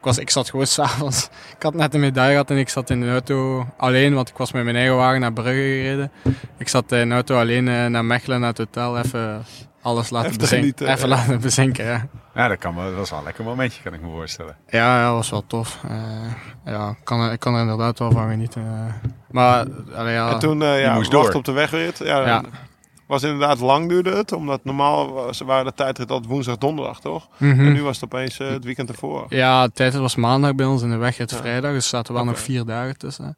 Eh. 0.00 0.06
ik, 0.08 0.16
was, 0.16 0.18
ik 0.18 0.30
zat 0.30 0.50
gewoon 0.50 0.66
s'avonds. 0.76 1.28
Ik 1.56 1.62
had 1.62 1.74
net 1.74 1.94
een 1.94 2.00
medaille 2.00 2.30
gehad 2.30 2.50
en 2.50 2.56
ik 2.56 2.68
zat 2.68 2.90
in 2.90 3.00
de 3.00 3.10
auto 3.10 3.66
alleen, 3.76 4.14
want 4.14 4.28
ik 4.28 4.36
was 4.36 4.52
met 4.52 4.64
mijn 4.64 4.76
eigen 4.76 4.96
wagen 4.96 5.20
naar 5.20 5.32
Brugge 5.32 5.52
gereden. 5.52 6.10
Ik 6.58 6.68
zat 6.68 6.92
in 6.92 7.08
de 7.08 7.14
auto 7.14 7.38
alleen 7.38 7.68
eh, 7.68 7.86
naar 7.86 8.04
Mechelen, 8.04 8.40
naar 8.40 8.48
het 8.48 8.58
hotel, 8.58 8.98
even 8.98 9.44
alles 9.82 10.10
laten 10.10 10.26
Even 10.28 10.40
bezinken. 10.40 10.58
genieten, 10.76 10.88
Even 10.96 11.08
ja. 11.08 11.14
laten 11.16 11.40
bezinken, 11.40 11.84
ja. 11.84 12.06
Ja, 12.34 12.48
dat, 12.48 12.58
kan 12.58 12.74
wel, 12.74 12.84
dat 12.84 12.94
was 12.94 13.10
wel 13.10 13.18
een 13.18 13.24
lekker 13.24 13.44
momentje, 13.44 13.82
kan 13.82 13.94
ik 13.94 14.00
me 14.00 14.10
voorstellen. 14.10 14.56
Ja, 14.68 14.98
ja, 15.00 15.04
dat 15.06 15.14
was 15.14 15.30
wel 15.30 15.46
tof. 15.46 15.78
Eh, 15.88 16.72
ja, 16.72 16.88
ik 16.88 17.04
kan, 17.04 17.20
er, 17.20 17.32
ik 17.32 17.40
kan 17.40 17.54
er 17.54 17.60
inderdaad 17.60 17.98
wel 17.98 18.10
van 18.10 18.28
genieten. 18.30 18.62
eh. 18.62 19.08
Maar, 19.30 19.66
allee, 19.94 20.14
ja. 20.14 20.30
En 20.32 20.38
toen 20.38 20.62
eh 20.62 20.80
ja, 20.80 20.94
moest 20.94 21.12
wachten 21.12 21.30
door. 21.30 21.40
op 21.40 21.44
de 21.44 21.52
wegrit. 21.52 21.98
Ja, 21.98 22.26
Ja. 22.26 22.42
Was 23.10 23.22
inderdaad 23.22 23.58
lang 23.60 23.88
duurde 23.88 24.16
het, 24.16 24.32
omdat 24.32 24.64
normaal 24.64 25.12
was, 25.12 25.40
waren 25.40 25.64
de 25.64 25.72
tijdrit 25.74 26.10
altijd 26.10 26.30
woensdag, 26.30 26.56
donderdag, 26.58 27.00
toch? 27.00 27.28
Mhm. 27.36 27.60
En 27.66 27.72
nu 27.72 27.82
was 27.82 28.00
het 28.00 28.04
opeens 28.04 28.38
eh, 28.38 28.48
het 28.48 28.64
weekend 28.64 28.88
ervoor. 28.88 29.26
Ja, 29.28 29.66
de 29.66 29.72
tijd 29.72 29.94
was 29.94 30.16
maandag 30.16 30.54
bij 30.54 30.66
ons 30.66 30.82
en 30.82 30.90
de 30.90 30.96
wegrit 30.96 31.30
Ja. 31.30 31.36
vrijdag. 31.36 31.72
Dus 31.72 31.82
er 31.84 31.88
zaten 31.90 32.14
wel 32.14 32.24
nog 32.24 32.38
vier 32.38 32.64
dagen 32.64 32.98
tussen. 32.98 33.36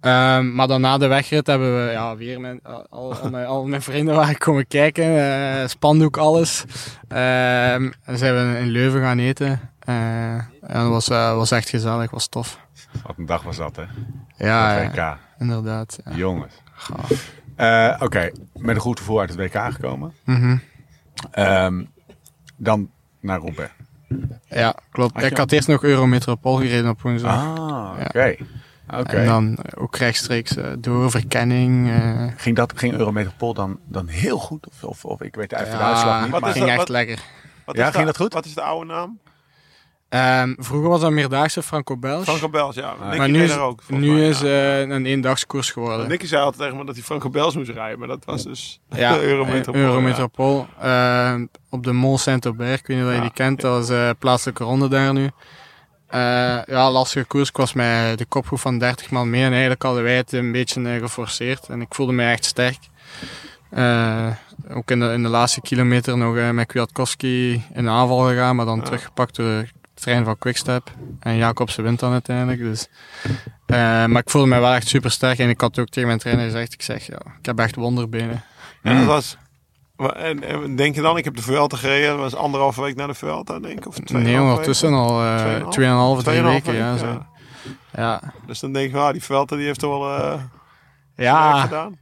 Ehm, 0.00 0.54
maar 0.54 0.66
dan 0.66 0.80
na 0.80 0.98
de 0.98 1.06
wegrit 1.06 1.46
hebben 1.46 1.86
we 1.86 1.90
ja, 1.92 2.16
weer 2.16 2.40
mijn, 2.40 2.60
al, 2.62 2.86
al, 2.90 3.30
mijn, 3.30 3.46
al 3.46 3.66
mijn 3.66 3.82
vrienden 3.82 4.14
waren 4.14 4.38
komen 4.38 4.66
kijken. 4.66 5.04
eh, 5.04 5.68
spandoek, 5.68 6.16
alles. 6.16 6.64
Ehm, 7.08 7.90
en 8.04 8.18
zijn 8.18 8.52
we 8.52 8.58
in 8.58 8.68
Leuven 8.68 9.00
gaan 9.00 9.18
eten. 9.18 9.60
Eh, 9.78 10.32
en 10.34 10.44
dat 10.60 10.88
was, 10.88 11.08
was 11.08 11.50
echt 11.50 11.68
gezellig, 11.68 12.10
was 12.10 12.28
tof. 12.28 12.58
Wat 13.06 13.14
een 13.18 13.26
dag 13.26 13.42
was 13.42 13.56
dat, 13.56 13.76
hè? 13.76 13.82
Ja, 14.46 14.80
ja, 14.94 15.18
inderdaad. 15.38 15.98
Ja. 16.04 16.16
Jongens. 16.16 16.54
Gaaf. 16.74 17.32
Eh, 17.60 17.96
Oké, 18.02 18.30
met 18.54 18.74
een 18.74 18.80
goed 18.80 18.98
gevoel 18.98 19.20
uit 19.20 19.28
het 19.28 19.38
WK 19.38 19.72
gekomen. 19.72 20.12
Mhm. 20.24 20.56
Ehm, 21.30 21.84
dan 22.56 22.90
naar 23.20 23.38
Roubaix. 23.40 23.70
Ja, 24.48 24.74
klopt. 24.90 25.14
Had 25.14 25.30
Ik 25.30 25.36
had 25.36 25.52
eerst 25.52 25.68
nog 25.68 25.82
Eurometropool 25.82 26.56
gereden 26.56 26.90
op 26.90 27.02
woensdag. 27.02 27.46
Ah, 27.58 27.94
Ja. 27.98 28.04
oké. 28.04 28.36
Oké. 28.98 29.16
En 29.16 29.26
dan 29.26 29.58
ook 29.78 29.96
rechtstreeks 29.96 30.56
eh, 30.56 30.72
door 30.78 31.10
verkenning. 31.10 31.90
eh, 31.90 32.26
Ging, 32.36 32.56
dat, 32.56 32.72
ging 32.76 32.92
Eurometropool 32.94 33.54
dan, 33.54 33.78
dan 33.86 34.08
heel 34.08 34.38
goed? 34.38 34.66
Of, 34.68 34.84
of, 34.84 35.04
of 35.04 35.20
ik 35.22 35.34
weet 35.34 35.52
eigenlijk 35.52 35.84
de 35.84 35.90
uitslag 35.92 36.22
niet. 36.22 36.30
Wat 36.30 36.40
Maar, 36.40 36.48
is 36.50 36.54
ging 36.56 36.66
dat- 36.66 36.74
echt 36.78 36.88
wat- 36.88 36.96
lekker. 36.96 37.18
Wat 37.64 37.76
Ja, 37.76 37.86
is 37.86 37.90
ging 37.94 38.04
de- 38.04 38.10
dat 38.12 38.20
goed? 38.20 38.32
Wat 38.32 38.44
is 38.44 38.54
de 38.54 38.62
oude 38.62 38.86
naam? 38.92 39.18
Ehm, 40.10 40.54
vroeger 40.58 40.88
was 40.88 41.00
dat 41.00 41.10
meerdaagse 41.10 41.62
Franco-Belge. 41.62 42.24
Franco 42.24 42.48
Bels, 42.48 42.74
ja. 42.74 42.94
Nicky 43.02 43.16
maar 43.16 43.28
nu 43.28 43.42
is, 43.42 43.50
er 43.50 43.60
ook. 43.60 43.80
nu 43.88 44.12
mij, 44.12 44.28
is 44.28 44.40
ja. 44.40 44.46
eh, 44.46 44.80
een 44.80 45.06
eendagskoers 45.06 45.70
geworden. 45.70 46.08
Nicky 46.08 46.26
zei 46.26 46.42
altijd 46.42 46.62
tegen 46.62 46.76
me 46.78 46.84
dat 46.84 46.94
hij 46.94 47.04
Franco 47.04 47.30
Bels 47.30 47.56
moest 47.56 47.70
rijden, 47.70 47.98
maar 47.98 48.08
dat 48.08 48.24
was 48.24 48.42
dus 48.44 48.80
Ja, 48.90 49.14
de 49.14 49.22
Eurometropool. 49.30 49.80
Eurometropool. 49.82 50.66
Ehm, 50.80 51.46
op 51.68 51.84
de 51.84 51.92
Mont 51.92 52.20
Saint-Aubert, 52.20 52.80
ik 52.80 52.86
weet 52.86 52.96
niet 52.96 53.06
of 53.06 53.10
je 53.12 53.16
Ja, 53.16 53.22
die 53.22 53.32
kent, 53.32 53.60
dat 53.60 53.82
is 53.82 53.88
eh 53.90 54.10
plaatselijke 54.18 54.64
ronde 54.64 54.88
daar 54.88 55.12
nu. 55.12 55.30
Eh, 56.06 56.20
ja, 56.66 56.90
lastige 56.90 57.24
koers. 57.26 57.48
Ik 57.48 57.56
was 57.56 57.72
met 57.72 58.18
de 58.18 58.24
kopgroep 58.24 58.58
van 58.60 58.78
30 58.78 59.10
man 59.10 59.30
mee 59.30 59.44
en 59.44 59.50
eigenlijk 59.50 59.82
hadden 59.82 60.02
wij 60.02 60.16
het 60.16 60.32
een 60.32 60.52
beetje 60.52 60.98
geforceerd. 61.00 61.66
En 61.68 61.80
ik 61.80 61.94
voelde 61.94 62.12
mij 62.12 62.32
echt 62.32 62.44
sterk. 62.44 62.78
Eh, 63.70 64.26
ook 64.70 64.90
in 64.90 65.00
de, 65.00 65.12
in 65.12 65.22
de 65.22 65.28
laatste 65.28 65.60
kilometer 65.60 66.16
nog 66.18 66.52
met 66.52 66.66
Kwiatkowski 66.66 67.52
in 67.74 67.84
de 67.84 67.90
aanval 67.90 68.18
gegaan, 68.28 68.56
maar 68.56 68.66
dan 68.66 68.76
Ja. 68.78 68.82
teruggepakt 68.84 69.36
door 69.36 69.64
trein 70.00 70.24
van 70.24 70.38
Quickstep. 70.38 70.90
En 71.20 71.36
Jacobsen 71.36 71.82
wint 71.82 72.00
dan 72.00 72.12
uiteindelijk. 72.12 72.58
Dus. 72.60 72.88
Eh, 73.66 73.76
maar 74.04 74.22
ik 74.22 74.30
voelde 74.30 74.48
mij 74.48 74.60
wel 74.60 74.72
echt 74.72 74.88
super 74.88 75.10
sterk 75.10 75.38
en 75.38 75.48
ik 75.48 75.60
had 75.60 75.78
ook 75.78 75.88
tegen 75.88 76.06
mijn 76.08 76.20
trainer 76.20 76.44
gezegd, 76.44 76.72
ik 76.72 76.82
zeg, 76.82 77.06
ja, 77.06 77.18
ik 77.38 77.46
heb 77.46 77.58
echt 77.58 77.74
wonderbenen. 77.74 78.42
En 78.82 78.96
dat 78.96 79.06
was... 79.06 79.36
wa- 79.96 80.14
En, 80.14 80.42
en 80.44 80.76
denk 80.76 80.94
je 80.94 81.00
dan, 81.02 81.16
ik 81.16 81.24
heb 81.24 81.36
de 81.36 81.42
Vuelta 81.42 81.76
gereden, 81.76 82.08
dat 82.10 82.18
was 82.18 82.34
anderhalve 82.34 82.82
week 82.82 82.96
na 82.96 83.06
de 83.06 83.14
Vuelta, 83.14 83.58
denk 83.58 83.78
ik? 83.78 83.86
Of 83.86 83.96
Nee, 83.96 84.04
tweeënhalve 84.06 84.50
ondertussen 84.50 84.92
al 84.92 85.08
Tweeënhalf? 85.70 86.18
2,5, 86.18 86.22
3 86.22 86.22
Tweeënhalve 86.24 86.70
weken. 86.70 86.74
Ja, 86.74 86.96
zo. 86.96 87.06
ja. 87.06 87.28
Ja. 87.92 88.20
Dus 88.46 88.60
dan 88.60 88.72
denk 88.72 88.90
je, 88.92 88.98
ah, 88.98 89.12
die 89.12 89.22
Vuelta 89.22 89.56
die 89.56 89.64
heeft 89.66 89.80
toch 89.80 89.98
wel 89.98 90.18
eh 90.18 90.40
Ja, 91.16 91.60
gedaan. 91.60 91.98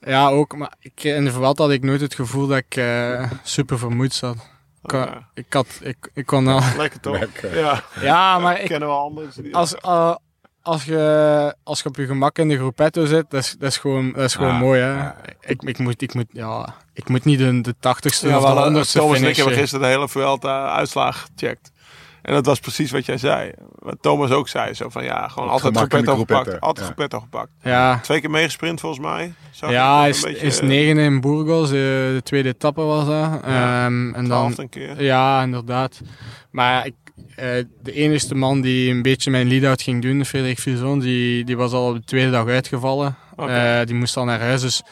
ja, 0.00 0.28
ook. 0.28 0.56
Maar 0.56 0.72
ik, 0.80 1.04
in 1.04 1.24
de 1.24 1.32
Vuelta 1.32 1.62
had 1.62 1.72
ik 1.72 1.82
nooit 1.82 2.00
het 2.00 2.14
gevoel 2.14 2.46
dat 2.46 2.58
ik 2.68 2.84
super 3.42 3.78
vermoeid 3.78 4.12
zat. 4.14 4.50
Ik, 4.82 4.92
Oh, 4.92 5.00
ja. 5.04 5.28
ik, 5.34 5.52
had, 5.52 5.66
ik, 5.82 6.10
ik 6.14 6.26
kon 6.26 6.48
al... 6.48 6.60
Lekker 6.76 7.00
toch? 7.00 7.18
Lekker. 7.18 7.58
Ja, 7.58 7.82
Ja, 8.00 8.38
maar 8.38 8.60
ik, 8.60 8.66
kennen 8.68 8.88
we 8.88 8.94
anders. 8.94 9.34
die- 9.34 9.54
als, 9.56 9.74
eh, 9.74 10.14
als, 10.62 10.84
je, 10.84 11.54
als 11.62 11.82
je 11.82 11.88
op 11.88 11.96
je 11.96 12.06
gemak 12.06 12.38
in 12.38 12.48
de 12.48 12.56
groepetto 12.56 13.04
zit, 13.04 13.30
dat 13.30 13.40
is, 13.42 13.56
dat 13.58 13.68
is 13.70 13.76
gewoon, 13.78 14.12
dat 14.12 14.24
is 14.24 14.34
gewoon 14.34 14.50
Ah, 14.52 14.60
mooi. 14.60 14.80
Hè? 14.80 14.96
ja. 14.96 15.16
Ik, 15.40 15.62
ik, 15.62 15.78
moet, 15.78 16.02
ik, 16.02 16.14
moet, 16.14 16.26
ja, 16.32 16.74
ik 16.92 17.08
moet 17.08 17.24
niet 17.24 17.38
de, 17.38 17.60
de 17.60 17.74
tachtigste 17.80 18.28
Ja, 18.28 18.34
of 18.34 18.40
de 18.40 18.46
hadden- 18.46 18.64
honderdste 18.64 18.98
Thomas 18.98 19.16
en 19.16 19.20
ik 19.28 19.36
hebben 19.36 19.44
finishen. 19.54 19.60
gisteren 19.62 19.86
de 19.86 19.92
hele 19.94 20.08
Vuelta 20.08 20.72
uitslag 20.74 21.26
gecheckt. 21.36 21.71
En 22.22 22.34
dat 22.34 22.46
was 22.46 22.60
precies 22.60 22.90
wat 22.90 23.06
jij 23.06 23.18
zei. 23.18 23.52
Wat 23.78 23.96
Thomas 24.00 24.30
ook 24.30 24.48
zei. 24.48 24.74
Zo 24.74 24.88
van 24.88 25.04
ja, 25.04 25.28
gewoon 25.28 25.48
altijd 25.48 25.78
Geppetto 25.78 26.16
gepakt. 26.16 26.60
Altijd 26.60 26.86
ja. 26.86 26.92
Geppetto 26.92 27.20
gepakt. 27.20 27.50
Ja, 27.62 27.98
Twee 28.02 28.20
keer 28.20 28.30
meegesprint 28.30 28.80
volgens 28.80 29.02
mij. 29.02 29.32
Zag 29.50 29.68
ik 29.68 29.74
ja 29.74 30.02
een 30.02 30.08
is, 30.08 30.20
beetje, 30.20 30.46
is 30.46 30.60
eh, 30.60 30.66
negen 30.66 30.98
in 30.98 31.20
Burgos. 31.20 31.68
De, 31.68 32.10
de 32.14 32.20
tweede 32.22 32.48
etappe 32.48 32.80
was 32.82 33.06
dat. 33.06 33.40
Ja, 33.44 33.84
Ehm, 33.84 34.14
en 34.14 34.28
dan, 34.28 34.52
een 34.56 34.68
keer. 34.68 35.02
Ja, 35.02 35.42
inderdaad. 35.42 36.00
Maar 36.50 36.86
ik, 36.86 36.94
eh, 37.36 37.46
de 37.82 37.92
enige 37.92 38.34
man 38.34 38.60
die 38.60 38.90
een 38.90 39.02
beetje 39.02 39.30
mijn 39.30 39.48
lead-out 39.48 39.82
ging 39.82 40.02
doen, 40.02 40.24
Frederik 40.24 40.58
Vizon, 40.58 40.98
die, 40.98 41.44
die 41.44 41.56
was 41.56 41.72
al 41.72 41.88
op 41.88 41.94
de 41.94 42.04
tweede 42.04 42.30
dag 42.30 42.46
uitgevallen. 42.46 43.16
Eh, 43.36 43.80
die 43.84 43.94
moest 43.94 44.16
al 44.16 44.24
naar 44.24 44.40
huis. 44.40 44.60
Dus 44.60 44.82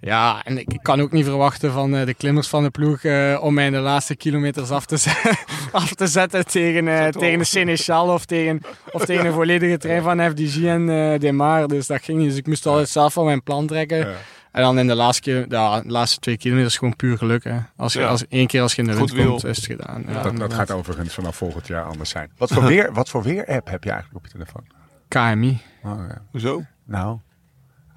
ja, 0.00 0.44
en 0.44 0.58
ik, 0.58 0.78
kan 0.82 1.00
ook 1.00 1.12
niet 1.12 1.24
verwachten 1.24 1.72
van 1.72 1.96
eh, 1.96 2.06
de 2.06 2.14
klimmers 2.14 2.48
van 2.48 2.62
de 2.62 2.70
ploeg 2.70 3.02
eh, 3.02 3.38
om 3.40 3.54
mij 3.54 3.66
in 3.66 3.72
de 3.72 3.78
laatste 3.78 4.16
kilometers 4.16 4.70
af 4.70 4.86
te, 4.86 5.12
af 5.72 5.94
te 5.94 6.06
zetten 6.06 6.46
tegen, 6.46 6.88
eh, 6.88 7.08
tegen 7.08 7.38
de 7.38 7.44
Seneschal 7.44 8.08
of 8.12 8.24
tegen, 8.24 8.60
of 8.92 9.04
tegen 9.04 9.26
een 9.26 9.32
volledige 9.32 9.78
trein 9.78 10.02
van 10.02 10.20
FDG 10.30 10.64
en 10.64 10.88
eh 10.90 11.18
Demar. 11.20 11.68
Dus 11.68 11.86
dat 11.86 12.02
ging 12.02 12.18
niet. 12.18 12.28
Dus 12.28 12.38
ik 12.38 12.46
moest 12.46 12.66
altijd 12.66 12.88
zelf 12.88 13.12
van 13.12 13.24
mijn 13.24 13.42
plan 13.42 13.66
trekken. 13.66 13.98
Ja. 13.98 14.14
En 14.52 14.62
dan 14.62 14.78
in 14.78 14.86
de 14.86 14.94
laatste, 14.94 15.22
keer- 15.22 15.46
ja, 15.48 15.80
de 15.80 15.88
laatste 15.88 16.20
twee 16.20 16.36
kilometers 16.36 16.76
gewoon 16.76 16.96
puur 16.96 17.18
geluk. 17.18 17.44
Hè. 17.44 17.56
Als 17.76 17.92
je, 17.92 17.98
Ja. 18.00 18.06
als, 18.08 18.26
één 18.28 18.46
keer 18.46 18.62
als 18.62 18.74
je 18.74 18.82
in 18.82 18.88
de 18.88 18.94
Goed 18.94 19.12
wind 19.12 19.28
komt, 19.28 19.44
is 19.44 19.56
het 19.56 19.66
gedaan. 19.66 20.04
Ja, 20.08 20.30
Dat, 20.30 20.54
gaat 20.54 20.70
overigens 20.70 21.14
vanaf 21.14 21.36
volgend 21.36 21.66
jaar 21.66 21.84
anders 21.84 22.10
zijn. 22.10 22.30
Wat 22.36 22.52
voor 22.52 22.64
weer, 22.64 22.92
wat 22.92 23.08
voor 23.08 23.22
weer-app 23.22 23.68
heb 23.70 23.84
je 23.84 23.90
eigenlijk 23.90 24.24
op 24.24 24.26
je 24.26 24.32
telefoon? 24.32 24.66
KMI. 25.08 25.58
Oh, 25.82 25.98
ja. 26.08 26.22
Hoezo? 26.30 26.62
Nou, 26.84 27.18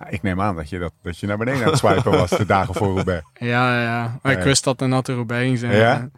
ik 0.09 0.21
neem 0.21 0.41
aan 0.41 0.55
dat 0.55 0.69
je, 0.69 0.79
dat, 0.79 0.93
dat 1.01 1.17
je 1.17 1.27
naar 1.27 1.37
beneden 1.37 1.63
aan 1.63 1.69
het 1.69 1.77
swipen 1.77 2.11
was 2.11 2.29
de 2.29 2.45
dagen 2.45 2.73
voor 2.75 2.87
Roubaix. 2.93 3.23
Ja, 3.39 3.81
ja. 3.81 4.19
Maar 4.21 4.31
ik 4.31 4.43
wist 4.43 4.63
dat 4.63 4.79
de 4.79 4.85
natte 4.85 5.13
Roubaix 5.13 5.45
ging 5.45 5.57
zijn. 5.59 5.75
Ja? 5.75 6.09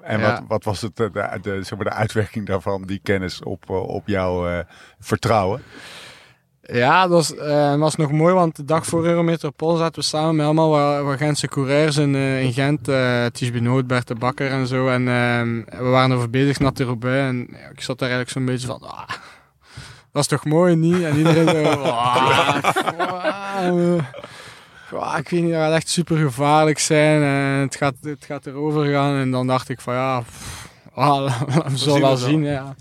En 0.00 0.18
Ja. 0.20 0.30
wat, 0.32 0.42
wat 0.48 0.64
was 0.64 0.80
het, 0.80 1.00
eh, 1.00 1.06
de, 1.12 1.38
de, 1.42 1.62
zeg 1.62 1.78
maar 1.78 1.84
de 1.88 1.92
uitwerking 1.94 2.46
daarvan, 2.46 2.82
die 2.82 3.00
kennis 3.02 3.42
op, 3.42 3.64
eh, 3.70 3.76
op 3.88 4.06
jouw 4.08 4.48
eh, 4.48 4.58
vertrouwen? 5.00 5.62
Ja, 6.66 7.06
dat 7.06 7.10
was, 7.10 7.34
was 7.78 7.96
nog 7.96 8.12
mooi, 8.12 8.34
want 8.34 8.56
de 8.56 8.64
dag 8.64 8.86
voor 8.86 9.04
Eurometropol 9.06 9.76
zaten 9.76 10.00
we 10.00 10.06
samen 10.06 10.36
met 10.36 10.44
allemaal 10.44 10.70
wat, 10.70 11.02
wat 11.04 11.16
Gentse 11.18 11.48
coureurs 11.48 11.96
in, 11.96 12.14
in 12.14 12.52
Gent. 12.52 12.88
eh 12.88 13.24
Ties 13.32 13.50
Benoot, 13.50 13.86
Bert 13.86 14.08
de 14.08 14.14
Bakker 14.14 14.50
en 14.50 14.66
zo. 14.66 14.88
En 14.88 15.08
ehm, 15.08 15.62
we 15.82 15.88
waren 15.90 16.16
over 16.16 16.30
bezig 16.30 16.58
naar 16.58 16.72
de 16.74 16.84
Roubaix. 16.84 17.28
En 17.28 17.40
ik 17.72 17.80
zat 17.80 17.98
daar 17.98 18.08
eigenlijk 18.10 18.30
zo'n 18.30 18.44
beetje 18.44 18.66
van... 18.66 18.80
Ah, 18.82 19.08
dat 20.14 20.22
is 20.22 20.28
toch 20.28 20.44
mooi, 20.44 20.76
niet? 20.76 21.02
En 21.02 21.16
iedereen 21.16 21.48
zo... 21.48 21.60
ik 25.18 25.28
weet 25.28 25.42
niet, 25.42 25.52
dat 25.52 25.60
gaat 25.60 25.72
echt 25.72 25.88
super 25.88 26.16
gevaarlijk 26.16 26.78
zijn. 26.78 27.22
En 27.22 27.60
het 27.60 27.76
gaat, 27.76 27.94
het 28.00 28.24
gaat 28.24 28.46
erover 28.46 28.92
gaan. 28.92 29.16
En 29.16 29.30
dan 29.30 29.46
dacht 29.46 29.68
ik 29.68 29.80
van 29.80 29.94
ja... 29.94 30.20
pff, 30.20 30.68
ah, 30.94 31.40
we 31.66 31.76
zullen 31.76 32.00
wel 32.00 32.16
zien. 32.16 32.44
Ja. 32.44 32.74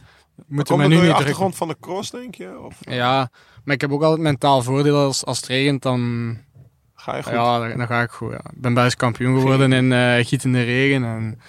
Moeten 0.48 0.56
Komt 0.56 0.68
we 0.68 0.74
het 0.74 0.78
nu 0.78 0.84
niet 0.84 0.90
de 0.90 0.98
drukken. 1.00 1.16
achtergrond 1.16 1.56
van 1.56 1.68
de 1.68 1.78
cross, 1.80 2.12
denk 2.12 2.36
je? 2.36 2.60
Of 2.60 2.76
Ja, 2.80 3.30
maar 3.64 3.76
ik 3.76 3.82
heb 3.82 3.92
ook 3.92 4.04
altijd 4.04 4.22
mentaal 4.22 4.62
voordeel 4.62 4.98
als, 4.98 5.26
als 5.26 5.38
het 5.38 5.48
regent, 5.48 5.82
dan, 5.82 6.38
ga 7.04 7.16
je 7.16 7.24
goed? 7.24 7.32
ja, 7.34 7.60
dan, 7.60 7.78
dan 7.78 7.88
ga 7.88 8.02
ik 8.02 8.10
goed. 8.10 8.32
Ja. 8.32 8.38
Ik 8.38 8.62
ben 8.62 8.74
Belgisch 8.74 8.96
kampioen 8.96 9.36
geworden 9.40 9.74
in 9.74 9.92
eh 9.94 10.26
gietende 10.26 10.64
regen. 10.64 11.04
En, 11.04 11.40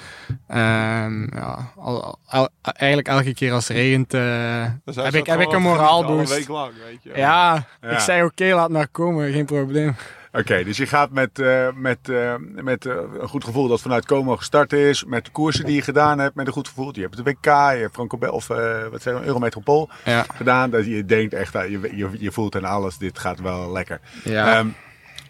ehm, 0.48 1.36
ja, 1.36 1.72
al, 1.76 2.18
al- 2.26 2.48
eigenlijk 2.62 3.08
elke 3.08 3.34
keer 3.34 3.52
als 3.52 3.68
het 3.68 3.76
regent, 3.76 4.14
eh, 4.14 4.64
Dus 4.84 4.96
heb, 4.96 5.14
ik, 5.14 5.26
heb 5.26 5.40
ik 5.40 5.52
een 5.52 5.62
moraalboost. 5.62 6.30
een 6.30 6.36
week 6.38 6.48
lang, 6.48 6.72
weet 6.84 7.02
je. 7.02 7.10
Ja, 7.14 7.66
Ja. 7.80 7.90
ik 7.90 7.98
zei 7.98 8.22
oké, 8.24 8.44
laat 8.54 8.70
maar 8.70 8.88
komen, 8.88 9.32
geen 9.32 9.44
probleem. 9.46 9.94
Oké, 10.32 10.64
dus 10.64 10.76
je 10.76 10.86
gaat 10.86 11.10
met, 11.10 11.38
eh, 11.38 11.68
met, 11.74 12.08
eh, 12.08 12.34
met 12.38 12.84
een 12.84 13.28
goed 13.28 13.44
gevoel 13.44 13.68
dat 13.68 13.80
vanuit 13.80 14.06
Como 14.06 14.36
gestart 14.36 14.72
is. 14.72 15.04
Met 15.04 15.24
de 15.24 15.30
koersen 15.30 15.64
die 15.64 15.74
je 15.74 15.82
gedaan 15.82 16.18
hebt, 16.18 16.34
met 16.34 16.46
een 16.46 16.52
goed 16.52 16.68
gevoel. 16.68 16.90
Je 16.94 17.00
hebt 17.00 17.16
het 17.16 17.26
WK, 17.26 17.44
je 17.44 17.50
hebt 17.80 17.94
Franco 17.94 18.18
Bel 18.18 18.32
of 18.32 18.50
eh, 18.50 18.86
wat 18.90 19.02
zijn 19.02 19.14
we, 19.18 19.24
Eurometropool 19.26 19.88
Ja, 20.04 20.24
gedaan. 20.34 20.70
Dat 20.70 20.86
je 20.86 21.04
denkt 21.04 21.34
echt, 21.34 21.52
je, 21.52 21.90
je, 21.96 22.08
je 22.18 22.32
voelt 22.32 22.56
aan 22.56 22.64
alles, 22.64 22.98
dit 22.98 23.18
gaat 23.18 23.40
wel 23.40 23.72
lekker. 23.72 24.00
ja. 24.24 24.56
Ehm, 24.58 24.66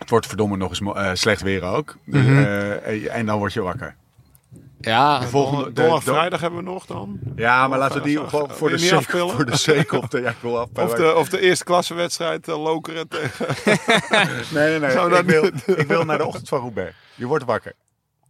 het 0.05 0.13
wordt 0.13 0.27
verdomme 0.27 0.57
nog 0.57 0.69
eens 0.69 0.81
eh, 0.97 1.11
slecht 1.13 1.43
weer 1.43 1.63
ook. 1.63 1.97
Dus, 2.05 2.23
Mhm. 2.23 2.39
eh, 2.39 2.87
en- 2.87 3.11
en 3.11 3.27
dan 3.27 3.39
word 3.39 3.53
je 3.53 3.61
wakker. 3.63 3.95
ja, 4.81 5.19
De 5.19 5.27
volgende- 5.27 5.73
de- 5.73 5.83
de- 5.83 6.01
vrijdag 6.01 6.41
hebben 6.41 6.59
we 6.59 6.71
nog 6.71 6.87
dan. 6.87 7.19
Ja, 7.37 7.69
maar 7.69 7.79
laten 7.79 7.97
we 8.03 8.07
die 8.09 8.19
gewoon 8.29 8.51
voor 8.51 8.71
de 8.71 8.79
sake, 8.79 9.19
voor 9.29 9.45
de 9.47 9.57
sake 9.57 9.99
of 9.99 10.07
de, 10.09 10.21
ja, 10.21 10.31
ik 10.31 10.37
wil 10.41 10.59
af. 10.59 10.69
Of 10.75 10.95
de, 10.95 11.15
of 11.17 11.29
de 11.29 11.41
eerste 11.41 11.65
klassewedstrijd 11.65 12.49
uh, 12.49 12.63
Lokeren 12.63 13.09
tegen... 13.09 13.47
nee, 14.55 14.79
nee, 14.79 14.91
Zou 14.91 15.11
nee. 15.11 15.23
dat 15.23 15.35
Ik 15.47 15.63
wil, 15.67 15.77
ik 15.77 15.87
wil 15.87 16.05
naar 16.05 16.19
de 16.19 16.27
ochtend 16.27 16.49
van 16.49 16.59
Roubaix. 16.61 16.95
Je 17.15 17.27
wordt 17.27 17.45
wakker. 17.45 17.73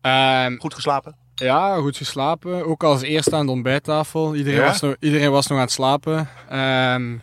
Ehm, 0.01 0.57
Goed 0.59 0.75
geslapen? 0.75 1.16
Ja, 1.35 1.77
goed 1.77 1.97
geslapen. 1.97 2.66
Ook 2.66 2.83
als 2.83 3.03
eerste 3.03 3.37
aan 3.37 3.47
de 3.47 3.53
ontbijttafel. 3.53 4.35
Iedereen, 4.35 4.61
Ja? 4.61 4.66
was, 4.66 4.81
nog, 4.81 4.95
iedereen 5.01 5.31
was 5.31 5.47
nog 5.47 5.59
aan 5.59 5.64
het 5.64 5.72
slapen. 5.72 6.29
Ehm, 6.49 7.16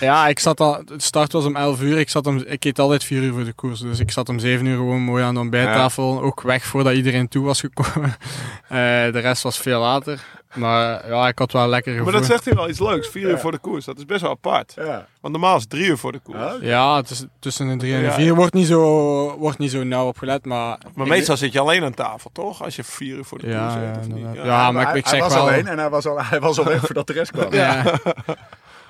ja, 0.00 0.28
ik 0.28 0.38
zat 0.38 0.60
al, 0.60 0.82
het 0.92 1.02
start 1.02 1.32
was 1.32 1.44
om 1.44 1.56
11 1.56 1.80
uur. 1.80 1.98
Ik, 1.98 2.08
zat 2.08 2.26
om, 2.26 2.36
ik 2.46 2.64
eet 2.64 2.78
altijd 2.78 3.04
4 3.04 3.22
uur 3.22 3.32
voor 3.32 3.44
de 3.44 3.52
koers. 3.52 3.80
Dus 3.80 3.98
ik 3.98 4.10
zat 4.10 4.28
om 4.28 4.38
7 4.38 4.66
uur 4.66 4.76
gewoon 4.76 5.00
mooi 5.00 5.24
aan 5.24 5.34
de 5.34 5.40
ontbijttafel. 5.40 6.22
Ook 6.22 6.42
weg 6.42 6.64
voordat 6.64 6.94
iedereen 6.94 7.28
toe 7.28 7.44
was 7.44 7.60
gekomen. 7.60 8.14
Eh, 8.68 8.78
de 8.78 9.18
rest 9.18 9.42
was 9.42 9.58
veel 9.58 9.80
later. 9.80 10.20
Maar 10.54 11.08
ja, 11.08 11.28
ik 11.28 11.38
had 11.38 11.52
wel 11.52 11.68
lekker 11.68 11.92
gevoel. 11.92 12.10
Maar 12.10 12.20
dat 12.20 12.30
zegt 12.30 12.44
hier 12.44 12.54
wel 12.54 12.68
iets 12.68 12.78
leuks. 12.80 13.08
Vier 13.08 13.22
uur 13.22 13.30
Ja. 13.30 13.38
voor 13.38 13.50
de 13.52 13.58
koers. 13.58 13.84
Dat 13.84 13.98
is 13.98 14.04
best 14.04 14.20
wel 14.20 14.30
apart. 14.30 14.72
Ja. 14.76 15.06
Want 15.20 15.32
normaal 15.34 15.54
is 15.56 15.60
het 15.60 15.70
drie 15.70 15.86
uur 15.86 15.98
voor 15.98 16.12
de 16.12 16.18
koers. 16.18 16.38
Ja, 16.60 16.96
het 16.96 17.10
is 17.10 17.24
tussen 17.38 17.68
de 17.68 17.76
3 17.76 17.94
en 17.94 18.00
de 18.00 18.06
Ja. 18.06 18.12
4 18.12 18.34
wordt 18.34 18.54
niet 18.54 18.66
zo, 18.66 19.36
wordt 19.38 19.58
niet 19.58 19.70
zo 19.70 19.84
nauw 19.84 20.06
opgelet. 20.06 20.44
Maar, 20.44 20.78
Maar 20.94 21.06
meestal 21.06 21.36
zit 21.36 21.52
je 21.52 21.60
alleen 21.60 21.84
aan 21.84 21.94
tafel, 21.94 22.30
toch? 22.32 22.62
Als 22.64 22.76
je 22.76 22.84
vier 22.84 23.16
uur 23.16 23.24
voor 23.24 23.38
de 23.38 23.46
Ja, 23.48 23.60
koers 23.68 23.74
ja, 23.74 23.80
zit, 23.88 23.96
of 24.02 24.06
niet? 24.06 24.16
inderdaad. 24.16 24.44
Ja. 24.44 24.44
Ja, 24.44 24.72
maar 24.72 24.82
ik, 24.82 24.88
hij, 24.88 24.98
ik 24.98 25.06
hij 25.06 25.18
was 25.20 25.34
wel... 25.34 25.42
alleen 25.42 25.66
en 25.66 25.78
hij 25.78 25.90
was 25.90 26.06
al, 26.06 26.22
hij 26.24 26.40
was 26.40 26.58
al 26.58 26.64
weg 26.64 26.80
voordat 26.80 27.06
de 27.06 27.12
rest 27.12 27.30
kwam. 27.30 27.52
Ja, 27.54 27.82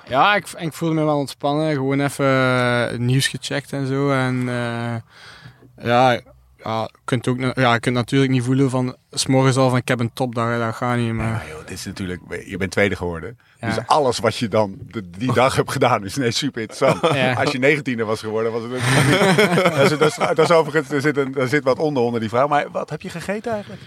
ja 0.07 0.35
ik, 0.35 0.47
ik 0.57 0.73
voelde 0.73 0.95
me 0.95 1.03
wel 1.03 1.17
ontspannen. 1.17 1.73
Gewoon 1.73 1.99
even 1.99 2.25
eh, 2.25 2.97
nieuws 2.97 3.27
gecheckt 3.27 3.71
en 3.73 3.87
zo. 3.87 4.11
En 4.11 4.39
eh, 4.49 4.95
ja, 5.85 6.19
ja, 6.63 6.81
je 6.81 6.89
kunt 7.05 7.27
ook, 7.27 7.39
ja, 7.55 7.73
je 7.73 7.79
kunt 7.79 7.95
natuurlijk 7.95 8.31
niet 8.31 8.43
voelen 8.43 8.69
van... 8.69 8.95
S 9.11 9.25
morgens 9.25 9.57
al 9.57 9.69
van 9.69 9.77
ik 9.77 9.87
heb 9.87 9.99
een 9.99 10.13
topdag, 10.13 10.59
dat 10.59 10.75
gaat 10.75 10.95
niet. 10.97 11.05
Ja, 11.07 11.13
Maar 11.13 11.31
maar 11.31 11.45
joh, 11.49 11.59
dit 11.59 11.71
is 11.77 11.85
natuurlijk, 11.85 12.21
je 12.45 12.57
bent 12.57 12.71
tweede 12.71 12.95
geworden. 12.95 13.37
Ja. 13.59 13.67
Dus 13.67 13.77
alles 13.87 14.19
wat 14.19 14.37
je 14.37 14.47
dan 14.47 14.75
de- 14.87 15.09
die 15.09 15.33
dag 15.43 15.55
hebt 15.55 15.71
gedaan 15.71 16.05
is 16.05 16.17
ineens 16.17 16.37
super 16.37 16.61
interessant. 16.61 17.13
Ja. 17.17 17.33
Als 17.33 17.51
je 17.51 17.59
negentiende 17.59 18.03
was 18.05 18.19
geworden, 18.19 18.51
was 18.51 18.61
het 18.61 18.71
natuurlijk 18.71 19.75
dat, 19.99 20.01
is, 20.01 20.35
dat, 20.35 20.51
overigens, 20.51 20.91
er 20.91 21.01
zit, 21.01 21.17
een, 21.17 21.35
zit 21.47 21.63
wat 21.63 21.79
onder 21.79 22.03
onder 22.03 22.19
die 22.19 22.29
vraag. 22.29 22.47
Maar 22.47 22.71
wat 22.71 22.89
heb 22.89 23.01
je 23.01 23.09
gegeten 23.09 23.51
eigenlijk? 23.51 23.81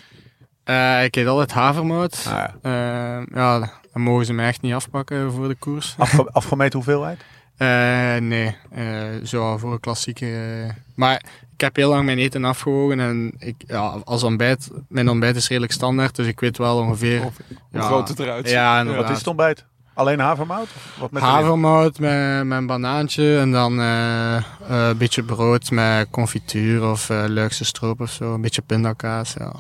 eh, 0.65 1.05
ik 1.05 1.17
eet 1.17 1.27
altijd 1.27 1.53
havermout. 1.53 2.25
Ah, 2.29 2.45
ja. 2.63 3.25
Ja, 3.35 3.71
dan 3.97 4.05
mogen 4.05 4.27
ze 4.27 4.33
mij 4.33 4.47
echt 4.47 4.61
niet 4.63 4.73
afpakken 4.73 5.33
voor 5.33 5.49
de 5.49 5.55
koers. 5.55 5.95
Afge, 5.99 6.31
afgemeten 6.33 6.75
hoeveelheid? 6.75 7.25
Eh, 7.57 8.17
nee, 8.17 8.57
eh, 8.71 8.85
zo 9.25 9.57
voor 9.57 9.73
een 9.73 9.81
klassieker. 9.81 10.63
eh. 10.65 10.71
Maar 10.95 11.23
ik 11.53 11.61
heb 11.61 11.77
heel 11.77 11.89
lang 11.89 12.05
mijn 12.05 12.19
eten 12.19 12.45
afgewogen 12.45 13.01
en 13.01 13.35
ik, 13.39 13.55
ja, 13.67 14.01
als 14.05 14.23
ontbijt, 14.23 14.71
mijn 14.89 15.09
ontbijt 15.09 15.37
is 15.37 15.49
redelijk 15.49 15.73
standaard, 15.73 16.17
dus 16.17 16.27
ik 16.27 16.41
weet 16.41 16.59
wel 16.59 16.79
ongeveer. 16.79 17.25
Of 17.25 17.37
hoe 17.71 17.81
ja, 17.81 17.81
groot 17.81 18.09
het 18.09 18.19
eruit 18.19 18.45
ziet. 18.47 18.55
Ja, 18.55 18.85
Wat 18.85 19.11
is 19.11 19.19
het 19.19 19.27
ontbijt? 19.27 19.65
Alleen 19.95 20.19
havermout? 20.19 20.69
Wat 20.99 21.11
met? 21.11 21.23
Havermout 21.23 21.99
met, 21.99 22.45
met 22.45 22.59
een 22.59 22.67
banaantje 22.67 23.39
en 23.39 23.53
dan 23.53 23.81
eh, 23.81 24.37
eh, 24.37 24.43
een 24.69 24.97
beetje 24.97 25.23
brood 25.23 25.71
met 25.71 26.11
confituur 26.11 26.91
of 26.91 27.11
eh 27.11 27.25
Luikse 27.27 27.65
stroop 27.65 28.01
of 28.01 28.11
zo. 28.11 28.35
Een 28.35 28.41
beetje 28.41 28.63
pindakaas. 28.63 29.35
Ja. 29.39 29.53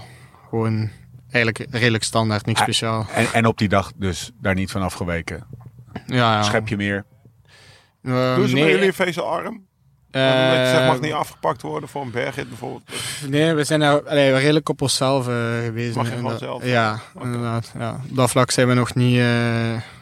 Gewoon 0.49 0.91
eigenlijk 1.45 1.75
redelijk 1.75 2.05
standaard, 2.05 2.47
niks 2.47 2.59
Ah, 2.59 2.65
speciaal. 2.65 3.07
En, 3.15 3.27
en 3.33 3.47
op 3.47 3.59
die 3.59 3.69
dag 3.69 3.93
dus 3.97 4.31
daar 4.41 4.55
niet 4.55 4.71
van 4.71 4.83
afgeweken. 4.83 5.47
Ja, 6.07 6.35
ja. 6.35 6.43
Schep 6.43 6.69
je 6.69 6.77
meer? 6.77 7.05
Eh, 8.03 8.35
Doen 8.35 8.49
ze 8.49 8.55
nee, 8.55 8.63
bij 8.63 8.73
jullie 8.73 8.87
een 8.87 8.95
vezelarm? 8.95 9.65
eh, 10.11 10.23
zegt, 10.71 10.87
mag 10.87 11.01
niet 11.01 11.13
afgepakt 11.13 11.63
worden 11.63 11.89
voor 11.89 12.03
een 12.03 12.11
bergrit 12.11 12.49
bijvoorbeeld. 12.49 12.91
Nee, 13.29 13.55
we 13.55 13.65
zijn 13.65 13.81
daar 13.81 14.09
allee, 14.09 14.33
redelijk 14.33 14.69
op 14.69 14.83
onszelf 14.83 15.29
eh, 15.29 15.35
geweest. 15.65 15.97
Mag 15.97 16.09
je 16.09 16.17
gewoon 16.17 16.39
zelf? 16.39 16.65
Ja, 16.65 17.01
inderdaad. 17.23 17.73
Ja. 17.79 18.01
Op 18.11 18.17
dat 18.17 18.31
vlak 18.31 18.51
zijn 18.51 18.69
we 18.69 18.75
nog 18.75 18.95
niet, 18.95 19.23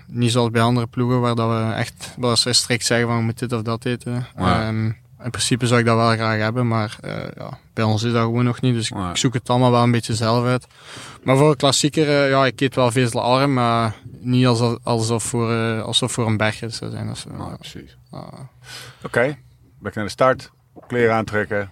niet 0.07 0.32
zoals 0.32 0.51
bij 0.51 0.62
andere 0.62 0.87
ploegen, 0.87 1.20
waar 1.20 1.35
dat 1.35 1.49
we 1.49 1.72
echt 1.74 2.14
wel 2.16 2.30
eens 2.30 2.47
strikt 2.59 2.85
zeggen 2.85 3.07
van 3.07 3.16
we 3.16 3.22
moeten 3.22 3.49
dit 3.49 3.59
of 3.59 3.64
dat 3.64 3.85
eten. 3.85 4.26
Ja. 4.37 4.66
Ehm, 4.66 4.91
in 5.24 5.30
principe 5.30 5.66
zou 5.66 5.80
ik 5.80 5.86
dat 5.86 5.96
wel 5.96 6.12
graag 6.12 6.38
hebben, 6.38 6.68
maar 6.68 6.96
eh, 7.00 7.26
ja, 7.36 7.58
bij 7.72 7.84
ons 7.84 8.02
is 8.02 8.12
dat 8.12 8.22
gewoon 8.22 8.44
nog 8.44 8.60
niet. 8.60 8.74
Dus 8.74 8.90
ik, 8.90 8.96
zoek 9.16 9.34
het 9.34 9.50
allemaal 9.50 9.70
wel 9.70 9.82
een 9.82 9.90
beetje 9.90 10.14
zelf 10.14 10.44
uit. 10.44 10.66
Maar 11.22 11.36
voor 11.36 11.50
een 11.50 11.56
klassieker, 11.56 12.08
eh, 12.08 12.28
ja, 12.28 12.46
ik 12.46 12.60
eet 12.60 12.74
wel 12.74 12.90
vezelarm, 12.90 13.52
maar 13.52 13.94
niet 14.20 14.46
alsof, 14.46 14.78
alsof, 14.82 15.22
voor, 15.22 15.52
eh, 15.52 15.82
alsof 15.82 16.12
voor 16.12 16.26
een 16.26 16.36
bergrit 16.36 16.74
zou 16.74 16.90
zijn. 16.90 17.14
Ja, 17.38 17.56
precies. 17.56 17.96
Oké, 19.02 19.36
back 19.78 19.94
naar 19.94 20.04
de 20.04 20.10
start. 20.10 20.50
Kleren 20.86 21.14
aantrekken. 21.14 21.70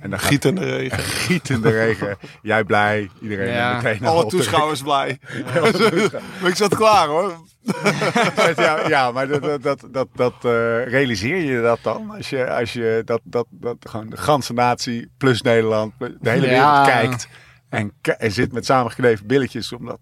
En 0.00 0.10
dan 0.10 0.18
gaat 0.18 0.28
Giet 0.28 0.44
in 0.44 0.54
de 0.54 0.64
regen. 0.76 0.98
giet 0.98 1.48
in 1.50 1.60
de 1.60 1.70
regen. 1.70 2.16
Jij 2.42 2.64
blij. 2.64 3.10
Iedereen 3.20 3.52
Ja. 3.52 3.74
meteen 3.82 4.04
Alle 4.08 4.26
toeschouwers 4.26 4.82
blij. 4.82 5.18
Maar 6.40 6.48
ik 6.50 6.56
zat 6.56 6.74
klaar 6.76 7.06
hoor. 7.06 7.32
ja, 8.56 8.88
ja, 8.88 9.10
maar 9.12 9.28
dat, 9.28 9.62
dat, 9.62 9.86
dat, 9.90 10.08
dat, 10.14 10.32
eh, 10.44 10.84
realiseer 10.86 11.36
je 11.36 11.60
dat 11.62 11.78
dan? 11.82 12.10
Als 12.16 12.30
je, 12.30 12.50
als 12.50 12.72
je 12.72 13.02
dat, 13.04 13.20
dat, 13.24 13.46
dat 13.50 13.76
gewoon 13.80 14.10
de 14.10 14.16
ganse 14.16 14.52
natie 14.52 15.10
plus 15.18 15.42
Nederland, 15.42 15.92
de 15.98 16.30
hele 16.30 16.46
Ja. 16.46 16.50
wereld 16.50 16.86
kijkt 16.86 17.28
en, 17.68 17.92
en 18.18 18.32
zit 18.32 18.52
met 18.52 18.64
samengeknepen 18.66 19.26
billetjes. 19.26 19.72
Omdat, 19.72 19.98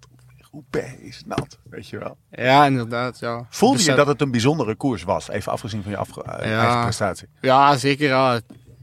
Roubaix 0.52 0.92
is 1.00 1.22
nat, 1.26 1.58
weet 1.70 1.88
je 1.88 1.98
wel. 1.98 2.16
Ja, 2.30 2.66
inderdaad. 2.66 3.18
Ja. 3.18 3.46
Voelde 3.50 3.82
je 3.84 3.94
dat 3.94 4.06
het 4.06 4.20
een 4.20 4.30
bijzondere 4.30 4.74
koers 4.76 5.02
was? 5.02 5.28
Even 5.30 5.52
afgezien 5.52 5.82
van 5.82 5.90
je 5.90 5.96
afge- 5.96 6.22
eh, 6.22 6.50
Ja. 6.50 6.60
eigen 6.62 6.80
prestatie. 6.82 7.28
Ja, 7.40 7.76
zeker. 7.76 8.08
Ja. 8.08 8.40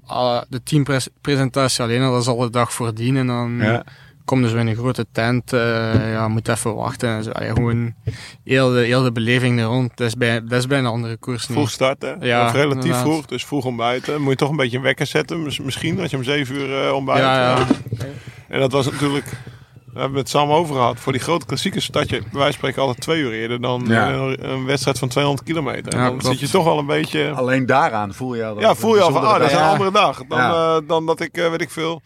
Ah, 0.08 0.42
De 0.50 0.64
teampresentatie 0.64 1.84
alleen 1.84 2.02
al, 2.02 2.12
dat 2.12 2.22
is 2.22 2.28
al 2.28 2.38
de 2.38 2.50
dag 2.50 2.74
voordien. 2.74 3.18
En 3.18 3.28
dan 3.28 3.58
Ja. 3.62 3.84
kom 4.26 4.42
je 4.42 4.50
zo 4.50 4.58
in 4.58 4.68
een 4.68 4.76
grote 4.76 5.06
tent. 5.12 5.54
eh, 5.54 6.12
ja, 6.12 6.28
moet 6.28 6.48
even 6.48 6.76
wachten. 6.76 7.10
En 7.10 7.24
zo. 7.24 7.30
Allee, 7.32 7.50
gewoon 7.54 7.94
heel 8.44 8.70
de, 8.72 8.80
heel 8.80 9.04
de 9.04 9.12
beleving 9.12 9.60
er 9.60 9.66
rond. 9.66 9.92
Dat 9.98 10.08
is 10.08 10.16
bij, 10.16 10.42
dat 10.44 10.60
is 10.60 10.68
bij 10.68 10.80
een 10.80 10.86
andere 10.86 11.18
koers 11.18 11.48
niet. 11.48 11.58
Vroeg 11.58 11.70
starten. 11.70 12.18
Ja, 12.22 12.46
of 12.46 12.52
relatief 12.54 12.76
inderdaad. 12.84 13.02
vroeg, 13.02 13.26
dus 13.26 13.46
vroeg 13.46 13.66
ontbijten. 13.66 14.22
Moet 14.22 14.30
je 14.32 14.36
toch 14.38 14.50
een 14.50 14.56
beetje 14.56 14.78
een 14.78 14.84
wekker 14.84 15.06
zetten. 15.06 15.44
Mis- 15.44 15.60
Misschien 15.60 16.00
als 16.00 16.12
je 16.12 16.18
om 16.18 16.24
7 16.24 16.56
uur 16.56 16.86
eh, 16.88 16.94
ontbijt. 16.94 17.20
Ja, 17.20 17.58
ja. 17.58 17.66
En 18.48 18.60
dat 18.60 18.72
was 18.72 18.92
natuurlijk... 18.92 19.26
We 19.96 20.02
hebben 20.02 20.20
het 20.20 20.30
Sam 20.30 20.52
over 20.52 20.76
gehad. 20.76 21.00
Voor 21.00 21.12
die 21.12 21.22
grote 21.22 21.46
klassiekers 21.46 21.86
start 21.86 22.10
je 22.10 22.18
bij 22.20 22.28
wijze 22.32 22.44
van 22.46 22.54
spreken 22.54 22.82
altijd 22.82 23.02
twee 23.02 23.20
uur 23.22 23.32
eerder 23.32 23.62
dan 23.62 23.84
Ja. 23.88 24.10
een, 24.12 24.50
een 24.52 24.66
wedstrijd 24.66 25.00
van 25.00 25.08
200 25.08 25.48
kilometer. 25.48 25.94
Ja, 25.96 26.00
dan 26.10 26.18
klopt. 26.18 26.26
zit 26.26 26.40
je 26.40 26.50
toch 26.58 26.64
wel 26.64 26.78
een 26.80 26.86
beetje... 26.86 27.32
Alleen 27.32 27.66
daaraan 27.66 28.14
voel 28.14 28.34
je 28.36 28.46
al. 28.46 28.54
dat 28.54 28.64
Ja, 28.64 28.76
voel 28.76 28.96
je 28.96 29.02
al 29.02 29.12
van, 29.12 29.24
ah, 29.26 29.40
dat 29.40 29.48
is 29.50 29.56
een 29.56 29.62
andere 29.64 29.92
dag. 29.92 30.22
Dan, 30.28 30.38
Ja. 30.40 30.76
eh, 30.76 30.82
dan 30.88 31.06
dat 31.06 31.20
ik, 31.20 31.38
eh, 31.38 31.50
weet 31.50 31.62
ik 31.62 31.70
veel, 31.70 32.02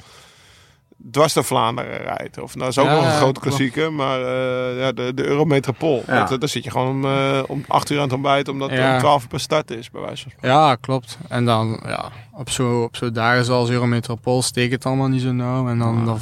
dwars 1.12 1.34
door 1.34 1.44
Vlaanderen 1.44 1.98
rijd. 1.98 2.40
Of 2.42 2.56
nou, 2.56 2.66
dat 2.66 2.70
is 2.70 2.78
ook 2.78 2.86
Ja, 2.86 2.94
nog 2.94 3.04
een 3.04 3.10
grote 3.10 3.24
klopt. 3.24 3.40
klassieker. 3.40 3.94
Maar 3.94 4.20
eh, 4.22 4.80
ja, 4.80 4.92
de, 4.92 5.12
de 5.14 5.26
Eurometropool. 5.26 6.04
Ja. 6.08 6.24
Dat, 6.26 6.40
daar 6.40 6.50
zit 6.50 6.64
je 6.64 6.72
gewoon 6.72 6.88
om, 7.06 7.06
om 7.48 7.64
acht 7.68 7.90
uur 7.90 7.98
aan 7.98 8.04
het 8.04 8.14
ontbijt. 8.14 8.48
Omdat 8.48 8.70
het 8.70 8.80
Ja. 8.80 8.94
om 8.94 9.00
twaalf 9.00 9.22
uur 9.22 9.28
per 9.30 9.40
start 9.40 9.72
is, 9.72 9.90
bij 9.92 10.02
wijze 10.02 10.22
van 10.22 10.32
spreken. 10.32 10.58
Ja, 10.58 10.76
klopt. 10.76 11.18
En 11.30 11.46
dan, 11.46 11.80
ja, 11.86 12.10
op 12.34 12.50
zo'n 12.50 12.84
op 12.84 12.96
zo 12.96 13.12
dagen 13.12 13.46
zoals 13.46 13.70
Eurometropool 13.70 14.42
steekt 14.42 14.72
het 14.72 14.86
allemaal 14.86 15.08
niet 15.08 15.22
zo 15.22 15.32
nauw. 15.32 15.68
En 15.68 15.80
dan, 15.80 16.06
dan, 16.06 16.20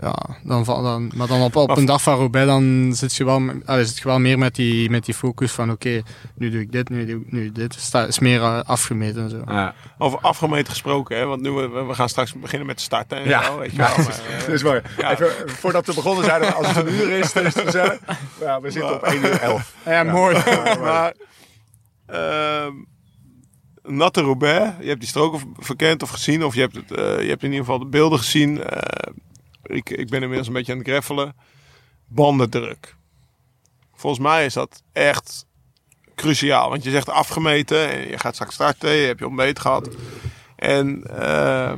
ja, 0.00 0.14
dan, 0.42 0.64
val- 0.64 0.82
dan, 0.82 1.12
maar 1.14 1.26
dan 1.26 1.40
op, 1.42 1.56
op 1.56 1.76
een 1.76 1.84
dag 1.84 2.02
van 2.02 2.16
Roubaix, 2.16 2.46
dan 2.46 2.92
zit 2.94 3.14
je 3.16 3.24
wel, 3.24 3.42
allee, 3.64 3.84
zit 3.84 3.98
je 3.98 4.04
wel 4.04 4.18
meer 4.18 4.38
met 4.38 4.54
die, 4.54 4.90
met 4.90 5.04
die 5.04 5.14
focus 5.14 5.52
van, 5.52 5.70
oké, 5.70 6.02
nu 6.36 6.50
doe 6.50 6.60
ik 6.60 6.72
dit, 6.72 6.88
nu 6.88 7.06
doe 7.06 7.20
ik 7.20 7.32
nu 7.32 7.52
dit. 7.52 7.74
Het 7.74 7.82
sta- 7.82 8.06
is 8.06 8.18
meer 8.18 8.40
eh, 8.42 8.60
afgemeten 8.64 9.22
en 9.22 9.30
zo. 9.30 9.42
Ja. 9.46 9.74
Over 9.98 10.18
afgemeten 10.18 10.72
gesproken, 10.72 11.16
hè? 11.16 11.24
want 11.24 11.42
nu, 11.42 11.50
we, 11.50 11.68
we 11.84 11.94
gaan 11.94 12.08
straks 12.08 12.32
beginnen 12.32 12.66
met 12.66 12.80
starten 12.80 13.18
en 13.18 13.28
Ja. 13.28 13.42
zo. 13.44 13.58
Weet 13.58 13.70
je 13.70 13.76
Ja, 13.76 13.96
wel. 13.96 14.04
Maar, 14.04 14.20
eh, 14.38 14.46
Dus 14.46 14.62
maar, 14.62 14.82
Ja. 14.98 15.10
even, 15.12 15.30
voordat 15.50 15.86
we 15.86 15.94
begonnen 15.94 16.24
zeiden 16.24 16.48
we, 16.48 16.54
als 16.54 16.66
het 16.74 16.86
een 16.86 16.92
uur 16.94 17.10
is, 17.10 17.32
dan 17.32 17.44
is 17.46 17.54
het 17.54 17.64
gezellig. 17.64 17.98
Ja, 18.40 18.60
we 18.60 18.70
zitten 18.70 18.94
op 18.94 19.02
1 19.02 19.16
uur 19.24 19.40
11. 19.40 19.74
Ja, 19.84 20.02
mooi. 20.02 20.36
maar 20.80 21.14
ehm, 22.06 22.72
Natte 23.82 24.20
Roubaix, 24.20 24.72
je 24.80 24.88
hebt 24.88 25.00
die 25.00 25.08
stroken 25.08 25.54
verkend 25.58 26.02
of 26.02 26.10
gezien, 26.10 26.44
of 26.44 26.54
je 26.54 26.60
hebt, 26.60 26.74
het, 26.74 26.90
eh, 26.90 27.04
je 27.22 27.28
hebt 27.28 27.42
in 27.42 27.50
ieder 27.50 27.64
geval 27.64 27.78
de 27.78 27.86
beelden 27.86 28.18
gezien. 28.18 28.60
Ik, 29.66 29.90
ik 29.90 30.08
ben 30.08 30.20
inmiddels 30.22 30.46
een 30.46 30.54
beetje 30.54 30.72
aan 30.72 30.78
het 30.78 30.88
greffelen. 30.88 31.36
Bandendruk. 32.06 32.96
Volgens 33.94 34.22
mij 34.22 34.44
is 34.44 34.54
dat 34.54 34.82
echt 34.92 35.46
cruciaal, 36.14 36.68
want 36.68 36.84
je 36.84 36.90
zegt 36.90 37.08
afgemeten 37.08 37.90
en 37.90 38.08
je 38.08 38.18
gaat 38.18 38.34
straks 38.34 38.54
starten, 38.54 38.90
je 38.90 39.06
hebt 39.06 39.18
je 39.18 39.26
ontbeten 39.26 39.62
gehad. 39.62 39.88
En 40.56 41.02
eh, 41.18 41.72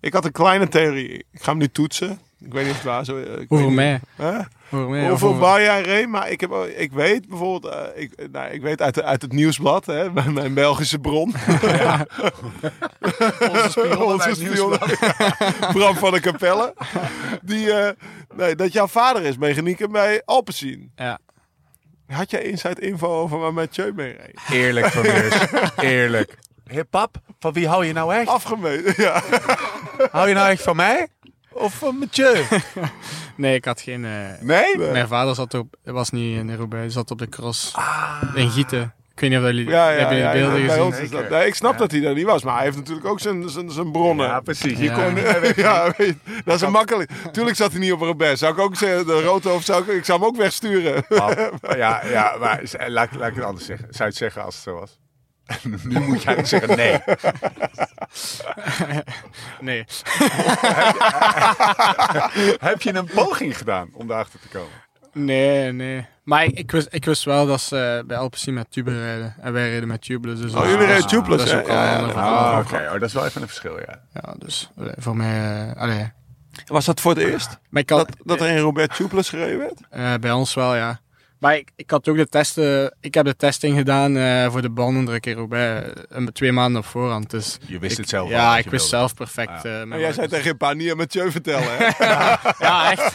ik 0.00 0.12
had 0.12 0.24
een 0.24 0.32
kleine 0.32 0.68
theorie. 0.68 1.26
Ik 1.30 1.42
ga 1.42 1.50
hem 1.50 1.58
nu 1.58 1.68
toetsen. 1.68 2.20
Ik 2.38 2.52
weet 2.52 2.62
niet 2.62 2.72
of 2.72 2.76
het 2.76 2.86
waar 2.86 3.04
zo 3.04 3.16
niet. 4.16 4.48
Hè? 4.68 4.76
Over 4.78 4.90
mij. 4.90 5.08
Hoeveel 5.08 5.28
over- 5.28 5.40
bar 5.40 5.60
jij 5.62 5.82
reed, 5.82 6.08
maar 6.08 6.30
ik, 6.30 6.40
heb, 6.40 6.52
ik 6.76 6.92
weet 6.92 7.28
bijvoorbeeld, 7.28 7.72
eh, 7.74 8.02
ik, 8.02 8.28
nou, 8.32 8.50
ik 8.50 8.62
weet 8.62 8.82
uit, 8.82 9.02
uit 9.02 9.22
het 9.22 9.32
nieuwsblad, 9.32 9.86
hè, 9.86 10.10
mijn, 10.12 10.32
mijn 10.32 10.54
Belgische 10.54 10.98
bron, 10.98 11.34
Onze 13.50 13.68
spion 13.70 14.02
Onze 14.02 14.34
spion. 14.34 14.78
Bram 15.74 15.94
van 15.96 16.12
de 16.12 16.20
Capelle, 16.20 16.74
die, 17.42 17.72
eh, 17.72 17.90
nee, 18.34 18.54
dat 18.56 18.72
jouw 18.72 18.86
vader 18.86 19.22
is 19.22 19.36
mechanieker 19.36 19.90
bij 19.90 20.22
Alpecin. 20.24 20.92
Ja. 20.96 21.18
Had 22.06 22.30
jij 22.30 22.42
inside 22.42 22.80
info 22.80 23.08
over 23.20 23.38
waar 23.38 23.54
Mathieu 23.54 23.92
mee 23.94 24.12
reed? 24.12 24.40
Eerlijk, 24.50 24.86
Vermeers. 24.86 25.34
Eerlijk. 25.76 26.38
Hé 26.66 26.84
pap, 26.84 27.16
van 27.38 27.52
wie 27.52 27.68
hou 27.68 27.84
je 27.86 27.92
nou 27.92 28.14
echt? 28.14 28.28
Afgemeten, 28.28 28.94
ja. 28.96 29.22
Hou 30.10 30.28
je 30.28 30.34
nou 30.34 30.50
echt 30.50 30.62
van 30.62 30.76
mij? 30.76 31.08
Of 31.58 31.74
van 31.74 31.98
Mathieu? 31.98 32.42
Nee, 33.36 33.54
ik 33.54 33.64
had 33.64 33.80
geen... 33.80 34.04
eh, 34.04 34.10
Nee? 34.40 34.78
Mijn 34.78 35.08
vader 35.08 35.34
zat 35.34 35.54
op, 35.54 35.76
was 35.84 36.10
niet 36.10 36.38
in 36.38 36.56
Roubaix, 36.56 36.82
hij 36.84 36.90
zat 36.90 37.10
op 37.10 37.18
de 37.18 37.28
cross. 37.28 37.74
In 38.34 38.50
Gieten. 38.50 38.94
Ik 39.14 39.20
weet 39.22 39.30
niet 39.30 39.38
of 39.38 39.44
jullie, 39.44 39.68
Ja, 39.68 39.90
ja, 39.90 39.98
hebben 39.98 40.16
ja, 40.16 40.32
beelden 40.32 40.50
ja, 40.60 40.66
bij 40.66 40.68
gezien? 40.68 40.82
ons 40.84 40.98
is 40.98 41.10
dat, 41.10 41.20
Zeker. 41.20 41.36
nee, 41.38 41.46
ik 41.46 41.54
snap 41.54 41.72
Ja. 41.72 41.78
dat 41.78 41.90
hij 41.90 42.00
daar 42.00 42.14
niet 42.14 42.24
was, 42.24 42.42
maar 42.42 42.54
hij 42.54 42.64
heeft 42.64 42.76
natuurlijk 42.76 43.06
ook 43.06 43.20
zijn, 43.20 43.48
zijn, 43.50 43.70
zijn 43.70 43.92
bronnen. 43.92 44.26
Ja, 44.26 44.40
precies. 44.40 44.78
Je 44.78 44.92
kon. 44.92 45.16
Ja, 45.64 45.92
weet, 45.96 46.16
dat 46.44 46.54
is 46.54 46.60
een 46.60 46.70
makkelijk. 46.72 47.10
Tuurlijk 47.32 47.56
zat 47.56 47.70
hij 47.70 47.80
niet 47.80 47.92
op 47.92 48.00
een 48.00 48.16
best. 48.16 48.38
Zou 48.38 48.52
ik 48.52 48.58
ook 48.58 48.76
zeggen, 48.76 49.06
de 49.06 49.22
roodhoofd 49.22 49.66
zou 49.66 49.82
ik, 49.82 49.88
ik 49.88 50.04
zou 50.04 50.18
hem 50.18 50.28
ook 50.28 50.36
wegsturen. 50.36 51.04
Ja, 51.76 52.02
ja, 52.06 52.36
maar 52.40 52.62
laat, 52.86 53.08
laat 53.18 53.28
ik 53.28 53.34
het 53.34 53.44
anders 53.44 53.66
zeggen. 53.66 53.86
Zou 53.90 53.98
je 54.02 54.08
het 54.08 54.16
zeggen 54.16 54.44
als 54.44 54.54
het 54.54 54.64
zo 54.64 54.74
was? 54.78 54.98
nu 55.84 56.00
moet 56.00 56.22
jij 56.22 56.44
zeggen 56.44 56.76
nee. 56.76 57.00
Nee. 59.60 59.84
Heb 62.70 62.82
je 62.82 62.94
een 62.94 63.08
poging 63.14 63.56
gedaan 63.58 63.88
om 63.92 64.06
daarachter 64.06 64.40
te 64.40 64.48
komen? 64.48 64.72
Nee, 65.12 65.72
nee. 65.72 66.06
Maar 66.22 66.44
ik, 66.44 66.58
ik, 66.58 66.70
wist, 66.70 66.88
ik 66.90 67.04
wist 67.04 67.24
wel 67.24 67.46
dat 67.46 67.60
ze 67.60 68.04
bij 68.06 68.16
Alpecin 68.16 68.54
met 68.54 68.70
Tuber 68.70 68.94
rijden. 68.98 69.34
En 69.40 69.52
wij 69.52 69.70
reden 69.70 69.88
met 69.88 70.02
Tubeless. 70.02 70.40
Dus 70.40 70.52
Oh, 70.52 70.60
dat- 70.60 70.68
jullie 70.68 71.04
Tubeless, 71.04 71.44
Dat 71.44 71.52
is 71.54 71.60
ook 71.64 71.68
al 71.68 71.74
Ja, 71.74 71.98
een 71.98 72.06
ja. 72.08 72.12
Ah, 72.14 72.58
oké. 72.58 72.76
Oh, 72.86 72.92
dat 72.92 73.02
is 73.02 73.12
wel 73.12 73.24
even 73.26 73.40
een 73.42 73.46
verschil, 73.48 73.78
ja. 73.80 74.00
Ja, 74.12 74.34
dus 74.38 74.70
eh, 74.78 74.86
voor 74.96 75.16
mij... 75.16 75.68
eh, 75.70 75.76
allee. 75.82 76.12
Was 76.66 76.84
dat 76.84 77.00
voor 77.00 77.10
het 77.14 77.20
eerst? 77.20 77.58
Maar 77.68 77.82
ik 77.82 77.90
had, 77.90 78.06
Dat, 78.08 78.16
dat 78.24 78.40
er 78.40 78.48
in 78.48 78.58
Robert 78.58 78.94
Tubeless 78.94 79.28
gereden 79.28 79.58
werd? 79.58 79.80
eh, 79.90 80.14
bij 80.20 80.32
ons 80.32 80.54
wel, 80.54 80.74
ja. 80.74 81.00
Maar 81.38 81.56
ik, 81.56 81.70
ik 81.76 81.90
had 81.90 82.08
ook 82.08 82.16
de 82.16 82.28
testen... 82.28 82.96
Ik 83.00 83.14
heb 83.14 83.24
de 83.24 83.36
testing 83.36 83.76
gedaan 83.76 84.16
eh, 84.16 84.50
voor 84.50 84.62
de 84.62 84.70
bandendruk 84.70 85.26
in 85.26 85.36
Roubaix. 85.36 85.88
eh, 86.10 86.26
twee 86.26 86.52
maanden 86.52 86.80
op 86.80 86.86
voorhand. 86.86 87.30
Dus 87.30 87.58
Je 87.66 87.78
wist 87.78 87.92
ik- 87.92 87.98
het 87.98 88.08
zelf 88.08 88.24
al 88.24 88.30
Ja, 88.30 88.58
ik 88.58 88.70
wist 88.70 88.90
wilde. 88.90 88.96
zelf 88.96 89.14
perfect. 89.14 89.48
Ja. 89.48 89.56
eh, 89.56 89.62
mijn 89.64 89.92
En 89.92 89.98
jij 90.00 90.12
zei 90.12 90.28
tegen 90.28 90.44
je 90.44 90.54
pa 90.54 90.72
niet 90.72 90.90
aan 90.90 90.96
Mathieu 90.96 91.30
vertellen, 91.30 91.76
hè? 91.76 91.84
Ja, 92.66 92.90
echt. 92.90 93.14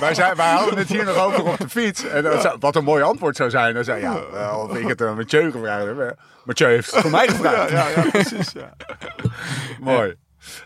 wij, 0.00 0.14
zei, 0.14 0.34
wij 0.34 0.50
hadden 0.52 0.78
het 0.78 0.88
hier 0.88 1.04
nog 1.04 1.16
over 1.16 1.44
op 1.44 1.58
de 1.58 1.68
fiets. 1.68 2.04
En 2.08 2.22
dat 2.22 2.42
zou- 2.42 2.56
wat 2.60 2.76
een 2.76 2.84
mooi 2.84 3.02
antwoord 3.02 3.36
zou 3.36 3.50
zijn. 3.50 3.74
Dan 3.74 3.84
zei 3.84 4.00
ja, 4.00 4.20
wel, 4.32 4.58
of 4.60 4.76
ik 4.76 4.88
het 4.88 5.02
aan 5.02 5.16
Mathieu 5.16 5.50
gevraagd 5.50 5.86
heb. 5.86 6.16
Mathieu 6.44 6.68
heeft 6.68 6.90
het 6.90 7.00
voor 7.00 7.10
mij 7.10 7.28
gevraagd. 7.28 7.70
ja, 7.70 7.88
ja, 7.88 8.02
precies. 8.10 8.52
Ja. 8.52 8.72
Mooi. 9.80 10.14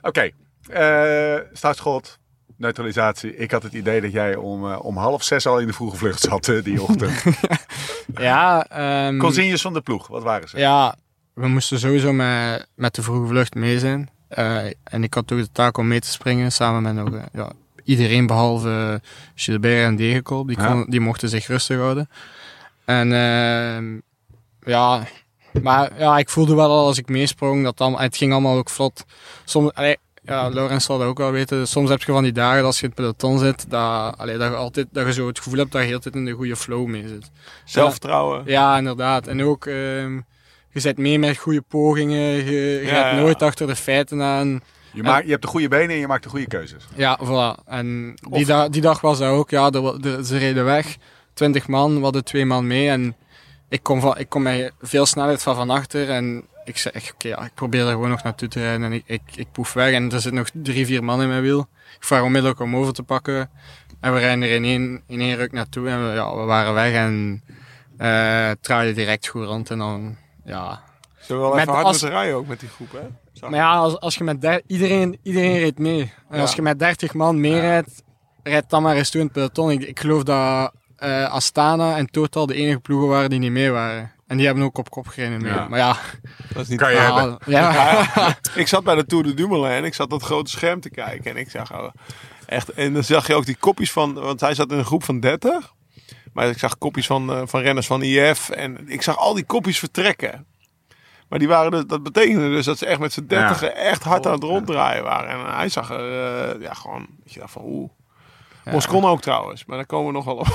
Oké. 0.03 0.31
eh, 0.71 1.35
startschot. 1.53 2.19
Neutralisatie. 2.63 3.37
Ik 3.37 3.51
had 3.51 3.63
het 3.63 3.73
idee 3.73 4.01
dat 4.01 4.13
jij 4.13 4.37
om, 4.37 4.71
eh, 4.71 4.85
om 4.85 4.97
half 4.97 5.23
zes 5.23 5.47
al 5.47 5.59
in 5.59 5.67
de 5.67 5.73
vroege 5.73 5.97
vlucht 5.97 6.21
zat 6.21 6.49
eh, 6.49 6.63
die 6.65 6.83
ochtend. 6.83 7.23
Ja, 8.17 8.67
ehm, 8.69 9.19
Consignes 9.19 9.63
van 9.63 9.73
de 9.73 9.81
ploeg, 9.81 10.07
wat 10.07 10.23
waren 10.23 10.49
ze? 10.49 10.59
Ja, 10.59 10.95
we 11.35 11.49
moesten 11.49 11.79
sowieso 11.79 12.13
met, 12.13 12.67
met 12.75 12.95
de 12.95 13.03
vroege 13.03 13.27
vlucht 13.27 13.55
mee 13.55 13.79
zijn. 13.79 14.11
Eh, 14.29 14.65
en 14.85 15.03
ik 15.03 15.15
had 15.15 15.33
ook 15.33 15.39
de 15.39 15.53
taak 15.53 15.77
om 15.79 15.89
mee 15.89 16.01
te 16.01 16.09
springen 16.11 16.53
samen 16.53 16.83
met 16.83 16.95
nog, 16.95 17.23
ja, 17.33 17.53
iedereen 17.85 18.27
behalve 18.27 19.01
Gilbert 19.35 19.85
en 19.85 19.97
Degenkolb. 19.97 20.47
Die, 20.47 20.57
kon, 20.57 20.79
Ja. 20.79 20.85
die 20.89 21.01
mochten 21.01 21.29
zich 21.29 21.47
rustig 21.47 21.77
houden. 21.79 22.09
En 22.85 23.13
ehm, 23.13 23.99
ja, 24.73 25.07
maar 25.63 25.99
ja, 25.99 26.19
ik 26.19 26.29
voelde 26.31 26.55
wel 26.55 26.71
al 26.71 26.87
als 26.87 26.99
ik 26.99 27.09
meesprong 27.09 27.65
dat 27.65 27.77
dan, 27.77 28.01
het 28.01 28.17
ging 28.17 28.33
allemaal 28.33 28.57
ook 28.57 28.71
vlot. 28.71 29.05
Soms, 29.45 29.73
allee, 29.73 29.97
ja, 30.23 30.49
Laurens 30.49 30.85
zal 30.85 30.99
dat 30.99 31.07
ook 31.07 31.19
wel 31.19 31.31
weten. 31.31 31.69
Soms 31.69 31.91
heb 31.91 32.03
je 32.03 32.13
van 32.13 32.23
die 32.23 32.33
dagen 32.33 32.65
als 32.65 32.77
je 32.77 32.83
in 32.83 32.89
het 32.89 32.99
peloton 32.99 33.39
zit, 33.39 33.71
dat, 33.71 34.19
allee, 34.19 34.37
dat, 34.39 34.51
je 34.51 34.57
altijd, 34.57 34.87
dat 34.93 35.07
je 35.07 35.13
zo 35.13 35.27
het 35.27 35.39
gevoel 35.41 35.59
hebt 35.59 35.73
dat 35.73 35.81
je 35.83 35.87
heel 35.89 35.99
tijd 36.01 36.15
in 36.15 36.25
de 36.25 36.33
goede 36.33 36.57
flow 36.57 36.87
mee 36.87 37.09
zit. 37.09 37.31
Zelfvertrouwen. 37.65 38.43
Ja, 38.47 38.77
inderdaad. 38.79 39.27
En 39.27 39.43
ook, 39.43 39.67
ehm, 39.67 40.15
je 40.71 40.81
zet 40.81 40.99
mee 40.99 41.19
met 41.19 41.37
goede 41.37 41.63
pogingen. 41.69 42.19
Je, 42.21 42.45
je 42.45 42.81
Ja, 42.85 42.89
gaat 43.03 43.13
ja. 43.13 43.21
nooit 43.21 43.43
achter 43.43 43.67
de 43.67 43.77
feiten 43.77 44.23
aan. 44.23 44.61
Je, 44.93 45.03
maakt, 45.03 45.25
je 45.25 45.31
hebt 45.31 45.43
de 45.43 45.49
goede 45.49 45.69
benen 45.69 45.91
en 45.91 45.97
je 46.01 46.07
maakt 46.07 46.23
de 46.23 46.29
goede 46.29 46.47
keuzes. 46.47 46.85
Ja, 46.95 47.19
voilà. 47.25 47.65
En 47.67 48.15
die, 48.15 48.31
Of- 48.41 48.45
da- 48.45 48.69
die 48.69 48.81
dag 48.83 49.01
was 49.01 49.19
dat 49.19 49.29
ook. 49.31 49.51
Ja, 49.51 49.71
er 49.71 50.01
de- 50.01 50.21
ze 50.25 50.37
reden 50.39 50.65
weg. 50.65 50.97
Twintig 51.35 51.69
man, 51.69 51.97
we 51.97 52.03
hadden 52.03 52.25
twee 52.25 52.45
man 52.47 52.67
mee. 52.67 52.89
En 52.89 53.17
ik 53.69 53.83
kom, 53.83 54.01
van, 54.01 54.19
ik 54.19 54.29
kom 54.29 54.43
met 54.43 54.73
veel 54.81 55.07
snelheid 55.07 55.43
van 55.43 55.55
van 55.55 55.71
achter. 55.71 56.11
En 56.11 56.45
ik 56.65 56.77
zeg, 56.79 57.13
oké, 57.13 57.29
ja, 57.29 57.45
ik 57.45 57.55
probeer 57.55 57.85
er 57.87 57.91
gewoon 57.93 58.09
nog 58.09 58.23
naartoe 58.23 58.49
te 58.49 58.61
rijden. 58.61 58.85
En 58.85 58.93
ik, 58.93 59.03
ik, 59.07 59.23
ik 59.35 59.47
poef 59.53 59.73
weg. 59.73 59.93
En 59.95 60.05
er 60.05 60.11
zitten 60.21 60.35
nog 60.35 60.49
drie, 60.53 60.87
vier 60.87 61.05
man 61.05 61.23
in 61.23 61.29
mijn 61.29 61.43
wiel. 61.43 61.61
Ik 61.99 62.05
vraag 62.05 62.23
onmiddellijk 62.23 62.61
om 62.61 62.77
over 62.77 62.93
te 62.93 63.03
pakken. 63.03 63.51
En 64.01 64.13
we 64.13 64.19
rijden 64.19 64.43
er 64.43 64.51
in 64.55 64.65
één, 64.65 65.03
in 65.07 65.21
één 65.21 65.37
ruk 65.37 65.53
naartoe. 65.53 65.89
En 65.89 66.09
we, 66.09 66.15
ja, 66.15 66.37
we 66.37 66.43
waren 66.43 66.75
weg. 66.75 66.93
En 66.93 67.43
eh 67.99 68.47
het 68.47 68.63
draaide 68.63 68.93
direct 68.93 69.27
goed 69.27 69.45
rond. 69.47 69.71
En 69.71 69.79
dan, 69.79 70.17
ja, 70.45 70.83
Ze 71.21 71.37
wel 71.37 71.51
Met 71.51 71.61
even 71.61 71.73
hard 71.73 71.85
als- 71.87 72.01
moeten 72.01 72.19
rijden 72.19 72.37
ook 72.37 72.47
met 72.47 72.61
die 72.61 72.69
groep, 72.69 72.93
hè? 72.93 73.01
Zag 73.33 73.51
Maar 73.51 73.59
ja, 73.59 73.73
als, 73.75 74.01
als 74.01 74.15
je 74.15 74.25
met 74.25 74.41
der- 74.41 74.63
iedereen, 74.67 75.19
iedereen 75.23 75.59
reed 75.59 75.79
mee. 75.79 76.01
En 76.29 76.37
Ja. 76.37 76.41
als 76.41 76.55
je 76.55 76.63
met 76.63 76.79
30 76.79 77.15
man 77.15 77.41
meerijdt, 77.41 78.03
rijd 78.43 78.71
dan 78.71 78.83
maar 78.83 78.97
eens 78.97 79.11
toe 79.11 79.21
in 79.21 79.27
het 79.27 79.35
peloton. 79.35 79.71
Ik, 79.71 79.83
ik 79.83 80.01
geloof 80.01 80.23
dat 80.23 80.73
eh, 80.97 81.25
Astana 81.33 81.97
en 81.97 82.07
Total 82.07 82.47
de 82.47 82.55
enige 82.55 82.81
ploegen 82.81 83.09
waren 83.09 83.31
die 83.31 83.39
niet 83.39 83.51
mee 83.51 83.71
waren. 83.71 84.12
En 84.33 84.39
die 84.39 84.47
hebben 84.47 84.65
ook 84.65 84.79
op 84.79 84.91
kop 84.91 85.07
gereden. 85.07 85.41
Ja. 85.41 85.69
Maar 85.69 85.79
ja, 85.79 85.97
Dat 86.53 86.63
is 86.63 86.69
niet 86.69 86.79
Kan 86.79 86.91
je 86.91 86.97
ja, 86.97 87.15
hebben. 87.15 87.39
ja, 87.47 88.07
ik 88.55 88.69
zat 88.69 88.85
bij 88.85 88.95
de 88.95 89.07
Tour 89.07 89.25
de 89.25 89.35
Dumoulin 89.35 89.71
en 89.71 89.85
ik 89.85 89.95
zat 89.95 90.11
dat 90.11 90.23
grote 90.23 90.51
scherm 90.51 90.81
te 90.81 90.91
kijken. 90.91 91.31
En 91.31 91.37
ik 91.37 91.51
zag 91.51 91.73
oh, 91.73 91.89
echt, 92.47 92.69
en 92.69 92.93
dan 92.93 93.05
zag 93.05 93.27
je 93.27 93.35
ook 93.35 93.45
die 93.47 93.57
kopjes 93.57 93.93
van, 93.93 94.15
want 94.15 94.41
hij 94.41 94.55
zat 94.55 94.71
in 94.73 94.79
een 94.79 94.85
groep 94.85 95.05
van 95.05 95.21
30. 95.21 95.73
Maar 96.33 96.49
ik 96.49 96.59
zag 96.59 96.79
kopjes 96.79 97.07
van, 97.07 97.33
eh, 97.33 97.43
van 97.45 97.61
renners 97.61 97.87
van 97.87 98.03
IF 98.03 98.49
en 98.49 98.89
ik 98.89 99.03
zag 99.03 99.17
al 99.17 99.35
die 99.35 99.45
kopjes 99.45 99.79
vertrekken. 99.79 100.47
Maar 101.29 101.39
die 101.39 101.49
waren 101.49 101.71
dus, 101.71 101.85
dat 101.87 102.03
betekende 102.03 102.49
dus 102.49 102.65
dat 102.65 102.79
ze 102.79 102.87
echt 102.87 103.01
met 103.01 103.13
z'n 103.13 103.27
dertigen 103.27 103.77
echt 103.77 104.03
hard 104.03 104.27
aan 104.27 104.33
het 104.33 104.43
ronddraaien 104.43 105.03
waren. 105.03 105.31
En 105.31 105.55
hij 105.55 105.69
zag 105.69 105.91
er, 105.91 106.53
eh, 106.55 106.61
ja, 106.61 106.75
gewoon, 106.75 107.07
dat 107.23 107.33
je 107.33 107.41
dacht 107.41 107.53
van, 107.53 107.63
oeh. 107.65 107.91
Moscon 108.71 109.05
ook 109.05 109.21
trouwens, 109.21 109.65
maar 109.65 109.77
daar 109.77 109.87
komen 109.87 110.07
we 110.07 110.13
nog 110.13 110.25
wel 110.25 110.35
op. 110.37 110.47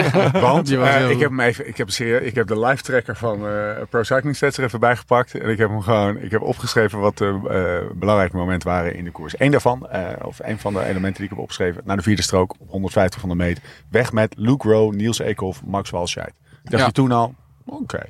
Want 0.40 0.70
eh, 0.70 1.10
ik 1.10 1.18
heb 1.20 1.28
hem 1.28 1.40
even, 1.40 1.68
ik 1.68 1.76
heb, 1.76 1.88
ik 1.88 2.34
heb 2.34 2.46
de 2.46 2.58
live 2.60 2.82
tracker 2.82 3.16
van 3.16 3.46
eh, 3.48 3.82
Pro 3.90 4.02
Cycling 4.02 4.36
Stats 4.36 4.58
er 4.58 4.64
even 4.64 4.80
bijgepakt. 4.80 5.34
En 5.34 5.48
ik 5.50 5.58
heb 5.58 5.68
hem 5.68 5.80
gewoon, 5.82 6.16
ik 6.18 6.30
heb 6.30 6.40
opgeschreven 6.42 6.98
wat 6.98 7.18
de 7.18 7.40
eh, 7.50 7.96
belangrijke 7.98 8.36
momenten 8.36 8.68
waren 8.68 8.94
in 8.94 9.04
de 9.04 9.10
koers. 9.10 9.34
Eén 9.40 9.50
daarvan, 9.50 9.88
eh, 9.88 10.26
of 10.26 10.38
een 10.42 10.58
van 10.58 10.72
de 10.72 10.84
elementen 10.84 11.14
die 11.14 11.24
ik 11.24 11.30
heb 11.30 11.38
opgeschreven, 11.38 11.82
naar 11.84 11.96
de 11.96 12.02
vierde 12.02 12.22
strook 12.22 12.54
op 12.58 12.68
150 12.70 13.20
van 13.20 13.28
de 13.28 13.34
meet. 13.34 13.60
Weg 13.90 14.12
met 14.12 14.34
Luke 14.36 14.68
Rowe, 14.68 14.94
Niels 14.94 15.18
Eekhoff, 15.18 15.62
Max 15.64 15.90
Walscheid. 15.90 16.32
Dacht 16.62 16.78
Ja. 16.78 16.86
je 16.86 16.92
toen 16.92 17.12
al, 17.12 17.34
oké, 17.66 18.02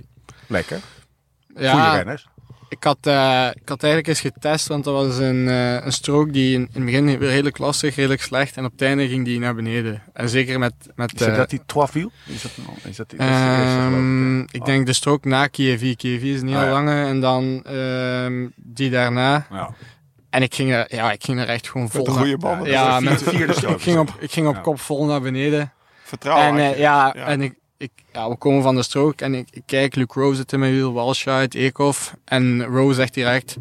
lekker. 0.46 0.80
Goeie 1.54 1.68
ja 1.68 1.94
renners. 1.96 2.28
Ik, 2.72 2.84
had, 2.84 2.98
eh, 3.00 3.48
ik 3.54 3.68
had 3.68 3.82
eigenlijk 3.82 4.06
eens 4.06 4.20
getest, 4.20 4.66
want 4.68 4.84
dat 4.84 4.94
was 4.94 5.18
een, 5.18 5.48
eh, 5.48 5.84
een 5.84 5.92
strook 5.92 6.32
die 6.32 6.54
in, 6.54 6.60
in 6.60 6.68
het 6.72 6.84
begin 6.84 7.08
redelijk 7.18 7.58
lastig, 7.58 7.94
redelijk 7.96 8.22
slecht. 8.22 8.56
En 8.56 8.64
op 8.64 8.72
het 8.72 8.82
einde 8.82 9.08
ging 9.08 9.24
die 9.24 9.38
naar 9.38 9.54
beneden. 9.54 10.02
En 10.12 10.28
zeker 10.28 10.58
met... 10.58 10.72
met 10.94 11.12
Is 11.12 11.18
dat, 11.18 11.28
eh, 11.28 11.36
dat 11.36 11.50
die 11.50 11.60
Trois 11.66 11.90
Is 11.94 12.02
dat, 12.42 12.50
is 12.84 12.96
dat, 12.96 13.10
die- 13.10 13.18
is 13.18 13.24
ik? 13.24 13.30
Ehm, 13.30 14.40
ik 14.40 14.60
Oh. 14.60 14.64
denk 14.64 14.86
de 14.86 14.92
strook 14.92 15.24
na 15.24 15.46
Kiev. 15.46 15.94
Kiev 15.96 16.22
is 16.22 16.40
een 16.40 16.48
heel 16.48 16.56
Ah, 16.58 16.64
ja. 16.64 16.70
lange. 16.70 17.04
En 17.06 17.20
dan 17.20 17.62
ehm, 17.64 18.46
die 18.56 18.90
daarna. 18.90 19.46
Ja. 19.50 19.74
En 20.30 20.42
ik 20.42 20.54
ging 20.54 20.72
er, 20.72 20.94
ja, 20.94 21.12
ik 21.12 21.24
ging 21.24 21.40
er 21.40 21.48
echt 21.48 21.70
gewoon 21.70 21.90
vol 21.90 22.04
de 22.04 22.10
naar- 22.10 22.18
goede 22.20 22.38
banden. 22.38 22.68
Ja, 22.70 23.00
met, 23.00 23.18
strook. 23.20 23.74
ik 23.76 23.82
ging 23.82 23.98
op, 23.98 24.16
ik 24.20 24.30
ging 24.32 24.46
op 24.48 24.54
Ja. 24.54 24.60
kop 24.60 24.80
vol 24.80 25.04
naar 25.06 25.20
beneden. 25.20 25.72
Vertrouwen. 26.02 26.58
en 26.62 26.78
ja, 26.78 27.14
en 27.14 27.40
ik, 27.42 27.54
ik, 27.82 27.90
ja, 28.12 28.28
we 28.28 28.36
komen 28.36 28.62
van 28.62 28.74
de 28.74 28.82
strook 28.82 29.20
en 29.20 29.34
ik, 29.34 29.48
ik 29.50 29.62
kijk, 29.66 29.94
Luke 29.94 30.20
Rose 30.20 30.36
zit 30.36 30.52
in 30.52 30.58
mijn 30.58 30.72
wiel, 30.72 30.92
Walscheid, 30.92 31.54
Eekhoff. 31.54 32.14
En 32.24 32.64
Rose 32.64 32.94
zegt 32.94 33.14
direct, 33.14 33.56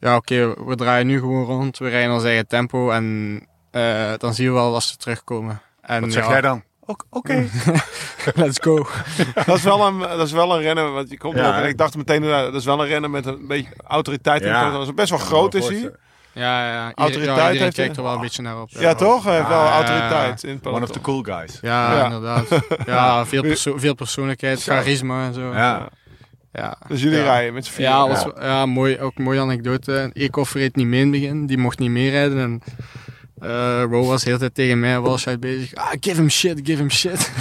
ja 0.00 0.16
oké, 0.16 0.64
we 0.64 0.74
draaien 0.76 1.06
nu 1.06 1.18
gewoon 1.18 1.44
rond, 1.44 1.78
we 1.78 1.88
rijden 1.88 2.14
ons 2.14 2.24
eigen 2.24 2.46
tempo 2.46 2.90
en 2.90 3.40
eh, 3.70 4.12
dan 4.18 4.34
zien 4.34 4.46
we 4.46 4.52
wel 4.52 4.74
als 4.74 4.88
ze 4.88 4.96
terugkomen. 4.96 5.60
En 5.80 6.00
Wat 6.00 6.12
zeg 6.12 6.24
ja, 6.24 6.30
jij 6.30 6.40
dan? 6.40 6.62
Ook- 6.86 7.06
Oké. 7.10 7.48
let's 8.34 8.58
go. 8.60 8.86
Dat 9.46 9.56
is 9.56 9.62
wel 9.62 9.86
een, 9.86 9.98
dat 9.98 10.26
is 10.26 10.32
wel 10.32 10.54
een 10.54 10.62
renner, 10.62 10.92
want 10.92 11.10
je 11.10 11.18
komt 11.18 11.34
Ja, 11.36 11.42
erop 11.42 11.62
en 11.62 11.68
ik 11.68 11.78
dacht 11.78 11.96
meteen, 11.96 12.20
nou, 12.20 12.44
dat 12.52 12.60
is 12.60 12.64
wel 12.66 12.80
een 12.80 12.86
renner 12.86 13.10
met 13.10 13.26
een 13.26 13.46
beetje 13.46 13.72
autoriteit. 13.86 14.42
Ja. 14.42 14.64
het 14.64 14.72
Dat 14.72 14.82
is 14.82 14.94
best 14.94 15.10
wel 15.10 15.18
groot 15.18 15.54
is 15.54 15.68
hij. 15.68 15.90
Ja, 16.34 16.72
ja, 16.72 16.92
Autoriteit 16.94 17.36
iedereen 17.36 17.58
heeft 17.62 17.74
kijkt 17.76 17.96
er 17.96 18.02
wel 18.02 18.14
een 18.14 18.20
beetje 18.20 18.42
naar 18.42 18.60
op. 18.60 18.68
Ja, 18.70 18.94
toch? 18.94 19.24
Hij 19.24 19.34
heeft 19.36 19.48
wel 19.48 19.64
Ja, 19.64 19.70
autoriteit 19.72 20.42
in 20.44 20.54
het 20.54 20.66
One 20.66 20.82
of 20.82 20.90
the 20.90 21.00
cool 21.00 21.22
guys. 21.22 21.58
Ja, 21.62 21.92
Ja. 21.96 22.04
inderdaad. 22.04 22.46
Ja, 22.86 23.26
veel, 23.26 23.42
perso 23.42 23.78
veel 23.78 23.94
persoonlijkheid, 23.94 24.62
charisma 24.62 25.26
en 25.26 25.34
zo. 25.34 25.52
Ja. 25.54 25.88
ja. 26.52 26.76
Dus 26.88 27.02
jullie 27.02 27.18
Ja. 27.18 27.24
rijden 27.24 27.54
met 27.54 27.66
z'n 27.66 27.72
vieren. 27.72 27.94
Ja, 27.94 28.08
was, 28.08 28.24
ja. 28.40 28.66
mooi, 28.66 29.00
ook 29.00 29.12
een 29.18 29.24
mooie 29.24 29.40
anekdote. 29.40 30.10
Eekhoff 30.12 30.54
reed 30.54 30.76
niet 30.76 30.86
mee 30.86 31.00
in 31.00 31.12
het 31.12 31.20
begin. 31.20 31.46
Die 31.46 31.58
mocht 31.58 31.78
niet 31.78 31.90
meerijden. 31.90 32.38
En 32.38 32.62
eh 33.44 33.84
Ro 33.90 34.06
was 34.06 34.22
de 34.22 34.26
hele 34.26 34.38
tijd 34.38 34.54
tegen 34.54 34.80
mij, 34.80 35.00
was 35.00 35.24
hij 35.24 35.38
bezig. 35.38 35.74
Ah, 35.74 35.90
give 36.00 36.20
him 36.20 36.30
shit, 36.30 36.60
give 36.62 36.78
him 36.78 36.90
shit. 36.90 37.30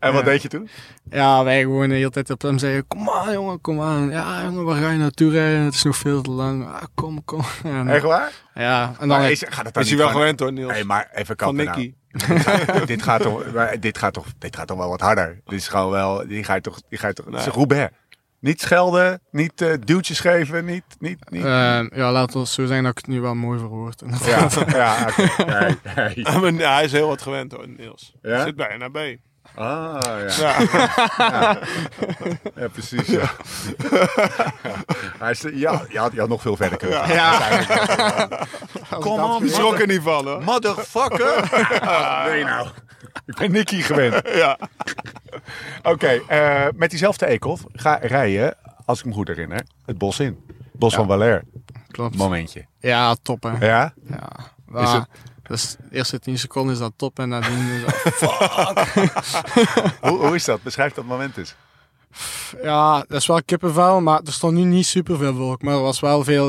En 0.00 0.12
wat 0.12 0.24
deed 0.24 0.42
je 0.42 0.48
toen? 0.48 0.68
ja, 1.10 1.44
wij 1.44 1.60
gewoon 1.60 1.88
de 1.88 1.94
hele 1.94 2.10
tijd 2.10 2.30
op 2.30 2.42
hem 2.42 2.58
zeggen, 2.58 2.86
kom 2.86 3.10
aan 3.10 3.32
jongen, 3.32 3.60
kom 3.60 3.80
aan. 3.80 4.10
Ja 4.10 4.42
jongen, 4.44 4.64
waar 4.64 4.76
ga 4.82 4.90
je 4.90 4.98
naartoe 4.98 5.30
rijden? 5.30 5.60
Het 5.60 5.74
is 5.74 5.82
nog 5.82 5.96
veel 5.96 6.22
te 6.22 6.30
lang. 6.30 6.66
Ah, 6.66 6.82
kom, 6.94 7.24
kom. 7.24 7.40
En, 7.64 7.88
Echt 7.88 8.02
waar? 8.02 8.32
ja, 8.54 8.86
en 8.86 9.08
dan... 9.08 9.18
Maar 9.18 9.30
is, 9.30 9.42
gaat 9.48 9.64
het 9.64 9.74
dan 9.74 9.82
Is 9.82 9.88
hij 9.88 9.98
wel 9.98 10.08
gewend 10.08 10.40
hoor, 10.40 10.52
Niels. 10.52 10.72
Hey, 10.72 10.84
maar 10.84 11.08
even 11.12 11.26
van 11.26 11.36
kappen 11.36 11.64
nou. 11.64 11.78
Nicky. 11.78 11.94
dit, 12.86 13.02
gaat 13.02 13.22
toch, 13.22 13.44
dit, 13.80 13.98
gaat 13.98 14.12
toch, 14.12 14.26
dit 14.38 14.56
gaat 14.56 14.66
toch 14.66 14.78
wel 14.78 14.88
wat 14.88 15.00
harder. 15.00 15.40
Dit 15.44 15.58
is 15.58 15.68
gewoon 15.68 15.90
wel, 15.90 16.26
die 16.26 16.44
ga 16.44 16.54
je 16.54 16.60
toch, 16.60 16.80
die 16.88 16.98
ga 16.98 17.06
je 17.08 17.14
toch, 17.14 17.26
het 17.26 17.34
is 17.34 17.44
Nee. 17.44 17.54
Roubaix. 17.54 17.92
Niet 18.44 18.60
schelden, 18.60 19.20
niet 19.30 19.60
eh, 19.60 19.72
duwtjes 19.84 20.20
geven, 20.20 20.64
niet, 20.64 20.84
niet, 20.98 21.30
niet. 21.30 21.44
eh, 21.44 21.80
ja, 21.94 22.12
laten 22.12 22.40
we 22.40 22.46
zo 22.46 22.66
zeggen 22.66 22.82
dat 22.82 22.90
ik 22.90 22.98
het 22.98 23.06
nu 23.06 23.20
wel 23.20 23.34
mooi 23.34 23.58
verwoord. 23.58 24.02
ja, 24.24 24.48
ja, 24.66 25.08
hij 26.74 26.84
is 26.84 26.92
heel 26.92 27.08
wat 27.08 27.22
gewend 27.22 27.52
hoor, 27.52 27.68
Niels. 27.68 28.14
Ja? 28.22 28.30
Hij 28.30 28.44
zit 28.44 28.56
bij 28.56 28.76
NAB. 28.76 29.16
Ah, 29.54 29.98
ja. 30.36 30.54
Ja. 31.16 31.58
Ja, 32.54 32.68
precies. 32.68 33.06
Ja. 33.06 33.30
Hij 35.18 35.30
is, 35.30 35.40
ja, 35.52 35.82
je, 35.88 35.98
had, 35.98 36.28
nog 36.28 36.42
veel 36.42 36.56
verder 36.56 36.78
kunnen 36.78 36.98
gaan. 36.98 37.66
Kom 39.00 39.20
on, 39.20 39.42
Die 39.42 39.52
schrok 39.52 39.78
er 39.78 39.86
niet 39.86 40.02
van 40.02 40.26
hoor. 40.26 40.42
Motherfucker! 40.42 41.50
nee 42.26 42.44
nou. 42.44 42.68
Ik 43.30 43.34
ben 43.36 43.50
Nicky 43.52 43.80
gewend. 43.82 44.28
Ja. 44.42 44.58
Oké, 45.82 46.06
eh, 46.28 46.66
met 46.74 46.90
diezelfde 46.90 47.26
Eekhoff 47.26 47.64
ga 47.72 47.94
rijden, 47.94 48.56
als 48.84 48.98
ik 48.98 49.04
me 49.04 49.12
goed 49.12 49.28
herinner, 49.28 49.62
het 49.86 49.98
bos 49.98 50.20
in. 50.20 50.38
Bos 50.72 50.94
van 50.94 51.06
Valère. 51.06 51.42
Klopt. 51.90 52.16
Momentje. 52.16 52.64
Ja, 52.78 53.16
top 53.22 53.42
hè. 53.42 53.66
Ja? 53.66 53.94
Ja. 54.08 54.28
Is 54.82 54.90
Ja, 54.90 54.98
het- 54.98 55.08
Dus 55.42 55.76
de 55.90 55.96
eerste 55.96 56.18
10 56.18 56.38
seconden 56.38 56.72
is 56.72 56.78
dat 56.80 56.92
top 56.96 57.18
en 57.18 57.28
nadien 57.28 57.68
is 57.68 57.82
dat 57.82 57.94
Hoe, 60.00 60.18
hoe 60.26 60.34
is 60.34 60.44
dat? 60.44 60.62
Beschrijf 60.62 60.92
dat 60.94 61.04
moment 61.04 61.36
eens. 61.36 61.54
Ja, 62.62 63.04
dat 63.08 63.20
is 63.20 63.26
wel 63.26 63.42
kippenvel, 63.44 64.00
maar 64.00 64.20
er 64.24 64.32
stond 64.32 64.54
nu 64.54 64.62
niet 64.64 64.86
super 64.86 65.16
veel 65.18 65.34
volk. 65.34 65.62
Maar 65.62 65.74
er 65.74 65.80
was 65.80 66.00
wel 66.00 66.24
veel, 66.24 66.42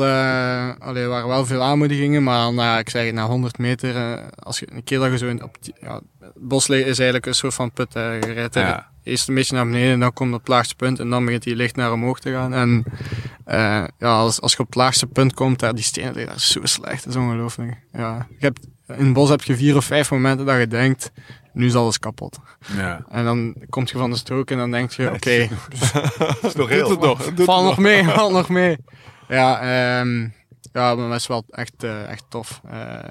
allee, 0.78 1.02
er 1.02 1.08
waren 1.08 1.28
wel 1.28 1.46
veel 1.46 1.62
aanmoedigingen. 1.62 2.22
Maar 2.22 2.52
na, 2.52 2.78
ik 2.78 2.88
zeg 2.90 3.12
na 3.12 3.26
100 3.26 3.58
meter, 3.58 3.96
eh, 3.96 4.22
als 4.38 4.58
je 4.58 4.66
een 4.72 4.84
keer 4.84 4.98
dat 4.98 5.10
je 5.10 5.18
zo 5.18 5.26
in, 5.26 5.42
op 5.42 5.56
die- 5.60 5.74
ja, 5.80 6.00
het 6.20 6.32
bos 6.36 6.66
ligt, 6.66 6.86
is 6.86 6.96
eigenlijk 6.98 7.26
een 7.26 7.34
soort 7.34 7.54
van 7.54 7.72
put. 7.72 7.92
je 7.92 8.18
rijdt 8.34 8.54
Ja. 8.54 8.90
eerst 9.02 9.28
een 9.28 9.34
beetje 9.34 9.54
naar 9.54 9.64
beneden 9.66 9.92
en 9.92 10.00
dan 10.00 10.12
komt 10.12 10.32
het 10.34 10.48
laagste 10.48 10.74
punt. 10.74 10.98
En 11.00 11.10
dan 11.10 11.24
begint 11.24 11.42
die 11.42 11.56
licht 11.56 11.76
naar 11.76 11.92
omhoog 11.92 12.20
te 12.20 12.30
gaan. 12.32 12.54
En 12.54 12.84
ja, 13.98 14.18
als, 14.18 14.40
als 14.40 14.52
je 14.52 14.58
op 14.58 14.66
het 14.66 14.74
laagste 14.74 15.06
punt 15.06 15.34
komt, 15.34 15.58
daar, 15.58 15.74
die 15.74 15.84
stenen 15.84 16.12
liggen 16.14 16.28
daar 16.32 16.40
zo 16.40 16.60
slecht. 16.62 17.04
Dat 17.04 17.14
is 17.14 17.20
ongelooflijk. 17.20 17.76
Ja. 17.92 18.26
Je 18.30 18.36
hebt, 18.44 18.66
in 18.98 19.04
het 19.04 19.12
bos 19.12 19.28
heb 19.28 19.42
je 19.42 19.56
vier 19.56 19.76
of 19.76 19.84
vijf 19.84 20.10
momenten 20.10 20.46
dat 20.46 20.58
je 20.58 20.66
denkt, 20.66 21.10
nu 21.56 21.66
is 21.66 21.74
alles 21.74 21.98
kapot. 21.98 22.38
Ja. 22.76 23.04
En 23.08 23.24
dan 23.24 23.54
kom 23.68 23.82
je 23.86 23.98
van 23.98 24.10
de 24.10 24.16
strook 24.16 24.50
en 24.50 24.56
dan 24.58 24.70
denk 24.70 24.90
je, 24.92 25.12
oké, 25.12 25.30
is 26.48 26.54
nog 26.54 26.68
heel. 26.68 26.90
het 26.90 27.00
nog. 27.00 27.30
Val 27.36 27.64
nog. 27.64 27.78
mee, 27.78 28.04
val 28.18 28.30
nog 28.30 28.48
mee. 28.48 28.76
Ja, 29.28 29.60
ehm 30.00 30.28
ja, 30.72 30.94
maar 30.94 31.08
dat 31.08 31.18
is 31.18 31.26
wel 31.26 31.44
echt, 31.48 31.82
eh, 31.82 32.08
echt 32.10 32.24
tof. 32.28 32.60
Eh, 32.70 33.10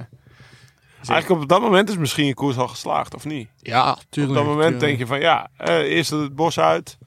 Eigenlijk 1.10 1.42
op 1.42 1.50
dat 1.50 1.62
moment 1.62 1.90
is 1.90 1.98
misschien 1.98 2.26
je 2.26 2.34
koers 2.34 2.58
al 2.58 2.68
geslaagd, 2.68 3.16
of 3.16 3.26
niet? 3.26 3.50
ja, 3.62 3.92
Op 3.92 4.02
tuurlijk. 4.10 4.36
dat 4.36 4.46
moment 4.46 4.62
tuurlijk. 4.62 4.80
denk 4.80 4.98
je 4.98 5.06
van 5.08 5.20
ja, 5.20 5.50
eh, 5.58 5.76
eerst 5.78 6.10
het 6.10 6.36
bos 6.36 6.60
uit. 6.60 6.98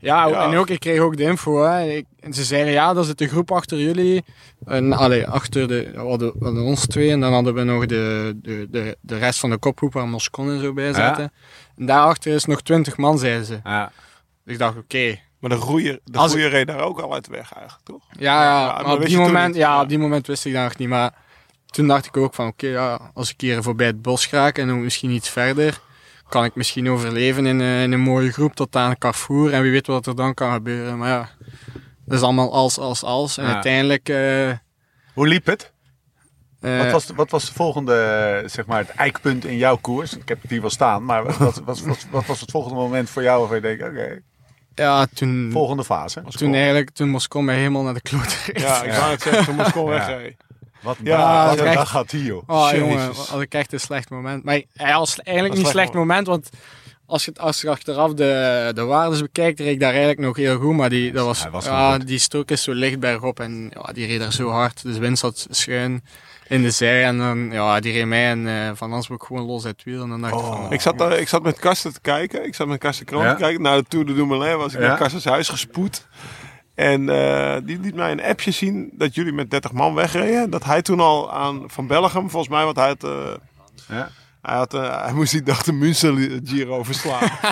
Ja, 0.00 0.26
Ja. 0.28 0.50
en 0.50 0.56
ook, 0.58 0.68
ik 0.68 0.80
kreeg 0.80 1.00
ook 1.00 1.16
de 1.16 1.22
info. 1.22 1.62
Hè. 1.62 1.82
Ik, 1.84 2.06
en 2.20 2.34
ze 2.34 2.44
zeiden, 2.44 2.72
ja, 2.72 2.94
er 2.96 3.04
zit 3.04 3.20
een 3.20 3.28
groep 3.28 3.52
achter 3.52 3.78
jullie. 3.78 4.24
En, 4.66 4.92
allee, 4.92 5.26
achter 5.26 5.68
de, 5.68 5.90
we 5.94 5.98
hadden, 5.98 6.32
we 6.38 6.44
hadden 6.44 6.62
ons 6.62 6.86
twee. 6.86 7.10
En 7.10 7.20
dan 7.20 7.32
hadden 7.32 7.54
we 7.54 7.62
nog 7.62 7.86
de, 7.86 8.32
de, 8.42 8.66
de, 8.70 8.96
de 9.00 9.18
rest 9.18 9.38
van 9.40 9.50
de 9.50 9.56
kopgroep 9.58 9.92
waar 9.92 10.08
Moscon 10.08 10.50
en 10.50 10.60
zo 10.60 10.72
bij 10.72 10.92
zaten. 10.92 11.32
En 11.76 11.86
daarachter 11.86 12.32
is 12.34 12.44
nog 12.44 12.62
twintig 12.62 12.96
man, 12.96 13.18
zeiden 13.18 13.44
ze. 13.46 13.60
Ja. 13.64 13.92
Dus 14.44 14.52
ik 14.52 14.58
dacht, 14.58 14.76
oké. 14.76 15.18
Maar 15.40 15.50
de 15.50 15.56
groeier, 15.60 15.98
de 16.04 16.18
Als- 16.18 16.30
groeier 16.30 16.50
reed 16.50 16.66
daar 16.66 16.80
ook 16.80 17.00
al 17.00 17.14
uit 17.14 17.24
de 17.24 17.30
weg 17.30 17.52
eigenlijk, 17.52 17.84
toch? 17.84 18.02
Ja, 18.18 18.42
ja, 18.42 18.60
Ja, 18.60 18.72
maar 18.74 18.84
maar 18.84 18.94
op 18.96 19.04
die, 19.06 19.18
moment, 19.18 19.46
niet? 19.46 19.56
ja, 19.56 19.74
Ja. 19.74 19.80
op 19.82 19.88
die 19.88 19.98
moment 19.98 20.26
wist 20.26 20.44
ik 20.44 20.52
dat 20.52 20.62
nog 20.62 20.76
niet. 20.76 20.88
Maar 20.88 21.14
toen 21.66 21.86
dacht 21.86 22.06
ik 22.06 22.16
ook 22.16 22.34
van, 22.34 22.46
oké, 22.46 22.66
ja, 22.66 23.10
als 23.14 23.30
ik 23.30 23.40
hier 23.40 23.62
voorbij 23.62 23.86
het 23.86 24.02
bos 24.02 24.30
raak 24.30 24.58
en 24.58 24.66
dan 24.66 24.82
misschien 24.82 25.10
iets 25.10 25.28
verder, 25.28 25.80
kan 26.28 26.44
ik 26.44 26.54
misschien 26.54 26.90
overleven 26.90 27.46
in, 27.46 27.60
eh, 27.60 27.82
in 27.82 27.92
een 27.92 28.00
mooie 28.00 28.32
groep 28.32 28.54
tot 28.54 28.76
aan 28.76 28.98
Carrefour. 28.98 29.52
En 29.52 29.62
wie 29.62 29.70
weet 29.70 29.86
wat 29.86 30.06
er 30.06 30.16
dan 30.16 30.34
kan 30.34 30.52
gebeuren. 30.52 30.98
Maar 30.98 31.08
ja, 31.08 31.28
dat 32.04 32.18
is 32.18 32.22
allemaal 32.24 32.52
als, 32.52 32.78
als, 32.78 33.02
als. 33.02 33.36
En 33.38 33.44
Ja. 33.46 33.52
uiteindelijk... 33.52 34.08
eh, 34.08 34.52
Hoe 35.14 35.26
liep 35.28 35.46
het? 35.46 35.72
eh, 36.60 36.78
Wat 36.78 36.90
was, 36.90 37.06
de, 37.06 37.14
wat 37.14 37.30
was 37.30 37.46
de 37.46 37.52
volgende, 37.52 38.42
zeg 38.46 38.66
maar, 38.66 38.78
het 38.78 38.88
eikpunt 38.90 39.44
in 39.44 39.56
jouw 39.56 39.76
koers? 39.76 40.16
Ik 40.16 40.28
heb 40.28 40.42
het 40.42 40.50
hier 40.50 40.60
wel 40.60 40.70
staan, 40.70 41.04
maar 41.04 41.24
wat, 41.24 41.36
wat, 41.36 41.62
wat, 41.64 41.80
wat, 41.80 42.06
wat 42.10 42.26
was 42.26 42.40
het 42.40 42.50
volgende 42.50 42.76
moment 42.76 43.10
voor 43.10 43.22
jou 43.22 43.38
waarvan 43.38 43.56
je 43.56 43.62
denkt, 43.76 43.82
oké, 43.84 44.20
ja, 44.74 45.06
toen, 45.14 45.48
volgende 45.52 45.84
fase? 45.84 46.22
toen 46.28 46.54
eigenlijk, 46.54 46.90
toen 46.90 47.08
Moscou 47.08 47.44
mij 47.44 47.56
helemaal 47.56 47.82
naar 47.82 47.94
de 47.94 48.00
klote 48.00 48.34
reed. 48.46 48.60
Ja, 48.60 48.82
ik 48.82 48.92
wou 48.92 49.10
het 49.10 49.22
zeggen, 49.22 49.44
toen 49.44 49.54
moest 49.56 49.72
Con 49.72 49.92
Ja. 49.92 50.18
Wat 50.86 50.98
een 50.98 51.04
Ja, 51.04 51.54
dag, 51.54 51.74
wat 51.74 51.88
had 51.88 52.10
hij, 52.10 52.20
joh. 52.20 52.42
Oh 52.46 52.68
jongen, 52.74 53.10
had 53.28 53.40
ik 53.40 53.54
echt 53.54 53.72
een 53.72 53.80
slecht 53.80 54.10
moment. 54.10 54.44
Maar 54.44 54.62
hij 54.74 54.94
was 54.94 55.18
eigenlijk 55.20 55.48
Een 55.48 55.58
niet 55.58 55.66
een 55.66 55.72
slecht 55.78 55.92
moment, 55.94 56.26
want 56.26 56.48
als 57.06 57.24
je, 57.24 57.32
als 57.36 57.60
je 57.60 57.70
achteraf 57.70 58.12
de, 58.14 58.70
de 58.74 58.84
waardes 58.84 59.20
bekijkt, 59.20 59.60
reed 59.60 59.72
ik 59.72 59.80
daar 59.80 59.90
eigenlijk 59.90 60.20
nog 60.20 60.36
heel 60.36 60.58
goed. 60.58 60.74
Maar 60.76 60.88
die, 60.90 61.12
dat 61.12 61.24
was, 61.26 61.42
Hij 61.42 61.50
was 61.50 61.64
ja, 61.64 61.98
die 61.98 62.18
strook 62.18 62.50
is 62.50 62.62
zo 62.62 62.72
licht 62.72 63.00
bergop 63.00 63.40
en 63.40 63.70
ja, 63.74 63.92
die 63.92 64.06
reed 64.06 64.20
er 64.20 64.32
zo 64.32 64.48
hard. 64.50 64.82
Dus 64.82 64.94
de 64.94 65.00
wind 65.00 65.18
zat 65.18 65.46
schuin 65.50 66.04
in 66.48 66.62
de 66.62 66.70
zij 66.70 67.04
en 67.04 67.18
dan, 67.18 67.48
ja, 67.52 67.80
die 67.80 67.92
reed 67.92 68.06
mij 68.06 68.30
en 68.30 68.48
eh, 68.48 68.70
Van 68.74 68.92
Ansbroek 68.92 69.24
gewoon 69.24 69.46
los 69.46 69.64
uit 69.64 69.76
het 69.76 69.84
wiel. 69.84 70.02
En 70.02 70.08
dan 70.08 70.20
dacht 70.20 70.32
ik 70.34 70.38
Oh. 70.40 70.52
van, 70.62 70.72
Ik 70.72 70.80
zat, 70.80 70.98
daar, 70.98 71.18
ik 71.18 71.28
zat 71.28 71.42
met 71.42 71.58
Karsten 71.58 71.92
te 71.92 72.00
kijken. 72.00 72.46
Ik 72.46 72.54
zat 72.54 72.66
met 72.66 72.78
Karsten 72.78 73.06
Kroon 73.06 73.22
Ja? 73.24 73.34
te 73.34 73.40
kijken. 73.40 73.62
Naar 73.62 73.76
de 73.76 73.84
Tour 73.88 74.06
de 74.06 74.14
Dumoulin 74.14 74.56
was 74.56 74.74
ik 74.74 74.80
Ja? 74.80 74.86
naar 74.86 74.96
Karstens 74.98 75.24
huis 75.24 75.48
gespoed. 75.48 76.06
En 76.76 77.08
eh, 77.08 77.56
die 77.64 77.78
liet 77.80 77.94
mij 77.94 78.10
een 78.12 78.22
appje 78.22 78.50
zien 78.50 78.90
dat 78.92 79.14
jullie 79.14 79.32
met 79.32 79.50
30 79.50 79.72
man 79.72 79.94
wegreden. 79.94 80.50
Dat 80.50 80.64
hij 80.64 80.82
toen 80.82 81.00
al 81.00 81.32
aan 81.32 81.62
Van 81.66 81.86
Bellegem, 81.86 82.30
volgens 82.30 82.52
mij, 82.52 82.64
want 82.64 82.76
hij 82.76 82.86
had... 82.88 83.04
eh, 83.04 83.34
Ja. 83.88 84.08
hij, 84.42 84.56
had, 84.56 84.74
eh, 84.74 85.02
hij 85.04 85.12
moest 85.12 85.32
die 85.32 85.42
dag 85.42 85.62
de 85.62 85.72
Münster 85.72 86.40
Giro 86.44 86.82
verslaan. 86.82 87.28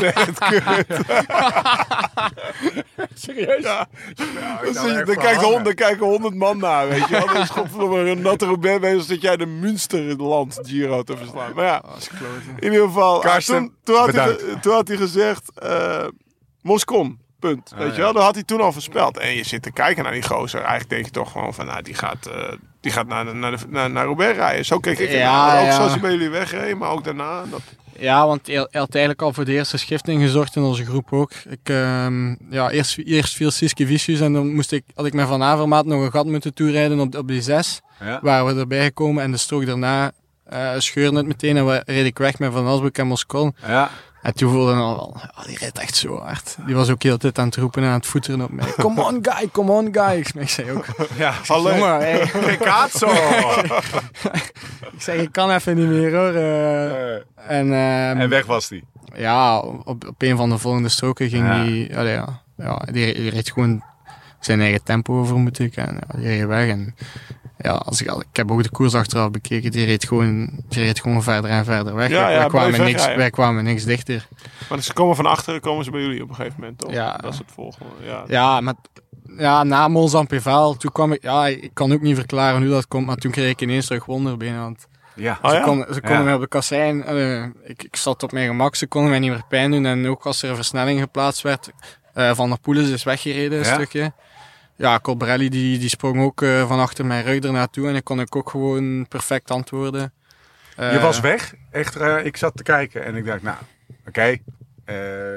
Het 2.97 3.11
serieus? 3.21 3.63
Ja. 3.63 3.87
zou 4.73 4.89
zie 4.89 4.97
je- 4.97 5.17
kijken 5.17 5.43
honderd, 5.47 5.75
kijken 5.77 6.07
honderd 6.07 6.35
man 6.35 6.59
naar, 6.59 6.89
weet 6.89 7.09
je 7.09 7.17
wel. 7.19 7.27
Dan 7.27 7.37
is 7.37 7.51
godverdomme 7.51 7.99
een 8.11 8.21
natte 8.21 8.45
Roubaix 8.47 8.81
bezig 8.81 9.07
dat 9.07 9.21
jij 9.21 9.37
de 9.37 9.47
Münsterland 9.47 10.59
Giro 10.63 11.03
te 11.03 11.17
verslaan. 11.17 11.55
Maar 11.55 11.65
ja, 11.65 11.79
kloten. 12.19 12.55
in 12.59 12.73
ieder 12.73 12.87
geval. 12.87 13.19
Karsten, 13.21 13.57
toen, 13.59 13.73
toen, 13.83 13.97
had 13.97 14.13
hij, 14.13 14.25
bedankt. 14.25 14.43
ge- 14.53 14.61
toen 14.61 14.73
had 14.75 14.89
hij 14.89 14.97
gezegd, 14.97 15.43
Moscon, 16.63 17.19
punt. 17.49 17.71
Ah, 17.73 17.79
weet 17.79 17.91
je 17.91 17.97
ja. 17.97 18.03
wel, 18.03 18.13
dat 18.13 18.23
had 18.23 18.35
hij 18.35 18.43
toen 18.45 18.61
al 18.61 18.73
voorspeld. 18.73 19.19
En 19.19 19.35
je 19.35 19.45
zit 19.45 19.63
te 19.63 19.73
kijken 19.73 20.03
naar 20.03 20.13
die 20.13 20.23
gozer. 20.23 20.61
Eigenlijk 20.61 20.91
denk 20.91 21.05
je 21.05 21.11
toch 21.11 21.33
gewoon 21.33 21.55
van, 21.55 21.67
nou, 21.67 21.83
die 21.83 21.95
gaat, 21.95 22.27
eh, 22.27 22.53
die 22.81 22.93
gaat 22.93 23.07
naar, 23.07 23.25
de- 23.25 23.33
naar, 23.33 23.51
de, 23.51 23.65
naar, 23.69 23.91
naar 23.91 24.05
Roubaix 24.05 24.37
rijden. 24.37 24.65
Zo 24.65 24.79
keek 24.79 24.99
ik 24.99 25.11
Ja, 25.11 25.15
ernaar. 25.17 25.61
Ook 25.61 25.67
ja. 25.67 25.73
zoals 25.75 25.91
hij 25.91 26.01
bij 26.01 26.11
jullie 26.11 26.29
wegreed, 26.29 26.79
maar 26.79 26.91
ook 26.91 27.05
daarna. 27.05 27.43
Dat, 27.51 27.61
Ja, 27.99 28.27
want 28.27 28.47
hij 28.47 28.55
hij 28.57 28.81
had 28.81 28.91
eigenlijk 28.95 29.23
al 29.23 29.33
voor 29.33 29.45
de 29.45 29.53
eerste 29.53 29.77
schifting 29.79 30.23
gezorgd 30.23 30.57
in 30.57 30.63
onze 30.63 30.85
groep 30.85 31.13
ook. 31.13 31.33
Ik, 31.49 31.59
ehm, 31.69 32.29
ja, 32.51 32.71
eerst, 32.71 32.99
eerst 32.99 33.35
viel 33.35 33.51
Siske 33.51 33.87
Vicius 33.87 34.21
en 34.21 34.33
dan 34.33 34.55
moest 34.55 34.73
ik, 34.73 34.85
had 34.95 35.07
ik 35.07 35.13
met 35.15 35.27
Van 35.29 35.43
Avermaat 35.43 35.87
nog 35.87 36.03
een 36.05 36.11
gat 36.11 36.27
moeten 36.27 36.55
toerijden 36.55 37.01
op, 37.01 37.17
op 37.17 37.29
die 37.29 37.43
zes. 37.43 37.81
Ja. 38.01 38.19
Waren 38.23 38.55
we 38.55 38.61
erbij 38.61 38.85
gekomen 38.85 39.23
en 39.23 39.31
de 39.31 39.37
strook 39.37 39.67
daarna 39.67 40.13
eh 40.45 40.71
scheurde 40.79 41.17
het 41.17 41.27
meteen 41.27 41.57
en 41.57 41.67
we 41.67 41.83
reed 41.87 42.05
ik 42.07 42.19
weg 42.19 42.39
met 42.39 42.53
Van 42.53 42.67
Asbroek 42.67 42.99
en 42.99 43.07
Moscon. 43.07 43.55
Ja. 43.67 43.91
En 44.25 44.35
toen 44.35 44.53
voelde 44.53 44.73
ik 44.73 44.79
al 44.79 44.95
wel, 44.97 45.17
ja, 45.37 45.43
die 45.47 45.59
rijdt 45.59 45.79
echt 45.79 45.97
zo 45.97 46.19
hard. 46.21 46.57
Die 46.67 46.75
was 46.75 46.91
ook 46.91 47.03
heel 47.03 47.17
tijd 47.17 47.39
aan 47.39 47.47
het 47.47 47.57
roepen 47.57 47.83
en 47.83 47.89
aan 47.89 47.95
het 47.95 48.07
voeteren 48.07 48.41
op 48.43 48.51
mij. 48.51 48.73
Come 48.77 49.03
on 49.03 49.19
guy, 49.23 49.49
come 49.53 49.73
on 49.73 49.89
guy. 49.93 50.19
Ik, 50.19 50.29
ik 50.35 50.49
zei 50.49 50.71
ook, 50.73 50.87
Ja. 51.17 51.35
Jongen, 51.43 51.97
hey. 51.99 52.27
Che 52.27 52.57
cazzo! 52.61 53.09
ik 54.95 55.01
zeg, 55.03 55.15
ik 55.21 55.33
kan 55.33 55.51
even 55.51 55.77
niet 55.77 55.89
meer 55.89 56.15
hoor. 56.15 56.35
eh. 56.35 57.13
en, 57.59 57.73
ehm, 57.73 58.21
en 58.21 58.29
weg 58.29 58.47
was 58.47 58.69
die. 58.69 58.85
Ja, 59.15 59.59
op, 59.59 60.07
op 60.07 60.15
een 60.23 60.37
van 60.37 60.49
de 60.51 60.59
volgende 60.59 60.89
stroken 60.89 61.29
ging 61.29 61.47
Ja. 61.47 61.65
die, 61.65 61.99
allee, 61.99 62.13
ja, 62.15 62.41
ja, 62.57 62.79
die, 62.91 63.15
die 63.15 63.31
reed 63.31 63.51
gewoon 63.53 63.83
zijn 64.41 64.61
eigen 64.61 64.83
tempo 64.83 65.19
over, 65.21 65.37
moet 65.37 65.59
ik. 65.59 65.77
En 65.77 65.95
ja, 66.09 66.19
die 66.19 66.29
reed 66.29 66.47
weg. 66.47 66.69
En 66.69 66.95
ja, 67.59 67.71
als 67.73 68.01
ik, 68.03 68.11
ik 68.11 68.37
heb 68.37 68.51
ook 68.51 68.63
de 68.63 68.71
koers 68.71 68.95
achteraf 68.95 69.31
bekeken, 69.31 69.71
die 69.71 69.85
reed 69.85 70.05
gewoon, 70.09 70.51
die 70.69 70.83
reed 70.83 71.01
gewoon 71.01 71.23
verder 71.23 71.51
en 71.51 71.65
verder 71.65 71.95
weg. 71.95 72.09
Ja, 72.09 72.23
wij, 72.25 72.33
ja, 72.33 72.39
wij 72.39 72.49
kwamen 72.49 72.71
niks, 72.71 72.83
wegrijden. 72.93 73.17
wij 73.19 73.31
kwamen 73.31 73.65
niks 73.65 73.85
dichter. 73.85 74.27
maar 74.69 74.83
ze 74.83 74.93
komen 74.93 75.17
van 75.17 75.27
achteren, 75.27 75.61
komen 75.61 75.85
ze 75.85 75.91
bij 75.91 76.01
jullie 76.01 76.23
op 76.23 76.29
een 76.29 76.35
gegeven 76.35 76.61
moment, 76.61 76.79
toch? 76.79 76.93
Ja. 76.93 77.17
Dat 77.17 77.33
is 77.33 77.39
het 77.39 77.51
volgende. 77.55 77.91
Ja. 78.03 78.25
Ja, 78.27 78.61
maar 78.61 78.75
ja, 79.37 79.63
na 79.63 79.89
Mons-Ampevel, 79.89 80.77
toen 80.77 80.93
kwam 80.93 81.13
ik, 81.13 81.23
ja, 81.23 81.47
ik 81.47 81.71
kan 81.75 81.93
ook 81.93 82.01
niet 82.01 82.17
verklaren 82.17 82.61
hoe 82.63 82.71
dat 82.71 82.89
komt, 82.89 83.07
maar 83.07 83.17
toen 83.17 83.31
kreeg 83.31 83.51
ik 83.51 83.61
ineens 83.61 83.87
terug 83.87 84.05
wonderbenen. 84.05 84.61
Want 84.61 84.87
Ja. 85.15 85.39
Oh, 85.43 85.51
ze 85.51 85.57
ja? 85.57 85.63
konden, 85.63 85.95
ze 85.95 86.01
konden 86.01 86.19
Ja. 86.19 86.25
mij 86.25 86.35
op 86.35 86.41
de 86.41 86.49
kassein, 86.49 87.05
eh, 87.05 87.43
ik, 87.43 87.83
ik 87.83 87.97
zat 87.97 88.23
op 88.23 88.33
mijn 88.33 88.47
gemak, 88.47 88.75
ze 88.75 88.87
konden 88.87 89.11
mij 89.11 89.19
niet 89.19 89.31
meer 89.31 89.45
pijn 89.49 89.71
doen. 89.71 89.87
En 89.87 90.07
ook 90.09 90.27
als 90.27 90.43
er 90.43 90.49
een 90.51 90.55
versnelling 90.57 91.01
geplaatst 91.01 91.43
werd, 91.43 91.71
eh, 92.15 92.35
Van 92.35 92.49
der 92.49 92.59
Poelen 92.61 92.93
is 92.93 93.03
weggereden 93.05 93.59
een 93.59 93.65
Ja. 93.65 93.75
stukje. 93.75 94.13
Ja, 94.77 94.99
Colbrelli 95.01 95.49
die, 95.49 95.79
die 95.79 95.89
sprong 95.89 96.21
ook 96.23 96.43
eh, 96.43 96.69
van 96.69 96.81
achter 96.81 97.07
mijn 97.07 97.25
rug 97.25 97.41
ernaartoe 97.41 97.89
en 97.89 97.95
ik 97.95 98.05
kon 98.05 98.21
ik 98.21 98.37
ook 98.37 98.51
gewoon 98.51 99.09
perfect 99.09 99.51
antwoorden. 99.51 100.13
Je 100.77 100.83
Eh, 100.83 101.03
was 101.03 101.21
weg. 101.21 101.55
Echt, 101.71 101.97
eh, 101.97 102.25
ik 102.25 102.37
zat 102.37 102.57
te 102.57 102.63
kijken 102.63 103.05
en 103.05 103.17
ik 103.17 103.25
dacht, 103.27 103.43
nou, 103.43 103.57
oké. 104.09 104.21
eh, 104.21 104.37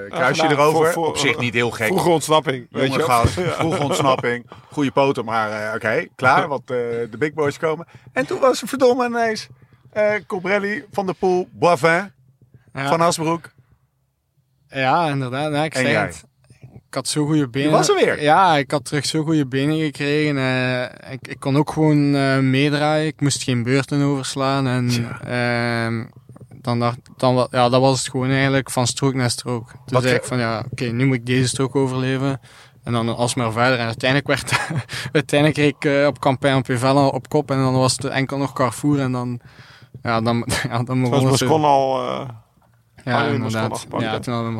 kruisje 0.09 0.41
gedaan. 0.41 0.51
erover. 0.51 0.83
Voor- 0.83 0.91
voor- 0.93 1.07
Op 1.07 1.17
zich 1.17 1.37
niet 1.39 1.53
heel 1.53 1.71
gek. 1.71 1.87
Vroege 1.87 2.09
ontsnapping, 2.09 2.67
weet 2.71 2.91
je 2.91 2.97
wel. 2.97 3.07
gast, 3.07 3.33
vroege 3.59 3.83
ontsnapping, 3.83 4.45
goede 4.71 4.91
poten, 4.91 5.25
maar 5.25 5.51
eh, 5.69 5.75
oké, 5.75 6.07
klaar, 6.15 6.47
want 6.53 6.61
eh, 6.71 6.77
de 6.77 7.15
big 7.17 7.33
boys 7.33 7.57
komen. 7.57 7.87
En 8.13 8.25
toen 8.25 8.39
was 8.39 8.61
er 8.61 8.67
verdomme 8.67 9.05
ineens 9.05 9.47
eh 9.91 10.13
Cobrelli, 10.27 10.85
Van 10.91 11.05
der 11.05 11.15
Poel, 11.15 11.47
Boivin, 11.51 12.11
ja, 12.73 12.87
Van 12.87 13.01
Asbroek. 13.01 13.51
Ja, 14.69 15.07
inderdaad. 15.07 15.65
Ik 15.65 15.73
En 15.73 15.81
zei 15.81 15.91
jij? 15.93 16.01
het. 16.05 16.23
Ik 16.87 16.93
had 16.93 17.07
zo 17.07 17.25
goede 17.25 17.47
benen. 17.49 17.71
was 17.71 17.89
er 17.89 17.95
weer. 17.95 18.21
Ja, 18.21 18.55
ik 18.57 18.71
had 18.71 18.85
terug 18.85 19.05
zo 19.05 19.23
goede 19.23 19.47
benen 19.47 19.79
gekregen. 19.79 20.37
eh, 20.37 21.11
ik, 21.13 21.27
ik 21.27 21.39
kon 21.39 21.57
ook 21.57 21.71
gewoon 21.71 22.15
eh, 22.15 22.37
meedraaien. 22.39 23.07
Ik 23.07 23.21
moest 23.21 23.43
geen 23.43 23.63
beurten 23.63 24.01
overslaan. 24.01 24.67
En 24.67 24.89
ehm, 25.25 26.05
dan 26.61 26.79
dacht, 26.79 26.97
dan, 27.17 27.47
ja, 27.51 27.69
dat 27.69 27.81
was 27.81 27.99
het 27.99 28.09
gewoon 28.09 28.29
eigenlijk 28.29 28.71
van 28.71 28.87
strook 28.87 29.13
naar 29.13 29.29
strook. 29.29 29.69
Toen 29.69 29.79
Wat 29.85 30.01
zei 30.01 30.13
ge- 30.13 30.19
ik 30.21 30.25
van 30.27 30.37
ja, 30.39 30.63
oké, 30.71 30.85
nu 30.85 31.05
moet 31.05 31.15
ik 31.15 31.25
deze 31.25 31.47
strook 31.47 31.75
overleven. 31.75 32.39
En 32.83 32.93
dan 32.93 33.15
alsmaar 33.15 33.51
verder. 33.51 33.79
En 33.79 33.85
uiteindelijk 33.85 34.27
werd 34.27 34.51
uiteindelijk 35.11 35.59
reed 35.59 35.75
ik 35.75 35.85
eh, 35.85 36.07
op 36.07 36.19
Campagne 36.19 36.61
Pevel 36.61 37.09
op 37.09 37.29
kop. 37.29 37.51
En 37.51 37.57
dan 37.57 37.73
was 37.73 37.91
het 37.93 38.05
enkel 38.05 38.37
nog 38.37 38.53
Carrefour. 38.53 38.99
En 38.99 39.11
dan, 39.11 39.39
ja, 40.03 40.21
dan, 40.21 40.47
ja, 40.69 40.83
dan 40.83 41.01
begon 41.01 41.19
Zoals 41.19 41.39
het 41.39 41.49
zo- 41.49 41.55
al... 41.63 42.27
Ja, 43.07 43.21
hadden 43.21 43.43
we 43.43 43.75
gepakt, 43.75 44.03
Ja, 44.03 44.19
toen 44.19 44.33
hadden 44.33 44.51
we. 44.55 44.59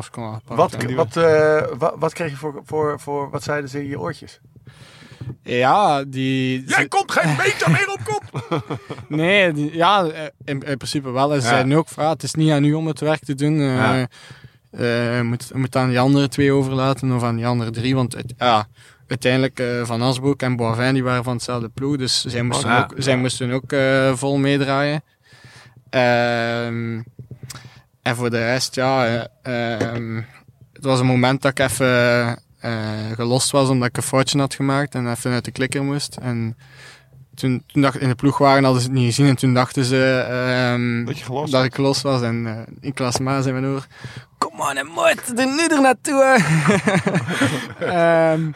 Wat, 0.54 0.76
ja. 0.78 0.94
wat, 0.94 1.16
eh, 1.16 1.62
wat, 1.78 1.94
wat 1.98 2.12
kreeg 2.12 2.30
je 2.30 2.36
voor, 2.36 2.60
voor, 2.64 3.00
voor, 3.00 3.30
wat 3.30 3.42
zeiden 3.42 3.70
ze 3.70 3.82
in 3.82 3.88
je 3.88 4.00
oortjes? 4.00 4.40
Ja, 5.42 6.04
die... 6.04 6.64
Jij 6.66 6.88
komt 6.88 7.12
geen 7.12 7.36
meter 7.36 7.70
meer 7.70 7.90
op 7.92 8.00
kop! 8.04 8.50
Nee, 9.08 9.52
die- 9.52 9.74
ja, 9.76 10.04
eh, 10.06 10.22
in, 10.44 10.60
in 10.62 10.76
principe 10.76 11.10
wel. 11.10 11.34
En 11.34 11.40
ze 11.40 11.46
Ja. 11.46 11.52
zeiden 11.52 11.76
ook 11.78 11.88
van, 11.88 12.04
ah, 12.04 12.10
het 12.10 12.22
is 12.22 12.34
niet 12.34 12.50
aan 12.50 12.64
u 12.64 12.72
om 12.74 12.86
het 12.86 13.00
werk 13.00 13.24
te 13.24 13.34
doen. 13.34 13.60
eh 13.60 13.66
Ja. 13.76 14.06
eh, 14.70 15.16
je 15.16 15.22
moet, 15.22 15.54
moet 15.54 15.76
aan 15.76 15.88
die 15.88 16.00
andere 16.00 16.28
twee 16.28 16.52
overlaten 16.52 17.12
of 17.12 17.22
aan 17.22 17.36
die 17.36 17.46
andere 17.46 17.70
drie. 17.70 17.94
Want 17.94 18.14
het, 18.14 18.34
ja, 18.38 18.66
uiteindelijk 19.08 19.58
eh, 19.60 19.84
Van 19.84 20.02
Asbroek 20.02 20.42
en 20.42 20.56
Boivin 20.56 20.94
die 20.94 21.04
waren 21.04 21.24
van 21.24 21.32
hetzelfde 21.34 21.68
ploeg. 21.68 21.96
Dus 21.96 22.24
zij 22.24 22.42
moesten 22.42 22.70
ja. 22.70 22.80
ook, 22.80 22.92
zij 22.96 23.16
moesten 23.16 23.50
ook 23.50 23.72
eh, 23.72 24.12
vol 24.14 24.36
meedraaien. 24.38 25.02
En 28.02 28.16
voor 28.16 28.30
de 28.30 28.44
rest, 28.44 28.74
ja... 28.74 29.26
eh, 29.42 29.80
ehm, 29.80 30.22
het 30.72 30.84
was 30.84 31.00
een 31.00 31.06
moment 31.06 31.42
dat 31.42 31.50
ik 31.50 31.58
even 31.58 32.38
eh, 32.58 33.10
gelost 33.14 33.50
was 33.50 33.68
omdat 33.68 33.88
ik 33.88 33.96
een 33.96 34.02
foutje 34.02 34.38
had 34.38 34.54
gemaakt 34.54 34.94
en 34.94 35.10
even 35.10 35.32
uit 35.32 35.44
de 35.44 35.50
klikker 35.50 35.84
moest. 35.84 36.16
En 36.16 36.56
toen, 37.34 37.62
toen 37.66 37.82
dacht 37.82 37.98
in 37.98 38.08
de 38.08 38.14
ploegwagen 38.14 38.64
hadden 38.64 38.82
ze 38.82 38.88
het 38.88 38.96
niet 38.96 39.06
gezien 39.06 39.26
en 39.26 39.36
toen 39.36 39.54
dachten 39.54 39.84
ze 39.84 40.26
ehm, 40.28 41.04
Dat 41.04 41.50
dat 41.50 41.64
ik 41.64 41.74
gelost 41.74 42.02
was. 42.02 42.22
En 42.22 42.46
eh 42.46 42.74
Niklas 42.80 43.18
Maas 43.18 43.46
in 43.46 43.52
mijn 43.52 43.66
oor, 43.66 43.86
kom 44.38 44.60
on, 44.60 44.76
en 44.76 44.86
moet 44.86 45.38
er 45.38 45.46
nu 45.46 45.66
er 45.66 45.80
naartoe. 45.80 46.38
Ehm, 47.78 48.50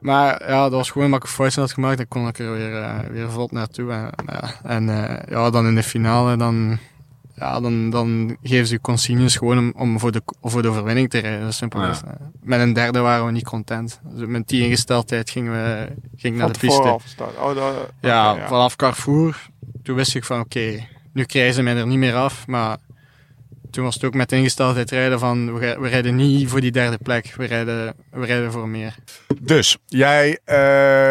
maar 0.00 0.48
ja, 0.48 0.62
dat 0.62 0.72
was 0.72 0.90
gewoon 0.90 1.06
omdat 1.06 1.22
ik 1.22 1.28
een 1.28 1.34
foutje 1.34 1.60
had 1.60 1.72
gemaakt 1.72 1.98
en 1.98 2.08
kon 2.08 2.28
ik 2.28 2.38
er 2.38 2.52
weer, 2.52 3.04
weer 3.10 3.30
vlot 3.30 3.52
naartoe. 3.52 3.92
En, 3.92 4.10
ja, 4.26 4.54
en 4.62 4.86
ja, 5.28 5.50
dan 5.50 5.66
in 5.66 5.74
de 5.74 5.82
finale, 5.82 6.36
dan, 6.36 6.78
ja, 7.34 7.60
dan, 7.60 7.90
dan 7.90 8.36
geven 8.42 8.66
ze 8.66 8.72
je 8.72 8.80
consignes 8.80 9.36
gewoon 9.36 9.58
om, 9.58 9.72
om 9.76 9.98
voor, 9.98 10.12
de, 10.12 10.22
voor 10.42 10.62
de 10.62 10.68
overwinning 10.68 11.10
te 11.10 11.18
rijden. 11.18 11.40
Dat 11.40 11.48
is 11.48 11.56
simpel. 11.56 11.80
Ja. 11.80 11.88
Met 12.42 12.60
een 12.60 12.72
derde 12.72 12.98
waren 12.98 13.26
we 13.26 13.32
niet 13.32 13.44
content. 13.44 14.00
Dus 14.04 14.26
met 14.28 14.48
die 14.48 14.62
ingesteldheid 14.64 15.30
gingen 15.30 15.52
we 15.52 15.88
ging 16.16 16.36
naar 16.36 16.52
de 16.52 16.58
piste. 16.58 16.82
Oh, 16.82 17.54
dat- 17.54 17.88
Ja, 18.00 18.34
vanaf 18.48 18.76
Carrefour, 18.76 19.46
toen 19.82 19.96
wist 19.96 20.14
ik 20.14 20.24
van 20.24 20.40
oké, 20.40 20.86
nu 21.12 21.24
krijgen 21.24 21.54
ze 21.54 21.62
mij 21.62 21.76
er 21.76 21.86
niet 21.86 21.98
meer 21.98 22.14
af. 22.14 22.46
Maar 22.46 22.76
toen 23.70 23.84
was 23.84 23.94
het 23.94 24.04
ook 24.04 24.14
met 24.14 24.28
de 24.28 24.36
ingesteldheid 24.36 24.90
rijden 24.90 25.18
van 25.18 25.58
we, 25.58 25.76
we 25.80 25.88
rijden 25.88 26.14
niet 26.16 26.48
voor 26.48 26.60
die 26.60 26.72
derde 26.72 26.98
plek, 27.02 27.34
we 27.36 27.44
rijden, 27.44 27.94
we 28.10 28.26
rijden 28.26 28.52
voor 28.52 28.68
meer. 28.68 28.94
Dus, 29.40 29.78
jij 29.86 30.38
eh, 30.44 30.56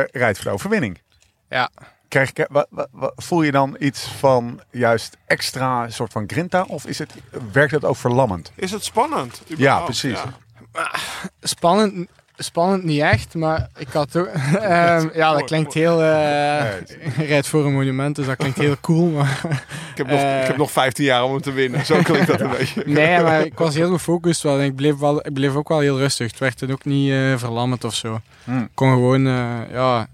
rijdt 0.03 0.37
voor 0.37 0.45
de 0.45 0.49
overwinning. 0.53 1.01
Ja. 1.49 1.69
Krijg 2.14 2.30
je, 2.34 2.48
wat, 2.52 2.68
wat, 2.69 2.88
wat- 2.91 3.14
voel 3.15 3.41
je 3.41 3.52
dan 3.52 3.76
iets 3.80 4.07
van 4.07 4.60
juist 4.72 5.18
extra 5.26 5.90
soort 5.90 6.11
van 6.11 6.23
grinta? 6.27 6.64
Of 6.68 6.85
is 6.85 6.99
het, 6.99 7.14
werkt 7.52 7.72
het 7.72 7.85
ook 7.85 7.95
verlammend? 7.95 8.52
Is 8.56 8.72
het 8.72 8.84
spannend? 8.84 9.41
Ja, 9.57 9.80
precies. 9.80 10.19
Spannend, 11.41 12.07
spannend 12.38 12.84
niet 12.84 13.02
echt, 13.02 13.34
maar 13.35 13.69
ik 13.77 13.88
had 13.91 14.15
ook... 14.15 14.26
ehm, 14.27 15.07
ja, 15.14 15.31
dat 15.34 15.44
klinkt 15.44 15.73
heel... 15.73 16.02
eh 16.03 16.64
rijdt 17.27 17.48
voor 17.48 17.65
een 17.65 17.73
monument, 17.73 18.15
dus 18.15 18.26
dat 18.26 18.35
klinkt 18.35 18.57
heel 18.57 18.76
cool. 18.81 19.10
Maar, 19.10 19.41
Ik, 19.91 19.98
heb 19.98 20.07
nog, 20.07 20.19
Eh. 20.19 20.41
ik 20.41 20.48
heb 20.48 20.57
nog 20.57 20.72
15 20.72 21.06
jaar 21.06 21.23
om 21.23 21.31
hem 21.31 21.41
te 21.41 21.52
winnen. 21.52 21.85
Zo 21.85 22.02
klinkt 22.03 22.27
dat 22.27 22.41
een 22.41 22.49
beetje. 22.57 22.84
nee, 22.85 23.22
maar 23.22 23.41
ik 23.45 23.57
was 23.57 23.76
heel 23.76 23.91
gefocust 23.91 24.41
wel 24.41 24.60
en 24.60 24.65
ik 24.65 24.76
bleef, 24.76 24.98
wel, 24.98 25.26
ik 25.26 25.34
bleef 25.34 25.56
ook 25.56 25.68
wel 25.69 25.80
heel 25.80 25.98
rustig. 25.98 26.27
Het 26.31 26.40
werd 26.40 26.60
dan 26.60 26.72
ook 26.72 26.85
niet 26.85 27.11
eh, 27.11 27.38
verlammend 27.38 27.84
of 27.84 27.94
zo. 27.95 28.19
Hmm. 28.44 28.61
Ik 28.61 28.69
kon 28.73 28.90
gewoon, 28.91 29.27
eh, 29.27 29.60
ja... 29.72 30.07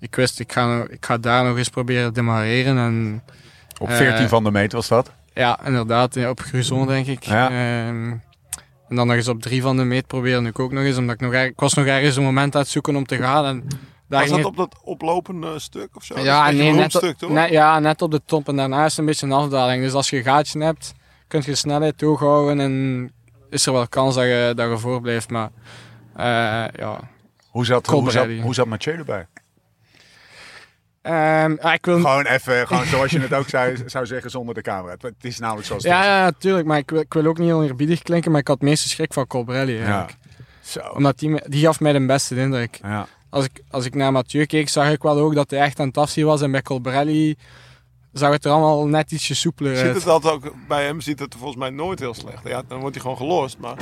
Ik 0.00 0.14
wist, 0.14 0.40
ik 0.40 0.52
ga, 0.52 0.84
ik 0.90 1.04
ga 1.06 1.18
daar 1.18 1.44
nog 1.44 1.56
eens 1.56 1.68
proberen 1.68 2.06
te 2.06 2.12
demareren 2.12 2.78
en... 2.78 3.22
Op 3.78 3.88
Eh, 3.88 3.96
14 3.96 4.28
van 4.28 4.44
de 4.44 4.50
meter 4.50 4.76
was 4.76 4.88
dat. 4.88 5.12
Ja, 5.34 5.58
inderdaad. 5.64 6.14
ja, 6.14 6.30
Op 6.30 6.40
Gruzon, 6.40 6.86
denk 6.86 7.06
ik. 7.06 7.22
Ja. 7.24 7.48
Ehm, 7.50 8.12
En 8.88 8.96
dan 8.96 9.06
nog 9.06 9.16
eens 9.16 9.28
op 9.28 9.42
drie 9.42 9.62
van 9.62 9.76
de 9.76 9.84
meet 9.84 10.06
proberen 10.06 10.46
ik 10.46 10.58
ook 10.58 10.72
nog 10.72 10.82
eens. 10.84 10.96
Omdat 10.96 11.14
ik 11.14 11.20
nog 11.20 11.32
er, 11.34 11.44
ik 11.44 11.60
was 11.60 11.74
nog 11.74 11.86
ergens 11.86 12.16
een 12.16 12.22
moment 12.22 12.54
aan 12.54 12.60
het 12.60 12.70
zoeken 12.70 12.96
om 12.96 13.06
te 13.06 13.16
gaan. 13.16 13.44
En 13.44 13.64
daar 14.08 14.20
Was 14.20 14.28
dat 14.28 14.38
het- 14.38 14.46
op 14.46 14.56
dat 14.56 14.76
oplopende 14.84 15.58
stuk 15.58 15.88
of 15.96 16.04
zo? 16.04 16.20
Ja, 16.20 16.50
nee, 16.50 16.72
net, 16.72 16.92
stuk, 16.92 17.16
toch? 17.16 17.30
net- 17.30 17.50
ja, 17.50 17.78
net 17.78 18.02
op 18.02 18.10
de 18.10 18.20
top. 18.24 18.48
En 18.48 18.56
daarna 18.56 18.84
is 18.84 18.90
het 18.90 18.98
een 18.98 19.04
beetje 19.04 19.26
een 19.26 19.32
afdaling. 19.32 19.82
Dus 19.82 19.92
als 19.92 20.10
je 20.10 20.16
een 20.16 20.22
gaatje 20.22 20.62
hebt, 20.64 20.92
kun 21.28 21.42
je 21.44 21.54
snelheid 21.54 22.00
hoog 22.00 22.20
houden. 22.20 22.60
En 22.60 23.10
is 23.50 23.66
er 23.66 23.72
wel 23.72 23.88
kans 23.88 24.14
dat 24.14 24.24
je, 24.24 24.52
dat 24.56 24.70
je 24.70 24.78
voor 24.78 25.00
blijft. 25.00 25.30
Maar 25.30 25.50
eh, 26.16 26.24
ja. 26.76 27.00
Hoe 27.50 27.64
zat, 27.64 27.86
hoe, 27.86 28.10
zat, 28.10 28.26
hoe 28.42 28.54
zat 28.54 28.66
Mathieu 28.66 28.96
erbij? 28.96 29.26
Ehm, 31.02 31.56
ja, 31.62 31.72
ik 31.72 31.84
wil... 31.86 31.94
Gewoon 31.96 32.26
even, 32.26 32.66
gewoon 32.66 32.86
zoals 32.94 33.10
je 33.10 33.20
het 33.20 33.32
ook 33.34 33.48
zou, 33.48 33.76
zou 33.86 34.06
zeggen 34.06 34.30
zonder 34.30 34.54
de 34.54 34.62
camera. 34.62 34.92
Het, 34.92 35.02
het 35.02 35.14
is 35.20 35.38
namelijk 35.38 35.66
zoals 35.66 35.82
het 35.82 35.92
Ja, 35.92 36.00
is. 36.00 36.06
ja, 36.06 36.22
natuurlijk. 36.24 36.66
Maar 36.66 36.78
ik 36.78 36.90
wil, 36.90 37.00
ik 37.00 37.12
wil 37.12 37.26
ook 37.26 37.38
niet 37.38 37.46
heel 37.48 37.64
eerbiedig 37.64 38.02
klinken. 38.02 38.30
Maar 38.30 38.40
ik 38.40 38.48
had 38.48 38.58
het 38.60 38.68
meeste 38.68 38.88
schrik 38.88 39.12
van 39.12 39.26
Colbrelli 39.26 39.76
eigenlijk. 39.78 40.16
Zo. 40.60 40.80
Omdat 40.80 41.18
die, 41.18 41.40
die 41.48 41.64
gaf 41.64 41.80
mij 41.80 41.92
de 41.92 42.06
beste 42.06 42.36
indruk. 42.36 42.78
Ja. 42.82 43.06
Als 43.30 43.44
ik, 43.44 43.62
als 43.70 43.84
ik 43.84 43.94
naar 43.94 44.12
Mathieu 44.12 44.44
keek, 44.46 44.68
zag 44.68 44.90
ik 44.90 45.02
wel 45.02 45.18
ook 45.18 45.34
dat 45.34 45.50
hij 45.50 45.60
echt 45.60 45.80
aan 45.80 45.86
het 45.86 45.98
afzien 45.98 46.24
was. 46.26 46.42
En 46.42 46.50
bij 46.50 46.62
Colbrelli 46.62 47.36
zag 48.12 48.32
het 48.32 48.44
er 48.44 48.50
allemaal 48.50 48.86
net 48.86 49.12
ietsje 49.12 49.34
soepeler 49.34 49.76
Ziet 49.76 49.86
uit. 49.86 49.94
het 49.94 50.06
altijd 50.06 50.34
ook, 50.34 50.54
bij 50.68 50.84
hem 50.84 51.00
ziet 51.00 51.18
het 51.18 51.32
er 51.32 51.38
volgens 51.38 51.58
mij 51.60 51.70
nooit 51.70 51.98
heel 51.98 52.14
slecht. 52.14 52.40
Ja, 52.48 52.62
dan 52.68 52.78
wordt 52.80 52.94
hij 52.94 53.02
gewoon 53.02 53.16
gelost. 53.16 53.58
Maar 53.58 53.76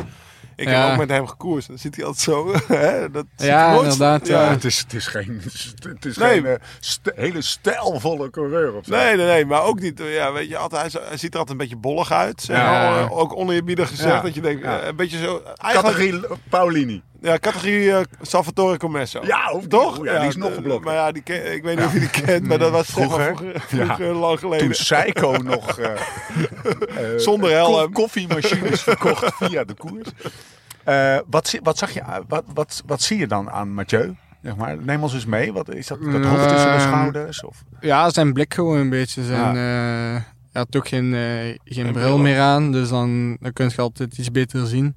ik 0.59 0.69
Ja. 0.69 0.83
heb 0.83 0.93
ook 0.93 0.99
met 0.99 1.09
hem 1.11 1.27
gekoerst. 1.27 1.69
Dan 1.69 1.79
ziet 1.79 1.97
hij 1.97 2.05
altijd 2.05 2.23
zo. 2.25 2.53
Hè, 2.69 3.11
dat 3.11 3.25
ziet 3.37 3.47
Ja, 3.49 3.71
nooit 3.71 3.83
inderdaad, 3.83 4.27
Ja. 4.27 4.43
ja. 4.45 4.51
Het, 4.51 4.65
is, 4.65 4.79
het 4.79 4.93
is 4.95 5.07
geen, 5.07 5.41
het 5.93 6.05
is 6.05 6.17
Nee. 6.17 6.31
geen 6.31 6.47
eh, 6.47 6.55
st- 6.81 7.13
hele 7.15 7.43
stijlvolle 7.43 8.31
coureur 8.31 8.75
of 8.75 8.85
zo. 8.85 8.97
Nee, 8.97 9.17
nee, 9.17 9.27
nee, 9.27 9.45
maar 9.47 9.63
ook 9.63 9.81
niet. 9.81 10.01
Ja, 10.05 10.33
weet 10.33 10.49
je, 10.49 10.57
altijd, 10.57 10.93
hij, 10.93 11.17
ziet 11.17 11.33
er 11.33 11.39
altijd 11.39 11.51
een 11.51 11.57
beetje 11.67 11.77
bollig 11.77 12.13
uit. 12.13 12.41
Zeg 12.43 12.57
Ja. 12.57 12.71
maar. 12.91 13.01
Eh, 13.01 13.17
Ook 13.19 13.37
oneerbiedig 13.37 13.89
gezegd. 13.89 14.15
Ja. 14.15 14.21
Dat 14.21 14.35
je 14.35 14.41
denkt, 14.41 14.63
Ja. 14.63 14.81
eh, 14.81 14.87
een 14.87 14.97
beetje 14.97 15.19
zo. 15.19 15.43
Eigenlijk, 15.45 15.97
Categorie 15.97 16.39
Paulini. 16.49 17.03
Ja, 17.21 17.39
categorie 17.39 17.93
eh, 17.93 18.01
Salvatore 18.21 18.77
Commesso. 18.79 19.21
Ja, 19.27 19.51
of- 19.51 19.67
toch? 19.67 19.99
oh 19.99 20.05
ja, 20.05 20.19
die 20.19 20.29
is 20.29 20.37
nog 20.37 20.55
geblokt. 20.55 20.85
Maar 20.85 20.95
ja, 20.95 21.13
die 21.13 21.23
ken- 21.23 21.53
ik 21.55 21.63
weet 21.63 21.77
niet 21.77 21.85
of 21.87 21.93
je 21.93 21.99
die 21.99 22.11
kent, 22.11 22.47
maar 22.47 22.59
dat 22.59 22.71
was 22.71 22.87
vroeger, 22.87 23.37
Vroeger. 23.37 23.61
vroeger, 23.61 24.07
lang 24.15 24.39
geleden. 24.39 24.67
Toen 24.67 24.75
Seiko 24.75 25.37
nog 25.53 25.79
eh, 25.79 25.93
eh, 25.93 27.19
Zonder 27.19 27.51
helm. 27.51 27.93
koffiemachines 27.93 28.83
verkocht 28.83 29.33
via 29.37 29.65
de 29.65 29.75
koers. 29.75 30.09
Eh, 30.85 31.19
wat, 31.27 31.49
zie- 31.49 31.61
wat, 31.63 31.79
zag 31.79 31.91
je, 31.91 32.03
wat, 32.29 32.45
wat, 32.55 32.83
wat 32.87 33.03
zie 33.03 33.19
je 33.19 33.27
dan 33.27 33.51
aan 33.51 33.75
Mathieu? 33.75 34.15
Zeg 34.43 34.57
maar, 34.57 34.77
neem 34.83 35.03
ons 35.03 35.15
eens 35.15 35.27
mee. 35.27 35.53
Wat, 35.53 35.75
is 35.75 35.87
dat, 35.87 35.99
dat 36.03 36.25
hoofd 36.25 36.49
tussen 36.49 36.69
de 36.71 36.75
Ehm, 36.77 36.81
schouders? 36.81 37.45
Of? 37.45 37.63
Ja, 37.81 38.11
zijn 38.11 38.33
blik 38.33 38.55
gewoon 38.55 38.79
een 38.79 38.89
beetje. 38.91 39.23
Zijn, 39.25 39.57
eh, 39.57 40.23
hij 40.53 40.63
had 40.67 40.77
ook 40.77 40.89
geen, 40.89 41.13
geen 41.65 41.83
bril 41.83 41.93
bril. 41.93 42.19
meer 42.19 42.41
aan, 42.41 42.73
dus 42.73 42.89
dan, 42.89 43.37
dan 43.41 43.53
kun 43.53 43.71
je 43.77 43.83
altijd 43.83 44.19
iets 44.19 44.31
beter 44.31 44.67
zien. 44.67 44.95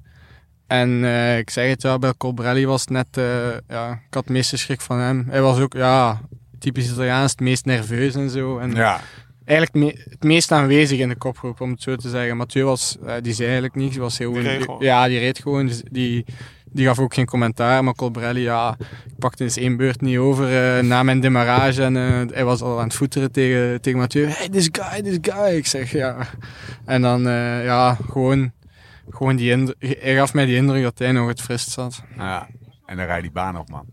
En 0.72 1.04
eh, 1.04 1.38
ik 1.38 1.50
zeg 1.50 1.68
het 1.68 1.82
ja, 1.82 1.98
bij 1.98 2.12
Colbrelli 2.16 2.66
was 2.66 2.80
het 2.80 2.90
net, 2.90 3.06
eh, 3.10 3.24
ja, 3.68 3.90
ik 3.90 4.14
had 4.14 4.24
het 4.24 4.32
meeste 4.32 4.56
schrik 4.56 4.80
van 4.80 4.98
hem. 4.98 5.26
Hij 5.28 5.42
was 5.42 5.58
ook, 5.60 5.72
ja, 5.72 6.20
typisch 6.58 6.90
Italiaans, 6.90 7.30
het 7.30 7.40
meest 7.40 7.64
nerveus 7.64 8.14
en 8.14 8.30
zo. 8.30 8.58
En 8.58 8.74
Ja, 8.74 9.00
eigenlijk 9.44 9.84
me- 9.84 10.02
het 10.10 10.22
meest 10.24 10.52
aanwezig 10.52 10.98
in 10.98 11.08
de 11.08 11.16
kopgroep, 11.16 11.60
om 11.60 11.70
het 11.70 11.82
zo 11.82 11.96
te 11.96 12.08
zeggen. 12.08 12.36
Mathieu 12.36 12.64
was, 12.64 12.96
eh, 13.06 13.14
die 13.22 13.32
zei 13.32 13.44
eigenlijk 13.44 13.74
niets, 13.76 13.92
die 13.92 14.00
was 14.00 14.18
heel... 14.18 14.32
Die 14.32 14.42
reed 14.42 14.62
gewoon. 14.62 14.82
Ja, 14.84 15.08
die 15.08 15.18
reed 15.18 15.38
gewoon, 15.38 15.66
dus 15.66 15.82
die, 15.90 16.24
die 16.64 16.86
gaf 16.86 16.98
ook 16.98 17.14
geen 17.14 17.26
commentaar, 17.26 17.84
maar 17.84 17.94
Colbrelli, 17.94 18.40
ja, 18.42 18.76
ik 19.06 19.18
pakte 19.18 19.44
eens 19.44 19.56
één 19.56 19.76
beurt 19.76 20.00
niet 20.00 20.18
over 20.18 20.84
na 20.84 21.02
mijn 21.02 21.20
demarrage 21.20 21.82
en 21.82 21.94
hij 22.32 22.44
was 22.44 22.60
al 22.60 22.78
aan 22.78 22.84
het 22.86 22.94
voeteren 22.94 23.32
tegen, 23.32 23.80
tegen 23.80 23.98
Mathieu. 23.98 24.26
Hey, 24.28 24.48
this 24.48 24.68
guy, 24.72 25.02
this 25.02 25.18
guy. 25.20 25.56
Ik 25.56 25.66
zeg, 25.66 25.90
ja. 25.92 26.16
En 26.84 27.02
dan, 27.02 27.22
ja, 27.62 27.98
gewoon, 28.10 28.52
gewoon 29.14 29.36
die 29.36 29.50
indruk, 29.50 29.96
hij 30.00 30.14
gaf 30.14 30.34
mij 30.34 30.44
die 30.44 30.56
indruk 30.56 30.82
dat 30.82 30.98
hij 30.98 31.12
nog 31.12 31.28
het 31.28 31.40
frist 31.40 31.70
zat. 31.70 32.02
ja. 32.16 32.48
En 32.86 32.96
dan 32.96 33.06
rijd 33.06 33.22
die 33.22 33.30
baan 33.32 33.58
op, 33.58 33.68
man. 33.70 33.84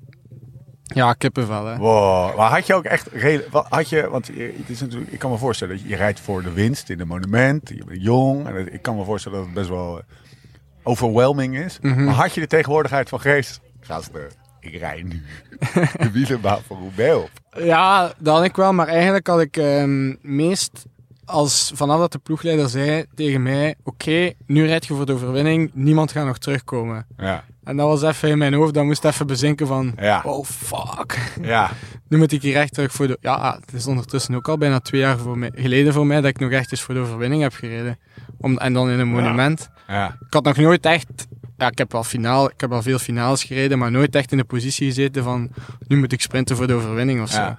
Ja, 0.84 1.14
kippenvel, 1.14 1.66
hè. 1.66 1.78
Wow. 1.78 2.38
Maar 2.38 2.50
had 2.50 2.68
je 2.68 2.74
ook 2.74 2.84
echt... 2.84 3.10
Had 3.52 3.90
je, 3.90 4.10
want 4.10 4.28
het 4.28 4.70
is 4.70 4.82
natuurlijk, 4.82 5.12
ik 5.12 5.20
kan 5.20 5.32
me 5.32 5.38
voorstellen 5.38 5.74
dat 5.76 5.84
je, 5.84 5.90
je 5.90 5.96
rijdt 5.96 6.20
voor 6.20 6.44
de 6.44 6.52
winst 6.54 6.90
in 6.90 7.00
een 7.00 7.08
monument. 7.08 7.70
Je 7.70 7.84
bent 7.86 8.02
jong. 8.02 8.48
En 8.48 8.56
het- 8.56 8.74
ik 8.74 8.82
kan 8.82 8.96
me 8.96 9.04
voorstellen 9.04 9.38
dat 9.38 9.46
het 9.48 9.56
best 9.56 9.70
wel 9.70 9.98
eh, 9.98 10.04
overwhelming 10.84 11.58
is. 11.58 11.80
Mhm. 11.82 12.04
Maar 12.04 12.14
had 12.14 12.34
je 12.34 12.42
de 12.42 12.48
tegenwoordigheid 12.48 13.10
van 13.10 13.20
geest? 13.20 13.60
Gasten, 13.80 14.28
ik 14.60 14.76
rij 14.76 15.04
nu 15.04 15.22
de 16.04 16.12
wielenbaan 16.12 16.62
van 16.68 16.78
Roubaix 16.78 17.16
op. 17.16 17.30
Ja, 17.64 18.14
dat 18.18 18.36
had 18.36 18.46
ik 18.46 18.56
wel, 18.56 18.74
maar 18.74 18.88
eigenlijk 18.88 19.28
had 19.28 19.42
ik 19.42 19.58
ehm, 19.58 20.16
meest 20.22 20.86
als 21.30 21.72
vanaf 21.76 22.00
dat 22.00 22.12
de 22.12 22.18
ploegleider 22.18 22.70
zei 22.70 23.06
tegen 23.16 23.42
mij: 23.44 23.76
Oké, 23.84 24.32
nu 24.46 24.66
rijd 24.66 24.86
je 24.86 24.94
voor 24.94 25.06
de 25.06 25.14
overwinning, 25.14 25.72
niemand 25.74 26.12
gaat 26.12 26.26
nog 26.26 26.38
terugkomen. 26.38 27.06
Ja, 27.18 27.44
En 27.64 27.78
dat 27.78 27.88
was 27.88 28.02
even 28.02 28.30
in 28.30 28.38
mijn 28.38 28.54
hoofd, 28.54 28.74
dat 28.74 28.84
moest 28.84 29.06
even 29.06 29.28
bezinken 29.28 29.68
van: 29.68 29.94
Ja. 30.00 30.22
Oh 30.26 30.46
fuck, 30.46 31.34
ja. 31.42 31.72
nu 32.10 32.18
moet 32.18 32.32
ik 32.32 32.42
hier 32.42 32.56
echt 32.56 32.74
terug 32.74 32.92
voor 32.92 33.08
de. 33.08 33.18
Ja, 33.22 33.58
het 33.62 33.74
is 33.74 33.88
ondertussen 33.88 34.36
ook 34.36 34.48
al 34.48 34.58
bijna 34.58 34.80
twee 34.80 35.02
jaar 35.02 35.18
voor 35.18 35.38
mij, 35.38 35.52
geleden 35.56 35.94
voor 35.94 36.06
mij 36.08 36.22
dat 36.22 36.30
ik 36.30 36.40
nog 36.40 36.52
echt 36.52 36.72
eens 36.72 36.82
voor 36.82 36.94
de 36.94 37.00
overwinning 37.00 37.42
heb 37.42 37.54
gereden. 37.54 37.98
Om, 38.38 38.58
en 38.58 38.74
dan 38.74 38.90
in 38.90 39.00
een 39.00 39.08
monument. 39.08 39.70
ja. 39.88 40.08
Ik 40.28 40.34
had 40.34 40.44
nog 40.44 40.58
nooit 40.58 40.86
echt. 40.86 41.28
Ja, 41.58 41.68
ik 41.68 41.78
heb 41.78 41.92
wel 41.92 42.04
finaal, 42.04 42.50
ik 42.50 42.62
heb 42.62 42.70
wel 42.70 42.82
veel 42.82 43.00
finales 43.00 43.44
gereden, 43.44 43.78
maar 43.78 43.92
nooit 43.92 44.16
echt 44.16 44.32
in 44.32 44.38
de 44.38 44.44
positie 44.44 44.88
gezeten 44.88 45.24
van 45.24 45.50
nu 45.88 45.98
moet 45.98 46.12
ik 46.12 46.22
sprinten 46.22 46.56
voor 46.56 46.68
de 46.68 46.74
overwinning 46.74 47.22
of 47.22 47.30
zo. 47.30 47.56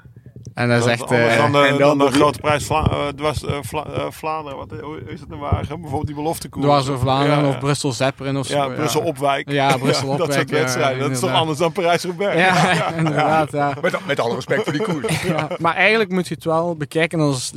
En 0.54 0.68
dat 0.68 0.78
is 0.78 0.84
Dat 0.84 0.92
echt. 0.92 1.10
is 1.10 1.10
anders 1.10 1.34
eh, 1.34 1.38
dan 1.42 1.52
de, 1.52 1.58
en 1.58 1.78
dan 1.78 1.98
dan 1.98 2.08
de 2.08 2.14
grote 2.14 2.38
prijs 2.40 2.64
Vla 2.66 2.90
eh, 2.90 3.08
dwars, 3.08 3.44
eh, 3.44 3.58
Vla 3.62 4.10
Vlaanderen. 4.10 4.58
Wat 4.58 4.70
hoe 4.80 5.00
is 5.06 5.20
het 5.20 5.28
nou 5.28 5.40
wagen? 5.40 5.68
Bijvoorbeeld 5.68 6.06
die 6.06 6.14
beloftekoers. 6.14 6.64
Dwars 6.64 6.84
door 6.86 6.98
Vlaanderen 6.98 7.36
Ja, 7.38 7.42
ja. 7.42 7.48
of 7.48 7.58
Brussel 7.58 7.92
Zepperen 7.92 8.36
of 8.36 8.46
zo. 8.46 8.56
Ja, 8.56 8.68
Brussel 8.68 9.00
Opwijk. 9.00 9.50
Ja, 9.50 9.76
Brussel 9.78 10.06
dat 10.06 10.20
Opwijk, 10.20 10.32
soort 10.32 10.50
ja, 10.50 10.56
wedstrijden. 10.56 10.98
dat 11.00 11.10
is 11.10 11.20
toch 11.20 11.32
anders 11.32 11.58
dan 11.58 11.72
Parijs-Roubaix? 11.72 12.36
Ja, 12.40 12.86
inderdaad. 12.98 13.52
Ja. 13.52 13.74
Met, 13.82 14.06
met 14.06 14.20
alle 14.20 14.34
respect 14.34 14.62
voor 14.62 14.72
die 14.72 14.82
koers. 14.82 15.22
Ja. 15.22 15.48
Maar 15.58 15.74
eigenlijk 15.74 16.10
moet 16.10 16.28
je 16.28 16.34
het 16.34 16.44
wel 16.44 16.76
bekijken 16.76 17.20
als 17.20 17.52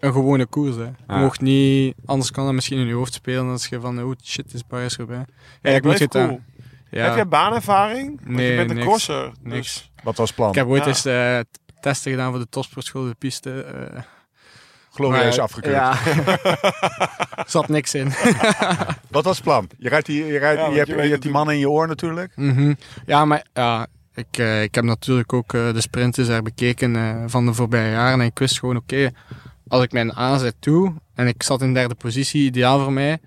een 0.00 0.12
gewone 0.12 0.46
koers. 0.46 0.76
Hè. 0.76 0.82
Je 0.82 0.90
Ja. 1.08 1.18
mocht 1.18 1.40
niet, 1.40 1.94
anders 2.04 2.30
kan 2.30 2.44
dat 2.44 2.54
misschien 2.54 2.78
in 2.78 2.86
je 2.86 2.94
hoofd 2.94 3.14
spelen 3.14 3.50
als 3.50 3.66
je 3.66 3.80
van, 3.80 4.02
oh 4.02 4.12
shit, 4.24 4.44
het 4.44 4.54
is 4.54 4.62
Parijs 4.62 4.96
Roubaix. 4.96 5.24
Ja, 5.28 5.34
Eigenlijk 5.62 5.84
moet 5.84 6.12
je 6.12 6.18
het 6.20 6.28
cool. 6.28 6.40
ja. 6.90 7.04
Heb 7.04 7.14
jij 7.14 7.28
baanervaring? 7.28 8.20
Want 8.24 8.36
Nee, 8.36 8.50
je 8.50 8.56
bent 8.56 8.70
een 8.70 8.76
niks. 8.76 8.88
crosser. 8.88 9.30
Niks. 9.42 9.72
Dus 9.74 9.90
Wat 10.02 10.16
was 10.16 10.26
het 10.26 10.36
plan? 10.36 10.48
Ik 10.48 10.54
heb 10.54 10.66
ooit 10.66 10.82
Ja. 10.82 10.88
eens 10.88 11.02
t- 11.46 11.58
testen 11.84 12.10
gedaan 12.10 12.30
voor 12.30 12.40
de 12.40 12.48
topsportschool, 12.48 13.04
de 13.04 13.14
piste. 13.18 13.62
eh, 13.62 14.00
Glorieus 14.90 15.36
maar- 15.36 15.44
afgekeurd. 15.44 15.74
Ja. 15.74 16.06
Er 17.36 17.44
zat 17.56 17.68
niks 17.68 17.94
in. 17.94 18.12
Wat 19.10 19.24
was 19.24 19.34
het 19.36 19.44
plan? 19.44 19.68
Je, 19.78 19.88
rijdt 19.88 20.06
die, 20.06 20.24
je, 20.26 20.38
rijdt, 20.38 20.60
Ja, 20.60 20.68
je, 20.68 20.74
hebt, 20.76 20.86
je 20.88 20.94
je 20.94 21.00
weet 21.00 21.10
hebt 21.10 21.22
die 21.22 21.30
man 21.30 21.50
in 21.50 21.58
je 21.58 21.70
oor 21.70 21.86
natuurlijk. 21.88 22.32
Mhm. 22.36 22.74
Ja, 23.06 23.24
maar 23.24 23.46
ja, 23.52 23.86
ik, 24.14 24.26
eh, 24.38 24.62
ik 24.62 24.74
heb 24.74 24.84
natuurlijk 24.84 25.32
ook 25.32 25.54
eh, 25.54 25.72
de 25.72 25.80
sprinten 25.80 26.26
daar 26.26 26.42
bekeken 26.42 26.96
eh, 26.96 27.22
van 27.26 27.46
de 27.46 27.54
voorbije 27.54 27.90
jaren. 27.90 28.20
En 28.20 28.26
ik 28.26 28.38
wist 28.38 28.58
gewoon, 28.58 28.76
oké, 28.76 29.10
als 29.68 29.82
ik 29.82 29.92
mijn 29.92 30.12
aanzet 30.14 30.54
doe 30.60 30.94
en 31.14 31.26
ik 31.26 31.42
zat 31.42 31.62
in 31.62 31.74
derde 31.74 31.94
positie, 31.94 32.44
ideaal 32.44 32.82
voor 32.82 32.92
mij. 32.92 33.18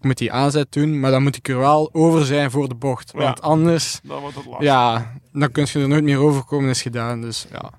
Ik 0.00 0.06
moet 0.06 0.18
die 0.18 0.32
aanzet 0.32 0.72
doen, 0.72 1.00
maar 1.00 1.10
dan 1.10 1.22
moet 1.22 1.36
ik 1.36 1.48
er 1.48 1.58
wel 1.58 1.88
over 1.92 2.24
zijn 2.24 2.50
voor 2.50 2.68
de 2.68 2.74
bocht. 2.74 3.12
Ja. 3.12 3.18
Want 3.18 3.42
anders, 3.42 4.00
dan 4.02 4.20
wordt 4.20 4.36
het 4.36 4.46
lastig. 4.46 4.66
ja, 4.66 5.12
dan 5.32 5.52
kun 5.52 5.66
je 5.72 5.78
er 5.78 5.88
nooit 5.88 6.04
meer 6.04 6.18
over 6.18 6.44
komen, 6.44 6.70
is 6.70 6.82
gedaan. 6.82 7.20
Dus 7.20 7.46
ja. 7.52 7.70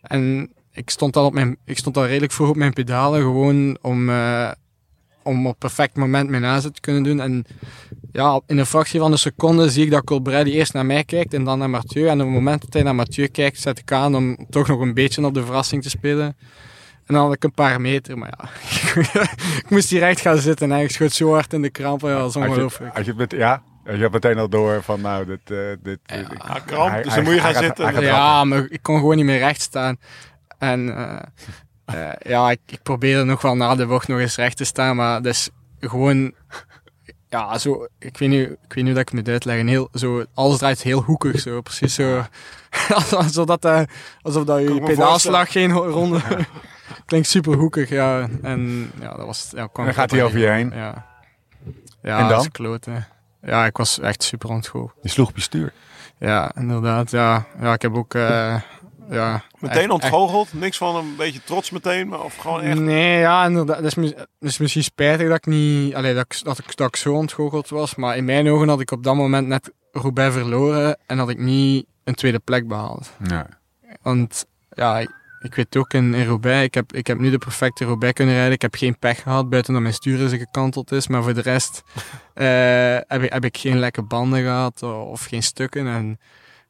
En 0.00 0.52
ik 0.72 0.90
stond 0.90 1.16
al, 1.16 1.24
op 1.24 1.32
mijn, 1.32 1.56
ik 1.64 1.78
stond 1.78 1.96
al 1.96 2.06
redelijk 2.06 2.32
vroeg 2.32 2.48
op 2.48 2.56
mijn 2.56 2.72
pedalen, 2.72 3.20
gewoon 3.20 3.78
om, 3.80 4.10
eh, 4.10 4.50
om 5.22 5.46
op 5.46 5.58
perfect 5.58 5.96
moment 5.96 6.30
mijn 6.30 6.44
aanzet 6.44 6.74
te 6.74 6.80
kunnen 6.80 7.02
doen. 7.02 7.20
En 7.20 7.44
ja, 8.12 8.40
in 8.46 8.58
een 8.58 8.66
fractie 8.66 9.00
van 9.00 9.12
een 9.12 9.18
seconde 9.18 9.70
zie 9.70 9.84
ik 9.84 9.90
dat 9.90 10.04
Colbrelli 10.04 10.52
eerst 10.52 10.72
naar 10.72 10.86
mij 10.86 11.04
kijkt 11.04 11.34
en 11.34 11.44
dan 11.44 11.58
naar 11.58 11.70
Mathieu. 11.70 12.06
En 12.06 12.20
op 12.20 12.26
het 12.26 12.34
moment 12.34 12.60
dat 12.60 12.72
hij 12.72 12.82
naar 12.82 12.94
Mathieu 12.94 13.26
kijkt, 13.26 13.60
zet 13.60 13.78
ik 13.78 13.92
aan 13.92 14.16
om 14.16 14.46
toch 14.50 14.68
nog 14.68 14.80
een 14.80 14.94
beetje 14.94 15.26
op 15.26 15.34
de 15.34 15.44
verrassing 15.44 15.82
te 15.82 15.90
spelen. 15.90 16.36
En 17.08 17.14
dan 17.14 17.24
had 17.24 17.34
ik 17.34 17.44
een 17.44 17.52
paar 17.52 17.80
meter, 17.80 18.18
maar 18.18 18.32
ja, 18.38 18.48
ik 19.62 19.70
moest 19.70 19.90
hier 19.90 20.00
recht 20.00 20.20
gaan 20.20 20.38
zitten 20.38 20.72
en 20.72 20.78
ik 20.80 20.90
schoot 20.90 21.12
zo 21.12 21.32
hard 21.32 21.52
in 21.52 21.62
de 21.62 21.70
krampen, 21.70 22.10
ja, 22.10 22.14
dat 22.18 22.34
was 22.34 22.42
je, 22.42 22.48
ongelooflijk. 22.48 22.94
had 22.96 23.04
je, 23.04 23.10
het 23.10 23.18
met, 23.20 23.30
ja, 23.32 23.62
je 23.84 23.90
hebt 23.90 24.12
meteen 24.12 24.38
al 24.38 24.48
door 24.48 24.82
van 24.82 25.00
nou, 25.00 25.26
dit... 25.26 25.50
eh, 25.50 25.56
dit 25.82 25.98
Ja. 26.06 26.14
ik- 26.16 26.32
Ah, 26.38 26.56
kramp, 26.66 26.90
hij- 26.90 27.02
dus 27.02 27.14
hij- 27.14 27.22
dan 27.22 27.24
moet 27.32 27.34
je 27.34 27.40
gaan 27.46 27.54
gaat- 27.54 27.62
zitten. 27.64 28.02
Ja, 28.02 28.44
maar 28.44 28.66
ik 28.68 28.82
kon 28.82 28.98
gewoon 28.98 29.16
niet 29.16 29.24
meer 29.24 29.38
recht 29.38 29.60
staan. 29.60 29.96
En 30.58 30.96
eh, 30.96 31.18
eh, 32.08 32.12
ja, 32.30 32.50
ik, 32.50 32.60
ik 32.66 32.82
probeerde 32.82 33.24
nog 33.24 33.42
wel 33.42 33.56
na 33.56 33.74
de 33.74 33.86
bocht 33.86 34.08
nog 34.08 34.18
eens 34.18 34.36
recht 34.36 34.56
te 34.56 34.64
staan, 34.64 34.96
maar 34.96 35.22
dus 35.22 35.50
gewoon, 35.80 36.32
ja, 37.28 37.58
zo, 37.58 37.86
ik 37.98 38.18
weet 38.18 38.28
niet, 38.28 38.48
ik 38.48 38.56
weet 38.74 38.74
niet 38.74 38.84
hoe 38.84 38.92
dat 38.94 39.02
ik 39.02 39.08
het 39.08 39.14
moet 39.14 39.28
uitleggen. 39.28 39.66
Heel, 39.66 39.88
zo, 39.94 40.24
alles 40.34 40.58
draait 40.58 40.82
heel 40.82 41.02
hoekig, 41.02 41.40
zo, 41.40 41.60
precies 41.60 41.94
zo. 41.94 42.22
alsof 43.10 43.46
dat, 43.46 43.64
eh, 43.64 43.80
alsof 44.22 44.44
dat 44.44 44.60
je 44.60 44.80
pedaalslag 44.80 45.52
geen 45.52 45.72
ronde. 45.72 46.20
Klinkt 47.06 47.28
super 47.28 47.54
hoekig, 47.54 47.88
ja. 47.88 48.28
En 48.42 48.90
ja, 49.00 49.14
dat 49.16 49.26
was. 49.26 49.48
Ja, 49.54 49.66
kwam 49.66 49.86
En 49.86 49.92
dan 49.92 49.94
gaat 50.02 50.10
hij 50.10 50.24
over 50.24 50.38
je 50.38 50.46
heen. 50.46 50.70
Ja. 50.74 51.06
Ja, 52.02 52.14
En 52.14 52.18
dan? 52.20 52.28
dat 52.28 52.40
is 52.40 52.48
kloten. 52.50 53.06
Ja, 53.42 53.66
ik 53.66 53.76
was 53.76 53.98
echt 54.00 54.22
super 54.22 54.48
ontgooid. 54.48 54.90
Je 55.02 55.08
sloeg 55.08 55.28
op 55.28 55.36
je 55.36 55.42
stuur. 55.42 55.72
Ja, 56.18 56.50
inderdaad. 56.54 57.10
Ja, 57.10 57.44
ja 57.60 57.72
ik 57.72 57.82
heb 57.82 57.94
ook 57.96 58.14
eh, 58.14 58.60
ja, 59.10 59.42
Meteen 59.58 59.82
echt- 59.82 59.90
ontgoocheld, 59.90 60.52
niks 60.52 60.76
van 60.76 60.96
een 60.96 61.16
beetje 61.16 61.40
trots 61.44 61.70
meteen, 61.70 62.08
maar 62.08 62.20
of 62.20 62.36
gewoon 62.36 62.60
echt... 62.60 62.78
Nee, 62.78 63.18
ja, 63.18 63.44
inderdaad. 63.44 63.76
Dat 63.76 63.84
is, 63.86 63.94
mis- 63.94 64.14
is 64.40 64.58
misschien 64.58 64.82
spijtig 64.82 65.28
dat 65.28 65.36
ik 65.36 65.46
niet... 65.46 65.94
Allee, 65.94 66.14
dat, 66.14 66.24
ik, 66.28 66.44
dat, 66.44 66.58
ik, 66.58 66.76
dat 66.76 66.88
ik 66.88 66.96
zo 66.96 67.14
ontgoocheld 67.14 67.68
was. 67.68 67.94
Maar 67.94 68.16
in 68.16 68.24
mijn 68.24 68.48
ogen 68.48 68.68
had 68.68 68.80
ik 68.80 68.90
op 68.90 69.02
dat 69.04 69.14
moment 69.14 69.46
net 69.46 69.72
Roubaix 69.92 70.34
verloren. 70.34 70.98
En 71.06 71.18
had 71.18 71.28
ik 71.28 71.38
niet 71.38 71.86
een 72.04 72.14
tweede 72.14 72.38
plek 72.38 72.68
behaald. 72.68 73.10
Nee. 73.18 73.42
Want 74.02 74.46
ja, 74.70 74.98
ik, 74.98 75.10
ik 75.40 75.54
weet 75.54 75.76
ook 75.76 75.92
in, 75.92 76.24
Roubaix, 76.24 76.64
ik 76.64 76.74
heb, 76.74 76.92
ik 76.92 77.06
heb 77.06 77.18
nu 77.18 77.30
de 77.30 77.38
perfecte 77.38 77.84
Roubaix 77.84 78.14
kunnen 78.14 78.34
rijden. 78.34 78.52
Ik 78.52 78.62
heb 78.62 78.74
geen 78.74 78.98
pech 78.98 79.22
gehad, 79.22 79.48
buiten 79.48 79.72
dat 79.72 79.82
mijn 79.82 79.94
stuur 79.94 80.20
eens 80.20 80.32
gekanteld 80.32 80.92
is. 80.92 81.08
Maar 81.08 81.22
voor 81.22 81.34
de 81.34 81.40
rest 81.40 81.82
eh, 82.34 82.46
heb, 83.06 83.22
ik, 83.22 83.32
heb 83.32 83.44
ik 83.44 83.56
geen 83.56 83.78
lekke 83.78 84.02
banden 84.02 84.42
gehad 84.42 84.82
of 84.82 85.24
geen 85.24 85.42
stukken. 85.42 85.86
En 85.86 86.18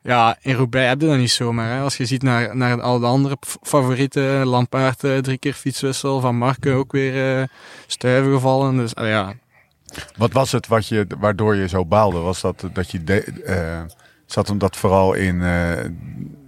ja, 0.03 0.37
in 0.41 0.55
Roubaix 0.55 0.89
heb 0.89 1.01
je 1.01 1.07
dat 1.07 1.17
niet 1.17 1.31
zomaar. 1.31 1.77
Hè. 1.77 1.81
Als 1.81 1.97
je 1.97 2.07
ziet 2.07 2.23
naar, 2.23 2.57
naar 2.57 2.81
al 2.81 2.99
de 2.99 3.07
andere 3.07 3.37
favorieten, 3.63 4.47
Lampaard 4.47 5.05
eh, 5.05 5.17
drie 5.17 5.39
keer 5.39 5.53
fietswissel, 5.53 6.21
Van 6.21 6.37
Marken 6.37 6.75
ook 6.75 6.93
weer 6.93 7.41
eh 7.41 7.49
stuiven 7.87 8.33
gevallen. 8.33 8.77
Dus 8.77 8.95
ah, 8.95 9.07
ja, 9.07 9.35
Wat 10.17 10.33
was 10.33 10.53
het 10.53 10.67
wat 10.67 10.87
je, 10.87 11.07
waardoor 11.19 11.57
je 11.57 11.69
zo 11.69 11.87
baalde? 11.87 12.19
Was 12.19 12.41
dat 12.41 12.65
dat 12.73 12.91
je 12.91 13.05
de, 13.05 13.23
eh, 13.23 13.83
zat 14.27 14.49
hem 14.49 14.59
dat 14.59 14.77
vooral 14.77 15.15
in 15.15 15.43
eh, 15.43 15.85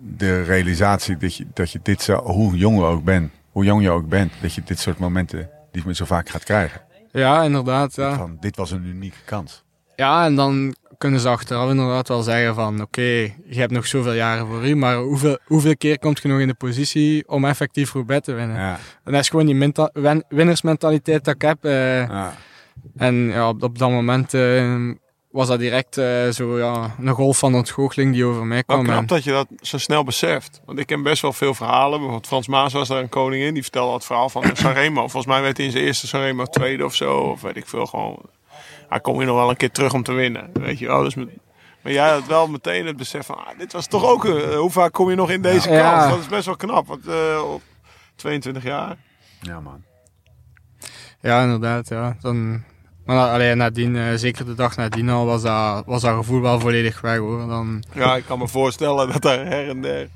de 0.02 0.42
realisatie 0.42 1.16
dat 1.16 1.34
je, 1.36 1.46
dat 1.54 1.70
je 1.70 1.80
dit 1.82 2.02
zo, 2.02 2.16
hoe 2.16 2.56
jong 2.56 2.76
je 2.78 2.84
ook 2.84 3.04
bent, 3.04 3.32
hoe 3.50 3.64
jong 3.64 3.82
je 3.82 3.90
ook 3.90 4.08
bent, 4.08 4.32
dat 4.40 4.54
je 4.54 4.62
dit 4.64 4.78
soort 4.78 4.98
momenten 4.98 5.50
niet 5.72 5.84
meer 5.84 5.94
zo 5.94 6.04
vaak 6.04 6.28
gaat 6.28 6.44
krijgen. 6.44 6.80
ja 7.12 7.42
inderdaad. 7.42 7.94
Ja. 7.94 8.14
Van 8.16 8.36
dit 8.40 8.56
was 8.56 8.70
een 8.70 8.84
unieke 8.86 9.16
kans. 9.24 9.62
Ja, 9.96 10.24
en 10.24 10.34
dan 10.34 10.74
kunnen 10.98 11.20
ze 11.20 11.28
achteraf 11.28 11.70
inderdaad 11.70 12.08
wel 12.08 12.22
zeggen 12.22 12.54
van 12.54 12.80
oké, 12.82 13.00
je 13.00 13.32
hebt 13.58 13.72
nog 13.72 13.86
zoveel 13.86 14.12
jaren 14.12 14.46
voor 14.46 14.66
u, 14.68 14.74
maar 14.76 14.96
hoeveel, 14.96 15.38
hoeveel 15.44 15.76
keer 15.76 15.98
komt 15.98 16.20
je 16.22 16.28
nog 16.28 16.40
in 16.40 16.46
de 16.48 16.54
positie 16.54 17.28
om 17.28 17.44
effectief 17.44 17.92
Roubaix 17.92 18.24
te 18.24 18.32
winnen? 18.32 18.56
Ja, 18.56 18.78
En 19.04 19.12
dat 19.12 19.20
is 19.20 19.28
gewoon 19.28 19.46
die 19.46 19.72
win- 19.92 20.24
winnersmentaliteit 20.28 21.24
dat 21.24 21.34
ik 21.34 21.42
heb. 21.42 21.64
eh. 21.64 21.96
ja. 22.08 22.34
en 22.96 23.14
ja, 23.14 23.48
op, 23.48 23.62
op 23.62 23.78
dat 23.78 23.90
moment 23.90 24.34
eh, 24.34 24.74
was 25.30 25.48
dat 25.48 25.58
direct 25.58 25.96
eh, 25.98 26.28
zo 26.28 26.58
ja, 26.58 26.94
een 27.00 27.08
golf 27.14 27.38
van 27.38 27.54
ontgoocheling 27.54 28.12
die 28.12 28.24
over 28.24 28.46
mij 28.46 28.62
Wel 28.66 28.76
kwam. 28.76 28.84
knap 28.88 29.00
En- 29.00 29.06
dat 29.06 29.24
je 29.24 29.30
dat 29.30 29.46
zo 29.60 29.78
snel 29.78 30.04
beseft. 30.04 30.60
Want 30.64 30.78
ik 30.78 30.86
ken 30.86 31.02
best 31.02 31.22
wel 31.22 31.32
veel 31.32 31.54
verhalen. 31.54 31.90
Bijvoorbeeld 31.90 32.26
Frans 32.26 32.48
Maas 32.48 32.72
was 32.72 32.88
daar 32.88 32.98
een 33.02 33.08
koningin. 33.08 33.54
Die 33.54 33.62
vertelde 33.62 33.94
het 33.94 34.04
verhaal 34.04 34.28
van 34.28 34.44
Sanremo. 34.56 35.00
Volgens 35.00 35.26
mij 35.26 35.42
werd 35.42 35.56
hij 35.56 35.66
in 35.66 35.72
zijn 35.72 35.84
eerste 35.84 36.06
Sanremo 36.06 36.44
tweede 36.44 36.84
of 36.84 36.94
zo. 36.94 37.16
Of 37.18 37.40
weet 37.40 37.56
ik 37.56 37.66
veel. 37.66 37.86
Gewoon, 37.86 38.18
hij 38.88 39.00
kom 39.00 39.20
je 39.20 39.26
nog 39.26 39.36
wel 39.36 39.50
een 39.50 39.56
keer 39.56 39.70
terug 39.70 39.92
om 39.92 40.02
te 40.02 40.12
winnen. 40.12 40.50
Weet 40.52 40.78
je 40.78 40.86
wel. 40.86 41.02
Dus 41.02 41.14
met, 41.14 41.28
maar 41.82 41.92
jij 41.92 42.10
had 42.10 42.26
wel 42.26 42.48
meteen 42.48 42.86
het 42.86 42.96
besef 42.96 43.26
van... 43.26 43.36
Ah, 43.36 43.58
dit 43.58 43.72
was 43.72 43.86
toch 43.86 44.04
ook... 44.04 44.24
een- 44.24 44.54
hoe 44.54 44.70
vaak 44.70 44.92
kom 44.92 45.10
je 45.10 45.16
nog 45.16 45.30
in 45.30 45.42
deze 45.42 45.70
Ja. 45.70 45.90
kans? 45.98 46.10
Dat 46.10 46.20
is 46.20 46.26
best 46.26 46.46
wel 46.46 46.56
knap. 46.56 46.86
Want 46.86 47.06
eh, 47.06 47.42
op 47.52 47.62
22 48.16 48.62
jaar... 48.62 48.96
ja 49.40 49.60
man. 49.60 49.82
Ja, 51.20 51.42
inderdaad. 51.42 51.88
Ja. 51.88 52.16
Dan, 52.20 52.62
maar 53.16 53.30
alleen 53.30 53.56
nadien, 53.56 53.96
eh, 53.96 54.04
zeker 54.14 54.44
de 54.44 54.54
dag 54.54 54.76
nadien 54.76 55.08
al, 55.08 55.26
was 55.26 55.42
dat, 55.42 55.82
was 55.86 56.02
dat 56.02 56.16
gevoel 56.16 56.40
wel 56.40 56.60
volledig 56.60 57.00
weg 57.00 57.16
hoor. 57.18 57.46
Dan, 57.48 57.84
Ja, 57.92 58.16
ik 58.16 58.24
kan 58.24 58.38
me 58.38 58.48
voorstellen 58.48 59.12
dat 59.12 59.22
daar 59.22 59.46
her 59.46 59.68
en 59.68 59.82
der 59.82 60.08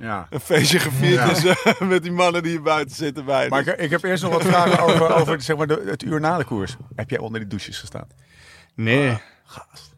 Ja. 0.00 0.26
een 0.30 0.40
feestje 0.40 0.78
gevierd 0.78 1.30
is 1.30 1.44
eh, 1.44 1.80
met 1.80 2.02
die 2.02 2.12
mannen 2.12 2.42
die 2.42 2.50
hier 2.52 2.62
buiten 2.62 2.96
zitten 2.96 3.24
bij. 3.24 3.48
Maar 3.48 3.66
ik, 3.66 3.76
ik 3.78 3.90
heb 3.90 4.02
eerst 4.02 4.22
nog 4.22 4.32
wat 4.32 4.44
vragen 4.44 4.78
over, 4.80 5.14
over 5.14 5.42
zeg 5.42 5.56
maar, 5.56 5.66
de, 5.66 5.82
het 5.86 6.02
uur 6.02 6.20
na 6.20 6.38
de 6.38 6.44
koers. 6.44 6.76
Heb 6.96 7.10
jij 7.10 7.18
onder 7.18 7.40
die 7.40 7.48
douches 7.48 7.78
gestaan? 7.78 8.06
nee. 8.74 9.18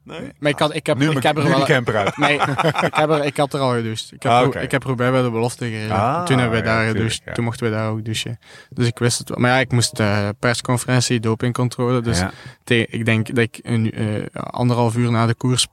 Nee? 0.04 0.20
Maar 0.38 0.50
ik, 0.50 0.58
had, 0.58 0.74
ik, 0.74 0.86
heb, 0.86 0.98
Nu, 0.98 1.10
ik 1.10 1.22
heb 1.22 1.36
er 1.36 1.44
nu 1.44 1.50
wel... 1.50 1.64
camper 1.64 1.96
uit. 1.96 2.16
Nee, 2.16 2.34
ik, 2.82 2.94
heb 2.94 3.10
er, 3.10 3.24
ik 3.24 3.36
had 3.36 3.54
er 3.54 3.60
al 3.60 3.74
gedoucht. 3.74 4.12
Ik 4.12 4.22
heb, 4.22 4.32
Ah, 4.32 4.46
oké. 4.46 4.58
ik 4.58 4.70
heb 4.70 4.82
Roubaix 4.82 5.12
bij 5.12 5.22
de 5.22 5.30
belofte 5.30 5.64
gereden. 5.64 5.90
Ah, 5.96 6.24
Toen 6.24 6.38
hebben 6.38 6.60
we 6.60 6.66
ja, 6.66 6.74
daar 6.74 6.86
gedoucht. 6.86 7.20
ja. 7.24 7.32
Toen 7.32 7.44
mochten 7.44 7.66
we 7.66 7.72
daar 7.72 7.90
ook 7.90 8.04
douchen. 8.04 8.38
Dus 8.70 8.86
ik 8.86 8.98
wist 8.98 9.18
het 9.18 9.28
wel. 9.28 9.38
Maar 9.38 9.50
ja, 9.50 9.58
ik 9.58 9.72
moest 9.72 10.00
eh, 10.00 10.28
persconferentie, 10.38 11.20
dopingcontrole. 11.20 12.00
Dus 12.00 12.18
Ja. 12.18 12.30
te- 12.64 12.86
ik 12.86 13.04
denk 13.04 13.26
dat 13.26 13.38
ik 13.38 13.58
een, 13.62 13.92
eh, 13.92 14.22
anderhalf 14.34 14.96
uur 14.96 15.10
na 15.10 15.26
de 15.26 15.34
koers 15.34 15.66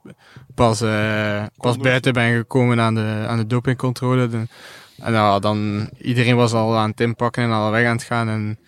pas, 0.56 0.82
eh, 0.82 1.44
pas 1.58 1.78
buiten 1.78 2.14
ben 2.14 2.36
gekomen 2.36 2.80
aan 2.80 2.96
de, 2.96 3.26
aan 3.28 3.38
de 3.38 3.48
dopingcontrole. 3.48 4.28
De- 4.30 4.48
en 4.98 5.14
ja, 5.14 5.40
dan, 5.40 5.90
iedereen 6.02 6.36
was 6.36 6.54
al 6.54 6.78
aan 6.78 6.90
het 6.90 7.00
inpakken 7.00 7.44
en 7.44 7.52
al 7.52 7.72
weg 7.72 7.86
aan 7.88 7.96
het 7.96 8.04
gaan. 8.04 8.30
En, 8.30 8.60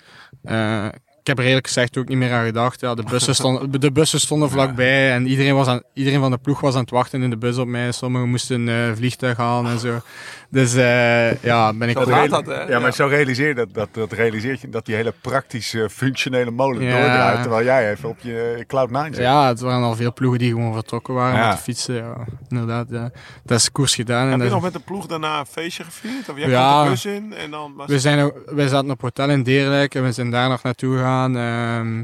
eh, 0.43 0.85
ik 1.23 1.29
heb 1.29 1.39
er 1.39 1.45
eerlijk 1.45 1.67
gezegd 1.67 1.97
ook 1.97 2.07
niet 2.07 2.17
meer 2.17 2.31
aan 2.33 2.45
gedacht. 2.45 2.79
Ja, 2.79 2.95
de, 2.95 3.03
bussen 3.03 3.35
stonden, 3.35 3.71
de 3.81 3.91
bussen 3.91 4.19
stonden 4.19 4.49
vlakbij 4.49 5.11
en 5.11 5.27
iedereen, 5.27 5.55
was 5.55 5.67
aan, 5.67 5.81
iedereen 5.93 6.19
van 6.19 6.31
de 6.31 6.37
ploeg 6.37 6.59
was 6.59 6.73
aan 6.75 6.81
het 6.81 6.89
wachten 6.89 7.23
in 7.23 7.29
de 7.29 7.37
bus 7.37 7.57
op 7.57 7.67
mij. 7.67 7.91
Sommigen 7.91 8.29
moesten 8.29 8.67
een 8.67 8.89
eh, 8.89 8.95
vliegtuig 8.95 9.37
halen 9.37 9.71
en 9.71 9.79
zo. 9.79 10.01
Dus 10.49 10.73
eh, 10.73 11.41
ja, 11.43 11.73
ben 11.73 11.89
ik... 11.89 11.97
Zo 11.97 12.05
gaat 12.05 12.29
dat, 12.29 12.45
hè? 12.45 12.61
Ja, 12.61 12.79
maar 12.79 12.81
Ja. 12.89 12.91
zo 12.91 13.07
realiseer 13.07 13.47
je 13.47 13.53
dat, 13.53 13.73
dat, 13.73 13.89
dat 13.91 14.11
realiseert 14.11 14.61
je 14.61 14.69
dat 14.69 14.85
die 14.85 14.95
hele 14.95 15.13
praktische, 15.21 15.89
functionele 15.89 16.51
molen 16.51 16.81
Ja. 16.83 16.91
doordraait. 16.99 17.41
Terwijl 17.41 17.63
jij 17.65 17.91
even 17.91 18.09
op 18.09 18.17
je 18.19 18.65
Cloud9 18.67 19.05
zit. 19.09 19.17
Ja, 19.17 19.47
het 19.47 19.59
waren 19.59 19.83
al 19.83 19.95
veel 19.95 20.13
ploegen 20.13 20.39
die 20.39 20.49
gewoon 20.51 20.73
vertrokken 20.73 21.13
waren 21.13 21.39
Ja. 21.39 21.47
met 21.47 21.57
de 21.57 21.63
fietsen. 21.63 21.95
Ja, 21.95 22.15
inderdaad. 22.49 22.87
Ja. 22.89 23.11
Dat 23.43 23.59
is 23.59 23.71
koers 23.71 23.95
gedaan. 23.95 24.23
En 24.23 24.29
Heb 24.29 24.37
je 24.37 24.43
dat- 24.43 24.53
nog 24.53 24.61
met 24.63 24.73
de 24.73 24.79
ploeg 24.79 25.05
daarna 25.05 25.39
een 25.39 25.45
feestje 25.45 25.83
gevierd? 25.83 26.29
Of 26.29 26.37
jij 26.37 26.49
Ja. 26.49 26.71
komt 26.73 26.83
de 26.83 26.89
bus 26.89 27.05
in 27.05 27.33
en 27.33 27.51
dan... 27.51 27.73
Was 27.75 27.87
we, 27.87 27.99
zijn 27.99 28.31
we 28.45 28.67
zaten 28.69 28.89
op 28.91 29.01
hotel 29.01 29.29
in 29.29 29.43
Deerlijk 29.43 29.95
en 29.95 30.03
we 30.03 30.11
zijn 30.11 30.31
daar 30.31 30.49
nog 30.49 30.63
naartoe 30.63 30.95
gegaan. 30.95 31.11
Ehm, 31.21 32.03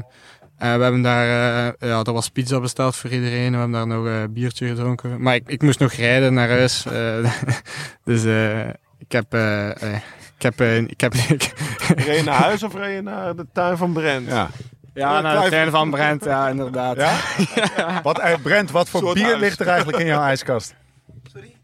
en 0.58 0.76
we 0.76 0.82
hebben 0.82 1.02
daar, 1.02 1.24
eh, 1.26 1.88
ja, 1.88 2.02
er 2.02 2.12
was 2.12 2.28
pizza 2.28 2.60
besteld 2.60 2.96
voor 2.96 3.10
iedereen. 3.10 3.50
We 3.52 3.58
hebben 3.58 3.72
daar 3.72 3.86
nog 3.86 4.04
een 4.04 4.32
biertje 4.32 4.68
gedronken. 4.68 5.22
Maar 5.22 5.34
ik, 5.34 5.42
ik 5.48 5.62
moest 5.62 5.78
nog 5.80 5.92
rijden 5.92 6.34
naar 6.34 6.48
huis. 6.48 6.86
eh, 6.86 7.32
dus 8.04 8.24
eh, 8.24 8.68
ik 8.98 9.12
heb, 9.12 9.24
eh, 9.34 9.82
eh, 9.82 10.00
ik 10.36 10.42
heb, 10.42 10.60
eh, 10.60 10.76
ik 10.76 11.00
heb, 11.00 11.12
Reed 12.06 12.16
je 12.16 12.22
naar 12.24 12.34
huis 12.42 12.62
of 12.62 12.74
reed 12.74 12.94
je 12.94 13.02
naar 13.02 13.36
de 13.36 13.46
tuin 13.52 13.76
van 13.76 13.92
Brent? 13.92 14.28
Ja. 14.28 14.48
ja, 14.94 15.20
naar 15.20 15.44
de 15.44 15.50
tuin 15.50 15.70
van 15.70 15.90
Brent, 15.90 16.24
ja, 16.24 16.48
inderdaad. 16.48 16.96
Ja? 16.96 17.12
Wat, 18.02 18.18
eh, 18.18 18.34
Brent, 18.42 18.70
wat 18.70 18.88
voor 18.88 19.00
Soort 19.00 19.14
bier 19.14 19.24
huis. 19.24 19.40
ligt 19.40 19.60
er 19.60 19.66
eigenlijk 19.68 19.98
in 19.98 20.06
jouw 20.06 20.22
ijskast? 20.22 20.74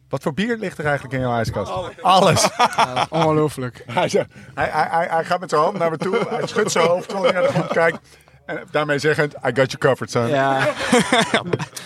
Wat 0.09 0.23
voor 0.23 0.35
bier 0.35 0.57
ligt 0.57 0.78
er 0.78 0.85
eigenlijk 0.85 1.15
in 1.15 1.20
jouw 1.20 1.37
ijskast? 1.37 1.73
Alles. 2.03 2.49
Ja, 2.77 3.07
ongelooflijk. 3.11 3.83
Hij, 3.93 4.09
zegt- 4.09 4.31
hij, 4.55 4.69
hij, 4.73 4.87
hij, 4.91 5.07
hij 5.11 5.24
gaat 5.24 5.41
met 5.41 5.51
zijn 5.51 5.62
hand 5.62 5.78
naar 5.78 5.91
me 5.91 5.97
toe. 5.97 6.19
Hij 6.28 6.47
schudt 6.47 6.70
zijn 6.73 6.87
hoofd 6.87 7.09
terwijl 7.09 7.33
hij 7.33 7.41
naar 7.43 7.53
de 7.53 7.59
grond 7.59 7.73
kijkt. 7.73 7.99
En 8.47 8.62
daarmee 8.70 8.99
zeggend, 8.99 9.33
I 9.35 9.39
got 9.55 9.55
you 9.73 9.78
covered, 9.78 10.11
son. 10.11 10.27
Ja, 10.28 10.59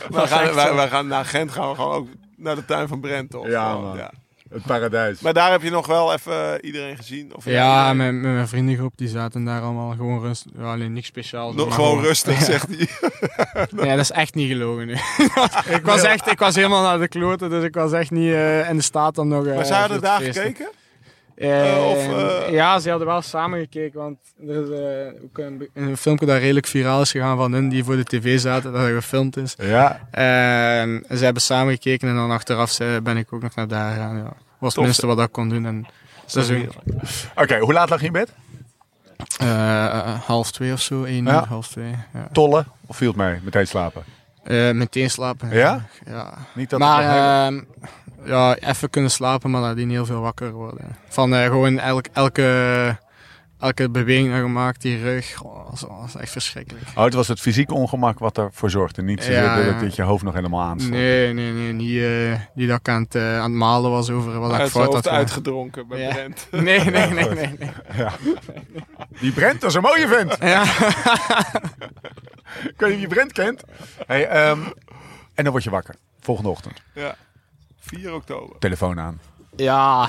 We 0.09 0.27
gaan, 0.27 0.55
wij, 0.55 0.75
wij 0.75 0.89
gaan 0.89 1.07
naar 1.07 1.25
Gent 1.25 1.53
gaan 1.53 1.69
we 1.69 1.75
gewoon 1.75 1.93
ook 1.95 2.09
naar 2.37 2.55
de 2.55 2.65
tuin 2.65 2.89
van 2.89 3.01
Brent. 3.01 3.35
Of, 3.35 3.47
Ja, 3.47 3.71
Gewoon, 3.71 3.85
man. 3.85 3.97
ja. 3.97 4.11
Het 4.53 4.63
paradijs. 4.63 5.21
Maar 5.21 5.33
daar 5.33 5.51
heb 5.51 5.63
je 5.63 5.71
nog 5.71 5.87
wel 5.87 6.13
even 6.13 6.33
eh, 6.33 6.59
iedereen 6.67 6.97
gezien? 6.97 7.31
Of 7.37 7.45
ja 7.45 7.93
met, 7.95 8.13
met 8.13 8.33
mijn 8.33 8.49
vriendengroep, 8.49 8.93
die 8.97 9.09
zaten 9.09 9.45
daar 9.45 9.63
allemaal 9.63 9.91
gewoon 9.91 10.21
rustig. 10.21 10.53
Ja, 10.59 10.73
alleen 10.73 10.93
niks 10.93 11.07
speciaals. 11.07 11.55
Nog 11.55 11.67
maar 11.69 11.75
gewoon 11.75 12.01
rustig, 12.01 12.43
zegt 12.43 12.67
hij. 12.69 12.89
Ja, 13.87 13.91
dat 13.91 13.99
is 13.99 14.11
echt 14.11 14.35
niet 14.35 14.49
gelogen 14.51 14.87
nu. 14.87 14.93
ik, 15.77 15.81
was 15.83 16.03
echt, 16.03 16.31
ik 16.31 16.39
was 16.39 16.55
helemaal 16.55 16.83
naar 16.83 16.99
de 16.99 17.09
kloten, 17.09 17.51
dus 17.51 17.65
ik 17.65 17.75
was 17.75 17.93
echt 17.93 18.11
niet 18.11 18.33
eh, 18.33 18.69
in 18.69 18.77
de 18.77 18.83
staat 18.83 19.19
om 19.19 19.29
nog... 19.29 19.47
eh, 19.47 19.55
Maar 19.55 19.67
zij 19.67 19.79
hadden 19.81 20.01
veel 20.01 20.17
te 20.17 20.23
daar 20.25 20.33
gekeken? 20.33 20.69
Eh, 21.41 21.77
Eh, 21.77 21.87
of, 21.91 22.51
Ja, 22.51 22.79
ze 22.79 22.91
hadden 22.91 23.07
wel 23.09 23.23
samen 23.23 23.59
gekeken, 23.61 23.99
want 24.01 24.19
er 24.49 24.63
is 24.63 24.79
eh, 24.79 25.23
ook 25.25 25.39
een, 25.39 25.69
een 25.75 25.97
filmpje 25.97 26.27
dat 26.27 26.39
redelijk 26.39 26.67
viraal 26.67 27.01
is 27.01 27.11
gegaan 27.11 27.37
van 27.37 27.53
hun 27.53 27.69
die 27.69 27.85
voor 27.85 27.97
de 27.97 28.05
tv 28.05 28.39
zaten, 28.41 28.73
dat 28.73 28.83
er 28.83 28.95
gefilmd 28.95 29.37
is. 29.37 29.55
Ja, 29.59 30.01
En 30.11 31.05
ze 31.17 31.25
hebben 31.25 31.43
samen 31.43 31.73
gekeken 31.73 32.09
en 32.09 32.15
dan 32.15 32.31
achteraf 32.31 32.79
ben 33.03 33.17
ik 33.17 33.33
ook 33.33 33.43
nog 33.43 33.55
naar 33.55 33.69
daar 33.69 33.93
gegaan. 33.93 34.17
Ja. 34.17 34.33
Was 34.59 34.75
het 34.75 34.85
minste 34.85 35.07
wat 35.07 35.21
ik 35.21 35.33
kon 35.33 35.49
doen. 35.49 35.67
En 35.67 35.87
oké. 37.35 37.59
hoe 37.59 37.73
laat 37.73 37.91
lag 37.91 38.01
je 38.01 38.07
in 38.07 38.13
bed? 38.13 38.33
half 40.27 40.51
twee 40.53 40.73
of 40.73 40.81
zo, 40.81 41.05
één 41.05 41.25
Ja. 41.25 41.41
uur, 41.41 41.47
half 41.49 41.69
twee. 41.69 41.95
Ja. 42.13 42.29
Tollen 42.33 42.67
of 42.87 42.97
viel 42.97 43.09
het 43.09 43.17
mee? 43.17 43.39
Meteen 43.43 43.67
slapen? 43.67 44.03
Meteen 44.73 45.11
slapen. 45.11 45.51
Ja? 45.51 45.85
Ja. 46.07 46.35
Niet 46.55 46.71
dat 46.71 46.79
maar 46.79 47.53
ja, 48.25 48.57
even 48.57 48.91
kunnen 48.91 49.11
slapen, 49.11 49.51
maar 49.51 49.61
nadien 49.61 49.91
heel 49.91 50.07
veel 50.07 50.21
wakker 50.21 50.53
worden. 50.53 50.97
Van 51.09 51.35
eh, 51.35 51.45
gewoon 51.45 51.79
elk, 51.79 52.07
elke, 52.13 52.99
elke 53.59 53.91
beweging 53.91 54.35
gemaakt, 54.35 54.83
die 54.83 55.03
rug, 55.03 55.43
oh, 55.43 55.57
dat, 55.57 55.71
was, 55.71 55.81
dat 55.81 55.91
was 56.01 56.17
echt 56.17 56.33
verschrikkelijk. 56.33 56.85
Oh, 56.95 57.05
het 57.05 57.15
was 57.15 57.29
het 57.29 57.41
fysieke 57.41 57.75
ongemak 57.75 58.19
wat 58.19 58.39
ervoor 58.39 58.71
zorgde. 58.71 59.03
Niet 59.03 59.23
zozeer 59.23 59.43
Ja, 59.43 59.57
dat 59.57 59.65
ja. 59.65 59.71
het 59.71 59.81
dat 59.81 59.97
je 59.97 60.03
hoofd 60.03 60.25
nog 60.25 60.35
helemaal 60.35 60.61
aanstond. 60.61 60.95
Nee, 60.95 61.33
nee, 61.33 61.53
nee, 61.53 61.73
niet, 61.73 62.03
eh, 62.03 62.41
niet 62.55 62.69
dat 62.69 62.79
ik 62.79 62.89
aan 62.89 63.03
het, 63.03 63.15
eh, 63.15 63.37
aan 63.39 63.51
het 63.51 63.59
malen 63.59 63.91
was 63.91 64.11
over 64.11 64.39
wat 64.39 64.61
ik 64.61 64.67
fout 64.67 64.95
had 64.95 65.09
uitgedronken 65.09 65.89
bij 65.89 66.01
Ja. 66.01 66.13
Brent. 66.13 66.47
Nee, 66.51 66.85
nee, 66.85 67.07
nee, 67.11 67.29
nee. 67.29 67.57
nee. 67.59 67.71
Die 69.21 69.33
Brent, 69.33 69.61
dat 69.61 69.71
is 69.71 69.77
een 69.77 69.83
mooie 69.83 70.09
vent. 70.09 70.37
Ja. 70.41 70.63
Ik 72.65 72.75
weet 72.77 72.91
niet 72.91 72.99
wie 72.99 73.09
Brent 73.09 73.33
kent. 73.33 73.63
Hey, 74.07 74.27
ehm, 74.29 74.59
en 75.35 75.43
dan 75.45 75.53
word 75.53 75.65
je 75.65 75.71
wakker. 75.71 75.95
Volgende 76.21 76.51
ochtend. 76.51 76.83
Ja. 76.95 77.15
4 77.81 78.15
oktober. 78.15 78.59
Telefoon 78.59 79.01
aan. 79.01 79.21
ja, 79.57 80.09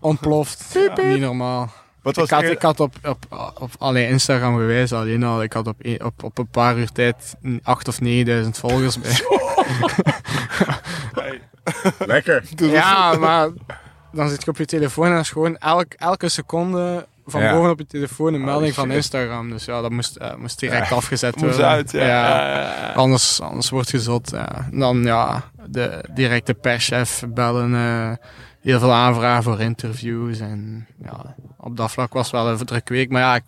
ontploft. 0.00 0.76
Niet 1.02 1.20
normaal. 1.20 1.70
Wat 2.02 2.16
was 2.16 2.24
Ik 2.24 2.30
had, 2.30 2.42
ik 2.42 2.62
had 2.62 2.80
op, 2.80 2.94
op, 3.08 3.26
op 3.58 3.70
alleen 3.78 4.08
Instagram 4.08 4.56
gewezen 4.56 4.98
alleen 4.98 5.22
al. 5.22 5.42
Ik 5.42 5.52
had 5.52 5.66
op, 5.66 5.74
een- 5.78 6.04
op, 6.04 6.22
op 6.22 6.38
een 6.38 6.48
paar 6.48 6.76
uur 6.76 6.92
tijd 6.92 7.36
8 7.62 7.88
of 7.88 8.00
9000 8.00 8.58
volgers 8.58 8.98
bij. 9.00 9.12
Hey. 11.14 11.40
Lekker. 11.98 12.44
Ja, 12.56 13.14
maar 13.18 13.48
dan 14.12 14.28
zit 14.28 14.44
je 14.44 14.50
op 14.50 14.56
je 14.56 14.64
telefoon 14.64 15.06
en 15.12 15.18
is 15.18 15.30
gewoon 15.30 15.56
elk, 15.56 15.92
elke 15.92 16.28
seconde 16.28 17.06
van 17.26 17.40
Ja. 17.42 17.52
boven 17.52 17.70
op 17.70 17.78
je 17.78 17.86
telefoon 17.86 18.34
een 18.34 18.44
melding 18.44 18.74
van. 18.74 18.90
Instagram. 18.90 19.50
Dus 19.50 19.64
ja, 19.64 19.80
dat 19.80 19.90
moest, 19.90 20.16
eh, 20.16 20.34
moest 20.34 20.58
direct 20.58 20.92
afgezet 20.92 21.36
Moest 21.36 21.46
worden. 21.50 21.66
uit, 21.70 21.90
ja. 21.92 22.04
Ja, 22.06 22.06
ja, 22.48 22.60
ja. 22.60 22.92
Anders, 22.92 23.40
anders 23.40 23.70
wordt 23.70 23.90
je 23.90 24.00
zot. 24.00 24.30
Ja. 24.30 24.68
Dan 24.72 25.02
ja, 25.02 25.42
de 25.70 26.04
directe 26.14 26.54
perschef 26.54 27.24
bellen. 27.28 27.74
eh, 27.74 28.12
heel 28.60 28.78
veel 28.78 28.92
aanvragen 28.92 29.42
voor 29.42 29.60
interviews. 29.60 30.40
En 30.40 30.86
ja, 31.02 31.34
op 31.56 31.76
dat 31.76 31.90
vlak 31.90 32.12
was 32.12 32.30
het 32.32 32.42
wel 32.42 32.48
een 32.50 32.64
drukke 32.66 32.92
week. 32.92 33.10
Maar 33.10 33.20
ja, 33.20 33.34
ik, 33.34 33.44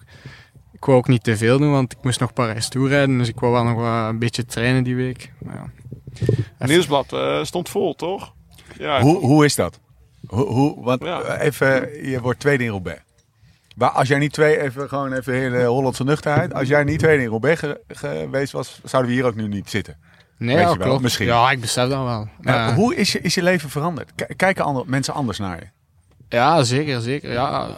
ik 0.73 0.85
wou 0.85 0.99
ook 0.99 1.09
niet 1.09 1.25
te 1.25 1.37
veel 1.37 1.59
doen, 1.59 1.71
want 1.71 1.93
ik 1.93 1.99
moest 2.03 2.21
nog 2.21 2.33
Parijs 2.33 2.69
toerijden. 2.69 3.19
Dus 3.19 3.29
ik 3.29 3.41
wou 3.41 3.53
wel 3.53 3.65
nog 3.65 3.77
wel 3.77 4.09
een 4.09 4.19
beetje 4.19 4.45
trainen 4.45 4.85
die 4.85 4.97
week. 4.97 5.33
Maar 5.39 5.55
ja. 5.55 5.71
Het 6.59 6.69
nieuwsblad 6.69 7.13
eh, 7.13 7.45
stond 7.45 7.69
vol, 7.69 7.95
toch? 7.95 8.35
Ja, 8.79 9.01
Hoe, 9.01 9.19
hoe 9.19 9.45
is 9.45 9.55
dat? 9.55 9.81
Hoe, 10.27 10.47
hoe, 10.47 10.85
want 10.85 11.03
Ja. 11.05 11.21
eh, 11.23 11.47
even, 11.47 11.89
je 12.11 12.21
wordt 12.21 12.41
tweede 12.41 12.65
in 12.65 12.71
Roubaix. 12.71 13.01
Maar 13.77 13.91
als 13.91 14.09
jij 14.09 14.19
niet 14.19 14.33
twee, 14.33 14.61
even 14.61 14.89
gewoon 14.89 15.13
even 15.13 15.35
hele 15.35 15.65
Hollandse 15.65 16.05
nuchterheid. 16.05 16.55
Als 16.55 16.69
jij 16.69 16.85
niet 16.85 16.99
tweede 16.99 17.23
in 17.23 17.29
Roubaix 17.29 17.61
ge- 17.61 17.81
geweest 17.89 18.53
was, 18.53 18.81
zouden 18.85 19.11
we 19.11 19.17
hier 19.17 19.27
ook 19.27 19.35
nu 19.35 19.49
niet 19.49 19.71
zitten. 19.71 19.97
Nee, 20.37 20.55
Weet 20.57 20.65
ja, 20.65 20.71
je 20.73 20.79
wel, 20.79 20.87
klopt. 20.87 21.03
misschien. 21.03 21.27
Ja, 21.27 21.51
ik 21.51 21.61
besef 21.61 21.89
dat 21.89 22.05
wel. 22.05 22.29
Maar. 22.41 22.75
Hoe 22.75 22.95
is 22.97 23.13
je, 23.13 23.21
is 23.21 23.35
je 23.35 23.43
leven 23.43 23.71
veranderd? 23.71 24.13
K- 24.15 24.37
kijken 24.37 24.65
andere, 24.65 24.85
mensen 24.89 25.15
anders 25.15 25.39
naar 25.39 25.57
je? 25.59 25.67
Ja, 26.29 26.63
zeker, 26.63 27.01
zeker. 27.01 27.33
Ja, 27.33 27.69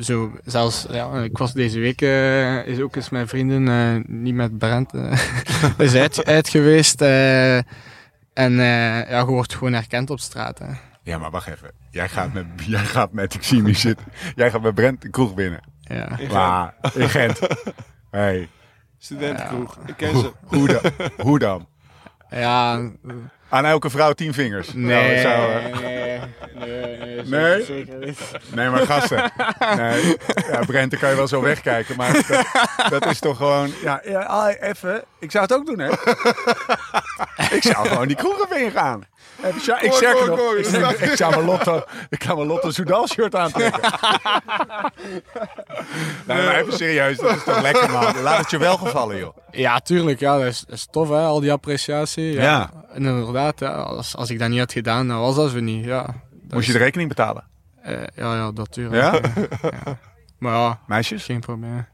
zo, 0.00 0.32
zelfs, 0.44 0.86
ja, 0.90 1.12
ik 1.22 1.38
was 1.38 1.52
deze 1.52 1.78
week 1.78 2.02
eh, 2.02 2.66
is 2.66 2.80
ook 2.80 2.96
eens 2.96 3.08
mijn 3.10 3.28
vrienden, 3.28 3.68
eh, 3.68 4.04
niet 4.14 4.34
met 4.34 4.58
Brent, 4.58 4.94
eh, 4.94 5.18
is 5.78 5.94
uit, 5.94 6.24
uit 6.24 6.48
geweest. 6.48 7.00
eh, 7.00 7.56
en 7.56 7.64
eh, 8.34 9.10
ja, 9.10 9.18
je 9.18 9.24
wordt 9.24 9.54
gewoon 9.54 9.72
herkend 9.72 10.10
op 10.10 10.20
straat. 10.20 10.58
Hè. 10.58 10.66
Ja, 11.02 11.18
maar 11.18 11.30
wacht 11.30 11.46
even. 11.46 11.70
Jij 11.90 12.08
gaat 12.08 12.32
met, 12.32 12.46
jij 12.66 12.84
gaat 12.84 13.12
met 13.12 13.34
ik 13.34 13.42
zie 13.42 13.64
hier 13.64 13.76
zitten. 13.76 14.06
Jij 14.34 14.50
gaat 14.50 14.62
met 14.62 14.74
Brent 14.74 15.02
de 15.02 15.08
kroeg 15.10 15.34
binnen. 15.34 15.60
Ja. 15.80 16.08
Maar, 16.32 16.74
in 16.94 17.08
Gent. 17.08 17.38
Hey, 18.10 18.48
studentenkroeg. 18.98 19.78
Ik 19.86 19.96
ken 19.96 20.18
ze. 20.18 20.32
hoe 20.44 20.68
dan? 20.68 20.80
Hoe 21.18 21.38
dan? 21.38 21.66
Ja, 22.30 22.90
Aan 23.50 23.64
elke 23.64 23.90
vrouw 23.90 24.12
tien 24.12 24.34
vingers. 24.34 24.72
nee, 24.74 24.84
Nou, 24.84 25.18
zo, 25.18 25.28
eh. 25.28 25.80
nee, 25.80 26.20
nee, 26.54 26.96
nee, 26.98 27.22
Nee? 27.24 27.64
zeker 27.64 27.98
niet. 27.98 28.18
Nee, 28.54 28.68
maar 28.68 28.86
gasten. 28.86 29.32
Nee. 29.76 30.16
Ja, 30.50 30.60
Brent, 30.66 30.90
dan 30.90 31.00
kan 31.00 31.10
je 31.10 31.16
wel 31.16 31.28
zo 31.28 31.40
wegkijken. 31.42 31.96
Maar 31.96 32.12
dat, 32.12 32.90
dat 32.90 33.06
is 33.06 33.18
toch 33.18 33.36
gewoon... 33.36 33.70
Ja, 33.82 34.00
ja, 34.04 34.20
ah, 34.22 34.54
even. 34.60 35.04
Ik 35.18 35.30
zou 35.30 35.44
het 35.44 35.52
ook 35.54 35.66
doen, 35.66 35.78
hè. 35.78 35.90
Ik 37.56 37.62
zou 37.62 37.88
gewoon 37.88 38.06
die 38.06 38.16
kroeg 38.16 38.44
even 38.44 38.64
ingaan. 38.64 39.04
Even, 39.42 39.60
sja- 39.60 39.80
ik 39.80 39.90
Kom, 39.90 39.98
zeg 39.98 40.12
kom, 40.14 40.26
nog. 40.26 40.38
kom, 40.38 40.56
Ik, 40.56 40.64
zeg- 40.64 41.00
ik 41.10 41.16
zou 41.16 41.30
mijn 41.34 41.44
Lotto, 41.44 41.82
ik 42.08 42.24
ga 42.24 42.34
mijn 42.34 42.46
Lotto 42.46 42.70
Soudal 42.70 43.06
shirt 43.08 43.34
aantrekken. 43.34 43.80
Nee, 46.26 46.44
maar 46.44 46.54
even 46.54 46.72
serieus. 46.72 47.16
Dat 47.16 47.36
is 47.36 47.44
toch 47.44 47.62
lekker, 47.62 47.90
man. 47.90 48.20
Laat 48.22 48.38
het 48.38 48.50
je 48.50 48.58
wel 48.58 48.76
gevallen, 48.76 49.18
joh. 49.18 49.36
Ja, 49.50 49.80
tuurlijk, 49.80 50.20
ja, 50.20 50.36
dat 50.38 50.46
is, 50.46 50.60
dat 50.60 50.74
is 50.76 50.86
tof, 50.90 51.08
hè, 51.08 51.20
al 51.20 51.40
die 51.40 51.52
appreciatie. 51.52 52.32
Ja. 52.32 52.42
Ja. 52.42 52.70
En 52.92 53.04
inderdaad, 53.04 53.58
ja, 53.60 53.68
als, 53.72 54.16
als 54.16 54.30
ik 54.30 54.38
dat 54.38 54.48
niet 54.48 54.58
had 54.58 54.72
gedaan, 54.72 55.08
dan 55.08 55.18
was 55.20 55.34
dat 55.36 55.50
zo 55.50 55.60
niet. 55.60 55.84
Ja, 55.84 56.02
dat 56.02 56.14
Moest 56.48 56.66
je 56.66 56.72
is- 56.72 56.78
de 56.78 56.84
rekening 56.84 57.08
betalen? 57.08 57.44
eh, 57.82 57.92
ja, 58.14 58.34
ja, 58.34 58.52
dat 58.52 58.72
tuurlijk. 58.72 59.02
Ja? 59.02 59.20
Maar 60.38 60.52
ja, 60.54 60.78
Meisjes? 60.86 61.24
geen 61.24 61.40
probleem. 61.40 61.86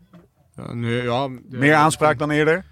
Ja, 0.56 0.72
nee, 0.74 1.02
ja. 1.02 1.28
Meer 1.48 1.74
aanspraak 1.74 2.18
dan 2.18 2.30
eerder? 2.30 2.64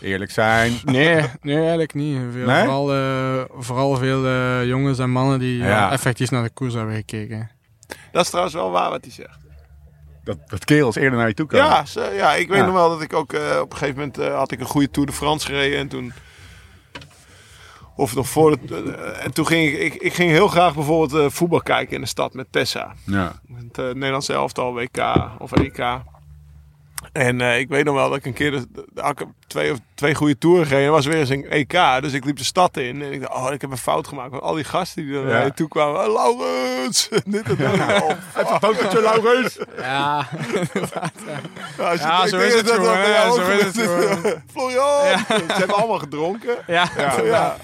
Eerlijk 0.00 0.30
zijn. 0.30 0.72
Nee, 0.84 1.24
nee, 1.42 1.58
eigenlijk 1.58 1.94
niet. 1.94 2.18
Veel, 2.32 2.46
Nee? 2.46 2.60
Vooral, 2.64 2.92
eh, 2.94 3.42
vooral 3.58 3.96
veel 3.96 4.26
eh, 4.26 4.64
jongens 4.66 4.98
en 4.98 5.10
mannen 5.10 5.38
die 5.38 5.58
ja, 5.58 5.66
Ja. 5.68 5.92
effectief 5.92 6.30
naar 6.30 6.42
de 6.42 6.50
koers 6.50 6.74
hebben 6.74 6.94
gekeken. 6.94 7.50
Dat 8.12 8.22
is 8.22 8.28
trouwens 8.28 8.54
wel 8.56 8.70
waar 8.70 8.90
wat 8.90 9.04
hij 9.04 9.12
zegt. 9.12 9.38
Dat, 10.24 10.38
dat 10.46 10.64
kerels 10.64 10.94
eerder 10.96 11.18
naar 11.18 11.28
je 11.28 11.34
toe 11.34 11.46
komen. 11.46 11.66
Ja, 11.66 11.84
ze- 11.84 12.12
ja, 12.16 12.34
ik 12.34 12.48
weet 12.48 12.58
Ja. 12.58 12.64
nog 12.64 12.74
wel 12.74 12.88
dat 12.88 13.02
ik 13.02 13.12
ook 13.12 13.32
eh, 13.32 13.58
op 13.60 13.70
een 13.72 13.78
gegeven 13.78 13.98
moment 13.98 14.18
eh, 14.18 14.34
had 14.36 14.50
ik 14.52 14.60
een 14.60 14.66
goede 14.66 14.90
Tour 14.90 15.08
de 15.08 15.14
France 15.14 15.46
gereden 15.46 15.78
en 15.78 15.88
toen 15.88 16.12
of 17.96 18.14
nog 18.14 18.28
voor 18.28 18.58
de, 18.66 18.92
eh, 18.96 19.24
en 19.24 19.32
toen 19.32 19.46
ging 19.46 19.72
ik, 19.72 19.78
ik, 19.78 19.94
ik 20.02 20.14
ging 20.14 20.30
heel 20.30 20.48
graag 20.48 20.74
bijvoorbeeld 20.74 21.22
eh, 21.22 21.30
voetbal 21.30 21.60
kijken 21.60 21.94
in 21.94 22.00
de 22.00 22.06
stad 22.06 22.34
met 22.34 22.46
Tessa. 22.50 22.94
Ja. 23.06 23.40
Het 23.54 23.78
uh, 23.78 23.86
Nederlandse 23.86 24.32
elftal, 24.32 24.74
WK 24.74 24.98
of 25.38 25.52
EK. 25.52 25.78
En 27.16 27.40
eh, 27.40 27.58
ik 27.58 27.68
weet 27.68 27.84
nog 27.84 27.94
wel 27.94 28.08
dat 28.08 28.18
ik 28.18 28.24
een 28.26 28.32
keer 28.32 28.50
de, 28.50 28.66
de, 28.72 28.84
de- 28.94 29.26
twee, 29.46 29.72
of 29.72 29.78
twee 29.94 30.14
goede 30.14 30.38
toeren 30.38 30.66
gereden. 30.66 30.90
was 30.92 31.06
weer 31.06 31.16
eens 31.18 31.28
een 31.28 31.50
EK. 31.50 31.78
Dus 32.00 32.12
ik 32.12 32.24
liep 32.24 32.36
de 32.36 32.44
stad 32.44 32.76
in. 32.76 33.02
En 33.02 33.12
ik 33.12 33.20
dacht, 33.20 33.34
oh, 33.34 33.52
ik 33.52 33.60
heb 33.60 33.70
een 33.70 33.76
fout 33.78 34.08
gemaakt. 34.08 34.30
Want 34.30 34.42
al 34.42 34.54
die 34.54 34.64
gasten 34.64 35.06
die 35.06 35.16
er 35.18 35.28
Ja. 35.28 35.50
toe 35.50 35.68
kwamen. 35.68 36.00
Oh, 36.06 36.12
Laurens! 36.14 37.08
Dit 37.24 37.48
en 37.48 37.56
dat. 37.56 38.02
Oh, 38.02 38.10
Even 38.36 38.52
een 38.52 38.58
fotootje, 38.60 39.00
Laurens. 39.00 39.58
Ja, 39.78 40.26
Ja, 41.78 41.92
Ja, 41.92 42.26
zo 42.26 42.38
is 42.38 42.54
het 42.54 42.66
dat 42.66 42.76
ja, 42.84 43.32
zo 43.32 43.42
ook 43.42 43.48
is 43.48 43.62
het 43.62 43.78
gewoon. 43.78 44.42
Florian! 44.52 45.18
Ze 45.28 45.52
hebben 45.52 45.76
allemaal 45.76 45.98
gedronken. 45.98 46.56
ja. 46.66 46.88
Ja. 47.24 47.56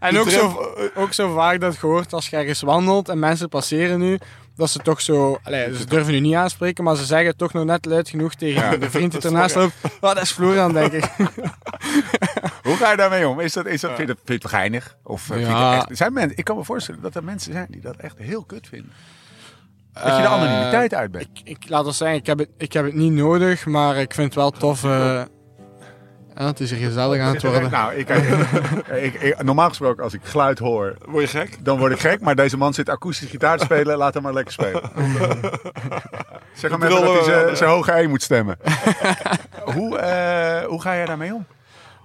En 0.00 0.18
ook 0.18 0.28
zo, 0.30 0.74
ook 0.94 1.12
zo 1.12 1.34
vaak 1.34 1.60
dat 1.60 1.74
je 1.74 1.86
hoort 1.86 2.12
als 2.12 2.28
je 2.28 2.36
ergens 2.36 2.60
wandelt 2.60 3.08
en 3.08 3.18
mensen 3.18 3.48
passeren 3.48 3.98
nu, 3.98 4.18
dat 4.56 4.70
ze 4.70 4.78
toch 4.78 5.00
zo, 5.00 5.38
allee, 5.42 5.76
ze 5.76 5.84
durven 5.86 6.12
nu 6.12 6.20
niet 6.20 6.34
aanspreken, 6.34 6.84
maar 6.84 6.96
ze 6.96 7.04
zeggen 7.04 7.36
toch 7.36 7.52
nog 7.52 7.64
net 7.64 7.84
luid 7.84 8.08
genoeg 8.08 8.34
tegen 8.34 8.62
Ja, 8.62 8.76
de 8.76 8.90
vriend 8.90 9.12
die 9.12 9.20
ernaast 9.20 9.54
loopt. 9.54 9.74
Oh, 10.00 10.14
dat 10.14 10.22
is 10.22 10.30
Florian, 10.30 10.72
denk 10.72 10.92
ik. 10.92 11.04
Hoe 12.62 12.76
ga 12.76 12.90
je 12.90 12.96
daarmee 12.96 13.28
om? 13.28 13.40
Is 13.40 13.52
dat, 13.52 13.66
is 13.66 13.80
dat, 13.80 13.90
vind, 13.90 14.08
je 14.08 14.14
dat, 14.14 14.22
vind 14.24 14.42
je 14.42 14.48
het 14.48 14.54
geinig? 14.54 14.96
Of 15.04 15.30
eh, 15.30 15.40
je 15.40 15.74
echt, 15.76 15.86
zijn 15.96 16.12
mensen, 16.12 16.36
ik 16.38 16.44
kan 16.44 16.56
me 16.56 16.64
voorstellen 16.64 17.00
dat 17.02 17.14
er 17.14 17.24
mensen 17.24 17.52
zijn 17.52 17.66
die 17.70 17.80
dat 17.80 17.96
echt 17.96 18.18
heel 18.18 18.44
kut 18.44 18.68
vinden. 18.68 18.92
Dat 19.92 20.02
je 20.02 20.08
de 20.10 20.16
Eh, 20.16 20.32
anonimiteit 20.32 20.94
uit 20.94 21.10
bent. 21.10 21.28
Ik, 21.34 21.40
ik 21.48 21.68
laat 21.68 21.86
het 21.86 21.94
zeggen, 21.94 22.16
ik 22.18 22.26
heb 22.26 22.38
het, 22.38 22.48
ik 22.58 22.72
heb 22.72 22.84
het 22.84 22.94
niet 22.94 23.12
nodig, 23.12 23.66
maar 23.66 23.96
ik 23.96 24.14
vind 24.14 24.26
het 24.26 24.34
wel 24.34 24.50
tof. 24.50 24.84
eh, 24.84 25.22
ja, 26.36 26.46
het 26.46 26.60
is 26.60 26.70
hier 26.70 26.86
gezellig 26.86 27.20
aan 27.20 27.32
het 27.34 27.42
worden. 27.42 27.70
Nou, 27.70 27.94
ik, 27.94 28.08
ik, 29.06 29.14
ik- 29.14 29.42
normaal 29.42 29.68
gesproken 29.68 30.04
als 30.04 30.14
ik 30.14 30.20
geluid 30.24 30.58
hoor, 30.58 30.94
Word 31.04 31.30
je 31.30 31.38
gek? 31.38 31.56
dan 31.64 31.78
word 31.78 31.92
ik 31.92 32.00
gek. 32.00 32.20
Maar 32.20 32.34
deze 32.34 32.56
man 32.56 32.74
zit 32.74 32.88
akoestisch 32.88 33.30
gitaar 33.30 33.58
te 33.58 33.64
spelen, 33.64 33.96
laat 33.96 34.14
hem 34.14 34.22
maar 34.22 34.32
lekker 34.32 34.52
spelen. 34.52 34.82
zeg 36.54 36.70
hem 36.70 36.82
even 36.82 37.00
dat 37.04 37.14
hij 37.14 37.22
zijn- 37.24 37.56
zijn 37.56 37.70
hoge 37.70 37.92
E 37.98 38.06
moet 38.06 38.22
stemmen. 38.22 38.56
hoe, 39.74 39.98
eh, 39.98 40.64
hoe 40.66 40.80
ga 40.80 40.94
jij 40.94 41.06
daarmee 41.06 41.34
om? 41.34 41.46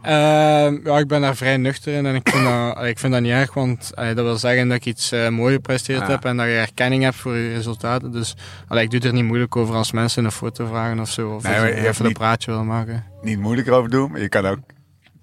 Ehm, 0.01 0.77
ja, 0.83 0.97
ik 0.97 1.07
ben 1.07 1.21
daar 1.21 1.35
vrij 1.35 1.57
nuchter 1.57 1.93
in 1.93 2.05
en 2.05 2.15
ik 2.15 2.29
vind 2.29 2.43
dat, 2.43 2.83
ik 2.93 2.99
vind 2.99 3.13
dat 3.13 3.21
niet 3.21 3.31
erg, 3.31 3.53
want 3.53 3.91
allee, 3.95 4.13
dat 4.13 4.25
wil 4.25 4.37
zeggen 4.37 4.67
dat 4.67 4.77
ik 4.77 4.85
iets 4.85 5.11
eh 5.11 5.29
mooi 5.29 5.53
gepresteerd 5.53 5.99
Ja. 5.99 6.07
heb 6.09 6.25
en 6.25 6.37
dat 6.37 6.45
je 6.45 6.51
erkenning 6.53 7.03
hebt 7.03 7.15
voor 7.15 7.35
je 7.35 7.53
resultaten. 7.53 8.11
Dus 8.11 8.35
allee, 8.67 8.83
ik 8.83 8.91
doe 8.91 8.99
er 8.99 9.13
niet 9.13 9.23
moeilijk 9.23 9.55
over 9.55 9.75
als 9.75 9.91
mensen 9.91 10.25
een 10.25 10.31
foto 10.31 10.65
vragen 10.65 10.99
of 10.99 11.09
zo, 11.09 11.29
of 11.29 11.43
Nee, 11.43 11.53
je 11.53 11.59
hebt 11.61 11.87
even 11.87 12.05
een 12.05 12.13
praatje 12.13 12.51
willen 12.51 12.65
maken. 12.67 13.03
Niet 13.21 13.39
moeilijk 13.39 13.67
erover 13.67 13.89
doen, 13.89 14.11
maar 14.11 14.21
je 14.21 14.29
kan 14.29 14.45
ook, 14.45 14.59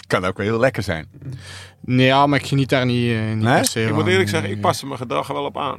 kan 0.06 0.24
ook 0.24 0.36
wel 0.36 0.46
heel 0.46 0.58
lekker 0.58 0.82
zijn. 0.82 1.06
Nee, 1.80 2.06
ja, 2.06 2.26
maar 2.26 2.38
ik 2.38 2.46
geniet 2.46 2.68
daar 2.68 2.86
niet, 2.86 3.10
eh, 3.12 3.18
niet 3.28 3.42
Nee? 3.44 3.54
per 3.54 3.64
se 3.64 3.80
Ik 3.80 3.86
van. 3.88 3.96
moet 3.96 4.06
eerlijk 4.06 4.28
zeggen, 4.28 4.50
ik 4.50 4.60
paste 4.60 4.86
mijn 4.86 4.98
gedrag 4.98 5.26
wel 5.26 5.44
op 5.44 5.58
aan. 5.58 5.78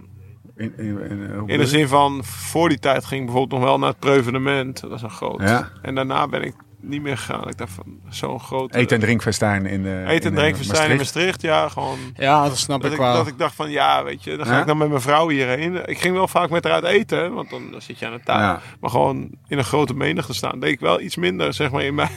In, 0.57 0.73
in, 0.77 0.99
in, 1.09 1.43
In 1.45 1.57
de 1.59 1.67
zin 1.67 1.87
van, 1.87 2.23
voor 2.23 2.69
die 2.69 2.79
tijd 2.79 3.05
ging 3.05 3.19
ik 3.19 3.25
bijvoorbeeld 3.25 3.59
nog 3.61 3.69
wel 3.69 3.79
naar 3.79 3.89
het 3.89 3.99
Preuvenement. 3.99 4.79
Dat 4.81 4.91
is 4.91 5.01
een 5.01 5.09
groot. 5.09 5.41
Ja. 5.41 5.69
En 5.81 5.95
daarna 5.95 6.27
ben 6.27 6.41
ik 6.43 6.53
niet 6.87 7.01
meer 7.01 7.17
gegaan. 7.17 7.47
Ik 7.49 7.57
dacht 7.57 7.71
van, 7.71 7.83
zo'n 8.09 8.39
groot... 8.39 8.73
Eten- 8.75 8.95
en 8.95 9.01
drinkfestijn 9.03 9.65
in 9.65 9.83
de 9.83 10.03
Eten 10.07 10.07
en 10.07 10.31
in, 10.31 10.33
eh, 10.33 10.37
drinkfestijn 10.43 10.89
in 10.91 10.97
Maastricht. 10.97 10.97
Maastricht, 11.15 11.41
ja, 11.41 11.69
gewoon... 11.69 11.97
Ja, 12.15 12.43
dat 12.47 12.57
snap 12.57 12.81
Dat 12.81 12.91
ik 12.91 12.97
ik, 12.97 13.03
wel. 13.03 13.13
dat 13.15 13.27
ik 13.27 13.37
dacht 13.37 13.55
van, 13.55 13.69
ja, 13.71 14.03
weet 14.03 14.23
je, 14.23 14.35
dan 14.37 14.45
ga 14.45 14.53
Ja? 14.53 14.59
ik 14.59 14.67
dan 14.67 14.77
met 14.77 14.89
mijn 14.89 15.01
vrouw 15.01 15.29
hierheen. 15.29 15.89
Ik 15.89 15.97
ging 15.99 16.15
wel 16.15 16.27
vaak 16.27 16.49
met 16.49 16.63
haar 16.63 16.73
uit 16.73 16.83
eten, 16.83 17.33
want 17.33 17.49
dan, 17.49 17.71
dan 17.71 17.81
zit 17.81 17.99
je 17.99 18.05
aan 18.05 18.13
de 18.13 18.21
tafel. 18.23 18.45
Ja. 18.45 18.61
Maar 18.79 18.89
gewoon 18.89 19.29
in 19.47 19.57
een 19.57 19.63
grote 19.63 19.93
menigte 19.93 20.33
staan, 20.33 20.59
deed 20.59 20.71
ik 20.71 20.79
wel 20.79 21.01
iets 21.01 21.15
minder, 21.15 21.53
zeg 21.53 21.71
maar, 21.71 21.83
in 21.83 21.95
mijn... 21.95 22.09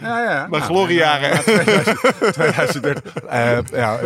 Ja, 0.00 0.22
ja. 0.22 0.46
Mijn 0.50 0.62
gloriejaren. 0.62 1.28
ja, 1.30 1.38
2000 1.42 1.98
2030. 2.32 3.70
Ja, 3.70 3.98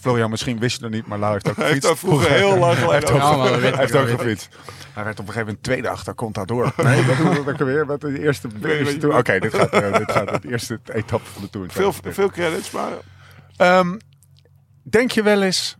Florian, 0.00 0.30
misschien 0.30 0.58
wist 0.58 0.76
je 0.78 0.82
het 0.84 0.90
nog 0.92 1.00
niet, 1.00 1.08
maar 1.08 1.18
Lau 1.18 1.32
heeft 1.32 1.48
ook 1.48 1.56
Hij 1.56 1.66
heeft 1.66 1.84
gefietst. 1.86 2.04
ook 2.04 2.10
vroeger 2.10 2.30
heel 2.30 2.58
lang 2.58 2.78
Hij 2.78 2.92
heeft 2.92 3.06
geleden 3.10 3.14
ook, 3.14 3.32
Ja, 3.32 3.36
maar 3.36 3.60
hij 3.60 3.72
heeft 3.76 3.96
ook 3.96 4.08
gefietst. 4.08 4.48
Hij 4.92 5.04
werd 5.04 5.18
op 5.18 5.26
een 5.26 5.32
gegeven 5.32 5.46
moment 5.46 5.62
tweede 5.62 5.88
achter 5.88 6.14
Contador. 6.14 6.72
Nee, 6.76 7.04
dat 7.06 7.16
doen 7.16 7.44
we 7.44 7.50
ook 7.50 7.58
weer. 7.58 7.86
Wat 7.86 8.00
de 8.00 8.20
eerste, 8.20 8.48
de 8.60 8.78
eerste. 8.78 9.12
Oké, 9.12 9.38
dit 9.38 9.54
gaat, 9.54 9.70
eh, 9.72 9.96
dit 9.96 10.12
gaat 10.12 10.30
het 10.30 10.44
eerste 10.44 10.80
etappe 10.92 11.30
van 11.32 11.42
de 11.42 11.50
Tour. 11.50 11.70
Veel, 11.70 11.92
veel 11.92 12.30
credits, 12.30 12.70
maar 12.70 12.92
Ehm, 13.56 13.96
denk 14.82 15.10
je 15.10 15.22
wel 15.22 15.42
eens 15.42 15.76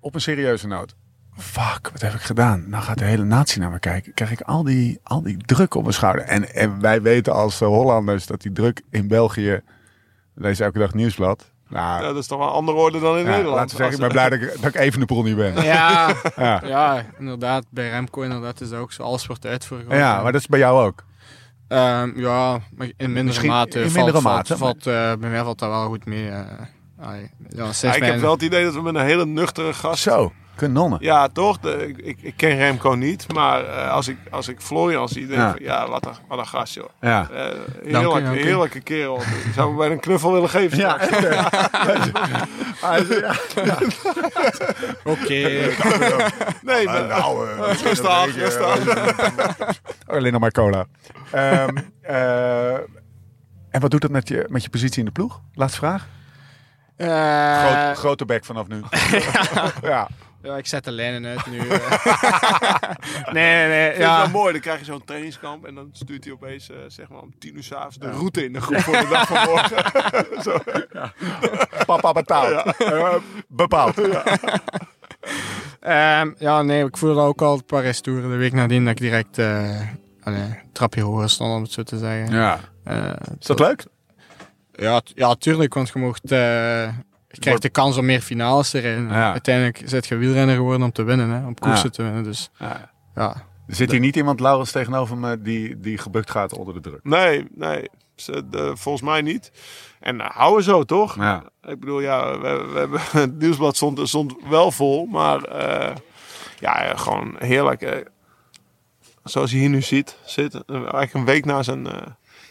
op 0.00 0.14
een 0.14 0.20
serieuze 0.20 0.66
noot? 0.66 0.95
Fuck, 1.38 1.88
wat 1.92 2.00
heb 2.00 2.12
ik 2.12 2.20
gedaan? 2.20 2.64
Nou 2.68 2.82
gaat 2.82 2.98
de 2.98 3.04
hele 3.04 3.24
natie 3.24 3.60
naar 3.60 3.70
me 3.70 3.78
kijken. 3.78 4.14
Krijg 4.14 4.30
ik 4.30 4.40
al 4.40 4.62
die, 4.64 5.00
al 5.02 5.22
die 5.22 5.36
druk 5.36 5.74
op 5.74 5.82
mijn 5.82 5.94
schouder. 5.94 6.22
En, 6.24 6.54
en 6.54 6.80
wij 6.80 7.02
weten 7.02 7.32
als 7.32 7.60
eh, 7.60 7.68
Hollanders 7.68 8.26
dat 8.26 8.40
die 8.42 8.52
druk 8.52 8.82
in 8.90 9.08
België... 9.08 9.60
Lees 10.34 10.60
elke 10.60 10.78
dag 10.78 10.94
nieuwsblad. 10.94 11.50
Nou, 11.68 12.02
ja, 12.02 12.08
dat 12.08 12.16
is 12.16 12.26
toch 12.26 12.38
wel 12.38 12.46
een 12.46 12.52
andere 12.52 12.78
orde 12.78 13.00
dan 13.00 13.18
in 13.18 13.24
ja, 13.24 13.30
Nederland. 13.30 13.56
laten 13.56 13.76
we 13.76 13.82
zeggen, 13.82 13.94
ik 13.94 14.00
ben 14.00 14.10
blij 14.12 14.28
dat 14.30 14.40
ik, 14.54 14.62
dat 14.62 14.74
ik 14.74 14.80
even 14.80 15.00
de 15.00 15.06
pool 15.06 15.22
niet 15.22 15.36
ben. 15.36 15.62
Ja, 15.62 16.14
Ja. 16.36 16.62
ja, 16.64 17.04
inderdaad. 17.18 17.64
Bij 17.70 17.88
Remco 17.90 18.22
inderdaad 18.22 18.60
is 18.60 18.68
dat 18.68 18.78
ook 18.80 18.92
zo. 18.92 19.02
Alles 19.02 19.26
wordt 19.26 19.46
uitverkocht. 19.46 19.96
Ja, 19.96 20.22
maar 20.22 20.32
dat 20.32 20.40
is 20.40 20.46
bij 20.46 20.58
jou 20.58 20.86
ook. 20.86 21.04
Ehm, 21.68 22.20
ja, 22.20 22.52
maar 22.74 22.86
in 22.86 22.94
mindere 22.96 23.22
Misschien 23.24 23.48
mate. 23.50 23.78
in 23.82 23.92
mindere 23.92 24.20
valt, 24.20 24.34
mate, 24.36 24.56
Valt, 24.56 24.86
eh, 24.86 24.92
bij 25.14 25.30
mij 25.30 25.42
valt 25.42 25.58
dat 25.58 25.68
wel 25.68 25.86
goed 25.86 26.04
mee. 26.06 26.28
eh. 26.28 26.40
Allee, 27.00 27.30
ja, 27.48 27.92
ik 27.94 28.02
heb 28.02 28.20
wel 28.20 28.32
het 28.32 28.42
idee 28.42 28.64
dat 28.64 28.74
we 28.74 28.82
met 28.82 28.94
een 28.94 29.04
hele 29.04 29.26
nuchtere 29.26 29.72
gast 29.72 30.02
Zo. 30.02 30.32
Kanonnen. 30.56 30.98
Ja, 31.02 31.28
toch? 31.28 31.58
De, 31.58 31.86
ik, 31.88 31.98
ik, 31.98 32.18
ik 32.22 32.36
ken 32.36 32.56
Remco 32.56 32.94
niet, 32.94 33.32
maar 33.34 33.64
eh, 33.64 33.90
als, 33.90 34.08
ik, 34.08 34.16
als 34.30 34.48
ik 34.48 34.60
Florian 34.60 35.08
zie, 35.08 35.26
denk 35.26 35.32
ik 35.32 35.38
Ja. 35.38 35.50
van, 35.50 35.62
ja, 35.62 35.88
wat 35.88 36.06
een, 36.06 36.12
wat 36.28 36.38
een 36.38 36.46
gast, 36.46 36.74
joh. 36.74 36.88
Ja. 37.00 37.28
Eh, 37.30 37.36
Dank 37.44 37.56
u, 37.84 37.90
heerlijk, 37.90 38.24
dank 38.24 38.36
u. 38.36 38.42
heerlijke 38.42 38.80
kerel. 38.80 39.16
Ik 39.20 39.50
zou 39.54 39.68
hem 39.68 39.76
bij 39.76 39.90
een 39.90 40.00
knuffel 40.00 40.32
willen 40.32 40.48
geven. 40.50 40.78
Ja? 40.78 40.98
Ja. 42.80 43.34
Oké. 45.04 45.68
Nee, 46.62 46.84
maar, 46.84 47.04
Nou, 47.06 47.48
eh, 47.50 47.58
rustig, 47.82 48.34
rustig. 48.34 48.86
eh, 48.88 49.68
Alleen 50.06 50.32
nog 50.32 50.40
maar 50.40 50.50
cola. 50.50 50.86
Ehm, 51.30 51.76
eh, 52.00 52.72
en 53.70 53.80
wat 53.80 53.90
doet 53.90 54.00
dat 54.00 54.10
met 54.10 54.28
je, 54.28 54.44
met 54.48 54.62
je 54.62 54.70
positie 54.70 54.98
in 54.98 55.04
de 55.04 55.10
ploeg? 55.10 55.40
Laatste 55.54 55.78
vraag. 55.78 56.06
Eh, 56.96 57.58
Groot, 57.84 57.96
grote 57.96 58.24
bek 58.24 58.44
vanaf 58.44 58.66
nu. 58.68 58.82
ja. 59.82 60.08
Ja, 60.46 60.56
ik 60.56 60.66
zet 60.66 60.84
de 60.84 60.90
lijnen 60.90 61.26
uit 61.26 61.46
nu. 61.46 61.58
nee, 63.38 63.66
nee, 63.68 63.82
vind 63.84 63.96
het 63.96 63.96
Ja. 63.96 64.18
wel 64.20 64.30
mooi, 64.30 64.52
dan 64.52 64.60
krijg 64.60 64.78
je 64.78 64.84
zo'n 64.84 65.04
trainingskamp 65.04 65.64
en 65.66 65.74
dan 65.74 65.88
stuurt 65.92 66.24
hij 66.24 66.32
opeens 66.32 66.70
eh, 66.70 66.76
zeg 66.88 67.08
maar 67.08 67.20
om 67.20 67.38
tien 67.38 67.56
uur 67.56 67.62
s'avonds 67.62 67.98
de 67.98 68.10
route 68.10 68.44
in 68.44 68.52
de 68.52 68.60
groep 68.60 68.80
voor 68.80 68.96
de 68.96 69.06
dag 69.10 69.26
van 69.26 69.48
morgen. 69.50 69.84
Zo. 70.44 70.58
Papa 71.86 72.12
betaalt. 72.12 72.76
Eh, 72.78 73.14
bepaald. 73.48 73.94
Ehm, 75.80 76.30
ja, 76.38 76.62
nee, 76.62 76.84
ik 76.84 76.96
voelde 76.96 77.20
ook 77.20 77.42
al 77.42 77.54
een 77.54 77.64
paar 77.64 77.82
restouren 77.82 78.30
de 78.30 78.36
week 78.36 78.52
nadien 78.52 78.82
dat 78.84 78.92
ik 78.92 78.98
direct 79.00 79.38
eh 79.38 79.80
allee, 80.22 80.40
een 80.40 80.72
trapje 80.72 81.02
hoger 81.02 81.30
stond, 81.30 81.54
om 81.54 81.62
het 81.62 81.72
zo 81.72 81.82
te 81.82 81.98
zeggen. 81.98 82.30
Ja. 82.36 82.58
Eh, 82.84 83.12
Is 83.40 83.46
dat 83.46 83.58
leuk? 83.58 83.84
Ja, 84.72 85.00
ja, 85.14 85.34
tuurlijk, 85.34 85.74
want 85.74 85.88
je 85.92 85.98
mocht... 85.98 86.32
eh, 87.36 87.44
je 87.44 87.50
krijgt 87.50 87.62
de 87.62 87.68
kans 87.68 87.96
om 87.96 88.04
meer 88.04 88.20
finales 88.20 88.70
te 88.70 88.78
rijden. 88.78 89.08
Ja. 89.08 89.32
Uiteindelijk 89.32 89.82
zit 89.84 90.06
je 90.06 90.16
wielrenner 90.16 90.56
geworden 90.56 90.82
om 90.82 90.92
te 90.92 91.02
winnen, 91.02 91.30
hè, 91.30 91.46
om 91.46 91.54
koersen 91.54 91.84
Ja. 91.84 91.90
te 91.90 92.02
winnen. 92.02 92.22
Dus 92.22 92.50
Ja. 92.58 92.90
ja, 93.14 93.34
Er 93.68 93.74
zit 93.74 93.90
hier 93.90 94.00
niet 94.00 94.16
iemand, 94.16 94.40
Laurens, 94.40 94.70
tegenover 94.70 95.16
me 95.16 95.40
die, 95.42 95.80
die 95.80 95.98
gebukt 95.98 96.30
gaat 96.30 96.52
onder 96.52 96.74
de 96.74 96.80
druk. 96.80 97.00
Nee, 97.02 97.46
nee. 97.54 97.88
Ze, 98.14 98.48
de, 98.48 98.72
volgens 98.76 99.04
mij 99.04 99.22
niet. 99.22 99.52
En 100.00 100.14
uh, 100.16 100.26
houden 100.30 100.64
zo, 100.64 100.82
toch? 100.84 101.16
Ja. 101.16 101.42
Ik 101.62 101.80
bedoel, 101.80 102.00
ja, 102.00 102.38
we, 102.38 102.68
we 102.72 102.78
hebben, 102.78 103.00
het 103.22 103.38
nieuwsblad 103.38 103.76
stond, 103.76 104.08
stond 104.08 104.34
wel 104.48 104.70
vol, 104.70 105.06
maar 105.06 105.42
eh, 105.42 105.94
ja, 106.60 106.82
eh, 106.82 106.98
gewoon 106.98 107.34
heerlijk. 107.38 107.82
eh. 107.82 107.96
zoals 109.24 109.50
je 109.50 109.56
hier 109.56 109.68
nu 109.68 109.82
ziet, 109.82 110.16
zit, 110.24 110.54
eh, 110.54 110.76
eigenlijk 110.76 111.14
een 111.14 111.24
week 111.24 111.44
na 111.44 111.62
zijn... 111.62 111.86
eh, 111.86 112.06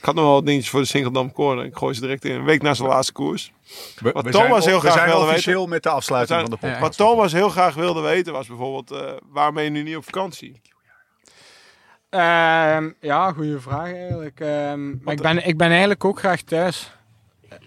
ik 0.05 0.11
had 0.11 0.19
nog 0.19 0.29
wel 0.29 0.39
wat 0.39 0.45
dingetjes 0.45 0.71
voor 0.71 0.81
de 0.81 0.87
Singeldam 0.87 1.31
Corner. 1.31 1.65
Ik 1.65 1.75
gooi 1.75 1.93
ze 1.93 2.01
direct 2.01 2.25
in. 2.25 2.35
Een 2.35 2.43
week 2.43 2.61
na 2.61 2.73
zijn 2.73 2.87
laatste 2.87 3.13
koers. 3.13 3.51
We, 3.99 4.11
Wat 4.11 4.23
we 4.23 4.31
Thomas 4.31 4.63
zijn, 4.63 4.63
heel 4.63 4.73
we 4.73 4.79
graag 4.79 4.93
zijn 4.93 5.09
wilde 5.09 5.25
officieel 5.25 5.67
met 5.67 5.83
de 5.83 5.89
afsluiting 5.89 6.39
van 6.41 6.49
de 6.49 6.57
podcast. 6.57 6.79
Wat 6.79 6.97
Thomas 6.97 7.31
heel 7.31 7.49
graag 7.49 7.75
wilde 7.75 8.01
weten 8.01 8.33
was 8.33 8.47
bijvoorbeeld... 8.47 8.91
eh 8.91 9.11
waarom 9.29 9.55
ben 9.55 9.63
je 9.63 9.69
nu 9.69 9.83
niet 9.83 9.95
op 9.95 10.03
vakantie? 10.03 10.61
Ehm, 12.09 12.89
ja, 12.99 13.31
goede 13.31 13.59
vraag 13.59 13.93
eigenlijk. 13.93 14.39
Ehm, 14.39 14.89
maar 15.03 15.13
ik 15.13 15.21
ben, 15.21 15.47
ik 15.47 15.57
ben 15.57 15.69
eigenlijk 15.69 16.05
ook 16.05 16.19
graag 16.19 16.41
thuis. 16.41 16.91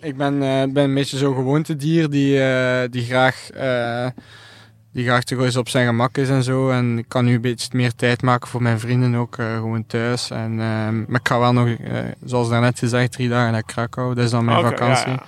Ik 0.00 0.16
ben, 0.16 0.42
eh, 0.42 0.72
ben 0.72 0.84
een 0.84 0.94
beetje 0.94 1.16
zo'n 1.16 1.34
gewoontedier 1.34 2.10
die, 2.10 2.42
eh, 2.42 2.88
die 2.90 3.04
graag... 3.04 3.50
die 4.98 5.06
graag 5.06 5.24
toch 5.24 5.40
eens 5.40 5.56
op 5.56 5.68
zijn 5.68 5.86
gemak 5.86 6.16
is 6.16 6.28
en 6.28 6.42
zo. 6.42 6.70
En 6.70 6.98
ik 6.98 7.04
kan 7.08 7.24
nu 7.24 7.34
een 7.34 7.40
beetje 7.40 7.68
meer 7.72 7.94
tijd 7.94 8.22
maken 8.22 8.48
voor 8.48 8.62
mijn 8.62 8.80
vrienden 8.80 9.14
ook, 9.14 9.36
eh, 9.36 9.54
gewoon 9.54 9.86
thuis. 9.86 10.30
En, 10.30 10.60
ehm, 10.60 10.96
maar 10.96 11.20
ik 11.20 11.28
ga 11.28 11.38
wel 11.38 11.52
nog, 11.52 11.68
eh, 11.68 11.98
zoals 12.24 12.48
daarnet 12.48 12.78
gezegd, 12.78 13.12
drie 13.12 13.28
dagen 13.28 13.52
naar 13.52 13.62
Krakau. 13.62 14.14
Dat 14.14 14.24
is 14.24 14.30
dan 14.30 14.44
mijn 14.44 14.62
vakantie. 14.62 15.10
ja, 15.10 15.12
ja. 15.12 15.26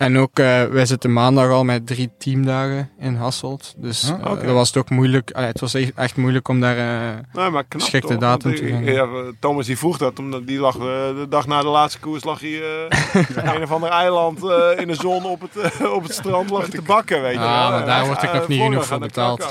En 0.00 0.18
ook, 0.18 0.38
eh, 0.38 0.64
wij 0.64 0.86
zitten 0.86 1.12
maandag 1.12 1.50
al 1.50 1.64
met 1.64 1.86
drie 1.86 2.10
teamdagen 2.18 2.90
in 2.98 3.14
Hasselt. 3.14 3.74
Dus 3.76 4.02
Huh? 4.02 4.24
eh, 4.24 4.30
Oké. 4.30 4.44
dat 4.46 4.54
was 4.54 4.68
het 4.68 4.76
ook 4.76 4.90
moeilijk. 4.90 5.30
Allee, 5.32 5.48
het 5.48 5.60
was 5.60 5.74
echt, 5.74 5.92
echt 5.94 6.16
moeilijk 6.16 6.48
om 6.48 6.60
daar... 6.60 6.76
eh, 6.76 7.16
Nee, 7.32 7.50
maar 7.50 7.64
knap, 7.64 7.82
Geschikte 7.82 8.08
toch? 8.08 8.18
datum 8.20 8.54
te 8.54 8.66
gaan. 8.68 8.84
ja, 8.84 9.06
Thomas 9.40 9.66
die 9.66 9.78
vroeg 9.78 9.98
dat, 9.98 10.18
omdat 10.18 10.46
die 10.46 10.58
lag 10.58 10.74
eh, 10.74 10.80
de 10.80 11.26
dag 11.28 11.46
na 11.46 11.60
de 11.60 11.68
laatste 11.68 11.98
koers 12.00 12.24
lag 12.24 12.40
hij 12.40 12.60
eh, 12.62 13.54
een 13.54 13.62
of 13.62 13.72
ander 13.72 13.90
eiland 13.90 14.44
eh, 14.44 14.80
in 14.80 14.86
de 14.88 14.94
zon 14.94 15.24
op 15.24 15.40
het, 15.40 15.72
eh, 15.80 15.92
op 15.92 16.02
het 16.02 16.12
strand 16.12 16.50
lag 16.50 16.68
te 16.68 16.82
bakken, 16.82 17.22
weet 17.22 17.34
je 17.34 17.38
Ah, 17.40 17.60
wel. 17.60 17.70
maar 17.78 17.86
daar 17.86 18.00
Eh, 18.00 18.06
word 18.06 18.22
ik 18.22 18.28
eh, 18.28 18.34
nog 18.34 18.48
niet 18.48 18.62
genoeg 18.62 18.86
voor 18.86 18.98
betaald. 18.98 19.46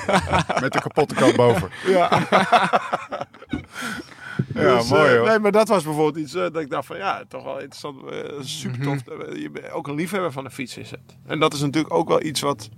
Met 0.62 0.72
de 0.72 0.80
kapotte 0.80 1.14
kant 1.14 1.36
boven. 1.36 1.68
Ja, 1.86 2.08
Ja, 4.54 4.76
Dus, 4.76 4.88
mooi 4.88 5.10
eh, 5.12 5.18
hoor. 5.18 5.28
Nee, 5.28 5.38
maar 5.38 5.52
dat 5.52 5.68
was 5.68 5.84
bijvoorbeeld 5.84 6.24
iets 6.24 6.34
eh, 6.34 6.40
dat 6.42 6.56
ik 6.58 6.70
dacht 6.70 6.86
van 6.86 6.96
ja, 6.96 7.22
toch 7.28 7.44
wel 7.44 7.54
interessant. 7.60 7.96
eh, 8.10 8.18
super 8.40 8.80
tof. 8.80 8.96
Mhm. 9.06 9.38
Je 9.38 9.50
bent 9.50 9.70
ook 9.72 9.88
een 9.88 9.94
liefhebber 9.94 10.32
van 10.32 10.44
de 10.44 10.50
fiets 10.50 10.76
is 10.76 10.90
het. 10.90 11.16
En 11.26 11.38
dat 11.40 11.54
is 11.54 11.60
natuurlijk 11.60 11.94
ook 11.94 12.08
wel 12.08 12.22
iets 12.22 12.40
wat... 12.40 12.60
is 12.60 12.68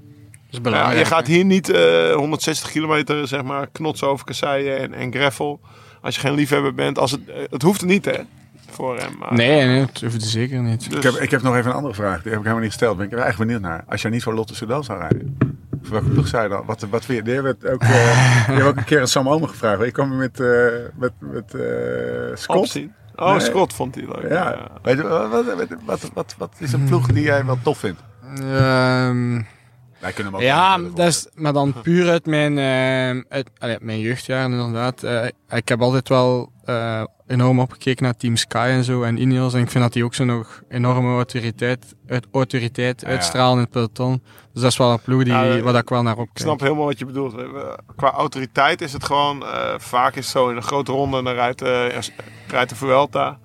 Ja, 0.51 0.61
belangrijk. 0.61 0.99
je 0.99 1.05
gaat 1.05 1.27
hier 1.27 1.45
niet 1.45 1.69
eh, 1.71 2.15
160 2.15 2.71
kilometer 2.71 3.29
zeg 3.29 3.43
maar 3.43 3.67
knotsen 3.73 4.09
over 4.09 4.25
kasseien 4.25 4.79
en, 4.79 4.93
en 4.95 5.13
gravel. 5.13 5.61
Als 6.03 6.15
je 6.15 6.21
geen 6.21 6.35
liefhebber 6.35 6.75
bent. 6.75 6.99
Als 6.99 7.11
het, 7.11 7.21
het 7.51 7.63
hoeft 7.63 7.85
niet 7.85 8.05
hè, 8.05 8.21
voor 8.71 8.99
hem. 8.99 9.19
Maar, 9.19 9.35
Nee, 9.35 9.67
nee, 9.67 9.81
dat 9.81 10.01
hoeft 10.01 10.23
zeker 10.23 10.61
niet. 10.63 10.91
Dus, 10.91 10.97
Ik 10.99 11.03
heb, 11.03 11.15
ik 11.15 11.31
heb 11.31 11.43
nog 11.43 11.57
even 11.57 11.71
een 11.71 11.77
andere 11.77 11.95
vraag. 11.95 12.15
Die 12.23 12.31
heb 12.31 12.33
ik 12.33 12.39
helemaal 12.39 12.59
niet 12.59 12.71
gesteld. 12.71 12.97
Ben 12.97 13.07
ik 13.07 13.13
er 13.13 13.19
echt 13.19 13.39
benieuwd 13.39 13.61
naar. 13.61 13.85
Als 13.89 14.03
jij 14.03 14.11
niet 14.11 14.23
voor 14.23 14.35
Lotte 14.35 14.55
Soudal 14.55 14.83
zou 14.85 14.99
rijden. 14.99 15.39
Voor 15.83 15.93
welke 15.93 16.09
ploeg 16.09 16.29
zou 16.29 16.43
je 16.43 16.49
dan? 16.49 16.63
Wat, 16.67 16.87
wat 16.91 17.07
weer? 17.07 17.25
Hebben 17.25 17.57
het 17.61 17.71
ook, 17.71 17.83
eh, 17.83 17.89
die 18.47 18.55
hebben 18.55 18.67
ook 18.67 18.77
een 18.77 18.85
keer 18.85 19.01
aan 19.01 19.09
Sam 19.09 19.29
Omer 19.29 19.49
gevraagd. 19.49 19.85
Je 19.85 19.91
kwam 19.91 20.17
met, 20.17 20.41
eh 20.41 20.49
met, 20.95 21.13
met 21.19 21.55
eh, 21.55 22.35
Scott. 22.37 22.59
opzien. 22.59 22.93
Oh, 23.17 23.31
Nee. 23.31 23.41
Scott 23.41 23.73
vond 23.73 23.95
hij 23.95 24.05
leuk. 24.05 24.31
Ja. 24.31 24.51
Ja. 24.51 24.69
Weet 24.83 24.97
je, 24.97 25.03
wat, 25.03 25.31
wat, 25.31 25.45
wat, 25.85 26.11
wat, 26.15 26.35
wat 26.39 26.53
is 26.59 26.73
een 26.73 26.85
ploeg 26.85 27.07
die 27.07 27.23
jij 27.23 27.45
wel 27.45 27.59
tof 27.63 27.79
vindt? 27.79 28.01
Ehm, 28.41 29.41
Wij 29.99 30.13
kunnen 30.13 30.33
hem 30.33 30.41
ook 30.43 30.49
ja, 30.49 30.79
dat 30.79 31.07
is, 31.07 31.29
maar 31.35 31.53
dan 31.53 31.75
puur 31.83 32.09
uit 32.11 32.27
mijn, 32.27 32.59
ehm, 32.59 33.23
uit, 33.29 33.51
allee, 33.59 33.77
mijn 33.81 34.01
jeugdjaren 34.01 34.51
inderdaad. 34.53 35.03
Eh, 35.03 35.27
ik 35.59 35.69
heb 35.69 35.81
altijd 35.83 36.09
wel 36.09 36.53
eh, 36.65 37.03
enorm 37.27 37.61
opgekeken 37.61 38.05
naar 38.05 38.17
Team 38.17 38.37
Sky 38.37 38.67
en 38.71 38.85
zo 38.85 39.03
en 39.03 39.21
Ineos. 39.21 39.55
En 39.55 39.61
ik 39.61 39.71
vind 39.71 39.85
dat 39.85 39.93
die 39.93 40.05
ook 40.05 40.15
zo 40.15 40.25
nog 40.25 40.63
enorme 40.69 41.15
autoriteit, 41.15 41.95
uit, 42.09 42.27
autoriteit 42.33 43.01
Ja. 43.01 43.07
uitstralen 43.07 43.53
in 43.57 43.61
het 43.63 43.71
peloton. 43.71 44.23
Dus 44.53 44.63
dat 44.63 44.71
is 44.71 44.77
wel 44.79 44.91
een 44.93 45.01
ploeg 45.01 45.23
die, 45.25 45.33
Ja, 45.33 45.61
waar 45.61 45.75
ik 45.75 45.89
wel 45.89 46.03
naar 46.03 46.13
Ik 46.13 46.19
opkijk. 46.19 46.39
snap 46.39 46.61
helemaal 46.61 46.85
wat 46.85 46.99
je 46.99 47.05
bedoelt. 47.07 47.35
Qua 47.97 48.11
autoriteit 48.11 48.81
is 48.81 48.93
het 48.93 49.05
gewoon... 49.05 49.43
eh, 49.45 49.75
vaak 49.79 50.11
is 50.15 50.25
het 50.25 50.33
zo 50.35 50.49
in 50.49 50.57
een 50.57 50.63
grote 50.63 50.93
ronde. 50.93 51.23
Dan 51.23 51.35
rijdt, 51.35 51.63
eh, 51.63 51.85
rijdt 52.49 52.69
de 52.71 52.77
Vuelta. 52.77 53.39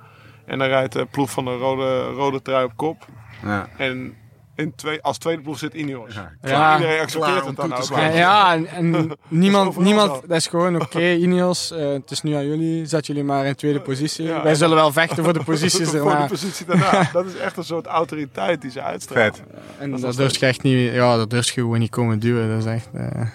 En 0.46 0.60
dan 0.60 0.68
rijdt 0.68 0.94
de 0.94 1.06
ploeg 1.12 1.32
van 1.32 1.46
de 1.46 1.56
rode, 1.58 2.04
rode 2.04 2.42
trui 2.42 2.66
op 2.66 2.72
kop. 2.76 3.06
Ja. 3.44 3.68
En 3.78 4.14
in 4.56 4.76
twee, 4.76 5.02
als 5.02 5.18
tweede 5.18 5.42
ploeg 5.42 5.58
zit 5.58 5.74
Ineos. 5.74 6.14
Ja. 6.14 6.32
Ja. 6.42 6.76
Iedereen 6.76 7.00
accepteert 7.02 7.46
het 7.46 7.56
dan 7.56 7.74
ook. 7.74 7.90
Ja, 7.90 8.08
ja, 8.08 8.54
en, 8.54 8.68
en 8.68 9.12
niemand, 9.28 9.68
overal 9.68 9.84
niemand, 9.86 10.22
dat 10.28 10.38
is 10.38 10.48
gewoon 10.48 10.82
oké, 10.82 11.10
Ineos, 11.26 11.72
eh, 11.72 11.92
het 11.92 12.12
is 12.12 12.22
nu 12.22 12.34
aan 12.34 12.48
jullie, 12.48 12.86
zet 12.86 13.08
jullie 13.08 13.24
maar 13.24 13.46
in 13.46 13.56
tweede 13.56 13.82
positie. 13.82 14.26
Ja. 14.26 14.44
Wij 14.44 14.56
zullen 14.56 14.76
wel 14.76 14.92
vechten 14.92 15.24
voor 15.24 15.34
de 15.34 15.44
posities 15.52 15.90
Voor 15.90 16.00
de 16.02 16.10
erna. 16.10 16.26
positie 16.28 16.66
daarna. 16.66 17.10
Dat 17.14 17.26
is 17.26 17.36
echt 17.38 17.58
een 17.58 17.64
soort 17.64 17.86
autoriteit 17.86 18.62
die 18.62 18.72
ze 18.72 18.82
uitstralen. 18.82 19.34
Vet. 19.34 19.44
En 19.78 19.92
Dat 19.92 20.16
dat, 20.16 20.36
je 20.36 20.46
echt 20.46 20.64
niet, 20.64 20.94
ja, 20.94 21.18
dat 21.18 21.30
durf 21.30 21.46
je 21.46 21.52
gewoon 21.62 21.80
niet 21.80 21.90
komen 21.90 22.20
duwen. 22.20 22.50
Dat 22.50 22.60
is 22.60 22.66
echt, 22.66 22.88
eh, 22.94 23.28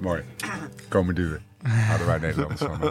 Mooi. 0.00 0.22
Komen 0.88 1.14
duwen. 1.14 1.40
Houden 1.88 2.06
wij 2.06 2.18
Nederlanders 2.18 2.60
van. 2.60 2.80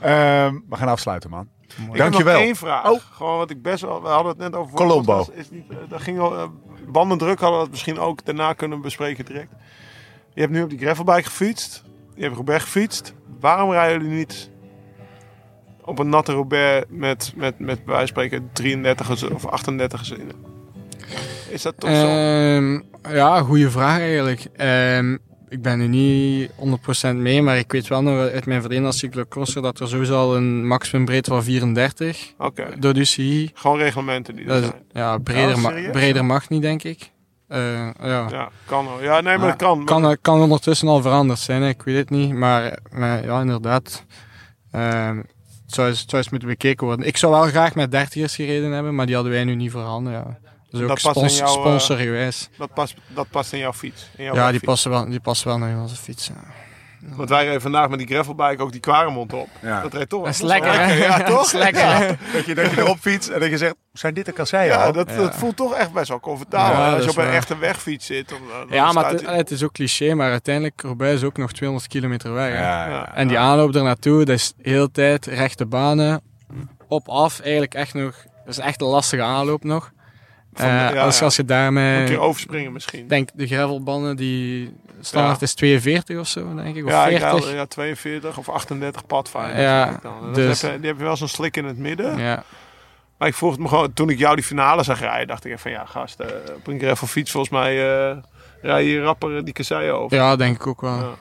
Ehm, 0.00 0.54
we 0.68 0.76
gaan 0.76 0.88
afsluiten, 0.88 1.30
man. 1.30 1.48
Ik 1.66 1.74
heb 1.76 1.86
nog 1.86 1.96
Dankjewel. 1.96 2.38
één 2.38 2.56
vraag. 2.56 2.90
Oh. 2.90 3.00
Gewoon 3.12 3.36
wat 3.36 3.50
ik 3.50 3.62
best 3.62 3.82
wel... 3.82 4.02
We 4.02 4.08
hadden 4.08 4.32
het 4.32 4.38
net 4.40 4.54
over... 4.54 4.74
Colombo. 4.74 5.16
Dat 5.16 5.30
Is 5.32 5.50
niet, 5.50 5.70
eh, 5.70 5.76
dat 5.88 6.02
ging 6.02 6.18
al, 6.18 6.36
eh, 6.36 6.48
bandendruk 6.88 7.40
hadden 7.40 7.58
we 7.58 7.62
het 7.62 7.72
misschien 7.72 7.98
ook 7.98 8.24
daarna 8.24 8.52
kunnen 8.52 8.80
bespreken 8.80 9.24
direct. 9.24 9.52
Je 10.34 10.40
hebt 10.40 10.52
nu 10.52 10.62
op 10.62 10.70
die 10.70 10.78
gravelbike 10.78 11.24
gefietst. 11.24 11.84
Je 12.14 12.22
hebt 12.22 12.34
Roubaix 12.34 12.62
gefietst. 12.62 13.14
Waarom 13.40 13.70
rijden 13.70 14.02
jullie 14.02 14.16
niet 14.16 14.50
op 15.84 15.98
een 15.98 16.08
natte 16.08 16.32
Roubaix 16.32 16.86
met, 16.88 17.32
met, 17.36 17.58
met 17.58 17.84
bij 17.84 17.94
wijze 17.94 18.12
van 18.12 18.24
spreken 18.24 18.50
33 18.52 19.32
of 19.32 19.46
38 19.46 20.18
in? 20.18 20.32
Is 21.50 21.62
dat 21.62 21.80
toch 21.80 21.90
zo? 21.90 22.06
Ehm, 22.06 22.80
ja, 23.14 23.40
goede 23.40 23.70
vraag 23.70 23.98
eigenlijk. 23.98 24.46
Ehm, 24.56 25.16
ik 25.48 25.62
ben 25.62 25.80
er 25.80 25.88
niet 25.88 26.50
100% 27.12 27.14
mee, 27.16 27.42
maar 27.42 27.58
ik 27.58 27.72
weet 27.72 27.88
wel 27.88 28.02
nog 28.02 28.18
uit 28.18 28.46
mijn 28.46 28.60
verleden 28.60 28.84
als 28.86 28.98
cyclocrosser 28.98 29.62
dat 29.62 29.80
er 29.80 29.88
sowieso 29.88 30.14
al 30.16 30.36
een 30.36 30.66
maximumbreedte 30.66 31.30
van 31.30 31.42
34 31.44 32.32
Oké. 32.38 32.66
door 32.78 32.94
de 32.94 33.00
UCI. 33.00 33.50
Gewoon 33.54 33.78
reglementen 33.78 34.36
die 34.36 34.46
er 34.46 34.60
zijn. 34.60 34.72
ja, 34.92 35.18
breder, 35.18 35.54
Oh, 35.54 35.60
ma- 35.62 35.90
breder 35.92 36.24
mag 36.24 36.48
niet, 36.48 36.62
denk 36.62 36.82
ik. 36.82 37.10
Eh, 37.48 37.88
ja. 38.02 38.26
Ja, 38.30 38.50
kan 38.66 38.84
wel. 38.84 39.02
Ja, 39.02 39.20
nee, 39.20 39.36
maar 39.38 39.46
Ja. 39.46 39.52
dat 39.52 39.56
kan. 39.56 39.84
Kan, 39.84 40.16
kan 40.22 40.40
ondertussen 40.40 40.88
al 40.88 41.02
veranderd 41.02 41.38
zijn, 41.38 41.62
hè. 41.62 41.68
ik 41.68 41.82
weet 41.82 41.96
het 41.96 42.10
niet. 42.10 42.32
Maar, 42.34 42.78
maar 42.92 43.24
ja, 43.24 43.40
inderdaad. 43.40 44.04
Ehm, 44.70 45.16
het, 45.16 45.26
zou 45.74 45.88
eens, 45.88 46.00
het 46.00 46.10
zou 46.10 46.22
eens 46.22 46.30
moeten 46.30 46.48
bekeken 46.48 46.86
worden. 46.86 47.06
Ik 47.06 47.16
zou 47.16 47.32
wel 47.32 47.42
graag 47.42 47.74
met 47.74 47.90
30ers 47.90 48.34
gereden 48.34 48.72
hebben, 48.72 48.94
maar 48.94 49.06
die 49.06 49.14
hadden 49.14 49.32
wij 49.32 49.44
nu 49.44 49.54
niet 49.54 49.70
voorhanden. 49.70 50.12
Ja. 50.12 50.38
Dus 50.70 50.80
ook 50.80 50.88
Dat 50.88 51.00
past 51.02 51.16
in 51.16 51.30
spons, 51.30 51.38
jouw, 51.38 51.56
eh, 51.56 51.60
sponsorgewijs. 51.60 52.48
Dat 52.58 52.74
past, 52.74 52.94
dat 53.14 53.30
past 53.30 53.52
in 53.52 53.58
jouw 53.58 53.72
fiets. 53.72 54.10
In 54.16 54.24
jouw 54.24 54.34
Ja, 54.34 54.50
die 54.50 54.60
passen, 54.60 54.90
wel, 54.90 55.08
die 55.08 55.20
passen 55.20 55.48
wel 55.48 55.58
naar 55.58 55.80
onze 55.80 55.96
fiets. 55.96 56.26
Ja. 56.26 56.34
Want 57.00 57.28
wij 57.28 57.44
reden 57.44 57.60
vandaag 57.60 57.88
met 57.88 57.98
die 57.98 58.08
gravelbike 58.08 58.62
ook 58.62 58.72
die 58.72 58.80
Quaremont 58.80 59.32
op. 59.32 59.48
Ja. 59.62 59.82
Dat 59.82 59.94
reed 59.94 60.08
toch 60.08 60.24
Dat 60.24 60.34
is 60.34 60.40
wel 60.40 60.48
lekker, 60.48 60.72
hè? 60.72 60.92
Ja, 60.92 61.18
Dat 61.18 61.26
toch? 61.26 61.44
is 61.44 61.52
lekker? 61.52 62.18
Dat 62.32 62.44
je, 62.46 62.54
dat 62.54 62.70
je 62.70 62.80
erop 62.80 62.98
fietst 62.98 63.28
en 63.28 63.40
dat 63.40 63.48
je 63.48 63.56
zegt, 63.56 63.74
zijn 63.92 64.14
dit 64.14 64.26
de 64.26 64.32
kasseien 64.32 64.66
Ja, 64.66 64.92
dat, 64.92 65.08
dat 65.08 65.34
voelt 65.34 65.56
toch 65.56 65.74
echt 65.74 65.92
best 65.92 66.08
wel 66.08 66.20
comfortabel. 66.20 66.84
Dat 66.84 66.94
als 66.94 67.04
je 67.04 67.10
op 67.10 67.16
een 67.26 67.32
echte 67.32 67.58
wegfiets 67.58 68.06
zit. 68.06 68.28
Dan, 68.28 68.38
dan 68.48 68.66
Ja, 68.76 68.92
maar 68.92 69.12
het, 69.12 69.50
is 69.50 69.62
ook 69.62 69.72
cliché, 69.72 70.14
maar 70.14 70.30
uiteindelijk, 70.30 70.80
Roubaix 70.82 71.14
is 71.14 71.24
ook 71.24 71.36
nog 71.36 71.52
200 71.52 71.88
kilometer 71.88 72.32
weg. 72.32 72.52
En 73.14 73.28
die 73.28 73.38
aanloop 73.38 73.74
er 73.74 73.82
naartoe, 73.82 74.24
dat 74.24 74.34
is 74.34 74.52
de 74.56 74.70
hele 74.70 74.90
tijd 74.90 75.26
rechte 75.26 75.66
banen, 75.66 76.20
op, 76.88 77.08
af. 77.08 77.40
Eigenlijk 77.40 77.74
echt 77.74 77.94
nog, 77.94 78.14
dat 78.44 78.58
is 78.58 78.58
echt 78.58 78.80
een 78.80 78.86
lastige 78.86 79.22
aanloop 79.22 79.64
nog. 79.64 79.90
Van- 80.58 80.68
Eh, 80.68 80.94
ja, 80.94 81.02
als, 81.04 81.22
als 81.22 81.36
je 81.36 81.40
een 81.42 81.48
daarmee, 81.48 82.04
keer 82.04 82.20
overspringen 82.20 82.72
misschien. 82.72 82.98
ik 82.98 83.08
denk 83.08 83.28
de 83.34 83.46
gravelbanden, 83.46 84.16
die 84.16 84.76
standaard 85.00 85.42
is 85.42 85.54
42 85.54 86.18
of 86.18 86.28
zo, 86.28 86.54
denk 86.54 86.76
ik, 86.76 86.84
of 86.84 86.90
ja, 86.90 87.06
ik 87.06 87.18
40. 87.18 87.28
haalde, 87.28 87.50
ja, 87.56 87.66
42 87.66 88.38
of 88.38 88.48
38 88.48 89.06
padfijn. 89.06 89.60
Ja, 89.60 89.98
dan. 90.02 90.32
dus- 90.32 90.62
heb 90.62 90.72
je, 90.72 90.78
die 90.80 90.88
heb 90.88 90.98
je 90.98 91.04
wel 91.04 91.16
zo'n 91.16 91.28
slik 91.28 91.56
in 91.56 91.64
het 91.64 91.78
midden. 91.78 92.18
Ja. 92.18 92.44
Maar 93.18 93.28
ik 93.28 93.34
vroeg 93.34 93.50
het 93.50 93.60
me 93.60 93.68
gewoon, 93.68 93.92
toen 93.92 94.10
ik 94.10 94.18
jou 94.18 94.34
die 94.34 94.44
finale 94.44 94.82
zag 94.82 95.00
rijden, 95.00 95.26
dacht 95.26 95.44
ik 95.44 95.58
van 95.58 95.70
ja, 95.70 95.84
gast, 95.84 96.20
eh, 96.20 96.26
op 96.56 96.66
een 96.66 96.78
gravelfiets 96.78 97.30
volgens 97.30 97.52
mij 97.52 98.00
eh 98.10 98.16
rij 98.62 98.84
je 98.84 99.02
rapper 99.02 99.44
die 99.44 99.54
kasseien 99.54 99.94
over. 99.94 100.16
ja, 100.16 100.36
denk 100.36 100.56
ik 100.56 100.66
ook 100.66 100.80
wel. 100.80 100.98
Ja. 100.98 101.14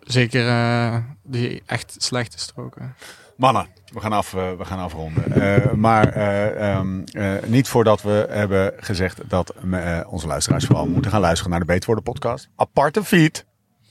Zeker 0.00 1.04
die 1.22 1.62
echt 1.66 1.94
slechte 1.98 2.38
stroken. 2.38 2.94
Mannen, 3.36 3.66
we 3.92 4.00
gaan, 4.00 4.12
af, 4.12 4.34
eh, 4.34 4.52
we 4.52 4.64
gaan 4.64 4.78
afronden. 4.78 5.32
Eh, 5.32 5.72
maar 5.72 6.08
eh, 6.08 6.70
ehm, 6.70 7.02
eh, 7.04 7.32
niet 7.46 7.68
voordat 7.68 8.02
we 8.02 8.26
hebben 8.30 8.72
gezegd 8.76 9.28
dat 9.28 9.54
onze 10.06 10.26
luisteraars 10.26 10.64
vooral 10.64 10.86
moeten 10.86 11.10
gaan 11.10 11.20
luisteren 11.20 11.50
naar 11.50 11.60
de 11.60 11.66
Beter 11.66 11.86
Worden 11.86 12.04
podcast. 12.04 12.48
Aparte 12.56 13.04
feed. 13.04 13.46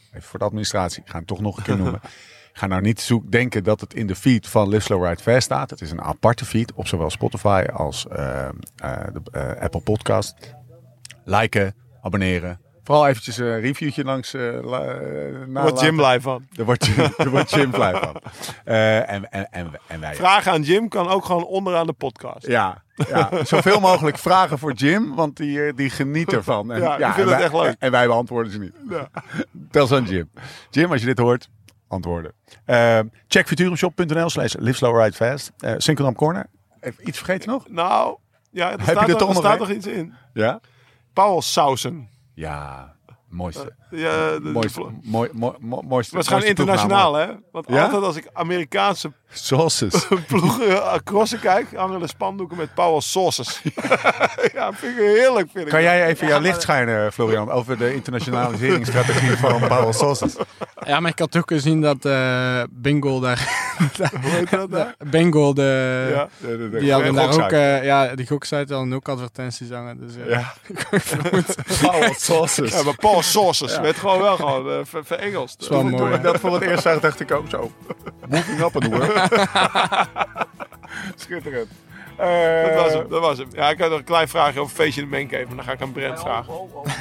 Even 0.09 0.27
voor 0.27 0.39
de 0.39 0.45
administratie. 0.45 1.01
Ik 1.01 1.09
ga 1.09 1.17
hem 1.17 1.25
toch 1.25 1.41
nog 1.41 1.57
een 1.57 1.63
keer 1.63 1.77
noemen. 1.77 2.01
Ga 2.55 2.67
nou 2.67 2.81
niet 2.81 3.01
zoek, 3.01 3.31
denken 3.31 3.63
dat 3.63 3.81
het 3.81 3.93
in 3.93 4.07
de 4.07 4.15
feed 4.15 4.47
van 4.47 4.69
Live 4.69 4.81
Slow 4.81 5.05
Ride 5.05 5.21
Fast 5.21 5.43
staat. 5.43 5.69
Het 5.69 5.81
is 5.81 5.91
een 5.91 6.01
aparte 6.01 6.45
feed 6.45 6.73
op 6.73 6.87
zowel 6.87 7.09
Spotify 7.09 7.65
als 7.73 8.07
eh, 8.07 8.47
eh, 8.47 9.07
de, 9.13 9.57
Apple 9.59 9.81
Podcast. 9.81 10.55
Liken, 11.23 11.75
abonneren. 12.01 12.62
Vooral 12.83 13.07
eventjes 13.07 13.37
een 13.37 13.59
reviewtje 13.59 14.03
langs. 14.03 14.31
la- 14.31 14.59
Daar 14.63 15.47
wordt. 15.61 15.79
Jim 15.79 15.95
blij 15.95 16.21
van. 16.21 16.47
Daar 16.51 16.65
wordt 16.65 16.89
wordt 17.29 17.49
Jim 17.51 17.71
blij 17.71 17.91
van. 17.99 18.15
Eh, 18.63 19.09
en, 19.11 19.31
en, 19.31 19.47
en, 19.51 19.71
en 19.87 19.99
wij. 19.99 20.15
Vragen 20.15 20.51
aan 20.51 20.61
Jim 20.61 20.87
kan 20.87 21.07
ook 21.07 21.25
gewoon 21.25 21.45
onderaan 21.45 21.85
de 21.85 21.93
podcast. 21.93 22.47
Ja, 22.47 22.83
ja, 23.07 23.29
zoveel 23.43 23.79
mogelijk 23.79 24.17
vragen 24.17 24.59
voor 24.59 24.73
Jim, 24.73 25.15
want 25.15 25.37
die, 25.37 25.73
die 25.73 25.89
geniet 25.89 26.33
ervan. 26.33 26.71
En, 26.71 26.81
Ja, 26.81 26.95
vindt 26.97 27.03
en 27.17 27.19
het 27.19 27.29
wij- 27.29 27.41
echt 27.43 27.53
leuk. 27.53 27.75
En 27.79 27.91
wij 27.91 28.07
beantwoorden 28.07 28.51
ze 28.51 28.59
niet. 28.59 28.73
Dat 29.51 29.91
is 29.91 29.97
aan 29.97 30.03
Jim. 30.03 30.29
Jim, 30.69 30.91
als 30.91 30.99
je 31.01 31.07
dit 31.07 31.17
hoort, 31.17 31.49
antwoorden. 31.87 32.31
Eh, 32.65 32.99
check 33.27 33.47
futurumshop.nl 33.47 34.29
slash 34.29 34.53
live 34.59 34.77
slow 34.77 35.01
ride 35.01 35.15
fast. 35.15 35.51
Synchronom 35.77 36.15
Corner. 36.15 36.45
Even 36.79 37.07
iets 37.07 37.17
vergeten 37.17 37.49
nog? 37.49 37.69
Nou, 37.69 38.17
ja, 38.51 38.71
er 38.71 38.81
staat, 38.81 38.95
er 38.95 39.01
er, 39.01 39.17
toch 39.17 39.27
er 39.27 39.33
nog 39.33 39.43
staat 39.43 39.59
nog 39.59 39.69
iets 39.69 39.87
in. 39.87 40.13
Ja? 40.33 40.59
Paul 41.13 41.41
Sausen. 41.41 42.09
Ja, 42.33 42.93
mooiste. 43.29 43.75
Ja, 43.91 44.31
de- 44.31 44.39
de- 44.43 44.49
Mooiste. 44.49 44.81
Mooi, 45.03 45.29
mooi, 45.33 45.55
mooi, 45.59 45.83
mooiste. 45.87 46.15
Maar 46.15 46.23
het 46.23 46.31
is 46.31 46.37
gewoon 46.37 46.43
internationaal, 46.43 47.13
hè? 47.13 47.27
Want 47.51 47.69
Ja? 47.69 47.83
altijd 47.83 48.03
als 48.03 48.15
ik 48.15 48.29
Amerikaanse. 48.33 49.11
Sauces. 49.33 50.07
ploegen 50.27 50.67
uh, 50.67 50.93
crossen 51.03 51.39
kijk, 51.39 51.67
hangen 51.75 51.99
de 51.99 52.07
spandoeken 52.07 52.57
met 52.57 52.73
Power 52.73 53.01
Sauces. 53.01 53.61
ja, 54.53 54.73
vind 54.73 54.97
ik 54.97 55.03
heerlijk. 55.03 55.49
Vind 55.53 55.65
ik 55.65 55.71
Kan 55.71 55.81
jij 55.81 56.05
even 56.05 56.27
jouw 56.27 56.39
licht 56.39 56.61
schijnen, 56.61 57.13
Florian, 57.13 57.51
over 57.51 57.77
de 57.77 57.93
internationaliseringsstrategie 57.93 59.37
van 59.37 59.67
Paul 59.67 59.93
Sauces? 59.93 60.35
Ja, 60.85 60.99
maar 60.99 61.11
ik 61.11 61.19
had 61.19 61.37
ook 61.37 61.51
gezien 61.51 61.81
dat 61.81 62.05
eh 62.05 62.63
Bingo 62.71 63.19
daar... 63.19 63.71
Hoe 64.21 64.29
heet 64.31 64.49
dat 64.49 64.71
daar? 64.71 64.95
Bingo, 65.09 65.53
de, 65.53 66.09
Ja. 66.13 66.27
die 66.79 66.91
hadden 66.91 67.13
daar 67.13 67.43
ook... 67.43 67.51
Eh, 67.51 67.83
ja, 67.83 68.15
die 68.15 68.27
goksite 68.27 68.73
hadden 68.73 68.93
ook 68.93 69.07
advertenties 69.09 69.69
hangen. 69.69 69.99
Dus, 69.99 70.15
eh, 70.15 70.29
Ja. 70.29 70.53
Paul 71.81 72.13
Sauces. 72.17 72.71
Ja, 72.71 72.83
maar 72.83 72.95
Paul 72.95 73.21
Sauces 73.21 73.79
werd 73.79 73.97
gewoon 73.97 74.19
wel 74.19 74.35
gewoon 74.35 74.67
uh, 74.69 74.77
ver, 74.83 75.05
verengeld. 75.05 75.55
is 75.59 75.67
wel 75.67 75.79
Toen 75.79 75.89
mooi. 75.89 76.13
ik 76.13 76.23
dat 76.23 76.39
voor 76.39 76.53
het 76.53 76.61
eerst 76.61 76.83
zag, 76.83 76.99
dacht 76.99 77.19
ik 77.19 77.31
ook 77.31 77.49
zo. 77.49 77.71
Moving 78.29 78.59
up 78.59 78.75
and 78.75 78.85
hoor. 78.85 79.22
Schitterend. 81.15 81.67
Eh, 82.17 82.63
Dat 82.75 82.83
was 82.83 82.93
hem, 82.93 83.09
dat 83.09 83.21
was 83.21 83.37
hem. 83.37 83.47
Ja, 83.51 83.69
ik 83.69 83.79
had 83.79 83.89
nog 83.89 83.99
een 83.99 84.05
klein 84.05 84.27
vraagje 84.27 84.59
over 84.59 84.75
feestje 84.75 85.01
in 85.01 85.09
de 85.09 85.15
Menkeven. 85.15 85.47
maar 85.47 85.55
Dan 85.55 85.65
ga 85.65 85.71
ik 85.71 85.81
aan 85.81 85.91
Brent 85.91 86.19
vragen. 86.19 86.53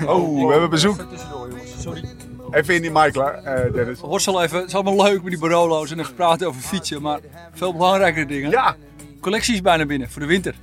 Oh, 0.07 0.47
we 0.47 0.51
hebben 0.53 0.71
bezoek. 0.71 0.97
Tussendoor, 1.11 1.49
jongens. 1.51 1.83
Sorry. 1.83 2.05
Even 2.51 2.75
in 2.75 2.83
die 2.83 2.91
mic, 2.91 3.13
klaar, 3.13 3.35
eh, 3.35 3.73
Dennis. 3.73 3.99
Horstel 4.01 4.43
even. 4.43 4.59
Het 4.59 4.67
is 4.69 4.75
allemaal 4.75 5.05
leuk 5.05 5.23
met 5.23 5.31
die 5.33 5.41
Barolo's 5.41 5.91
en 5.91 5.99
even 6.01 6.15
praten 6.15 6.47
over 6.47 6.61
fietsen. 6.61 7.03
Maar 7.03 7.19
veel 7.53 7.73
belangrijkere 7.73 8.27
dingen. 8.27 8.51
Ja. 8.51 8.77
Collectie 9.21 9.55
is 9.55 9.61
bijna 9.61 9.87
binnen 9.87 10.11
voor 10.11 10.21
de 10.21 10.27
winter. 10.29 10.55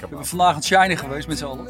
We 0.00 0.06
hebben 0.08 0.26
vandaag 0.26 0.48
aan 0.48 0.54
het 0.54 0.64
shinen 0.64 0.96
geweest 0.96 1.28
met 1.28 1.38
z'n 1.38 1.44
allen. 1.44 1.66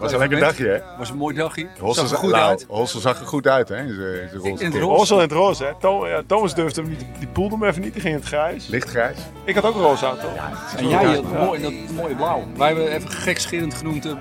was 0.00 0.12
een 0.12 0.18
lekker 0.18 0.38
dagje, 0.40 0.66
hè? 0.68 0.78
was 0.98 1.10
een 1.10 1.16
mooi 1.16 1.34
dagje. 1.34 1.68
Hossel 1.80 2.06
Zag 2.06 2.12
er 2.18 2.24
goed 2.24 2.32
nou, 2.32 2.48
uit. 2.48 2.64
Hossel 2.68 3.00
zag 3.00 3.20
er 3.20 3.26
goed 3.26 3.46
uit, 3.46 3.68
hè? 3.68 3.76
In 3.76 3.94
zijn- 3.94 4.22
in 4.22 4.28
zijn 4.28 4.40
roze 4.42 4.64
In 4.64 4.70
het 4.72 4.80
roze. 4.82 5.14
In 5.14 5.20
het 5.20 5.32
roze, 5.32 5.64
hè. 5.64 5.70
Tom- 5.80 6.06
ja, 6.06 6.22
Thomas 6.26 6.54
durfde 6.54 6.80
hem 6.80 6.90
niet. 6.90 7.04
Die 7.18 7.28
poelde 7.28 7.54
hem 7.54 7.64
even 7.64 7.82
niet, 7.82 7.92
die 7.92 8.02
ging 8.02 8.14
in 8.14 8.20
het 8.20 8.28
grijs. 8.28 8.66
Lichtgrijs. 8.66 9.16
Ik 9.44 9.54
had 9.54 9.64
ook 9.64 9.74
een 9.74 9.80
roze 9.82 10.06
aan, 10.06 10.18
toch? 10.18 10.30
En 10.76 10.88
jij 10.88 11.04
had 11.04 11.32
mooi, 11.32 11.62
dat 11.62 11.72
mooie 11.96 12.14
blauw. 12.14 12.44
Wij 12.56 12.66
hebben 12.66 12.92
even 12.92 13.10
gekscherend 13.10 13.74
genoemd 13.74 14.06
uh, 14.06 14.12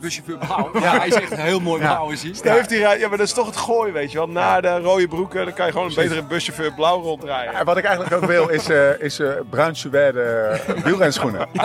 buschauffeur 0.00 0.38
blauw. 0.38 0.70
Ja, 0.82 0.98
hij 0.98 1.06
is 1.08 1.14
echt 1.14 1.34
heel 1.36 1.60
mooi 1.60 1.80
blauw 1.80 2.10
is 2.10 2.22
hij. 2.22 2.52
Heeft 2.52 2.70
hij, 2.70 2.98
ja, 2.98 3.08
maar 3.08 3.18
dat 3.18 3.26
is 3.26 3.32
toch 3.32 3.46
het 3.46 3.56
gooien, 3.56 3.92
weet 3.94 4.12
je 4.12 4.18
wel. 4.18 4.28
Na 4.28 4.60
de 4.60 4.78
rode 4.78 5.08
broeken, 5.08 5.44
dan 5.44 5.54
kan 5.54 5.66
je 5.66 5.72
gewoon 5.72 5.88
een 5.88 5.94
betere 5.94 6.22
buschauffeur 6.22 6.72
blauw 6.74 7.00
rondrijden. 7.02 7.54
En 7.54 7.64
wat 7.64 7.76
ik 7.76 7.84
eigenlijk 7.84 8.14
ook 8.14 8.24
wil, 8.24 8.48
is, 8.48 8.68
eh 8.68 9.00
is 9.00 9.18
eh 9.18 9.30
bruin 9.50 9.76
suède 9.76 10.20
eh, 10.66 10.82
wielrenschoenen. 10.84 11.48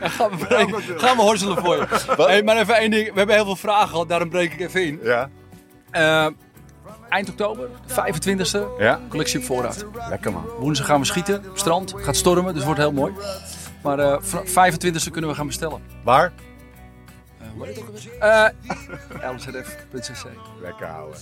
Gaan 0.00 0.30
we, 0.30 0.46
breken- 0.46 1.00
gaan 1.00 1.16
we 1.16 1.22
horstelen 1.22 1.56
voor 1.58 1.76
je. 1.76 1.86
Hey, 2.26 2.42
maar 2.42 2.56
even 2.56 2.74
één 2.74 2.90
ding. 2.90 3.06
We 3.12 3.18
hebben 3.18 3.34
heel 3.34 3.44
veel 3.44 3.56
vragen 3.56 3.88
gehad, 3.88 4.08
daarom 4.08 4.28
breek 4.28 4.52
ik 4.52 4.60
even 4.60 4.84
in. 4.84 5.00
Ja? 5.02 5.28
Eind 7.08 7.28
oktober, 7.28 7.68
de 7.86 7.94
25e, 7.94 8.78
Ja? 8.78 9.00
collectie 9.08 9.38
op 9.38 9.44
voorraad. 9.44 9.84
Lekker, 10.08 10.32
man. 10.32 10.44
Woensdag 10.58 10.86
gaan 10.86 11.00
we 11.00 11.06
schieten 11.06 11.36
op 11.36 11.44
het 11.44 11.58
strand. 11.58 11.94
Gaat 11.96 12.16
stormen, 12.16 12.44
dus 12.44 12.54
het 12.54 12.64
wordt 12.64 12.80
heel 12.80 12.92
mooi. 12.92 13.12
Maar 13.82 13.98
eh, 13.98 14.16
v- 14.20 14.34
25e 14.70 15.10
kunnen 15.10 15.30
we 15.30 15.36
gaan 15.36 15.46
bestellen. 15.46 15.82
Waar? 16.04 16.32
Eh 18.20 18.46
lzf.cc. 19.36 20.26
Lekker 20.62 20.86
houden. 20.86 21.18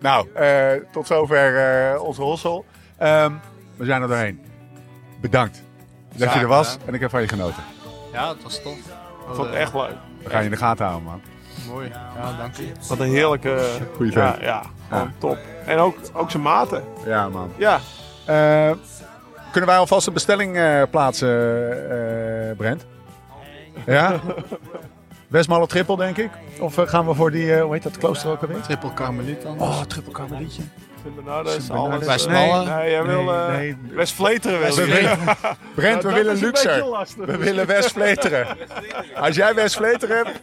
Nou, 0.00 0.28
eh, 0.34 0.72
tot 0.92 1.06
zover 1.06 1.56
eh, 1.92 2.02
onze 2.02 2.22
Hossel. 2.22 2.64
Ehm, 2.98 3.32
we 3.76 3.84
zijn 3.84 4.02
er 4.02 4.08
doorheen. 4.08 4.40
Bedankt 5.20 5.62
dat 6.14 6.32
je 6.32 6.38
er 6.40 6.46
was 6.46 6.76
en 6.86 6.94
ik 6.94 7.00
heb 7.00 7.10
van 7.10 7.20
je 7.20 7.28
genoten. 7.28 7.62
Ja, 8.12 8.28
het 8.28 8.42
was 8.42 8.62
tof. 8.62 8.76
Ik 8.78 9.34
vond 9.34 9.46
het 9.48 9.56
echt 9.56 9.74
leuk. 9.74 9.94
We 10.22 10.30
gaan 10.30 10.38
je 10.38 10.44
in 10.44 10.50
de 10.50 10.56
gaten 10.56 10.84
houden, 10.86 11.06
man. 11.08 11.20
Mooi. 11.68 11.88
Ja, 12.16 12.36
dank 12.38 12.54
je. 12.56 12.72
Wat 12.88 12.98
een 12.98 13.08
heerlijke... 13.10 13.64
Goeie 13.96 14.12
ja, 14.12 14.30
vent. 14.30 14.42
ja, 14.42 14.62
Ja. 14.90 15.12
top. 15.18 15.38
En 15.66 15.78
ook, 15.78 15.96
ook 16.12 16.30
zijn 16.30 16.42
maten. 16.42 16.84
Ja, 17.06 17.28
man. 17.28 17.52
Ja, 17.56 17.80
Eh, 18.26 18.70
kunnen 19.52 19.70
wij 19.70 19.78
alvast 19.78 20.06
een 20.06 20.12
bestelling 20.12 20.56
eh, 20.56 20.82
plaatsen, 20.90 21.30
eh, 21.90 22.56
Brent? 22.56 22.86
Ja? 23.86 24.20
Westmalle 25.28 25.66
triple, 25.66 25.96
denk 25.96 26.16
ik. 26.16 26.30
Of 26.60 26.78
eh, 26.78 26.88
gaan 26.88 27.06
we 27.06 27.14
voor 27.14 27.30
die, 27.30 27.60
hoe 27.60 27.72
heet 27.72 27.82
dat 27.82 27.98
klooster 27.98 28.30
ook 28.30 28.42
alweer? 28.42 28.60
Triple 28.60 28.92
Karmeliet 28.94 29.42
dan. 29.42 29.60
Oh, 29.60 29.80
triple 29.80 30.12
karmelietje. 30.12 30.62
Sint-Bernardus, 31.02 31.52
Sint-Bernardus. 31.52 31.94
alles. 31.94 32.06
Westmalle. 32.06 32.64
Nee, 32.64 32.74
nee, 32.74 32.90
jij 32.90 33.02
wil... 33.02 33.22
Nee, 33.22 33.34
eh 33.34 33.48
nee. 33.56 33.76
West-Vleteren 33.94 34.58
wil 34.60 34.74
We 34.74 34.86
je. 34.86 34.92
willen, 34.92 35.18
Brent, 35.74 36.02
we 36.02 36.08
Dat 36.08 36.12
willen 36.18 36.36
luxer. 36.36 36.84
lastig. 36.84 37.26
We 37.26 37.36
willen 37.36 37.66
West-Vleteren. 37.66 38.46
Als 39.14 39.36
jij 39.36 39.54
West-Vleteren 39.54 40.16
hebt, 40.16 40.38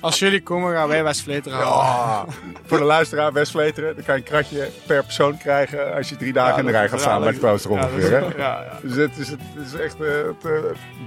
Als 0.00 0.18
jullie 0.18 0.42
komen, 0.42 0.72
gaan 0.74 0.88
wij 0.88 1.04
West-Vleteren 1.04 1.58
halen. 1.58 1.72
Ah, 1.72 2.22
voor 2.66 2.78
de 2.78 2.84
luisteraar 2.84 3.32
West-Vleteren, 3.32 3.94
dan 3.94 4.04
kan 4.04 4.14
je 4.14 4.20
een 4.20 4.26
kratje 4.26 4.68
per 4.86 5.02
persoon 5.02 5.38
krijgen 5.38 5.94
als 5.94 6.08
je 6.08 6.16
drie 6.16 6.32
dagen 6.32 6.58
in 6.58 6.64
de 6.66 6.70
rij 6.72 6.88
gaat 6.88 7.00
staan 7.00 7.20
dat 7.22 7.54
is- 7.54 7.66
ongeveer. 7.66 8.10
hè? 8.10 8.18
Ja, 8.18 8.32
ja. 8.36 8.64
Dus 8.82 8.96
het 8.96 9.18
is, 9.18 9.28
het 9.28 9.40
is 9.66 9.74
echt 9.80 10.00
eh, 10.00 10.08
het, 10.10 10.44
eh, 10.50 10.58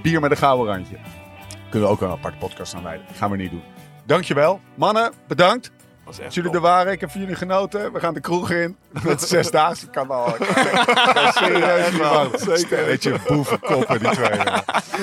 bier 0.02 0.20
met 0.20 0.30
een 0.30 0.36
gouden 0.36 0.74
randje. 0.74 0.96
Kunnen 1.70 1.88
we 1.88 1.94
ook 1.94 2.00
een 2.00 2.10
aparte 2.10 2.38
podcast 2.38 2.74
aan 2.74 2.82
wijden. 2.82 3.06
Gaan 3.16 3.30
we 3.30 3.36
niet 3.36 3.50
doen. 3.50 3.62
Dankjewel. 4.06 4.60
Mannen, 4.74 5.12
bedankt. 5.26 5.70
Is 6.10 6.18
echt 6.18 6.34
jullie 6.34 6.50
top. 6.50 6.62
er 6.62 6.66
waren. 6.68 6.92
Ik 6.92 7.00
heb 7.00 7.10
van 7.10 7.20
jullie 7.20 7.36
genoten. 7.36 7.92
We 7.92 8.00
gaan 8.00 8.14
de 8.14 8.20
kroeg 8.20 8.50
in. 8.50 8.76
Met 9.02 9.22
zesdaagse 9.22 9.86
kan 9.86 10.10
al. 10.10 10.26
Serieus 11.34 11.96
bang. 11.98 12.30
Zeker. 12.40 12.84
Weet 12.84 13.02
je, 13.02 13.14
boevenkoppen 13.26 13.98
die 13.98 14.10
twee. 14.10 14.28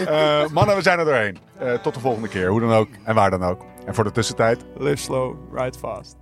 Eh, 0.06 0.48
mannen, 0.52 0.76
we 0.76 0.82
zijn 0.82 1.00
er 1.00 1.06
doorheen. 1.06 1.38
Eh, 1.58 1.74
tot 1.74 1.94
de 1.94 2.00
volgende 2.00 2.28
keer. 2.28 2.48
Hoe 2.50 2.60
dan 2.60 2.74
ook 2.74 2.88
en 3.04 3.16
waar 3.16 3.30
dan 3.30 3.44
ook. 3.44 3.62
En 3.86 3.96
voor 3.96 4.04
de 4.04 4.12
tussentijd. 4.12 4.66
Live 4.78 4.96
slow, 4.98 5.36
ride 5.54 5.78
fast. 5.80 6.16